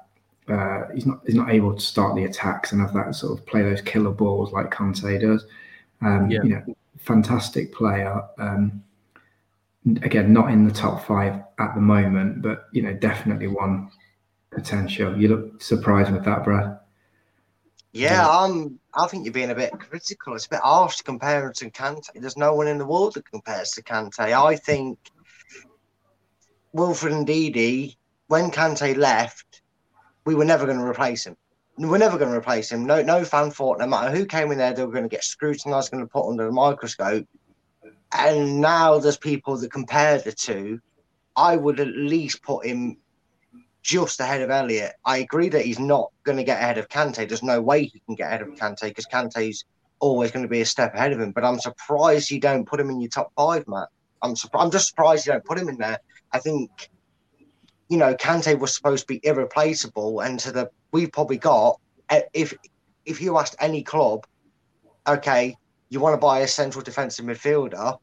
Uh, 0.48 0.82
he's 0.94 1.06
not 1.06 1.20
he's 1.26 1.34
not 1.34 1.50
able 1.50 1.74
to 1.74 1.80
start 1.80 2.14
the 2.14 2.24
attacks 2.24 2.72
and 2.72 2.80
have 2.80 2.94
that 2.94 3.14
sort 3.14 3.38
of 3.38 3.44
play 3.46 3.62
those 3.62 3.80
killer 3.80 4.12
balls 4.12 4.52
like 4.52 4.70
Kante 4.70 5.20
does. 5.20 5.46
Um, 6.02 6.30
yeah. 6.30 6.42
You 6.42 6.48
know, 6.50 6.76
fantastic 6.98 7.74
player. 7.74 8.22
Um, 8.38 8.84
again, 10.02 10.32
not 10.32 10.50
in 10.50 10.64
the 10.64 10.72
top 10.72 11.04
five 11.06 11.42
at 11.58 11.74
the 11.74 11.80
moment, 11.80 12.42
but 12.42 12.66
you 12.72 12.82
know, 12.82 12.92
definitely 12.92 13.48
one 13.48 13.90
potential. 14.50 15.16
You 15.16 15.28
look 15.28 15.62
surprised 15.62 16.12
with 16.12 16.24
that, 16.24 16.44
Brad. 16.44 16.78
Yeah, 17.92 18.28
I'm. 18.28 18.78
I 18.94 19.06
think 19.06 19.24
you're 19.24 19.32
being 19.32 19.50
a 19.50 19.54
bit 19.54 19.72
critical. 19.78 20.34
It's 20.34 20.46
a 20.46 20.50
bit 20.50 20.60
harsh 20.60 20.96
to 20.96 21.04
compare 21.04 21.46
him 21.46 21.52
to 21.54 21.70
Kante. 21.70 22.10
There's 22.14 22.36
no 22.36 22.54
one 22.54 22.68
in 22.68 22.78
the 22.78 22.86
world 22.86 23.14
that 23.14 23.30
compares 23.30 23.70
to 23.72 23.82
Kante. 23.82 24.18
I 24.20 24.56
think 24.56 24.98
Wilfred 26.72 27.14
Ndidi, 27.14 27.96
when 28.28 28.50
Kante 28.50 28.96
left, 28.96 29.45
we 30.26 30.34
were 30.34 30.44
never 30.44 30.66
going 30.66 30.78
to 30.78 30.84
replace 30.84 31.24
him. 31.26 31.36
We're 31.78 31.98
never 31.98 32.18
going 32.18 32.30
to 32.30 32.36
replace 32.36 32.70
him. 32.70 32.84
No, 32.84 33.02
no 33.02 33.24
fan 33.24 33.50
thought 33.50 33.78
no 33.78 33.86
matter 33.86 34.14
who 34.14 34.26
came 34.26 34.50
in 34.50 34.58
there, 34.58 34.72
they 34.72 34.84
were 34.84 34.92
going 34.92 35.04
to 35.04 35.14
get 35.14 35.24
scrutinised, 35.24 35.90
going 35.90 36.04
to 36.04 36.10
put 36.10 36.28
under 36.28 36.46
the 36.46 36.52
microscope. 36.52 37.26
And 38.12 38.60
now 38.60 38.98
there's 38.98 39.16
people 39.16 39.56
that 39.58 39.72
compare 39.72 40.18
the 40.18 40.32
two. 40.32 40.80
I 41.36 41.56
would 41.56 41.80
at 41.80 41.88
least 41.88 42.42
put 42.42 42.66
him 42.66 42.96
just 43.82 44.20
ahead 44.20 44.42
of 44.42 44.50
Elliott. 44.50 44.94
I 45.04 45.18
agree 45.18 45.48
that 45.50 45.64
he's 45.64 45.78
not 45.78 46.10
going 46.24 46.38
to 46.38 46.44
get 46.44 46.58
ahead 46.58 46.78
of 46.78 46.88
Kante. 46.88 47.28
There's 47.28 47.42
no 47.42 47.60
way 47.60 47.84
he 47.84 48.02
can 48.06 48.16
get 48.16 48.28
ahead 48.28 48.42
of 48.42 48.48
Kante 48.54 48.88
because 48.88 49.06
Kante's 49.06 49.64
always 50.00 50.32
going 50.32 50.44
to 50.44 50.48
be 50.48 50.60
a 50.60 50.66
step 50.66 50.94
ahead 50.94 51.12
of 51.12 51.20
him. 51.20 51.30
But 51.32 51.44
I'm 51.44 51.60
surprised 51.60 52.30
you 52.30 52.40
don't 52.40 52.66
put 52.66 52.80
him 52.80 52.90
in 52.90 53.00
your 53.00 53.10
top 53.10 53.32
five, 53.36 53.64
Matt. 53.68 53.88
I'm 54.22 54.34
surprised. 54.34 54.64
I'm 54.64 54.70
just 54.72 54.88
surprised 54.88 55.26
you 55.26 55.32
don't 55.32 55.44
put 55.44 55.58
him 55.58 55.68
in 55.68 55.76
there. 55.76 55.98
I 56.32 56.38
think, 56.38 56.90
you 57.88 57.96
know, 57.96 58.14
Kante 58.14 58.58
was 58.58 58.74
supposed 58.74 59.06
to 59.06 59.14
be 59.14 59.20
irreplaceable, 59.22 60.20
and 60.20 60.38
to 60.40 60.52
the 60.52 60.70
we've 60.92 61.12
probably 61.12 61.38
got 61.38 61.80
eh, 62.10 62.22
if 62.32 62.54
if 63.04 63.20
you 63.20 63.38
asked 63.38 63.56
any 63.60 63.82
club, 63.82 64.26
okay, 65.06 65.56
you 65.88 66.00
want 66.00 66.14
to 66.14 66.18
buy 66.18 66.40
a 66.40 66.48
central 66.48 66.82
defensive 66.82 67.24
midfielder, 67.24 67.98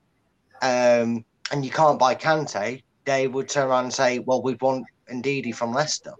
um, 0.62 1.26
and 1.52 1.66
you 1.66 1.72
can't 1.72 2.00
buy 2.00 2.16
Kante, 2.16 2.82
they 3.06 3.28
would 3.28 3.50
turn 3.50 3.68
around 3.68 3.86
and 3.86 3.94
say, 3.94 4.20
well, 4.20 4.42
we 4.42 4.56
want 4.62 4.86
Ndidi 5.12 5.54
from 5.54 5.74
Leicester. 5.74 6.14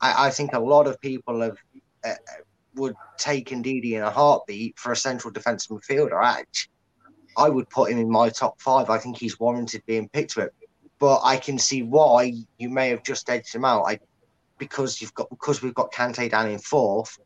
I, 0.00 0.26
I 0.26 0.30
think 0.30 0.52
a 0.52 0.60
lot 0.60 0.86
of 0.86 1.00
people 1.00 1.40
have 1.40 1.56
uh, 2.04 2.14
would 2.76 2.94
take 3.18 3.48
Ndidi 3.48 3.92
in 3.92 4.02
a 4.02 4.10
heartbeat 4.10 4.78
for 4.78 4.92
a 4.92 4.96
central 4.96 5.32
defensive 5.32 5.76
midfielder. 5.76 6.22
I, 6.22 6.44
I 7.36 7.48
would 7.48 7.68
put 7.70 7.90
him 7.90 7.98
in 7.98 8.10
my 8.10 8.28
top 8.28 8.60
five. 8.60 8.90
I 8.90 8.98
think 8.98 9.16
he's 9.16 9.40
warranted 9.40 9.82
being 9.86 10.08
picked 10.08 10.36
it. 10.36 10.52
But 11.04 11.20
I 11.22 11.36
can 11.36 11.58
see 11.58 11.82
why 11.82 12.32
you 12.56 12.70
may 12.70 12.88
have 12.88 13.02
just 13.02 13.28
edged 13.28 13.54
him 13.54 13.62
out. 13.62 13.82
I 13.82 13.98
because 14.56 15.02
you've 15.02 15.12
got 15.12 15.28
because 15.28 15.60
we've 15.60 15.74
got 15.74 15.92
Kante 15.92 16.30
down 16.30 16.48
in 16.48 16.58
fourth. 16.58 17.18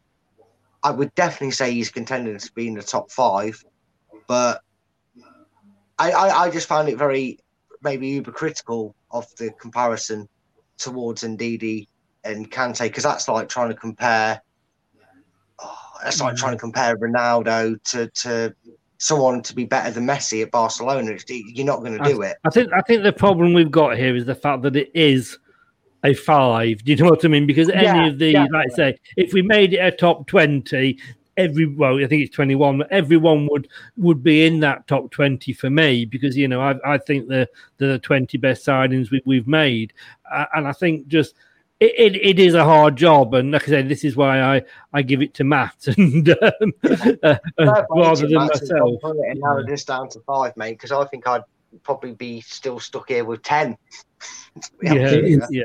I 0.82 0.90
would 0.90 1.14
definitely 1.14 1.52
say 1.52 1.70
he's 1.70 1.88
contending 1.88 2.36
to 2.36 2.52
be 2.54 2.66
in 2.66 2.74
the 2.74 2.82
top 2.82 3.12
five, 3.12 3.64
but 4.26 4.62
I, 5.96 6.10
I, 6.10 6.42
I 6.42 6.50
just 6.50 6.66
found 6.66 6.88
it 6.88 6.98
very 6.98 7.38
maybe 7.80 8.08
uber 8.08 8.32
critical 8.32 8.96
of 9.12 9.32
the 9.36 9.52
comparison 9.52 10.28
towards 10.76 11.22
Ndidi 11.22 11.86
and 12.24 12.50
Kante 12.50 12.82
because 12.82 13.04
that's 13.04 13.28
like 13.28 13.48
trying 13.48 13.68
to 13.68 13.76
compare. 13.76 14.42
Oh, 15.60 15.78
that's 16.02 16.20
like 16.20 16.34
trying 16.34 16.54
to 16.54 16.56
mm. 16.56 16.62
compare 16.62 16.96
Ronaldo 16.96 17.80
to 17.92 18.08
to 18.08 18.56
someone 18.98 19.42
to 19.42 19.54
be 19.54 19.64
better 19.64 19.90
than 19.90 20.06
Messi 20.06 20.42
at 20.42 20.50
Barcelona. 20.50 21.16
You're 21.28 21.66
not 21.66 21.80
going 21.80 21.96
to 21.96 22.04
do 22.04 22.22
I, 22.22 22.28
it. 22.28 22.36
I 22.44 22.50
think 22.50 22.70
I 22.72 22.80
think 22.82 23.02
the 23.02 23.12
problem 23.12 23.54
we've 23.54 23.70
got 23.70 23.96
here 23.96 24.14
is 24.14 24.26
the 24.26 24.34
fact 24.34 24.62
that 24.62 24.76
it 24.76 24.90
is 24.94 25.38
a 26.04 26.14
five. 26.14 26.84
Do 26.84 26.92
you 26.92 26.98
know 26.98 27.10
what 27.10 27.24
I 27.24 27.28
mean? 27.28 27.46
Because 27.46 27.68
any 27.70 27.84
Yeah, 27.84 28.06
of 28.06 28.18
these, 28.18 28.34
yeah. 28.34 28.46
like 28.52 28.66
I 28.72 28.74
say, 28.74 28.98
if 29.16 29.32
we 29.32 29.42
made 29.42 29.72
it 29.72 29.78
a 29.78 29.90
top 29.90 30.26
twenty, 30.26 30.98
every 31.36 31.66
well, 31.66 31.96
I 32.02 32.06
think 32.06 32.22
it's 32.22 32.34
twenty 32.34 32.54
one. 32.54 32.82
Everyone 32.90 33.48
would 33.50 33.68
would 33.96 34.22
be 34.22 34.46
in 34.46 34.60
that 34.60 34.86
top 34.86 35.10
twenty 35.10 35.52
for 35.52 35.70
me 35.70 36.04
because 36.04 36.36
you 36.36 36.48
know 36.48 36.60
I 36.60 36.74
I 36.84 36.98
think 36.98 37.28
the 37.28 37.48
the 37.78 37.98
twenty 38.00 38.36
best 38.36 38.66
signings 38.66 39.10
we, 39.10 39.22
we've 39.24 39.48
made, 39.48 39.92
uh, 40.30 40.46
and 40.54 40.68
I 40.68 40.72
think 40.72 41.08
just. 41.08 41.34
It, 41.80 42.14
it, 42.14 42.16
it 42.16 42.38
is 42.40 42.54
a 42.54 42.64
hard 42.64 42.96
job, 42.96 43.34
and 43.34 43.52
like 43.52 43.62
I 43.64 43.66
said, 43.66 43.88
this 43.88 44.02
is 44.02 44.16
why 44.16 44.40
I, 44.40 44.62
I 44.92 45.02
give 45.02 45.22
it 45.22 45.34
to 45.34 45.44
Matt 45.44 45.86
and 45.96 46.28
um, 46.28 46.72
uh, 46.82 46.90
Fair 47.22 47.40
play 47.56 47.84
rather 47.94 48.22
than 48.22 48.32
Matt 48.34 48.48
myself. 48.60 48.70
gone 48.70 48.98
through 49.00 49.24
it 49.24 49.30
And 49.30 49.40
narrowed 49.40 49.68
this 49.68 49.84
down 49.84 50.08
to 50.10 50.20
five, 50.26 50.56
mate, 50.56 50.72
because 50.72 50.90
I 50.90 51.04
think 51.06 51.28
I'd 51.28 51.44
probably 51.84 52.12
be 52.14 52.40
still 52.40 52.80
stuck 52.80 53.08
here 53.08 53.24
with 53.24 53.42
ten. 53.42 53.76
yeah, 54.82 55.20
yeah. 55.50 55.62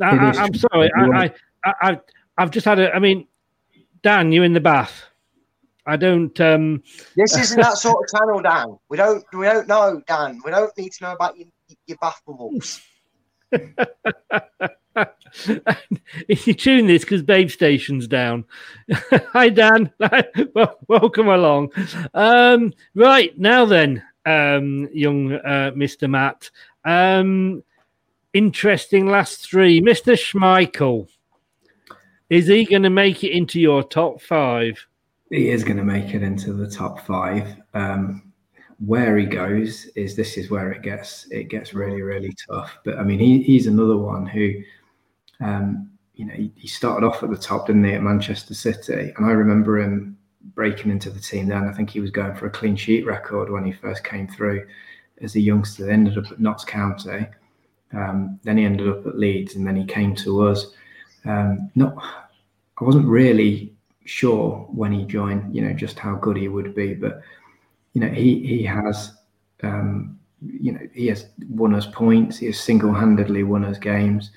I, 0.00 0.06
I, 0.06 0.30
I'm 0.42 0.54
sorry. 0.54 0.90
I, 0.96 1.04
I, 1.04 1.34
I, 1.64 1.74
I've- 1.82 2.00
I've 2.38 2.50
just 2.50 2.64
had 2.64 2.78
a. 2.78 2.94
I 2.94 3.00
mean, 3.00 3.26
Dan, 4.02 4.32
you 4.32 4.44
in 4.44 4.54
the 4.54 4.60
bath? 4.60 5.04
I 5.84 5.96
don't. 5.96 6.40
um 6.40 6.82
This 7.16 7.36
isn't 7.36 7.60
that 7.60 7.76
sort 7.86 8.02
of 8.02 8.18
channel, 8.18 8.40
Dan. 8.40 8.78
We 8.88 8.96
don't 8.96 9.22
we 9.34 9.44
don't 9.44 9.68
know, 9.68 10.00
Dan. 10.06 10.40
We 10.44 10.52
don't 10.52 10.72
need 10.78 10.92
to 10.92 11.04
know 11.04 11.12
about 11.12 11.36
your, 11.36 11.48
your 11.86 11.98
bath 12.00 12.22
bubbles. 12.26 12.80
you 16.28 16.54
tune 16.54 16.86
this 16.86 17.04
because 17.04 17.22
Babe 17.22 17.50
Station's 17.50 18.06
down. 18.06 18.44
Hi, 19.12 19.48
Dan. 19.48 19.92
well, 20.54 20.78
welcome 20.88 21.28
along. 21.28 21.70
Um, 22.14 22.72
right 22.94 23.36
now, 23.38 23.64
then, 23.64 24.02
um, 24.26 24.88
young 24.92 25.32
uh, 25.32 25.72
Mister 25.74 26.08
Matt. 26.08 26.50
Um, 26.84 27.62
interesting 28.32 29.06
last 29.06 29.48
three, 29.48 29.80
Mister 29.80 30.12
Schmeichel. 30.12 31.08
Is 32.28 32.46
he 32.46 32.64
going 32.64 32.84
to 32.84 32.90
make 32.90 33.24
it 33.24 33.32
into 33.32 33.60
your 33.60 33.82
top 33.82 34.20
five? 34.20 34.86
He 35.30 35.50
is 35.50 35.64
going 35.64 35.76
to 35.76 35.84
make 35.84 36.14
it 36.14 36.22
into 36.22 36.52
the 36.52 36.68
top 36.68 37.04
five. 37.06 37.56
Um, 37.74 38.30
where 38.86 39.18
he 39.18 39.26
goes 39.26 39.86
is 39.94 40.16
this 40.16 40.38
is 40.38 40.50
where 40.50 40.72
it 40.72 40.82
gets 40.82 41.26
it 41.30 41.44
gets 41.48 41.74
really 41.74 42.02
really 42.02 42.34
tough. 42.48 42.78
But 42.84 42.98
I 42.98 43.04
mean, 43.04 43.18
he, 43.18 43.42
he's 43.42 43.66
another 43.66 43.96
one 43.96 44.26
who, 44.26 44.54
um, 45.40 45.90
you 46.14 46.24
know, 46.26 46.34
he, 46.34 46.52
he 46.54 46.68
started 46.68 47.06
off 47.06 47.22
at 47.22 47.30
the 47.30 47.36
top, 47.36 47.66
didn't 47.66 47.84
he, 47.84 47.92
at 47.92 48.02
Manchester 48.02 48.54
City? 48.54 49.12
And 49.16 49.26
I 49.26 49.30
remember 49.30 49.78
him 49.78 50.16
breaking 50.54 50.90
into 50.90 51.10
the 51.10 51.20
team 51.20 51.48
then. 51.48 51.68
I 51.68 51.72
think 51.72 51.90
he 51.90 52.00
was 52.00 52.10
going 52.10 52.34
for 52.34 52.46
a 52.46 52.50
clean 52.50 52.76
sheet 52.76 53.06
record 53.06 53.50
when 53.50 53.64
he 53.64 53.72
first 53.72 54.04
came 54.04 54.28
through 54.28 54.66
as 55.20 55.34
a 55.34 55.40
youngster. 55.40 55.86
They 55.86 55.92
ended 55.92 56.18
up 56.18 56.30
at 56.30 56.40
Notts 56.40 56.64
County. 56.64 57.26
Um, 57.92 58.38
then 58.44 58.58
he 58.58 58.64
ended 58.64 58.88
up 58.88 59.06
at 59.06 59.18
Leeds, 59.18 59.56
and 59.56 59.66
then 59.66 59.76
he 59.76 59.84
came 59.84 60.14
to 60.16 60.46
us. 60.46 60.72
Um, 61.24 61.70
not, 61.74 61.94
I 62.78 62.84
wasn't 62.84 63.06
really 63.06 63.72
sure 64.04 64.66
when 64.72 64.92
he 64.92 65.04
joined, 65.04 65.54
you 65.54 65.62
know, 65.62 65.72
just 65.72 65.98
how 65.98 66.16
good 66.16 66.36
he 66.36 66.48
would 66.48 66.74
be, 66.74 66.94
but 66.94 67.22
you 67.92 68.00
know, 68.00 68.08
he 68.08 68.46
he 68.46 68.62
has, 68.62 69.12
um, 69.62 70.18
you 70.40 70.72
know, 70.72 70.80
he 70.94 71.08
has 71.08 71.26
won 71.48 71.74
us 71.74 71.86
points. 71.86 72.38
He 72.38 72.46
has 72.46 72.58
single-handedly 72.58 73.42
won 73.42 73.64
us 73.64 73.78
games. 73.78 74.30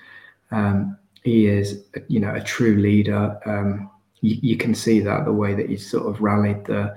Um, 0.53 0.97
he 1.23 1.47
is, 1.47 1.85
you 2.07 2.19
know, 2.19 2.33
a 2.33 2.41
true 2.41 2.75
leader. 2.77 3.39
Um, 3.45 3.89
you, 4.21 4.37
you 4.41 4.57
can 4.57 4.73
see 4.75 4.99
that 5.01 5.25
the 5.25 5.33
way 5.33 5.53
that 5.55 5.69
he's 5.69 5.89
sort 5.89 6.07
of 6.07 6.21
rallied 6.21 6.65
the, 6.65 6.95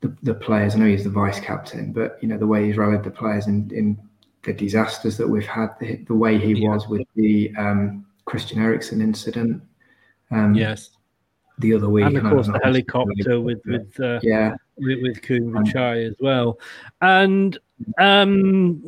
the 0.00 0.16
the 0.22 0.34
players. 0.34 0.74
I 0.74 0.78
know 0.78 0.86
he's 0.86 1.04
the 1.04 1.10
vice 1.10 1.40
captain, 1.40 1.92
but 1.92 2.18
you 2.20 2.28
know 2.28 2.38
the 2.38 2.46
way 2.46 2.66
he's 2.66 2.76
rallied 2.76 3.04
the 3.04 3.10
players 3.10 3.46
in 3.46 3.70
in 3.72 3.98
the 4.42 4.52
disasters 4.52 5.16
that 5.16 5.28
we've 5.28 5.46
had. 5.46 5.70
The, 5.80 5.96
the 6.06 6.14
way 6.14 6.38
he 6.38 6.68
was 6.68 6.86
with 6.88 7.06
the 7.16 7.52
um, 7.56 8.04
Christian 8.24 8.60
Eriksen 8.60 9.00
incident. 9.00 9.62
Um, 10.30 10.54
Yes. 10.54 10.90
The 11.60 11.72
other 11.74 11.88
week, 11.88 12.04
and 12.06 12.16
of 12.16 12.24
course 12.24 12.48
the 12.48 12.60
helicopter 12.64 13.40
with 13.40 13.60
with 13.64 14.00
uh, 14.00 14.18
Yeah. 14.24 14.56
with, 14.76 14.98
with 15.02 15.22
Khun 15.22 15.64
Chai 15.72 16.02
as 16.02 16.16
well, 16.18 16.58
and 17.00 17.56
um, 17.98 18.82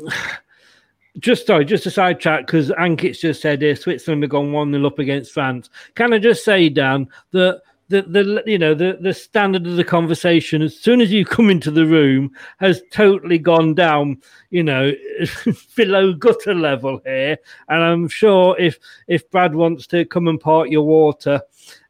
just 1.18 1.46
sorry, 1.46 1.64
just 1.64 1.86
a 1.86 1.90
side 1.90 2.20
chat 2.20 2.46
because 2.46 2.70
Ankit's 2.70 3.20
just 3.20 3.40
said 3.40 3.62
here 3.62 3.76
Switzerland 3.76 4.22
have 4.22 4.30
gone 4.30 4.52
one 4.52 4.72
0 4.72 4.86
up 4.86 4.98
against 4.98 5.32
France. 5.32 5.70
Can 5.94 6.12
I 6.12 6.18
just 6.18 6.44
say, 6.44 6.68
Dan, 6.68 7.08
that 7.32 7.62
the 7.88 8.02
the 8.02 8.42
you 8.46 8.58
know 8.58 8.74
the 8.74 8.98
the 9.00 9.14
standard 9.14 9.66
of 9.66 9.76
the 9.76 9.84
conversation 9.84 10.60
as 10.60 10.76
soon 10.76 11.00
as 11.00 11.12
you 11.12 11.24
come 11.24 11.50
into 11.50 11.70
the 11.70 11.86
room 11.86 12.30
has 12.58 12.82
totally 12.90 13.38
gone 13.38 13.74
down 13.74 14.20
you 14.50 14.62
know 14.62 14.92
below 15.76 16.12
gutter 16.12 16.54
level 16.54 17.00
here 17.04 17.38
and 17.68 17.82
i'm 17.82 18.08
sure 18.08 18.58
if 18.58 18.78
if 19.06 19.30
brad 19.30 19.54
wants 19.54 19.86
to 19.86 20.04
come 20.04 20.26
and 20.26 20.40
part 20.40 20.68
your 20.68 20.84
water 20.84 21.40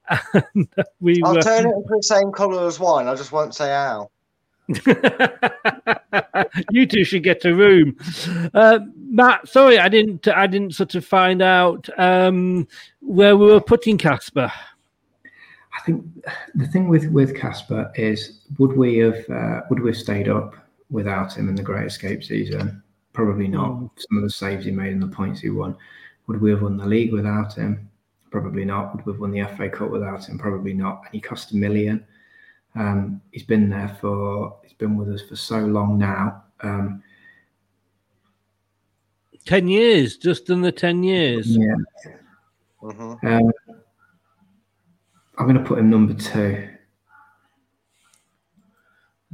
and 0.54 0.68
we 1.00 1.22
I'll 1.24 1.38
uh, 1.38 1.42
turn 1.42 1.66
it 1.66 1.74
into 1.74 1.96
the 1.96 2.02
same 2.02 2.30
colour 2.30 2.66
as 2.66 2.78
wine. 2.78 3.08
I 3.08 3.14
just 3.14 3.32
won't 3.32 3.54
say 3.54 3.68
how. 3.68 4.10
you 6.70 6.86
two 6.86 7.04
should 7.04 7.22
get 7.22 7.44
a 7.44 7.54
room. 7.54 7.96
Uh, 8.52 8.80
Matt, 8.96 9.48
sorry, 9.48 9.78
I 9.78 9.88
didn't. 9.88 10.26
I 10.28 10.46
didn't 10.46 10.74
sort 10.74 10.94
of 10.94 11.04
find 11.04 11.40
out 11.40 11.88
um, 11.98 12.66
where 13.00 13.36
we 13.36 13.46
were 13.46 13.60
putting 13.60 13.96
Kasper. 13.96 14.52
I 15.76 15.80
think 15.82 16.04
the 16.54 16.66
thing 16.66 16.88
with 16.88 17.06
with 17.10 17.36
Kasper 17.36 17.92
is 17.94 18.40
would 18.58 18.76
we 18.76 18.98
have 18.98 19.28
uh, 19.30 19.60
would 19.70 19.80
we 19.80 19.90
have 19.90 19.98
stayed 19.98 20.28
up 20.28 20.56
without 20.90 21.36
him 21.36 21.48
in 21.48 21.54
the 21.54 21.62
Great 21.62 21.86
Escape 21.86 22.24
season? 22.24 22.82
Probably 23.12 23.48
not. 23.48 23.70
Mm. 23.70 23.90
Some 23.96 24.18
of 24.18 24.24
the 24.24 24.30
saves 24.30 24.64
he 24.64 24.70
made 24.70 24.92
and 24.92 25.02
the 25.02 25.08
points 25.08 25.40
he 25.40 25.50
won. 25.50 25.76
Would 26.26 26.40
we 26.40 26.50
have 26.50 26.62
won 26.62 26.76
the 26.76 26.86
league 26.86 27.12
without 27.12 27.54
him? 27.54 27.88
Probably 28.30 28.64
not. 28.64 28.94
Would 28.94 29.06
we 29.06 29.12
have 29.12 29.20
won 29.20 29.30
the 29.30 29.44
FA 29.56 29.68
Cup 29.68 29.90
without 29.90 30.28
him? 30.28 30.38
Probably 30.38 30.74
not. 30.74 31.02
And 31.04 31.14
he 31.14 31.20
cost 31.20 31.52
a 31.52 31.56
million. 31.56 32.04
Um, 32.76 33.22
he's 33.32 33.44
been 33.44 33.70
there 33.70 33.96
for 34.00 34.58
he's 34.62 34.74
been 34.74 34.96
with 34.96 35.08
us 35.08 35.22
for 35.22 35.36
so 35.36 35.58
long 35.58 35.98
now. 35.98 36.44
Um, 36.60 37.02
ten 39.46 39.66
years, 39.66 40.16
just 40.18 40.50
in 40.50 40.60
the 40.60 40.72
ten 40.72 41.02
years. 41.02 41.56
Yeah. 41.56 41.74
Mm-hmm. 42.82 43.26
Um, 43.26 43.52
I'm 45.38 45.46
going 45.46 45.58
to 45.58 45.64
put 45.64 45.78
him 45.78 45.90
number 45.90 46.14
two. 46.14 46.68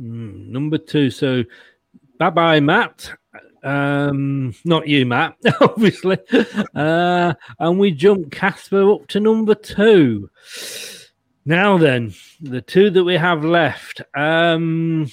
Mm, 0.00 0.48
number 0.48 0.78
two. 0.78 1.10
So, 1.10 1.44
bye 2.18 2.30
bye, 2.30 2.60
Matt. 2.60 3.12
Um, 3.62 4.54
not 4.64 4.88
you, 4.88 5.06
Matt, 5.06 5.36
obviously. 5.60 6.18
Uh, 6.74 7.34
and 7.58 7.78
we 7.78 7.92
jump 7.92 8.32
Kasper 8.32 8.90
up 8.92 9.06
to 9.08 9.20
number 9.20 9.54
two. 9.54 10.30
Now 11.44 11.76
then, 11.76 12.14
the 12.40 12.60
two 12.60 12.90
that 12.90 13.02
we 13.02 13.16
have 13.16 13.44
left. 13.44 14.00
Um, 14.14 15.10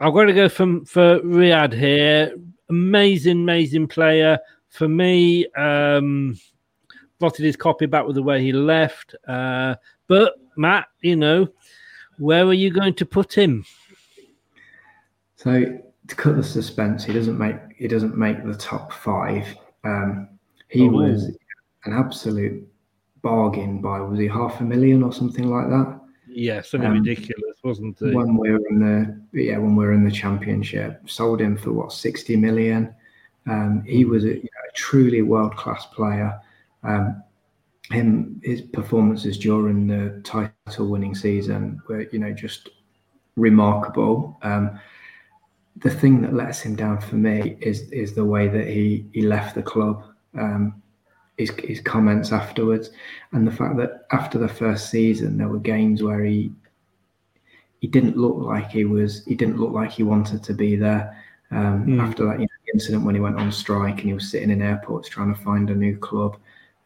I've 0.00 0.14
got 0.14 0.24
to 0.24 0.32
go 0.32 0.48
from 0.48 0.84
for 0.84 1.20
Riyad 1.20 1.72
here. 1.72 2.34
Amazing, 2.70 3.42
amazing 3.42 3.88
player 3.88 4.38
for 4.70 4.88
me. 4.88 5.46
Um, 5.52 6.38
plotted 7.18 7.44
his 7.44 7.56
copy 7.56 7.86
back 7.86 8.06
with 8.06 8.16
the 8.16 8.22
way 8.22 8.42
he 8.42 8.52
left. 8.52 9.14
Uh, 9.28 9.74
but 10.06 10.34
Matt, 10.56 10.86
you 11.00 11.16
know, 11.16 11.48
where 12.18 12.44
are 12.44 12.54
you 12.54 12.70
going 12.70 12.94
to 12.94 13.06
put 13.06 13.36
him? 13.36 13.64
So 15.36 15.78
to 16.08 16.14
cut 16.14 16.36
the 16.36 16.42
suspense, 16.42 17.04
he 17.04 17.12
doesn't 17.12 17.38
make 17.38 17.56
he 17.76 17.88
doesn't 17.88 18.16
make 18.16 18.44
the 18.44 18.56
top 18.56 18.92
five. 18.92 19.46
Um, 19.84 20.28
he 20.68 20.88
oh. 20.88 20.90
was 20.90 21.36
an 21.84 21.92
absolute 21.92 22.66
bargain 23.26 23.80
by 23.80 23.98
was 24.00 24.20
he 24.20 24.28
half 24.28 24.60
a 24.60 24.64
million 24.64 25.02
or 25.02 25.12
something 25.12 25.50
like 25.50 25.68
that? 25.68 26.00
Yeah, 26.28 26.62
something 26.62 26.90
um, 26.90 26.98
ridiculous, 26.98 27.56
wasn't 27.64 28.00
it? 28.00 28.14
When 28.14 28.36
we 28.36 28.52
were 28.52 28.66
in 28.70 28.78
the 28.78 28.98
yeah 29.32 29.58
when 29.58 29.74
we 29.74 29.84
were 29.84 29.94
in 29.94 30.04
the 30.04 30.10
championship, 30.10 31.00
sold 31.08 31.40
him 31.40 31.56
for 31.56 31.72
what 31.72 31.92
sixty 31.92 32.36
million. 32.36 32.94
Um, 33.48 33.82
he 33.86 34.04
was 34.04 34.24
a, 34.24 34.34
you 34.34 34.50
know, 34.54 34.64
a 34.70 34.72
truly 34.74 35.22
world 35.22 35.56
class 35.56 35.86
player. 35.86 36.38
Um, 36.82 37.22
him 37.90 38.40
his 38.44 38.60
performances 38.60 39.38
during 39.38 39.86
the 39.86 40.20
title 40.22 40.88
winning 40.88 41.14
season 41.14 41.80
were 41.88 42.02
you 42.12 42.18
know 42.18 42.32
just 42.32 42.68
remarkable. 43.36 44.38
Um, 44.42 44.78
the 45.76 45.90
thing 45.90 46.22
that 46.22 46.34
lets 46.34 46.60
him 46.60 46.76
down 46.76 47.00
for 47.00 47.16
me 47.16 47.56
is 47.60 47.90
is 47.90 48.14
the 48.14 48.24
way 48.24 48.46
that 48.48 48.66
he 48.66 49.06
he 49.12 49.22
left 49.22 49.54
the 49.54 49.62
club. 49.62 50.04
Um, 50.38 50.82
his, 51.36 51.50
his 51.62 51.80
comments 51.80 52.32
afterwards, 52.32 52.90
and 53.32 53.46
the 53.46 53.52
fact 53.52 53.76
that 53.76 54.06
after 54.12 54.38
the 54.38 54.48
first 54.48 54.90
season 54.90 55.38
there 55.38 55.48
were 55.48 55.58
games 55.58 56.02
where 56.02 56.24
he 56.24 56.50
he 57.80 57.86
didn't 57.86 58.16
look 58.16 58.36
like 58.36 58.70
he 58.70 58.84
was 58.84 59.24
he 59.26 59.34
didn't 59.34 59.58
look 59.58 59.72
like 59.72 59.90
he 59.90 60.02
wanted 60.02 60.42
to 60.42 60.54
be 60.54 60.76
there. 60.76 61.16
Um, 61.50 61.86
mm. 61.86 62.02
After 62.02 62.24
that 62.26 62.40
you 62.40 62.46
know, 62.46 62.72
incident 62.74 63.04
when 63.04 63.14
he 63.14 63.20
went 63.20 63.38
on 63.38 63.52
strike 63.52 63.98
and 63.98 64.08
he 64.08 64.14
was 64.14 64.28
sitting 64.28 64.50
in 64.50 64.62
airports 64.62 65.08
trying 65.08 65.32
to 65.32 65.40
find 65.40 65.70
a 65.70 65.74
new 65.74 65.96
club, 65.96 66.36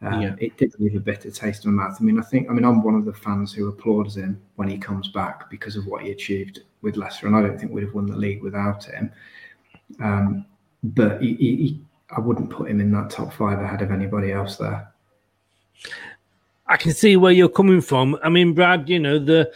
um, 0.03 0.23
yeah. 0.23 0.35
It 0.39 0.57
did 0.57 0.75
leave 0.79 0.97
a 0.97 1.01
bitter 1.01 1.31
taste 1.31 1.65
in 1.65 1.75
my 1.75 1.85
mouth. 1.85 1.99
I 2.01 2.05
mean, 2.05 2.19
I 2.19 2.23
think, 2.23 2.49
I 2.49 2.55
mean, 2.55 2.65
I'm 2.65 2.83
one 2.83 2.95
of 2.95 3.05
the 3.05 3.13
fans 3.13 3.53
who 3.53 3.69
applauds 3.69 4.17
him 4.17 4.41
when 4.57 4.69
he 4.69 4.79
comes 4.79 5.09
back 5.09 5.51
because 5.51 5.77
of 5.77 5.87
what 5.87 6.03
he 6.03 6.11
achieved 6.11 6.61
with 6.81 6.97
Leicester, 6.97 7.27
and 7.27 7.37
I 7.37 7.43
don't 7.43 7.59
think 7.59 7.73
we'd 7.73 7.85
have 7.85 7.95
won 7.95 8.07
the 8.07 8.17
league 8.17 8.43
without 8.43 8.85
him. 8.85 9.13
Um, 10.01 10.47
but 10.83 11.21
he, 11.21 11.35
he, 11.35 11.85
I 12.17 12.21
wouldn't 12.21 12.51
put 12.51 12.71
him 12.71 12.81
in 12.81 12.91
that 12.93 13.11
top 13.11 13.33
five 13.33 13.61
ahead 13.61 13.83
of 13.83 13.91
anybody 13.91 14.33
else 14.33 14.57
there. 14.57 14.93
I 16.67 16.77
can 16.77 16.93
see 16.93 17.17
where 17.17 17.33
you're 17.33 17.49
coming 17.49 17.81
from. 17.81 18.19
I 18.23 18.29
mean, 18.29 18.53
Brad, 18.53 18.89
you 18.89 18.99
know 18.99 19.19
the 19.19 19.53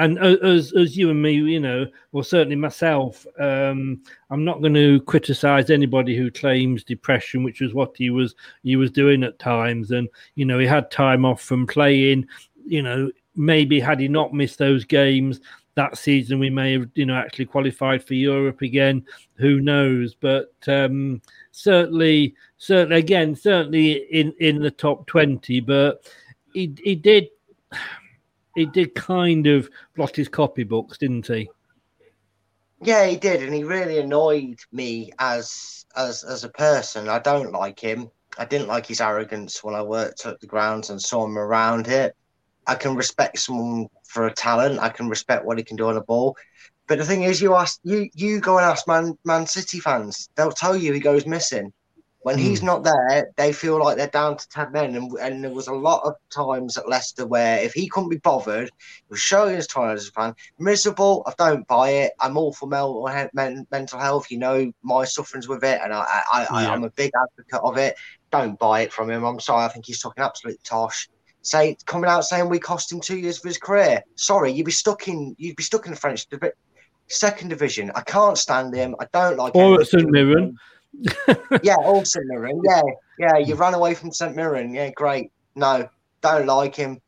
and 0.00 0.18
as 0.18 0.72
as 0.72 0.96
you 0.96 1.10
and 1.10 1.20
me, 1.20 1.32
you 1.32 1.60
know, 1.60 1.86
well, 2.12 2.24
certainly 2.24 2.56
myself, 2.56 3.26
um, 3.38 4.02
I'm 4.30 4.44
not 4.44 4.60
going 4.60 4.74
to 4.74 5.00
criticize 5.02 5.68
anybody 5.68 6.16
who 6.16 6.30
claims 6.30 6.84
depression, 6.84 7.42
which 7.42 7.60
was 7.60 7.74
what 7.74 7.94
he 7.96 8.08
was 8.08 8.34
he 8.62 8.76
was 8.76 8.90
doing 8.90 9.22
at 9.22 9.38
times, 9.38 9.90
and 9.90 10.08
you 10.36 10.46
know, 10.46 10.58
he 10.58 10.66
had 10.66 10.90
time 10.90 11.26
off 11.26 11.42
from 11.42 11.66
playing. 11.66 12.26
You 12.64 12.82
know, 12.82 13.10
maybe 13.36 13.78
had 13.78 14.00
he 14.00 14.08
not 14.08 14.32
missed 14.32 14.58
those 14.58 14.84
games 14.84 15.40
that 15.80 15.96
season, 15.96 16.38
we 16.38 16.50
may 16.50 16.72
have 16.72 16.88
you 16.94 17.06
know 17.06 17.16
actually 17.16 17.46
qualified 17.46 18.04
for 18.04 18.14
Europe 18.14 18.60
again. 18.60 19.04
Who 19.36 19.60
knows? 19.60 20.14
But 20.14 20.52
um, 20.66 21.22
certainly, 21.52 22.34
certainly 22.58 22.98
again, 22.98 23.34
certainly 23.34 23.92
in 23.92 24.34
in 24.38 24.60
the 24.60 24.70
top 24.70 25.06
twenty. 25.06 25.60
But 25.60 26.06
he 26.52 26.74
he 26.84 26.94
did 26.94 27.28
he 28.54 28.66
did 28.66 28.94
kind 28.94 29.46
of 29.46 29.70
blot 29.96 30.16
his 30.16 30.28
copybooks, 30.28 30.98
didn't 30.98 31.26
he? 31.26 31.48
Yeah, 32.82 33.06
he 33.06 33.16
did, 33.16 33.42
and 33.42 33.54
he 33.54 33.64
really 33.64 33.98
annoyed 33.98 34.58
me 34.72 35.12
as 35.18 35.86
as 35.96 36.24
as 36.24 36.44
a 36.44 36.50
person. 36.50 37.08
I 37.08 37.20
don't 37.20 37.52
like 37.52 37.80
him. 37.80 38.10
I 38.38 38.44
didn't 38.44 38.68
like 38.68 38.86
his 38.86 39.00
arrogance 39.00 39.64
when 39.64 39.74
I 39.74 39.82
worked 39.82 40.26
at 40.26 40.40
the 40.40 40.46
grounds 40.46 40.90
and 40.90 41.00
saw 41.00 41.24
him 41.24 41.38
around 41.38 41.88
it. 41.88 42.14
I 42.70 42.76
can 42.76 42.94
respect 42.94 43.36
someone 43.40 43.88
for 44.04 44.28
a 44.28 44.32
talent. 44.32 44.78
I 44.78 44.90
can 44.90 45.08
respect 45.08 45.44
what 45.44 45.58
he 45.58 45.64
can 45.64 45.76
do 45.76 45.88
on 45.88 45.96
a 45.96 46.00
ball. 46.00 46.36
But 46.86 46.98
the 46.98 47.04
thing 47.04 47.24
is, 47.24 47.42
you 47.42 47.56
ask 47.56 47.80
you 47.82 48.08
you 48.14 48.38
go 48.38 48.58
and 48.58 48.64
ask 48.64 48.86
Man 48.86 49.18
Man 49.24 49.44
City 49.46 49.80
fans. 49.80 50.28
They'll 50.36 50.52
tell 50.52 50.76
you 50.76 50.92
he 50.92 51.00
goes 51.00 51.26
missing. 51.26 51.72
When 52.20 52.36
mm. 52.36 52.40
he's 52.42 52.62
not 52.62 52.84
there, 52.84 53.32
they 53.36 53.52
feel 53.52 53.80
like 53.80 53.96
they're 53.96 54.06
down 54.06 54.36
to 54.36 54.48
10 54.50 54.72
men. 54.72 54.94
And, 54.94 55.10
and 55.18 55.42
there 55.42 55.50
was 55.50 55.66
a 55.66 55.74
lot 55.74 56.02
of 56.04 56.14
times 56.28 56.76
at 56.76 56.88
Leicester 56.88 57.26
where 57.26 57.58
if 57.58 57.72
he 57.72 57.88
couldn't 57.88 58.10
be 58.10 58.18
bothered, 58.18 58.68
he 58.68 59.04
was 59.08 59.20
showing 59.20 59.56
his 59.56 59.66
trying 59.66 59.96
as 59.96 60.06
a 60.06 60.12
fan. 60.12 60.34
Miserable, 60.58 61.24
I 61.26 61.32
don't 61.38 61.66
buy 61.66 61.90
it. 61.90 62.12
I'm 62.20 62.36
all 62.36 62.52
for 62.52 62.68
mental, 62.68 63.08
mental 63.72 63.98
health. 63.98 64.30
You 64.30 64.38
know, 64.38 64.72
my 64.82 65.04
sufferings 65.06 65.48
with 65.48 65.64
it, 65.64 65.80
and 65.82 65.92
I, 65.92 66.04
I, 66.32 66.46
I. 66.50 66.66
I'm 66.66 66.84
a 66.84 66.90
big 66.90 67.10
advocate 67.20 67.64
of 67.64 67.78
it. 67.78 67.96
Don't 68.30 68.58
buy 68.58 68.82
it 68.82 68.92
from 68.92 69.10
him. 69.10 69.24
I'm 69.24 69.40
sorry. 69.40 69.64
I 69.64 69.68
think 69.68 69.86
he's 69.86 70.00
talking 70.00 70.22
absolute 70.22 70.62
tosh 70.62 71.08
say 71.42 71.76
coming 71.86 72.10
out 72.10 72.24
saying 72.24 72.48
we 72.48 72.58
cost 72.58 72.92
him 72.92 73.00
two 73.00 73.18
years 73.18 73.38
of 73.38 73.44
his 73.44 73.58
career. 73.58 74.02
Sorry, 74.16 74.52
you'd 74.52 74.66
be 74.66 74.72
stuck 74.72 75.08
in 75.08 75.34
you'd 75.38 75.56
be 75.56 75.62
stuck 75.62 75.86
in 75.86 75.92
the 75.92 75.98
French 75.98 76.26
second 77.08 77.48
division. 77.48 77.90
I 77.94 78.02
can't 78.02 78.38
stand 78.38 78.74
him. 78.74 78.94
I 79.00 79.06
don't 79.12 79.36
like. 79.36 79.54
Or 79.54 79.80
at 79.80 79.86
St 79.86 80.10
Mirren 80.10 80.56
yeah, 81.62 81.76
all 81.76 82.04
St 82.04 82.26
Mirren. 82.26 82.60
Yeah, 82.64 82.82
yeah. 83.18 83.38
You 83.38 83.54
ran 83.54 83.74
away 83.74 83.94
from 83.94 84.12
St 84.12 84.34
Mirren. 84.34 84.74
Yeah, 84.74 84.90
great. 84.90 85.30
No, 85.54 85.88
don't 86.20 86.46
like 86.46 86.74
him. 86.74 87.00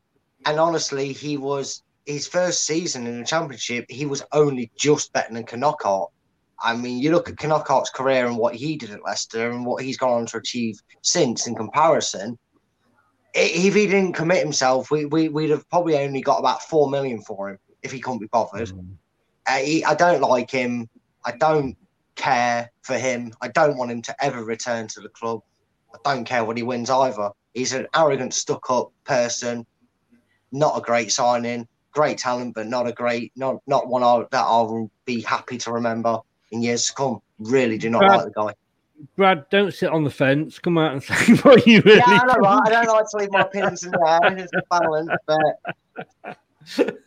And 0.45 0.59
honestly, 0.59 1.13
he 1.13 1.37
was 1.37 1.83
his 2.05 2.27
first 2.27 2.65
season 2.65 3.07
in 3.07 3.19
the 3.19 3.25
championship. 3.25 3.85
He 3.89 4.05
was 4.05 4.23
only 4.31 4.71
just 4.77 5.13
better 5.13 5.33
than 5.33 5.45
Knockaert. 5.45 6.09
I 6.61 6.75
mean, 6.75 6.99
you 6.99 7.11
look 7.11 7.29
at 7.29 7.35
Knockaert's 7.35 7.89
career 7.89 8.25
and 8.25 8.37
what 8.37 8.55
he 8.55 8.77
did 8.77 8.91
at 8.91 9.03
Leicester 9.03 9.51
and 9.51 9.65
what 9.65 9.83
he's 9.83 9.97
gone 9.97 10.21
on 10.21 10.25
to 10.27 10.37
achieve 10.37 10.79
since 11.01 11.47
in 11.47 11.55
comparison. 11.55 12.37
If 13.33 13.73
he 13.73 13.87
didn't 13.87 14.13
commit 14.13 14.43
himself, 14.43 14.91
we, 14.91 15.05
we, 15.05 15.27
would 15.27 15.49
have 15.49 15.67
probably 15.69 15.97
only 15.97 16.21
got 16.21 16.39
about 16.39 16.61
four 16.61 16.89
million 16.89 17.21
for 17.21 17.49
him 17.49 17.59
if 17.81 17.91
he 17.91 17.99
couldn't 17.99 18.19
be 18.19 18.27
bothered. 18.27 18.69
Mm. 18.69 18.95
Uh, 19.47 19.57
he, 19.57 19.83
I 19.83 19.95
don't 19.95 20.21
like 20.21 20.51
him. 20.51 20.87
I 21.25 21.31
don't 21.31 21.75
care 22.15 22.71
for 22.83 22.97
him. 22.97 23.33
I 23.41 23.47
don't 23.47 23.77
want 23.77 23.91
him 23.91 24.01
to 24.03 24.23
ever 24.23 24.43
return 24.43 24.87
to 24.89 25.01
the 25.01 25.09
club. 25.09 25.41
I 25.93 26.13
don't 26.13 26.25
care 26.25 26.43
what 26.43 26.57
he 26.57 26.63
wins 26.63 26.89
either. 26.89 27.31
He's 27.53 27.73
an 27.73 27.87
arrogant, 27.95 28.33
stuck 28.33 28.69
up 28.69 28.91
person. 29.03 29.65
Not 30.51 30.77
a 30.77 30.81
great 30.81 31.11
signing. 31.11 31.67
Great 31.91 32.17
talent, 32.17 32.55
but 32.55 32.67
not 32.67 32.87
a 32.87 32.91
great, 32.91 33.31
not 33.35 33.57
not 33.67 33.87
one 33.87 34.03
I, 34.03 34.25
that 34.31 34.41
I'll 34.41 34.89
be 35.05 35.21
happy 35.21 35.59
to 35.59 35.71
remember 35.71 36.19
in 36.51 36.63
years 36.63 36.87
to 36.87 36.93
come. 36.93 37.19
Really 37.37 37.77
do 37.77 37.89
not 37.89 37.99
Brad, 37.99 38.11
like 38.11 38.25
the 38.25 38.31
guy. 38.31 38.53
Brad, 39.15 39.45
don't 39.49 39.73
sit 39.73 39.89
on 39.89 40.03
the 40.03 40.09
fence. 40.09 40.59
Come 40.59 40.77
out 40.77 40.93
and 40.93 41.03
say 41.03 41.33
what 41.37 41.65
you 41.67 41.81
really. 41.81 41.97
Yeah, 41.97 42.19
I 42.21 42.25
know, 42.25 42.39
right? 42.39 42.61
I 42.65 42.85
don't 42.85 42.95
like 42.95 43.09
to 43.09 43.17
leave 43.17 43.31
my 43.31 43.41
opinions 43.41 43.83
in 43.83 43.91
there. 43.91 44.37
It's 44.37 44.51
balanced, 44.69 45.11
but 45.25 46.37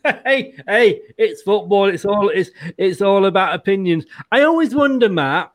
hey, 0.25 0.53
hey, 0.67 1.01
it's 1.17 1.41
football. 1.41 1.85
It's 1.85 2.05
all 2.05 2.29
it's 2.29 2.51
it's 2.77 3.01
all 3.01 3.25
about 3.25 3.55
opinions. 3.55 4.05
I 4.31 4.41
always 4.41 4.75
wonder, 4.75 5.09
Matt. 5.09 5.51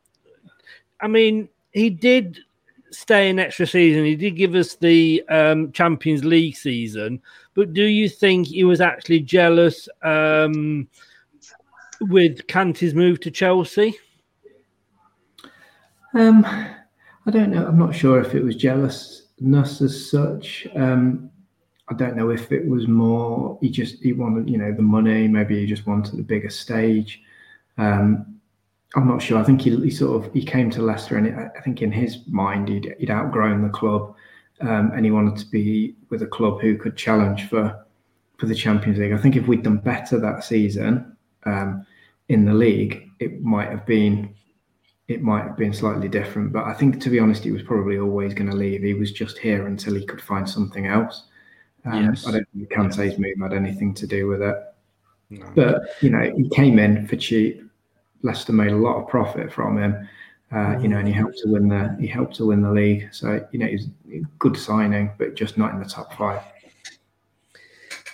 I 0.99 1.07
mean, 1.07 1.49
he 1.71 1.89
did 1.89 2.39
stay 2.91 3.29
an 3.29 3.39
extra 3.39 3.65
season. 3.65 4.05
He 4.05 4.15
did 4.15 4.31
give 4.31 4.55
us 4.55 4.75
the 4.75 5.23
um, 5.29 5.71
Champions 5.71 6.23
League 6.23 6.55
season, 6.55 7.21
but 7.53 7.73
do 7.73 7.83
you 7.83 8.07
think 8.09 8.47
he 8.47 8.63
was 8.63 8.81
actually 8.81 9.21
jealous 9.21 9.89
um, 10.03 10.87
with 12.01 12.45
Kante's 12.47 12.93
move 12.93 13.19
to 13.21 13.31
Chelsea? 13.31 13.97
Um, 16.13 16.45
I 16.45 17.31
don't 17.31 17.51
know. 17.51 17.65
I'm 17.65 17.77
not 17.77 17.95
sure 17.95 18.19
if 18.19 18.35
it 18.35 18.43
was 18.43 18.55
jealousness 18.55 19.81
as 19.81 20.09
such. 20.11 20.67
Um, 20.75 21.31
I 21.89 21.95
don't 21.95 22.15
know 22.15 22.29
if 22.29 22.51
it 22.51 22.67
was 22.67 22.87
more 22.87 23.57
he 23.61 23.69
just 23.69 24.01
he 24.01 24.13
wanted 24.13 24.49
you 24.49 24.57
know 24.57 24.71
the 24.71 24.81
money, 24.81 25.27
maybe 25.27 25.59
he 25.59 25.65
just 25.65 25.85
wanted 25.85 26.17
the 26.17 26.23
bigger 26.23 26.49
stage. 26.49 27.21
Um, 27.77 28.39
I'm 28.95 29.07
not 29.07 29.21
sure. 29.21 29.39
I 29.39 29.43
think 29.43 29.61
he, 29.61 29.75
he 29.77 29.89
sort 29.89 30.23
of 30.23 30.33
he 30.33 30.43
came 30.43 30.69
to 30.71 30.81
Leicester, 30.81 31.17
and 31.17 31.51
I 31.57 31.61
think 31.61 31.81
in 31.81 31.91
his 31.91 32.19
mind 32.27 32.69
he'd, 32.69 32.95
he'd 32.99 33.11
outgrown 33.11 33.63
the 33.63 33.69
club, 33.69 34.15
um, 34.61 34.91
and 34.95 35.03
he 35.03 35.11
wanted 35.11 35.37
to 35.37 35.45
be 35.47 35.95
with 36.09 36.21
a 36.21 36.27
club 36.27 36.61
who 36.61 36.77
could 36.77 36.95
challenge 36.95 37.49
for 37.49 37.85
for 38.37 38.45
the 38.45 38.55
Champions 38.55 38.99
League. 38.99 39.13
I 39.13 39.17
think 39.17 39.35
if 39.35 39.47
we'd 39.47 39.63
done 39.63 39.77
better 39.77 40.19
that 40.19 40.43
season 40.43 41.15
um, 41.45 41.85
in 42.29 42.45
the 42.45 42.53
league, 42.53 43.09
it 43.19 43.41
might 43.41 43.69
have 43.69 43.85
been 43.85 44.33
it 45.07 45.21
might 45.21 45.43
have 45.43 45.57
been 45.57 45.73
slightly 45.73 46.07
different. 46.07 46.53
But 46.53 46.65
I 46.65 46.73
think, 46.73 47.01
to 47.01 47.09
be 47.09 47.19
honest, 47.19 47.43
he 47.43 47.51
was 47.51 47.63
probably 47.63 47.99
always 47.99 48.33
going 48.33 48.49
to 48.49 48.55
leave. 48.55 48.81
He 48.81 48.93
was 48.93 49.11
just 49.11 49.37
here 49.37 49.67
until 49.67 49.95
he 49.95 50.05
could 50.05 50.21
find 50.21 50.49
something 50.49 50.87
else. 50.87 51.25
Um, 51.85 52.05
yes. 52.05 52.25
I 52.25 52.31
don't 52.31 52.47
think 52.53 52.69
Kante's 52.69 53.19
move 53.19 53.35
had 53.41 53.53
anything 53.53 53.93
to 53.95 54.07
do 54.07 54.27
with 54.27 54.41
it. 54.41 54.55
No. 55.29 55.45
But 55.55 55.81
you 56.01 56.09
know, 56.09 56.33
he 56.35 56.47
came 56.49 56.79
in 56.79 57.07
for 57.07 57.15
cheap. 57.15 57.61
Leicester 58.21 58.53
made 58.53 58.71
a 58.71 58.77
lot 58.77 59.01
of 59.01 59.09
profit 59.09 59.51
from 59.51 59.77
him. 59.77 60.07
Uh, 60.53 60.77
you 60.79 60.87
know, 60.87 60.99
and 60.99 61.07
he 61.07 61.13
helped 61.13 61.37
to 61.39 61.49
win 61.49 61.67
the 61.67 61.97
he 61.99 62.07
helped 62.07 62.35
to 62.35 62.45
win 62.45 62.61
the 62.61 62.71
league. 62.71 63.09
So 63.11 63.45
you 63.51 63.59
know, 63.59 63.65
he's 63.65 63.87
a 64.13 64.19
good 64.39 64.55
signing, 64.55 65.11
but 65.17 65.35
just 65.35 65.57
not 65.57 65.73
in 65.73 65.79
the 65.79 65.89
top 65.89 66.13
five. 66.13 66.41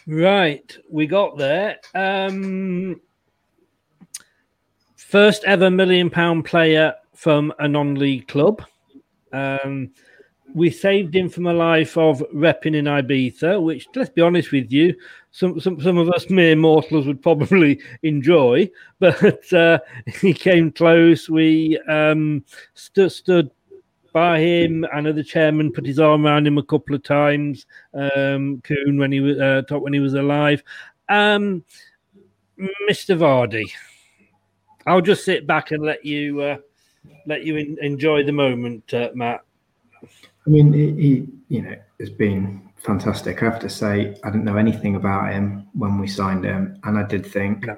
Right, 0.08 0.76
we 0.90 1.06
got 1.06 1.38
there. 1.38 1.78
Um, 1.94 3.00
first 5.10 5.44
ever 5.46 5.72
million 5.72 6.08
pound 6.08 6.46
player 6.46 6.94
from 7.16 7.52
a 7.58 7.68
non-league 7.68 8.28
club. 8.28 8.64
Um, 9.34 9.90
we 10.54 10.70
saved 10.70 11.16
him 11.16 11.30
from 11.30 11.48
a 11.48 11.54
life 11.54 11.98
of 11.98 12.24
repping 12.34 12.76
in 12.76 12.86
Ibiza, 12.86 13.62
which, 13.62 13.88
let's 13.96 14.12
be 14.12 14.22
honest 14.22 14.52
with 14.52 14.72
you, 14.72 14.96
some 15.32 15.60
some, 15.60 15.82
some 15.82 15.98
of 15.98 16.10
us 16.10 16.30
mere 16.30 16.56
mortals 16.56 17.08
would 17.08 17.22
probably 17.22 17.82
enjoy. 18.04 18.70
But 19.00 19.52
uh, 19.52 19.80
he 20.22 20.34
came 20.34 20.72
close. 20.72 21.28
We 21.28 21.80
um, 21.88 22.44
stood 22.76 23.12
stood 23.12 23.50
by 24.14 24.40
him. 24.40 24.86
I 24.94 25.02
know 25.02 25.12
the 25.12 25.24
chairman 25.24 25.72
put 25.72 25.86
his 25.86 26.00
arm 26.00 26.26
around 26.26 26.46
him 26.46 26.58
a 26.58 26.64
couple 26.64 26.96
of 26.96 27.04
times. 27.04 27.66
Um, 27.94 28.62
Khun 28.62 29.00
when 29.00 29.12
he 29.12 29.22
was 29.22 29.40
uh, 29.40 29.64
when 29.80 29.94
he 29.94 30.00
was 30.00 30.14
alive. 30.14 30.64
Um, 31.10 31.64
Mr. 32.90 33.18
Vardy, 33.18 33.72
I'll 34.90 35.02
just 35.02 35.24
sit 35.24 35.46
back 35.46 35.72
and 35.72 35.84
let 35.84 36.04
you 36.04 36.42
uh, 36.42 36.58
let 37.26 37.44
you 37.44 37.58
in, 37.58 37.78
enjoy 37.82 38.24
the 38.24 38.32
moment, 38.32 38.92
uh, 38.94 39.10
Matt. 39.14 39.42
I 40.02 40.50
mean, 40.50 40.74
he, 40.74 41.28
you 41.50 41.62
know, 41.62 41.76
has 42.00 42.10
been 42.10 42.68
fantastic. 42.78 43.44
I 43.44 43.46
have 43.46 43.60
to 43.60 43.70
say, 43.70 44.18
I 44.24 44.30
didn't 44.32 44.46
know 44.46 44.58
anything 44.58 44.96
about 44.96 45.32
him 45.32 45.68
when 45.74 46.00
we 46.00 46.08
signed 46.08 46.44
him, 46.44 46.80
and 46.84 46.98
I 46.98 47.04
did 47.04 47.26
think 47.26 47.68
no. 47.68 47.78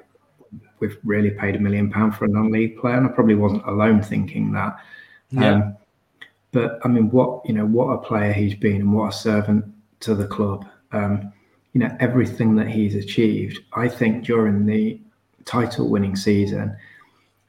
we've 0.80 0.96
really 1.04 1.30
paid 1.30 1.56
a 1.56 1.58
million 1.58 1.90
pound 1.90 2.16
for 2.16 2.24
a 2.24 2.28
non-league 2.28 2.78
player, 2.78 2.96
and 2.96 3.06
I 3.06 3.10
probably 3.10 3.34
wasn't 3.34 3.66
alone 3.66 4.02
thinking 4.02 4.52
that. 4.52 4.78
Yeah. 5.30 5.54
Um, 5.54 5.76
but 6.52 6.78
I 6.84 6.88
mean, 6.88 7.10
what 7.10 7.46
you 7.46 7.52
know, 7.52 7.66
what 7.66 7.88
a 7.88 7.98
player 7.98 8.32
he's 8.32 8.54
been, 8.54 8.80
and 8.80 8.92
what 8.94 9.08
a 9.08 9.12
servant 9.12 9.66
to 10.00 10.14
the 10.14 10.26
club. 10.26 10.66
Um, 10.92 11.32
you 11.74 11.80
know, 11.80 11.94
everything 12.00 12.56
that 12.56 12.68
he's 12.68 12.94
achieved. 12.94 13.58
I 13.74 13.88
think 13.88 14.24
during 14.24 14.66
the 14.66 15.00
title-winning 15.44 16.16
season, 16.16 16.76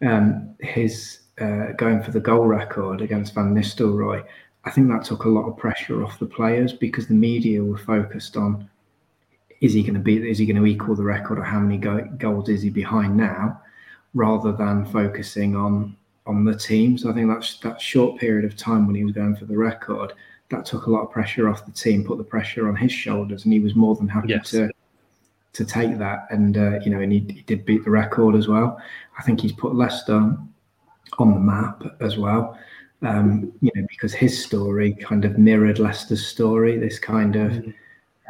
um, 0.05 0.55
his 0.59 1.19
uh, 1.39 1.71
going 1.77 2.01
for 2.03 2.11
the 2.11 2.19
goal 2.19 2.45
record 2.45 3.01
against 3.01 3.33
Van 3.33 3.53
Nistelrooy 3.53 4.23
I 4.65 4.71
think 4.71 4.87
that 4.89 5.03
took 5.03 5.25
a 5.25 5.29
lot 5.29 5.47
of 5.47 5.57
pressure 5.57 6.03
off 6.03 6.19
the 6.19 6.25
players 6.25 6.73
because 6.73 7.07
the 7.07 7.13
media 7.13 7.63
were 7.63 7.77
focused 7.77 8.37
on 8.37 8.69
is 9.61 9.73
he 9.73 9.81
going 9.81 9.93
to 9.93 9.99
beat 9.99 10.23
is 10.23 10.37
he 10.37 10.45
going 10.45 10.57
to 10.57 10.65
equal 10.65 10.95
the 10.95 11.03
record 11.03 11.39
or 11.39 11.43
how 11.43 11.59
many 11.59 11.77
go- 11.77 12.07
goals 12.17 12.49
is 12.49 12.61
he 12.61 12.69
behind 12.69 13.15
now 13.15 13.61
rather 14.13 14.51
than 14.51 14.85
focusing 14.85 15.55
on 15.55 15.95
on 16.25 16.45
the 16.45 16.55
team 16.55 16.97
so 16.97 17.09
i 17.09 17.13
think 17.13 17.27
that's 17.27 17.57
that 17.59 17.79
short 17.81 18.17
period 18.19 18.45
of 18.45 18.55
time 18.55 18.85
when 18.85 18.95
he 18.95 19.03
was 19.03 19.13
going 19.13 19.35
for 19.35 19.45
the 19.45 19.57
record 19.57 20.13
that 20.49 20.65
took 20.65 20.85
a 20.85 20.89
lot 20.89 21.01
of 21.01 21.11
pressure 21.11 21.49
off 21.49 21.65
the 21.65 21.71
team 21.71 22.03
put 22.03 22.17
the 22.17 22.23
pressure 22.23 22.69
on 22.69 22.75
his 22.75 22.91
shoulders 22.91 23.43
and 23.43 23.53
he 23.53 23.59
was 23.59 23.75
more 23.75 23.95
than 23.95 24.07
happy 24.07 24.29
yes. 24.29 24.51
to 24.51 24.69
to 25.53 25.63
take 25.63 25.97
that 25.97 26.27
and 26.31 26.57
uh, 26.57 26.79
you 26.79 26.89
know 26.89 26.99
and 26.99 27.11
he, 27.11 27.19
he 27.19 27.41
did 27.43 27.65
beat 27.65 27.83
the 27.83 27.91
record 27.91 28.35
as 28.35 28.47
well 28.47 28.79
i 29.17 29.23
think 29.23 29.39
he's 29.39 29.53
put 29.53 29.75
leicester 29.75 30.35
on 31.19 31.33
the 31.33 31.39
map 31.39 31.83
as 32.01 32.17
well 32.17 32.57
um, 33.03 33.51
you 33.61 33.71
know, 33.75 33.85
because 33.89 34.13
his 34.13 34.43
story 34.43 34.93
kind 34.93 35.25
of 35.25 35.37
mirrored 35.37 35.77
Leicester's 35.77 36.25
story. 36.25 36.77
This 36.77 36.99
kind 36.99 37.35
of, 37.35 37.51
mm. 37.51 37.73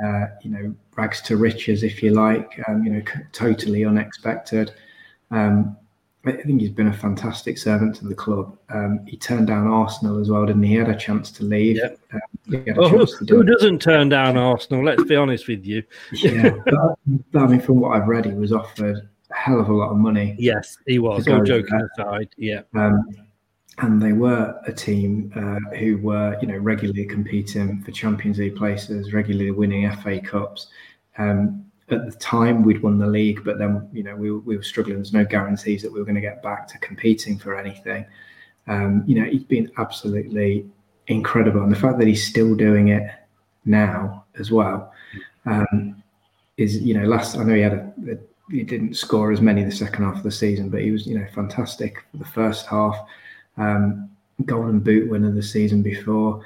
uh, 0.03 0.27
you 0.41 0.49
know, 0.49 0.75
rags 0.95 1.21
to 1.23 1.37
riches, 1.37 1.83
if 1.83 2.01
you 2.01 2.11
like. 2.11 2.59
Um, 2.67 2.83
you 2.83 2.91
know, 2.91 3.01
c- 3.01 3.21
totally 3.31 3.85
unexpected. 3.85 4.73
Um, 5.31 5.77
I 6.25 6.31
think 6.31 6.61
he's 6.61 6.69
been 6.69 6.87
a 6.87 6.93
fantastic 6.93 7.57
servant 7.57 7.97
to 7.97 8.07
the 8.07 8.15
club. 8.15 8.57
Um, 8.69 9.05
he 9.05 9.17
turned 9.17 9.47
down 9.47 9.67
Arsenal 9.67 10.21
as 10.21 10.29
well, 10.29 10.45
didn't 10.45 10.63
he? 10.63 10.69
He 10.69 10.75
had 10.75 10.89
a 10.89 10.95
chance 10.95 11.31
to 11.31 11.43
leave. 11.43 11.75
Yep. 11.75 11.99
Um, 12.13 12.63
well, 12.77 12.89
who, 12.89 13.25
do 13.25 13.37
who 13.37 13.43
doesn't 13.43 13.81
turn 13.81 14.07
down 14.07 14.37
Arsenal? 14.37 14.85
Let's 14.85 15.03
be 15.03 15.17
honest 15.17 15.49
with 15.49 15.65
you. 15.65 15.83
yeah, 16.13 16.51
but, 16.65 16.99
but, 17.31 17.43
I 17.43 17.47
mean, 17.47 17.59
from 17.59 17.81
what 17.81 17.97
I've 17.97 18.07
read, 18.07 18.25
he 18.25 18.33
was 18.33 18.53
offered 18.53 19.09
a 19.31 19.35
hell 19.35 19.59
of 19.59 19.67
a 19.67 19.73
lot 19.73 19.91
of 19.91 19.97
money. 19.97 20.35
Yes, 20.39 20.77
he 20.87 20.97
was. 20.97 21.27
All 21.27 21.43
joking 21.43 21.81
aside, 21.97 22.29
yeah. 22.37 22.61
Um, 22.73 23.05
and 23.79 24.01
they 24.01 24.13
were 24.13 24.57
a 24.65 24.71
team 24.71 25.31
uh, 25.35 25.75
who 25.77 25.97
were, 25.97 26.37
you 26.41 26.47
know, 26.47 26.57
regularly 26.57 27.05
competing 27.05 27.81
for 27.83 27.91
Champions 27.91 28.37
League 28.37 28.55
places, 28.55 29.11
regularly 29.11 29.51
winning 29.51 29.91
FA 29.97 30.21
Cups. 30.21 30.67
Um, 31.17 31.65
at 31.89 32.05
the 32.05 32.17
time, 32.17 32.63
we'd 32.63 32.81
won 32.81 32.97
the 32.97 33.07
league, 33.07 33.43
but 33.43 33.57
then, 33.57 33.87
you 33.91 34.03
know, 34.03 34.15
we, 34.15 34.31
we 34.31 34.55
were 34.57 34.63
struggling. 34.63 34.95
There's 34.95 35.13
no 35.13 35.25
guarantees 35.25 35.81
that 35.81 35.91
we 35.91 35.99
were 35.99 36.05
going 36.05 36.15
to 36.15 36.21
get 36.21 36.41
back 36.41 36.67
to 36.69 36.77
competing 36.79 37.37
for 37.37 37.57
anything. 37.57 38.05
Um, 38.67 39.03
you 39.05 39.19
know, 39.19 39.29
he's 39.29 39.43
been 39.43 39.71
absolutely 39.77 40.65
incredible, 41.07 41.61
and 41.61 41.71
the 41.71 41.79
fact 41.79 41.99
that 41.99 42.07
he's 42.07 42.25
still 42.25 42.55
doing 42.55 42.89
it 42.89 43.11
now 43.65 44.25
as 44.39 44.51
well 44.51 44.93
um, 45.45 46.01
is, 46.57 46.79
you 46.81 46.93
know, 46.93 47.05
last 47.05 47.37
I 47.37 47.43
know 47.43 47.55
he 47.55 47.61
had 47.61 47.73
a, 47.73 47.93
a 48.11 48.17
he 48.49 48.63
didn't 48.63 48.95
score 48.95 49.31
as 49.31 49.41
many 49.41 49.63
the 49.63 49.71
second 49.71 50.03
half 50.03 50.17
of 50.17 50.23
the 50.23 50.31
season, 50.31 50.69
but 50.69 50.81
he 50.81 50.91
was, 50.91 51.07
you 51.07 51.17
know, 51.17 51.25
fantastic 51.33 52.03
for 52.11 52.17
the 52.17 52.25
first 52.25 52.67
half 52.67 52.97
um, 53.57 54.09
Golden 54.45 54.79
Boot 54.79 55.09
winner 55.09 55.31
the 55.31 55.43
season 55.43 55.81
before. 55.81 56.43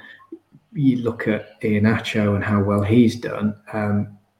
You 0.72 0.98
look 0.98 1.26
at 1.26 1.60
Iheanacho 1.60 2.34
and 2.34 2.44
how 2.44 2.62
well 2.62 2.82
he's 2.82 3.16
done. 3.16 3.54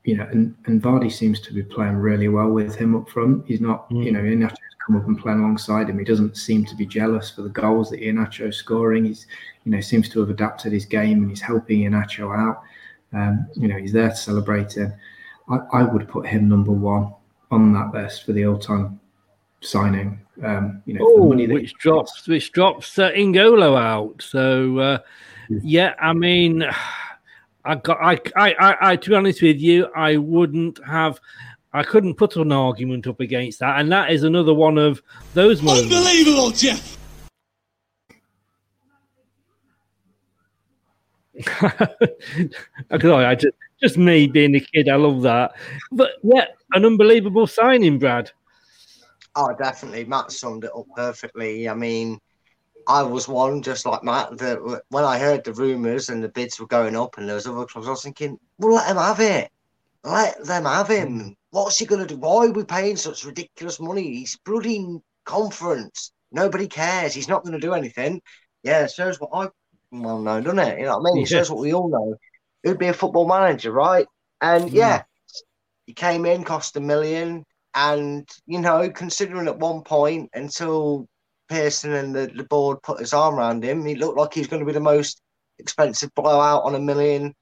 You 0.09 0.17
know, 0.17 0.29
and, 0.33 0.55
and 0.65 0.81
Vardy 0.81 1.13
seems 1.13 1.39
to 1.41 1.53
be 1.53 1.63
playing 1.63 1.97
really 1.97 2.29
well 2.29 2.49
with 2.49 2.75
him 2.75 2.97
up 2.97 3.11
front. 3.11 3.47
He's 3.47 3.61
not, 3.61 3.91
mm. 3.91 4.03
you 4.07 4.13
know, 4.13 4.21
Iheanacho's 4.21 4.77
come 4.87 4.97
up 4.97 5.07
and 5.07 5.19
playing 5.19 5.41
alongside 5.41 5.91
him. 5.91 5.99
He 5.99 6.05
doesn't 6.13 6.35
seem 6.39 6.65
to 6.65 6.75
be 6.75 6.87
jealous 6.87 7.31
for 7.31 7.43
the 7.43 7.51
goals 7.51 7.91
that 7.91 8.01
Iheanacho's 8.01 8.57
scoring. 8.57 9.05
He's, 9.05 9.27
you 9.65 9.73
know, 9.73 9.83
seems 9.83 10.09
to 10.09 10.21
have 10.21 10.31
adapted 10.31 10.73
his 10.73 10.87
game 10.87 11.19
and 11.21 11.29
he's 11.29 11.43
helping 11.43 11.81
Iheanacho 11.81 12.35
out. 12.35 12.63
Um, 13.13 13.47
you 13.55 13.69
know, 13.69 13.77
he's 13.77 13.93
there 13.93 14.09
to 14.09 14.17
celebrate 14.17 14.79
him. 14.79 14.95
I, 15.51 15.59
I 15.75 15.83
would 15.83 16.09
put 16.09 16.27
him 16.27 16.49
number 16.49 16.73
one 16.73 17.13
on 17.51 17.75
that 17.75 17.93
list 17.93 18.25
for 18.25 18.33
the 18.33 18.47
all-time 18.47 18.99
signing. 19.61 20.21
Um, 20.43 20.83
you 20.87 20.95
know, 20.95 21.05
which 21.05 21.75
drops 21.75 22.27
which 22.27 22.53
drops 22.53 22.99
uh, 22.99 23.11
N'Golo 23.11 23.79
out. 23.79 24.23
So 24.23 24.79
uh, 24.79 24.99
yeah. 25.51 25.61
yeah, 25.63 25.95
I 26.01 26.15
mean, 26.15 26.65
I 27.69 27.75
got 27.75 27.99
I, 28.01 28.19
I 28.35 28.55
I 28.55 28.77
I 28.81 28.97
to 28.97 29.11
be 29.11 29.15
honest 29.15 29.43
with 29.43 29.61
you, 29.61 29.89
I 29.95 30.17
wouldn't 30.17 30.81
have. 30.87 31.21
I 31.71 31.83
couldn't 31.83 32.15
put 32.15 32.37
an 32.37 32.51
argument 32.51 33.07
up 33.07 33.21
against 33.21 33.59
that, 33.59 33.79
and 33.79 33.93
that 33.93 34.11
is 34.11 34.23
another 34.23 34.55
one 34.55 34.79
of 34.79 35.03
those 35.35 35.61
moments. 35.61 35.95
Unbelievable, 35.95 36.51
Jeff. 36.51 36.97
I 42.91 43.35
just, 43.35 43.55
just 43.83 43.99
me 43.99 44.27
being 44.29 44.55
a 44.57 44.61
kid, 44.61 44.89
I 44.89 44.97
love 44.97 45.21
that. 45.23 45.53
But 45.93 46.13
yeah, 46.23 46.47
an 46.73 46.87
unbelievable 46.87 47.47
signing, 47.47 47.99
Brad. 47.99 48.31
Oh, 49.37 49.55
definitely. 49.59 50.07
Matt 50.07 50.33
summed 50.33 50.65
it 50.65 50.71
up 50.75 50.87
perfectly. 50.97 51.69
I 51.69 51.75
mean, 51.75 52.19
I 52.89 53.03
was 53.03 53.29
one 53.29 53.61
just 53.61 53.85
like 53.85 54.03
Matt 54.03 54.39
that 54.39 54.83
when 54.89 55.05
I 55.05 55.19
heard 55.19 55.45
the 55.45 55.53
rumours 55.53 56.09
and 56.09 56.25
the 56.25 56.31
bids 56.31 56.59
were 56.59 56.67
going 56.67 56.97
up 56.97 57.19
and 57.19 57.29
there 57.29 57.35
was 57.35 57.47
other 57.47 57.67
clubs, 57.67 57.87
I 57.87 57.91
was 57.91 58.03
thinking, 58.03 58.39
well, 58.59 58.77
let 58.77 58.91
him 58.91 58.97
have 58.97 59.21
it. 59.21 59.51
Let 60.05 60.43
them 60.45 60.65
have 60.65 60.89
him. 60.89 61.21
Hmm. 61.21 61.29
What's 61.51 61.79
he 61.79 61.85
going 61.85 62.01
to 62.01 62.07
do? 62.07 62.19
Why 62.19 62.47
are 62.47 62.51
we 62.51 62.65
paying 62.65 62.97
such 62.97 63.27
ridiculous 63.27 63.79
money? 63.79 64.03
He's 64.03 64.39
bloody 64.39 64.87
conference. 65.27 66.13
Nobody 66.33 66.67
cares. 66.67 67.13
He's 67.13 67.29
not 67.29 67.43
going 67.43 67.53
to 67.53 67.67
do 67.67 67.75
anything. 67.75 68.23
Yeah, 68.63 68.85
it 68.85 68.91
shows 68.91 69.21
what 69.21 69.31
I 69.35 69.49
well 69.91 70.21
know, 70.21 70.41
doesn't 70.41 70.59
it? 70.59 70.79
You 70.79 70.87
know 70.87 70.99
what 70.99 71.11
I 71.11 71.15
mean? 71.15 71.23
It 71.25 71.29
shows 71.29 71.51
what 71.51 71.61
we 71.61 71.75
all 71.75 71.91
know. 71.91 72.17
It 72.63 72.69
would 72.69 72.79
be 72.79 72.89
a 72.89 72.95
football 72.95 73.29
manager, 73.29 73.71
right? 73.71 74.07
And 74.41 74.71
hmm. 74.71 74.77
yeah, 74.77 75.03
he 75.85 75.93
came 75.93 76.25
in, 76.25 76.43
cost 76.43 76.77
a 76.77 76.81
million, 76.81 77.45
and, 77.75 78.27
you 78.47 78.61
know, 78.61 78.89
considering 78.91 79.47
at 79.47 79.59
one 79.59 79.83
point 79.83 80.31
until 80.33 81.07
Pearson 81.49 81.93
and 81.95 82.15
the, 82.15 82.31
the 82.35 82.45
board 82.45 82.83
put 82.83 83.01
his 83.01 83.13
arm 83.13 83.37
around 83.37 83.65
him, 83.65 83.85
he 83.85 83.95
looked 83.95 84.19
like 84.19 84.35
he's 84.35 84.47
going 84.49 84.61
to 84.61 84.67
be 84.67 84.73
the 84.73 84.81
most 84.81 85.23
expensive 85.59 86.15
blowout 86.15 86.65
on 86.65 86.75
a 86.75 86.79
million 86.81 87.35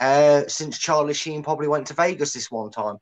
uh, 0.00 0.42
since 0.48 0.78
Charlie 0.78 1.14
Sheen 1.14 1.42
probably 1.42 1.68
went 1.68 1.86
to 1.88 1.94
Vegas 1.94 2.32
this 2.32 2.50
one 2.50 2.70
time. 2.70 2.96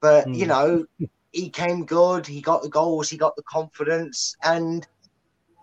But 0.00 0.26
Hmm. 0.26 0.34
you 0.34 0.46
know, 0.46 0.84
he 1.32 1.50
came 1.50 1.84
good. 1.84 2.26
He 2.26 2.40
got 2.40 2.62
the 2.62 2.68
goals. 2.68 3.08
He 3.08 3.16
got 3.16 3.36
the 3.36 3.42
confidence. 3.42 4.34
And 4.42 4.86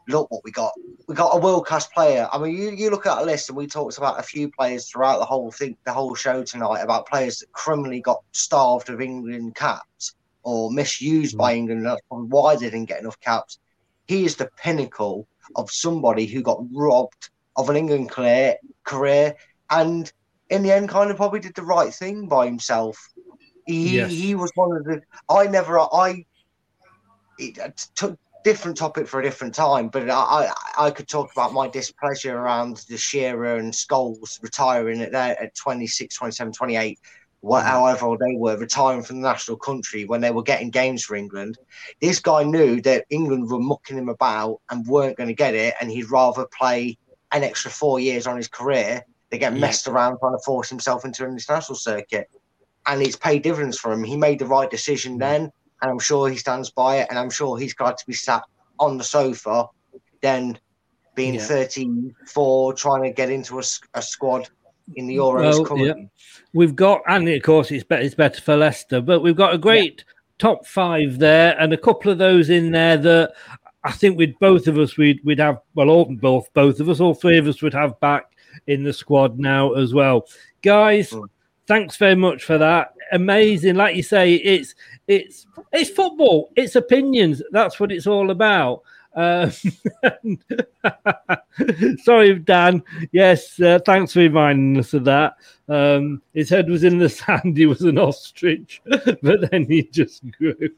look 0.07 0.31
what 0.31 0.43
we 0.43 0.51
got. 0.51 0.71
We 1.07 1.15
got 1.15 1.35
a 1.35 1.39
world 1.39 1.65
class 1.65 1.87
player. 1.87 2.27
I 2.31 2.37
mean, 2.37 2.55
you, 2.55 2.71
you 2.71 2.89
look 2.89 3.05
at 3.05 3.17
a 3.21 3.25
list, 3.25 3.49
and 3.49 3.57
we 3.57 3.67
talked 3.67 3.97
about 3.97 4.19
a 4.19 4.23
few 4.23 4.49
players 4.51 4.89
throughout 4.89 5.19
the 5.19 5.25
whole 5.25 5.51
thing, 5.51 5.77
the 5.85 5.93
whole 5.93 6.15
show 6.15 6.43
tonight 6.43 6.81
about 6.81 7.07
players 7.07 7.39
that 7.39 7.51
criminally 7.51 8.01
got 8.01 8.23
starved 8.31 8.89
of 8.89 9.01
England 9.01 9.55
caps 9.55 10.15
or 10.43 10.71
misused 10.71 11.37
by 11.37 11.53
England. 11.53 11.85
That's 11.85 12.01
why 12.09 12.55
they 12.55 12.69
didn't 12.69 12.85
get 12.85 13.01
enough 13.01 13.19
caps. 13.19 13.59
He 14.07 14.25
is 14.25 14.35
the 14.35 14.49
pinnacle 14.57 15.27
of 15.55 15.71
somebody 15.71 16.25
who 16.25 16.41
got 16.41 16.63
robbed 16.73 17.29
of 17.55 17.69
an 17.69 17.75
England 17.75 18.11
career, 18.11 18.55
career 18.83 19.35
and 19.69 20.11
in 20.49 20.63
the 20.63 20.71
end, 20.71 20.89
kind 20.89 21.11
of 21.11 21.17
probably 21.17 21.39
did 21.39 21.55
the 21.55 21.63
right 21.63 21.93
thing 21.93 22.27
by 22.27 22.45
himself. 22.45 22.97
He 23.65 23.95
Yes. 23.95 24.11
he 24.11 24.35
was 24.35 24.51
one 24.55 24.77
of 24.77 24.85
the. 24.85 25.01
I 25.29 25.47
never 25.47 25.79
I. 25.79 26.25
It 27.37 27.59
uh, 27.59 27.69
took 27.95 28.17
different 28.43 28.77
topic 28.77 29.07
for 29.07 29.19
a 29.19 29.23
different 29.23 29.53
time, 29.53 29.89
but 29.89 30.09
I, 30.09 30.51
I 30.77 30.85
I 30.85 30.91
could 30.91 31.09
talk 31.09 31.31
about 31.33 31.51
my 31.51 31.67
displeasure 31.67 32.37
around 32.37 32.77
the 32.87 32.97
Shearer 32.97 33.57
and 33.57 33.73
Scholes 33.73 34.41
retiring 34.41 35.01
at 35.01 35.13
at 35.13 35.53
26, 35.55 36.15
27, 36.15 36.53
28, 36.53 36.99
what, 37.41 37.63
mm. 37.63 37.67
however 37.67 38.05
old 38.05 38.19
they 38.19 38.35
were, 38.35 38.57
retiring 38.57 39.03
from 39.03 39.21
the 39.21 39.27
national 39.27 39.57
country 39.57 40.05
when 40.05 40.21
they 40.21 40.31
were 40.31 40.43
getting 40.43 40.69
games 40.69 41.03
for 41.03 41.15
England. 41.15 41.57
This 42.01 42.19
guy 42.19 42.43
knew 42.43 42.81
that 42.81 43.05
England 43.09 43.49
were 43.49 43.59
mucking 43.59 43.97
him 43.97 44.09
about 44.09 44.59
and 44.69 44.87
weren't 44.87 45.17
going 45.17 45.29
to 45.29 45.35
get 45.35 45.53
it, 45.53 45.75
and 45.79 45.91
he'd 45.91 46.09
rather 46.09 46.45
play 46.57 46.97
an 47.31 47.43
extra 47.43 47.71
four 47.71 47.99
years 47.99 48.25
on 48.27 48.37
his 48.37 48.47
career 48.47 49.05
than 49.29 49.39
get 49.39 49.53
Yeah. 49.53 49.59
messed 49.59 49.87
around 49.87 50.17
trying 50.19 50.33
to 50.33 50.43
force 50.45 50.69
himself 50.69 51.05
into 51.05 51.25
an 51.25 51.31
international 51.31 51.75
circuit. 51.75 52.29
And 52.85 53.01
it's 53.01 53.17
paid 53.17 53.41
dividends 53.41 53.77
for 53.77 53.91
him. 53.91 54.03
He 54.03 54.15
made 54.15 54.39
the 54.39 54.45
right 54.45 54.69
decision 54.69 55.15
mm. 55.15 55.19
then, 55.19 55.51
and 55.81 55.91
I'm 55.91 55.99
sure 55.99 56.29
he 56.29 56.37
stands 56.37 56.71
by 56.71 56.97
it. 56.97 57.07
And 57.09 57.19
I'm 57.19 57.29
sure 57.29 57.57
he's 57.57 57.73
glad 57.73 57.97
to 57.97 58.05
be 58.07 58.13
sat 58.13 58.43
on 58.79 58.97
the 58.97 59.03
sofa, 59.03 59.67
then 60.21 60.57
being 61.15 61.35
Yeah. 61.35 61.41
34, 61.41 62.73
trying 62.73 63.03
to 63.03 63.11
get 63.11 63.29
into 63.29 63.59
a 63.59 64.01
squad 64.01 64.49
in 64.95 65.07
the 65.07 65.15
Euros 65.17 65.41
Well, 65.41 65.65
currently. 65.65 65.87
yeah. 65.87 66.05
We've 66.53 66.75
got, 66.75 67.01
and 67.07 67.27
of 67.27 67.41
course, 67.43 67.71
it's 67.71 67.83
better. 67.83 68.01
It's 68.03 68.15
better 68.15 68.41
for 68.41 68.55
Leicester, 68.55 69.01
but 69.01 69.21
we've 69.21 69.35
got 69.35 69.53
a 69.53 69.57
great 69.57 70.03
top 70.39 70.65
five 70.65 71.19
there, 71.19 71.59
and 71.59 71.73
a 71.73 71.77
couple 71.77 72.11
of 72.11 72.17
those 72.17 72.49
in 72.49 72.71
there 72.71 72.97
that 72.97 73.33
I 73.83 73.91
think 73.91 74.17
with 74.17 74.37
both 74.39 74.67
of 74.67 74.77
us, 74.77 74.97
we'd 74.97 75.19
we'd 75.23 75.39
have 75.39 75.59
well, 75.75 75.89
all 75.89 76.05
both 76.05 76.51
both 76.53 76.79
of 76.79 76.89
us, 76.89 76.99
all 76.99 77.13
three 77.13 77.37
of 77.37 77.47
us 77.47 77.61
would 77.61 77.73
have 77.73 77.99
back 77.99 78.31
in 78.67 78.83
the 78.83 78.93
squad 78.93 79.37
now 79.37 79.73
as 79.73 79.93
well, 79.93 80.27
guys. 80.61 81.13
Thanks 81.67 81.97
very 81.97 82.15
much 82.15 82.43
for 82.45 82.57
that. 82.57 82.93
Amazing, 83.11 83.75
like 83.75 83.95
you 83.95 84.03
say, 84.03 84.35
it's 84.35 84.73
it's 85.07 85.45
it's 85.73 85.89
football. 85.89 86.49
It's 86.55 86.75
opinions. 86.75 87.41
That's 87.51 87.79
what 87.79 87.91
it's 87.91 88.07
all 88.07 88.31
about. 88.31 88.83
Uh, 89.17 89.49
sorry, 92.03 92.37
Dan. 92.37 92.83
Yes, 93.11 93.59
uh, 93.59 93.79
thanks 93.83 94.13
for 94.13 94.19
reminding 94.19 94.79
us 94.79 94.93
of 94.93 95.05
that. 95.05 95.37
Um, 95.67 96.21
his 96.35 96.51
head 96.51 96.69
was 96.69 96.83
in 96.83 96.99
the 96.99 97.09
sand. 97.09 97.57
He 97.57 97.65
was 97.65 97.81
an 97.81 97.97
ostrich, 97.97 98.79
but 98.85 99.49
then 99.49 99.65
he 99.65 99.81
just 99.83 100.21
grew. 100.31 100.69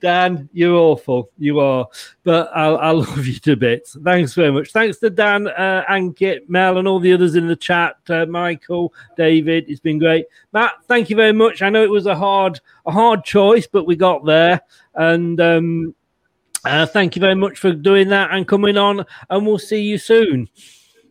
Dan, 0.00 0.48
you're 0.54 0.74
awful. 0.74 1.28
You 1.36 1.60
are, 1.60 1.86
but 2.22 2.50
I'll, 2.54 2.78
I'll 2.78 3.00
love 3.00 3.26
you 3.26 3.38
to 3.40 3.56
bits. 3.56 3.94
Thanks 4.02 4.32
very 4.32 4.50
much. 4.50 4.72
Thanks 4.72 4.98
to 5.00 5.10
Dan, 5.10 5.48
uh, 5.48 5.84
Ankit, 5.90 6.48
Mel, 6.48 6.78
and 6.78 6.88
all 6.88 6.98
the 6.98 7.12
others 7.12 7.34
in 7.34 7.46
the 7.46 7.56
chat. 7.56 7.96
Uh, 8.08 8.24
Michael, 8.24 8.94
David, 9.18 9.66
it's 9.68 9.80
been 9.80 9.98
great. 9.98 10.24
Matt, 10.54 10.72
thank 10.88 11.10
you 11.10 11.16
very 11.16 11.34
much. 11.34 11.60
I 11.60 11.68
know 11.68 11.84
it 11.84 11.90
was 11.90 12.06
a 12.06 12.16
hard, 12.16 12.58
a 12.86 12.90
hard 12.90 13.22
choice, 13.22 13.66
but 13.66 13.84
we 13.84 13.96
got 13.96 14.24
there, 14.24 14.62
and. 14.94 15.38
Um, 15.42 15.94
uh, 16.64 16.86
thank 16.86 17.16
you 17.16 17.20
very 17.20 17.34
much 17.34 17.58
for 17.58 17.72
doing 17.72 18.08
that 18.08 18.30
and 18.32 18.46
coming 18.46 18.76
on, 18.76 19.04
and 19.30 19.46
we'll 19.46 19.58
see 19.58 19.82
you 19.82 19.98
soon. 19.98 20.48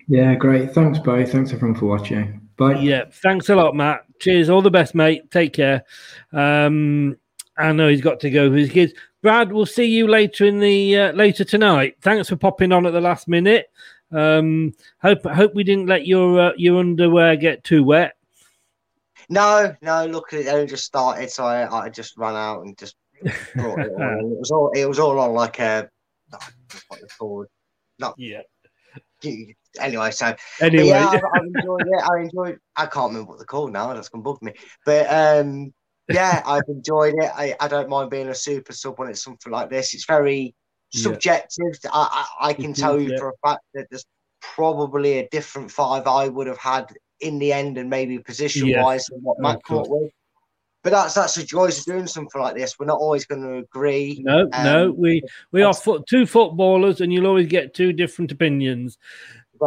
Yeah, 0.07 0.35
great. 0.35 0.73
Thanks, 0.73 0.99
Bo. 0.99 1.25
Thanks 1.25 1.53
everyone 1.53 1.77
for 1.77 1.85
watching. 1.85 2.41
Bye. 2.57 2.79
Yeah, 2.79 3.05
thanks 3.11 3.49
a 3.49 3.55
lot, 3.55 3.75
Matt. 3.75 4.05
Cheers. 4.19 4.49
All 4.49 4.61
the 4.61 4.69
best, 4.71 4.95
mate. 4.95 5.31
Take 5.31 5.53
care. 5.53 5.83
Um, 6.31 7.17
I 7.57 7.71
know 7.71 7.87
he's 7.87 8.01
got 8.01 8.19
to 8.21 8.29
go 8.29 8.49
with 8.49 8.59
his 8.59 8.71
kids. 8.71 8.93
Brad, 9.21 9.51
we'll 9.51 9.65
see 9.65 9.85
you 9.85 10.07
later 10.07 10.45
in 10.45 10.59
the 10.59 10.97
uh, 10.97 11.11
later 11.13 11.43
tonight. 11.45 11.95
Thanks 12.01 12.29
for 12.29 12.35
popping 12.35 12.71
on 12.71 12.85
at 12.85 12.93
the 12.93 13.01
last 13.01 13.27
minute. 13.27 13.67
Um, 14.11 14.73
hope 15.01 15.23
hope 15.25 15.55
we 15.55 15.63
didn't 15.63 15.87
let 15.87 16.05
your 16.05 16.39
uh, 16.39 16.51
your 16.57 16.79
underwear 16.79 17.35
get 17.35 17.63
too 17.63 17.83
wet. 17.83 18.15
No, 19.29 19.73
no, 19.81 20.05
look, 20.05 20.33
it 20.33 20.47
only 20.47 20.67
just 20.67 20.83
started, 20.83 21.31
so 21.31 21.45
I, 21.45 21.85
I 21.85 21.89
just 21.89 22.17
ran 22.17 22.35
out 22.35 22.65
and 22.65 22.77
just 22.77 22.95
brought 23.55 23.79
it 23.79 23.91
on. 23.93 24.19
It 24.33 24.39
was 24.39 24.51
all 24.51 24.71
it 24.71 24.85
was 24.85 24.99
all 24.99 25.19
on 25.19 25.33
like 25.33 25.59
a 25.59 25.89
what 26.87 26.99
it's 27.01 27.15
called. 27.15 27.47
Not 27.99 28.15
yeah. 28.17 28.41
Anyway, 29.79 30.11
so 30.11 30.35
Anyway. 30.61 30.87
yeah, 30.87 31.07
I've, 31.07 31.21
I've 31.33 31.45
enjoyed 31.45 31.87
it. 31.87 32.03
I 32.03 32.19
enjoyed. 32.21 32.59
I 32.75 32.85
can't 32.85 33.09
remember 33.11 33.29
what 33.29 33.39
they're 33.39 33.45
called 33.45 33.71
now. 33.71 33.93
That's 33.93 34.09
gonna 34.09 34.23
bug 34.23 34.41
me. 34.41 34.53
But 34.85 35.07
um, 35.11 35.73
yeah, 36.11 36.43
I've 36.45 36.67
enjoyed 36.67 37.15
it. 37.17 37.31
I, 37.33 37.55
I 37.59 37.67
don't 37.67 37.89
mind 37.89 38.09
being 38.09 38.27
a 38.29 38.35
super 38.35 38.73
sub 38.73 38.99
when 38.99 39.09
it's 39.09 39.23
something 39.23 39.51
like 39.51 39.69
this. 39.69 39.93
It's 39.93 40.05
very 40.05 40.53
Yeah. 40.91 41.03
subjective. 41.03 41.73
I, 41.91 42.25
I, 42.39 42.49
I 42.49 42.53
can 42.53 42.73
tell 42.73 42.99
you 42.99 43.11
yeah. 43.11 43.17
for 43.19 43.29
a 43.29 43.47
fact 43.47 43.61
that 43.73 43.87
there's 43.89 44.05
probably 44.41 45.19
a 45.19 45.29
different 45.29 45.71
five 45.71 46.05
I 46.05 46.27
would 46.27 46.47
have 46.47 46.57
had 46.57 46.93
in 47.21 47.39
the 47.39 47.53
end, 47.53 47.77
and 47.77 47.89
maybe 47.89 48.19
position 48.19 48.69
wise 48.79 49.05
than 49.05 49.21
what 49.21 49.39
Matt 49.39 49.63
course. 49.63 49.87
with. 49.89 50.11
But 50.83 50.91
that's 50.91 51.13
that's 51.13 51.35
the 51.35 51.43
joys 51.43 51.79
of 51.79 51.85
doing 51.85 52.07
something 52.07 52.41
like 52.41 52.55
this. 52.55 52.77
We're 52.77 52.85
not 52.87 52.99
always 52.99 53.25
going 53.25 53.41
to 53.41 53.57
agree. 53.59 54.21
No, 54.25 54.41
Um, 54.51 54.63
no, 54.65 54.91
we 54.91 55.21
we 55.51 55.63
are 55.63 55.73
fo- 55.73 56.03
two 56.09 56.25
footballers, 56.25 56.99
and 56.99 57.11
you'll 57.13 57.27
always 57.27 57.47
get 57.47 57.73
two 57.73 57.93
different 57.93 58.31
opinions. 58.33 58.97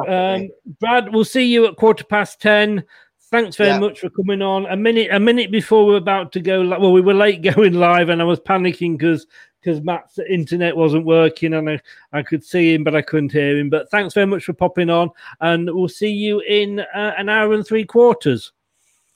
Um, 0.07 0.49
Brad, 0.79 1.13
we'll 1.13 1.25
see 1.25 1.45
you 1.47 1.67
at 1.67 1.77
quarter 1.77 2.05
past 2.05 2.41
ten. 2.41 2.85
Thanks 3.31 3.57
very 3.57 3.71
Yeah. 3.71 3.79
much 3.81 4.01
for 4.01 4.11
coming 4.11 4.43
on. 4.43 4.67
A 4.67 4.77
minute, 4.77 5.09
a 5.11 5.19
minute 5.19 5.51
before 5.51 5.85
we 5.87 5.93
we're 5.93 5.99
about 5.99 6.33
to 6.33 6.41
go. 6.41 6.69
Well, 6.69 6.93
we 6.93 7.01
were 7.01 7.15
late 7.15 7.41
going 7.55 7.75
live, 7.75 8.11
and 8.11 8.21
I 8.21 8.25
was 8.25 8.41
panicking 8.41 8.99
because 8.99 9.27
because 9.63 9.83
Matt's 9.83 10.19
internet 10.29 10.77
wasn't 10.77 11.07
working, 11.07 11.55
and 11.55 11.69
I, 11.69 11.81
I 12.13 12.23
could 12.23 12.45
see 12.45 12.73
him, 12.75 12.85
but 12.85 12.95
I 12.95 13.03
couldn't 13.03 13.33
hear 13.33 13.57
him. 13.59 13.69
But 13.69 13.91
thanks 13.91 14.15
very 14.15 14.27
much 14.27 14.45
for 14.45 14.53
popping 14.53 14.91
on, 14.91 15.11
and 15.41 15.69
we'll 15.75 15.89
see 15.89 16.11
you 16.13 16.41
in 16.41 16.81
uh, 16.81 17.15
an 17.19 17.29
hour 17.29 17.53
and 17.55 17.67
three 17.67 17.85
quarters. 17.85 18.53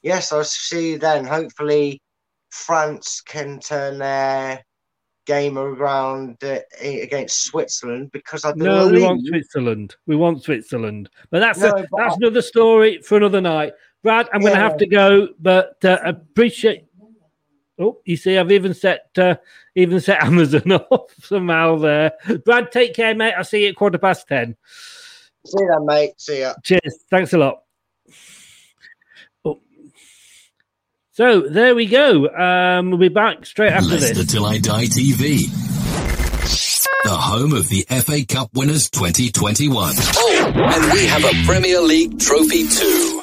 Yes, 0.02 0.32
I'll 0.32 0.44
see 0.44 0.92
you 0.92 0.98
then. 0.98 1.24
Hopefully, 1.24 2.00
France 2.50 3.20
can 3.20 3.60
turn 3.60 3.98
their 3.98 4.64
game 5.26 5.58
around 5.58 6.42
uh, 6.42 6.58
against 6.82 7.44
Switzerland 7.44 8.10
because 8.12 8.44
I 8.44 8.52
No, 8.56 8.88
we 8.88 9.02
want 9.02 9.24
Switzerland. 9.26 9.94
We 10.06 10.16
want 10.16 10.42
Switzerland. 10.42 11.10
But 11.30 11.40
that's 11.40 11.58
No, 11.60 11.68
a, 11.68 11.72
but 11.74 11.88
that's 11.96 12.14
I- 12.14 12.16
another 12.16 12.42
story 12.42 13.00
for 13.02 13.16
another 13.18 13.40
night. 13.40 13.74
Brad, 14.02 14.28
I'm 14.32 14.40
going 14.40 14.54
to 14.54 14.58
have 14.58 14.78
to 14.78 14.86
go, 14.86 15.28
but 15.38 15.84
uh, 15.84 15.98
appreciate. 16.04 16.86
Oh, 17.78 18.00
you 18.06 18.16
see, 18.16 18.38
I've 18.38 18.50
even 18.50 18.72
set 18.74 19.08
uh, 19.18 19.36
even 19.74 20.00
set 20.00 20.22
Amazon 20.24 20.72
off 20.72 21.12
somehow 21.22 21.76
there. 21.76 22.12
Brad, 22.46 22.72
take 22.72 22.94
care, 22.94 23.14
mate. 23.14 23.34
I'll 23.36 23.44
see 23.44 23.62
you 23.64 23.68
at 23.68 23.76
quarter 23.76 23.98
past 23.98 24.26
ten. 24.26 24.56
See 25.46 25.62
you 25.62 25.68
then, 25.70 25.84
mate. 25.86 26.12
See 26.18 26.40
ya. 26.40 26.54
Cheers. 26.64 27.04
Thanks 27.10 27.34
a 27.34 27.38
lot. 27.38 27.62
So 31.20 31.42
there 31.42 31.74
we 31.74 31.84
go. 31.84 32.30
Um, 32.30 32.88
we'll 32.88 32.98
be 32.98 33.08
back 33.10 33.44
straight 33.44 33.72
after 33.72 33.90
Leicester 33.90 34.14
this. 34.14 34.32
Till 34.32 34.46
I 34.46 34.56
Die 34.56 34.84
TV. 34.86 35.50
The 37.04 37.10
home 37.10 37.52
of 37.52 37.68
the 37.68 37.82
FA 37.90 38.24
Cup 38.24 38.48
winners 38.54 38.88
2021. 38.88 39.92
Oh, 40.16 40.52
and 40.56 40.92
we 40.94 41.04
have 41.04 41.22
a 41.22 41.44
Premier 41.44 41.82
League 41.82 42.18
trophy 42.18 42.66
too. 42.68 43.22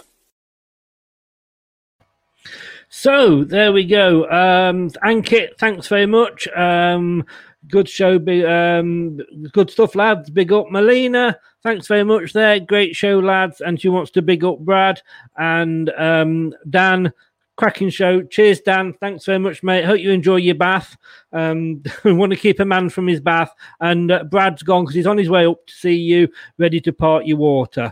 So 2.90 3.44
there 3.44 3.74
we 3.74 3.84
go. 3.84 4.26
Um, 4.26 4.92
Ankit, 5.04 5.58
thanks 5.58 5.88
very 5.88 6.06
much. 6.06 6.48
Um, 6.50 7.26
good 7.68 7.90
show. 7.90 8.20
Big, 8.20 8.46
um, 8.46 9.18
good 9.54 9.72
stuff, 9.72 9.96
lads. 9.96 10.30
Big 10.30 10.54
up 10.54 10.70
Melina. 10.70 11.40
Thanks 11.64 11.88
very 11.88 12.04
much 12.04 12.34
there. 12.34 12.60
Great 12.60 12.96
show, 12.96 13.18
lads. 13.18 13.60
And 13.60 13.82
she 13.82 13.90
wants 13.90 14.12
to 14.12 14.22
big 14.22 14.44
up 14.44 14.60
Brad 14.60 15.02
and 15.36 15.90
um, 15.98 16.54
Dan. 16.70 17.12
Cracking 17.58 17.90
show. 17.90 18.22
Cheers, 18.22 18.62
Dan. 18.62 18.94
Thanks 18.94 19.26
very 19.26 19.40
much, 19.40 19.64
mate. 19.64 19.84
Hope 19.84 20.00
you 20.00 20.12
enjoy 20.12 20.38
your 20.38 20.56
bath. 20.56 20.96
Um, 21.34 21.84
we 22.04 22.14
want 22.14 22.32
to 22.32 22.38
keep 22.38 22.60
a 22.60 22.66
man 22.66 22.90
from 22.90 23.08
his 23.08 23.20
bath. 23.20 23.54
And 23.82 24.12
uh, 24.12 24.24
Brad's 24.24 24.64
gone 24.64 24.84
because 24.84 24.96
he's 24.96 25.08
on 25.08 25.18
his 25.18 25.30
way 25.30 25.46
up 25.46 25.66
to 25.66 25.74
see 25.74 25.96
you, 25.96 26.30
ready 26.58 26.80
to 26.82 26.94
part 26.94 27.26
your 27.26 27.38
water. 27.38 27.92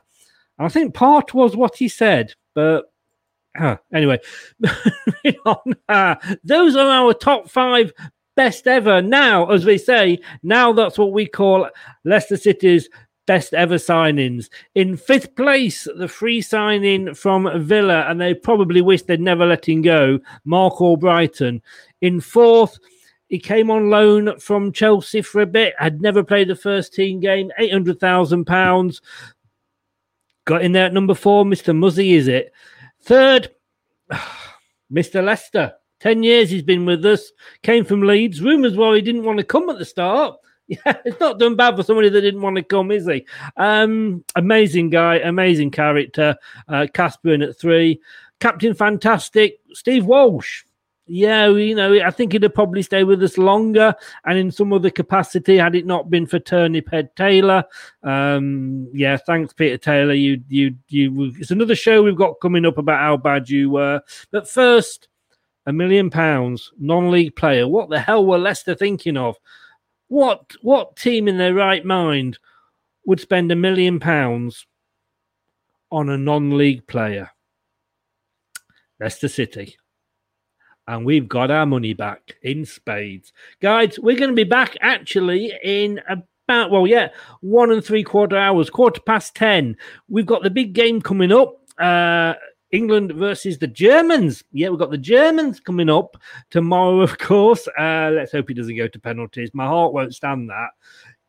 I 0.58 0.70
think 0.70 0.94
part 0.94 1.34
was 1.34 1.56
what 1.56 1.76
he 1.76 1.88
said, 1.88 2.34
but. 2.54 2.86
Anyway. 3.94 4.20
Uh, 5.88 6.16
those 6.44 6.76
are 6.76 6.88
our 6.90 7.14
top 7.14 7.50
five 7.50 7.92
best 8.36 8.68
ever. 8.68 9.02
Now, 9.02 9.50
as 9.50 9.66
we 9.66 9.78
say, 9.78 10.20
now 10.44 10.74
that's 10.74 10.98
what 10.98 11.12
we 11.12 11.26
call 11.26 11.70
Leicester 12.04 12.38
City's 12.38 12.90
best 13.26 13.54
ever 13.54 13.76
signings. 13.76 14.50
In 14.76 14.98
fifth 14.98 15.36
place, 15.36 15.88
the 15.98 16.08
free 16.08 16.42
signing 16.42 17.14
from 17.14 17.50
Villa, 17.64 18.06
and 18.10 18.20
they 18.20 18.34
probably 18.34 18.82
wish 18.82 19.04
they'd 19.04 19.20
never 19.20 19.46
let 19.46 19.68
him 19.68 19.82
go, 19.82 20.20
Marc 20.44 20.76
Albrighton. 20.76 21.62
In 22.02 22.22
fourth, 22.22 22.78
he 23.28 23.40
came 23.40 23.72
on 23.72 23.90
loan 23.90 24.40
from 24.40 24.72
Chelsea 24.72 25.22
for 25.22 25.42
a 25.42 25.46
bit, 25.46 25.74
had 25.78 26.02
never 26.02 26.24
played 26.24 26.50
a 26.52 26.56
first 26.56 26.94
team 26.94 27.20
game, 27.20 27.52
£800,000. 27.60 29.02
Got 30.46 30.62
in 30.62 30.74
there 30.74 30.86
at 30.86 30.94
number 30.94 31.16
four, 31.16 31.44
Mr. 31.44 31.76
Muzzy, 31.76 32.14
is 32.14 32.28
it? 32.28 32.54
Third, 33.02 33.50
Mr. 34.92 35.24
Lester. 35.24 35.74
10 36.02 36.24
years 36.24 36.50
he's 36.52 36.62
been 36.62 36.86
with 36.86 37.04
us, 37.06 37.32
came 37.64 37.84
from 37.84 38.02
Leeds. 38.02 38.42
Rumours 38.42 38.76
were 38.76 38.96
he 38.96 39.02
didn't 39.02 39.24
want 39.24 39.40
to 39.40 39.46
come 39.46 39.70
at 39.70 39.80
the 39.80 39.86
start. 39.86 40.38
Yeah, 40.68 40.98
it's 41.06 41.20
not 41.20 41.38
done 41.38 41.56
bad 41.56 41.76
for 41.76 41.84
somebody 41.84 42.10
that 42.10 42.22
didn't 42.22 42.42
want 42.42 42.56
to 42.56 42.64
come, 42.64 42.90
is 42.90 43.06
he? 43.06 43.24
Um, 43.56 44.24
amazing 44.36 44.90
guy, 44.90 45.18
amazing 45.18 45.70
character. 45.70 46.36
Uh, 46.68 46.88
at 46.98 47.60
three. 47.60 48.02
Captain 48.40 48.74
Fantastic, 48.74 49.60
Steve 49.74 50.06
Walsh. 50.06 50.64
Yeah, 51.08 51.50
you 51.50 51.76
know, 51.76 51.94
I 52.04 52.10
think 52.10 52.32
he'd 52.32 52.42
have 52.42 52.56
probably 52.56 52.82
stayed 52.82 53.04
with 53.04 53.22
us 53.22 53.38
longer 53.38 53.94
and 54.26 54.40
in 54.40 54.50
some 54.50 54.74
other 54.74 54.90
capacity 54.90 55.58
had 55.58 55.76
it 55.76 55.86
not 55.86 56.10
been 56.10 56.26
for 56.26 56.40
Turnip 56.40 56.90
Head 56.90 57.16
Taylor. 57.16 57.64
Um, 58.02 58.90
yeah, 58.92 59.18
thanks, 59.18 59.54
Peter 59.54 59.78
Taylor. 59.78 60.14
You, 60.14 60.42
you, 60.50 60.76
you. 60.90 61.32
It's 61.38 61.52
another 61.52 61.76
show 61.76 62.02
we've 62.02 62.16
got 62.16 62.40
coming 62.42 62.66
up 62.66 62.80
about 62.80 63.02
how 63.02 63.18
bad 63.18 63.52
you 63.52 63.70
were. 63.70 64.02
But 64.32 64.50
first, 64.50 65.08
a 65.68 65.74
million 65.74 66.10
pounds, 66.10 66.72
non-league 66.80 67.36
player. 67.36 67.68
What 67.68 67.90
the 67.90 68.00
hell 68.00 68.26
were 68.26 68.40
Leicester 68.40 68.74
thinking 68.74 69.16
of? 69.16 69.36
What 70.08 70.56
what 70.62 70.96
team 70.96 71.28
in 71.28 71.38
their 71.38 71.54
right 71.54 71.84
mind 71.84 72.38
would 73.06 73.20
spend 73.20 73.52
a 73.52 73.56
million 73.56 74.00
pounds 74.00 74.66
on 75.92 76.10
a 76.10 76.18
non-league 76.18 76.88
player? 76.88 77.32
Leicester 79.00 79.28
City. 79.28 79.76
And 80.88 81.06
we've 81.06 81.28
got 81.28 81.50
our 81.50 81.66
money 81.66 81.94
back 81.94 82.36
in 82.44 82.64
spades. 82.66 83.34
Guys, 83.60 83.98
we're 84.00 84.18
going 84.18 84.30
to 84.30 84.36
be 84.36 84.44
back 84.44 84.78
actually 84.82 85.52
in 85.64 86.00
about, 86.08 86.70
well, 86.70 86.86
yeah, 86.86 87.10
one 87.42 87.72
and 87.72 87.84
three 87.84 88.04
quarter 88.04 88.38
hours, 88.38 88.70
quarter 88.70 89.02
past 89.02 89.36
10. 89.36 89.78
We've 90.08 90.28
got 90.28 90.44
the 90.44 90.52
big 90.52 90.74
game 90.74 91.02
coming 91.02 91.32
up. 91.32 91.56
Uh, 91.80 92.36
England 92.76 93.14
versus 93.14 93.58
the 93.58 93.68
Germans. 93.68 94.44
Yeah, 94.52 94.70
we've 94.70 94.80
got 94.80 94.92
the 94.92 94.98
Germans 94.98 95.60
coming 95.60 95.90
up 95.90 96.18
tomorrow, 96.50 97.02
of 97.08 97.18
course. 97.18 97.68
Uh, 97.80 98.12
let's 98.14 98.32
hope 98.32 98.50
he 98.50 98.54
doesn't 98.54 98.78
go 98.78 98.88
to 98.88 99.00
penalties. 99.00 99.52
My 99.54 99.66
heart 99.66 99.94
won't 99.94 100.16
stand 100.16 100.50
that. 100.50 100.70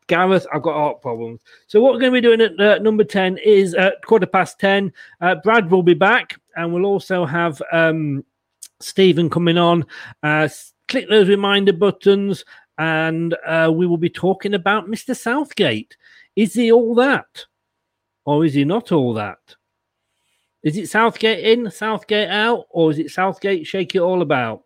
Gareth, 0.07 0.47
I've 0.53 0.61
got 0.61 0.75
heart 0.75 1.01
problems. 1.01 1.41
So, 1.67 1.81
what 1.81 1.93
we're 1.93 1.99
going 1.99 2.13
to 2.13 2.21
be 2.21 2.21
doing 2.21 2.41
at 2.41 2.59
uh, 2.59 2.81
number 2.81 3.03
10 3.03 3.39
is 3.43 3.73
at 3.73 4.03
quarter 4.05 4.25
past 4.25 4.57
10. 4.59 4.91
Uh, 5.19 5.35
Brad 5.43 5.69
will 5.69 5.83
be 5.83 5.93
back, 5.93 6.39
and 6.55 6.73
we'll 6.73 6.85
also 6.85 7.25
have 7.25 7.61
um, 7.71 8.23
Stephen 8.79 9.29
coming 9.29 9.57
on. 9.57 9.85
Uh, 10.23 10.47
click 10.87 11.09
those 11.09 11.27
reminder 11.27 11.73
buttons, 11.73 12.45
and 12.77 13.35
uh, 13.45 13.69
we 13.73 13.85
will 13.85 13.97
be 13.97 14.09
talking 14.09 14.53
about 14.53 14.87
Mr. 14.87 15.15
Southgate. 15.15 15.97
Is 16.37 16.53
he 16.53 16.71
all 16.71 16.95
that? 16.95 17.45
Or 18.23 18.45
is 18.45 18.53
he 18.53 18.63
not 18.63 18.93
all 18.93 19.13
that? 19.15 19.56
Is 20.63 20.77
it 20.77 20.89
Southgate 20.89 21.43
in, 21.45 21.69
Southgate 21.71 22.29
out, 22.29 22.65
or 22.69 22.91
is 22.91 22.99
it 22.99 23.11
Southgate 23.11 23.65
shake 23.65 23.95
it 23.95 23.99
all 23.99 24.21
about? 24.21 24.63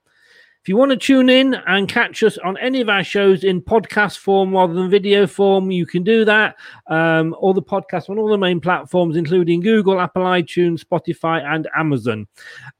If 0.61 0.69
you 0.69 0.77
want 0.77 0.91
to 0.91 0.97
tune 0.97 1.27
in 1.27 1.55
and 1.55 1.89
catch 1.89 2.21
us 2.21 2.37
on 2.37 2.55
any 2.57 2.81
of 2.81 2.89
our 2.89 3.03
shows 3.03 3.43
in 3.43 3.63
podcast 3.63 4.19
form 4.19 4.53
rather 4.53 4.75
than 4.75 4.91
video 4.91 5.25
form, 5.25 5.71
you 5.71 5.87
can 5.87 6.03
do 6.03 6.23
that. 6.25 6.55
Um, 6.87 7.35
all 7.39 7.55
the 7.55 7.63
podcasts 7.63 8.11
on 8.11 8.19
all 8.19 8.29
the 8.29 8.37
main 8.37 8.59
platforms, 8.59 9.17
including 9.17 9.61
Google, 9.61 9.99
Apple, 9.99 10.21
iTunes, 10.21 10.85
Spotify, 10.85 11.43
and 11.43 11.67
Amazon. 11.75 12.27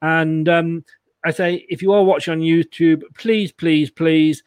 And 0.03 0.47
um, 0.47 0.85
I 1.25 1.31
say, 1.31 1.65
if 1.69 1.81
you 1.81 1.91
are 1.93 2.03
watching 2.03 2.33
on 2.33 2.41
YouTube, 2.41 3.01
please, 3.17 3.51
please, 3.51 3.89
please 3.89 4.43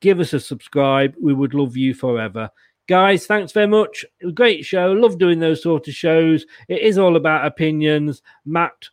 give 0.00 0.18
us 0.18 0.32
a 0.32 0.40
subscribe. 0.40 1.14
We 1.20 1.34
would 1.34 1.52
love 1.52 1.76
you 1.76 1.92
forever. 1.92 2.50
Guys, 2.88 3.26
thanks 3.26 3.52
very 3.52 3.66
much. 3.66 4.04
great 4.32 4.64
show. 4.64 4.92
Love 4.92 5.18
doing 5.18 5.40
those 5.40 5.62
sort 5.62 5.86
of 5.88 5.94
shows. 5.94 6.46
It 6.68 6.80
is 6.80 6.96
all 6.96 7.16
about 7.16 7.44
opinions. 7.44 8.22
Matt 8.46 8.88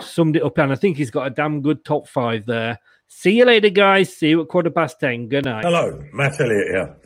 summed 0.00 0.36
it 0.36 0.42
up, 0.42 0.58
and 0.58 0.72
I 0.72 0.74
think 0.74 0.96
he's 0.96 1.12
got 1.12 1.28
a 1.28 1.30
damn 1.30 1.62
good 1.62 1.84
top 1.84 2.08
five 2.08 2.44
there. 2.46 2.80
See 3.06 3.38
you 3.38 3.44
later, 3.44 3.70
guys. 3.70 4.14
See 4.14 4.30
you 4.30 4.42
at 4.42 4.48
quarter 4.48 4.70
past 4.70 4.98
ten. 4.98 5.28
Good 5.28 5.44
night. 5.44 5.64
Hello, 5.64 6.02
Matt 6.12 6.40
Elliott 6.40 6.68
here. 6.68 6.96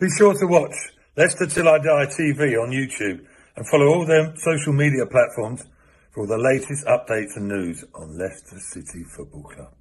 Be 0.00 0.08
sure 0.16 0.34
to 0.34 0.46
watch 0.46 0.74
Leicester 1.16 1.46
Till 1.46 1.68
I 1.68 1.78
Die 1.78 2.06
TV 2.18 2.60
on 2.60 2.70
YouTube 2.70 3.24
and 3.56 3.68
follow 3.68 3.88
all 3.88 4.06
their 4.06 4.34
social 4.36 4.72
media 4.72 5.04
platforms 5.04 5.64
for 6.12 6.22
all 6.22 6.26
the 6.26 6.38
latest 6.38 6.86
updates 6.86 7.36
and 7.36 7.48
news 7.48 7.84
on 7.94 8.18
Leicester 8.18 8.58
City 8.58 9.04
Football 9.04 9.42
Club. 9.42 9.74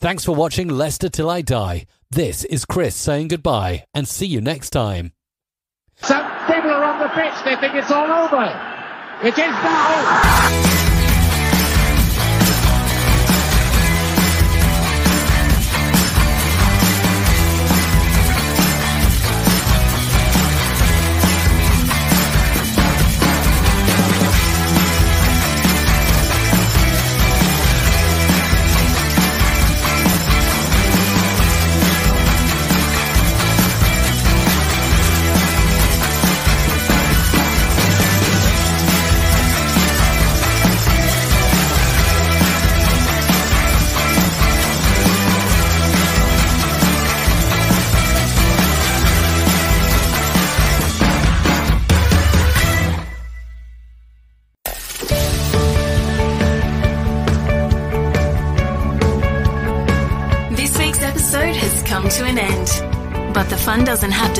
Thanks 0.00 0.24
for 0.24 0.34
watching 0.34 0.68
Leicester 0.68 1.08
Till 1.08 1.30
I 1.30 1.40
Die. 1.40 1.86
This 2.12 2.42
is 2.42 2.64
Chris 2.64 2.96
saying 2.96 3.28
goodbye 3.28 3.84
and 3.94 4.08
see 4.08 4.26
you 4.26 4.40
next 4.40 4.70
time. 4.70 5.12
Some 5.94 6.24
people 6.48 6.70
are 6.70 6.82
on 6.82 6.98
the 6.98 7.08
pitch, 7.10 7.44
they 7.44 7.54
think 7.54 7.76
it's 7.76 7.92
all 7.92 8.10
over. 8.10 8.46
It 9.22 9.34
is 9.34 9.38
now. 9.38 10.89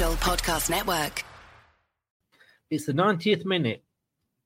Podcast 0.00 0.70
Network. 0.70 1.24
It's 2.70 2.86
the 2.86 2.94
90th 2.94 3.44
minute. 3.44 3.84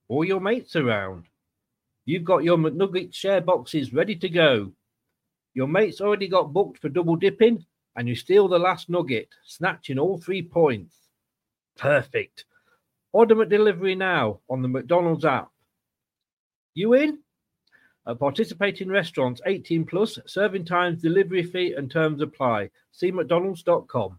All 0.08 0.24
your 0.24 0.40
mates 0.40 0.74
around. 0.74 1.26
You've 2.04 2.24
got 2.24 2.42
your 2.42 2.58
McNugget 2.58 3.14
share 3.14 3.40
boxes 3.40 3.92
ready 3.92 4.16
to 4.16 4.28
go. 4.28 4.72
Your 5.54 5.68
mates 5.68 6.00
already 6.00 6.26
got 6.26 6.52
booked 6.52 6.80
for 6.80 6.88
double 6.88 7.14
dipping, 7.14 7.64
and 7.94 8.08
you 8.08 8.16
steal 8.16 8.48
the 8.48 8.58
last 8.58 8.90
nugget, 8.90 9.28
snatching 9.44 9.96
all 9.96 10.18
three 10.18 10.42
points. 10.42 10.96
Perfect. 11.78 12.46
Order 13.12 13.36
McDelivery 13.36 13.96
now 13.96 14.40
on 14.50 14.60
the 14.60 14.66
McDonald's 14.66 15.24
app. 15.24 15.52
You 16.74 16.94
in? 16.94 17.20
At 18.08 18.18
participating 18.18 18.88
restaurants 18.88 19.40
18 19.46 19.86
plus, 19.86 20.18
serving 20.26 20.64
times, 20.64 21.00
delivery 21.00 21.44
fee, 21.44 21.74
and 21.74 21.88
terms 21.88 22.20
apply. 22.22 22.70
See 22.90 23.12
McDonald's.com. 23.12 24.18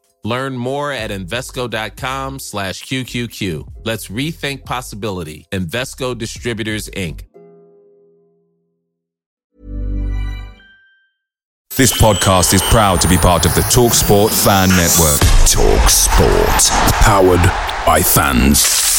Learn 0.23 0.57
more 0.57 0.91
at 0.91 1.09
Invesco.com 1.09 2.39
slash 2.39 2.83
QQQ. 2.83 3.67
Let's 3.83 4.07
rethink 4.07 4.65
possibility. 4.65 5.47
Invesco 5.51 6.17
Distributors, 6.17 6.89
Inc. 6.89 7.23
This 11.77 11.93
podcast 11.99 12.53
is 12.53 12.61
proud 12.63 12.99
to 13.01 13.07
be 13.07 13.17
part 13.17 13.45
of 13.45 13.55
the 13.55 13.61
TalkSport 13.61 14.29
Fan 14.43 14.69
Network. 14.69 15.19
TalkSport. 15.47 16.69
Powered 17.01 17.85
by 17.85 18.01
fans. 18.01 18.90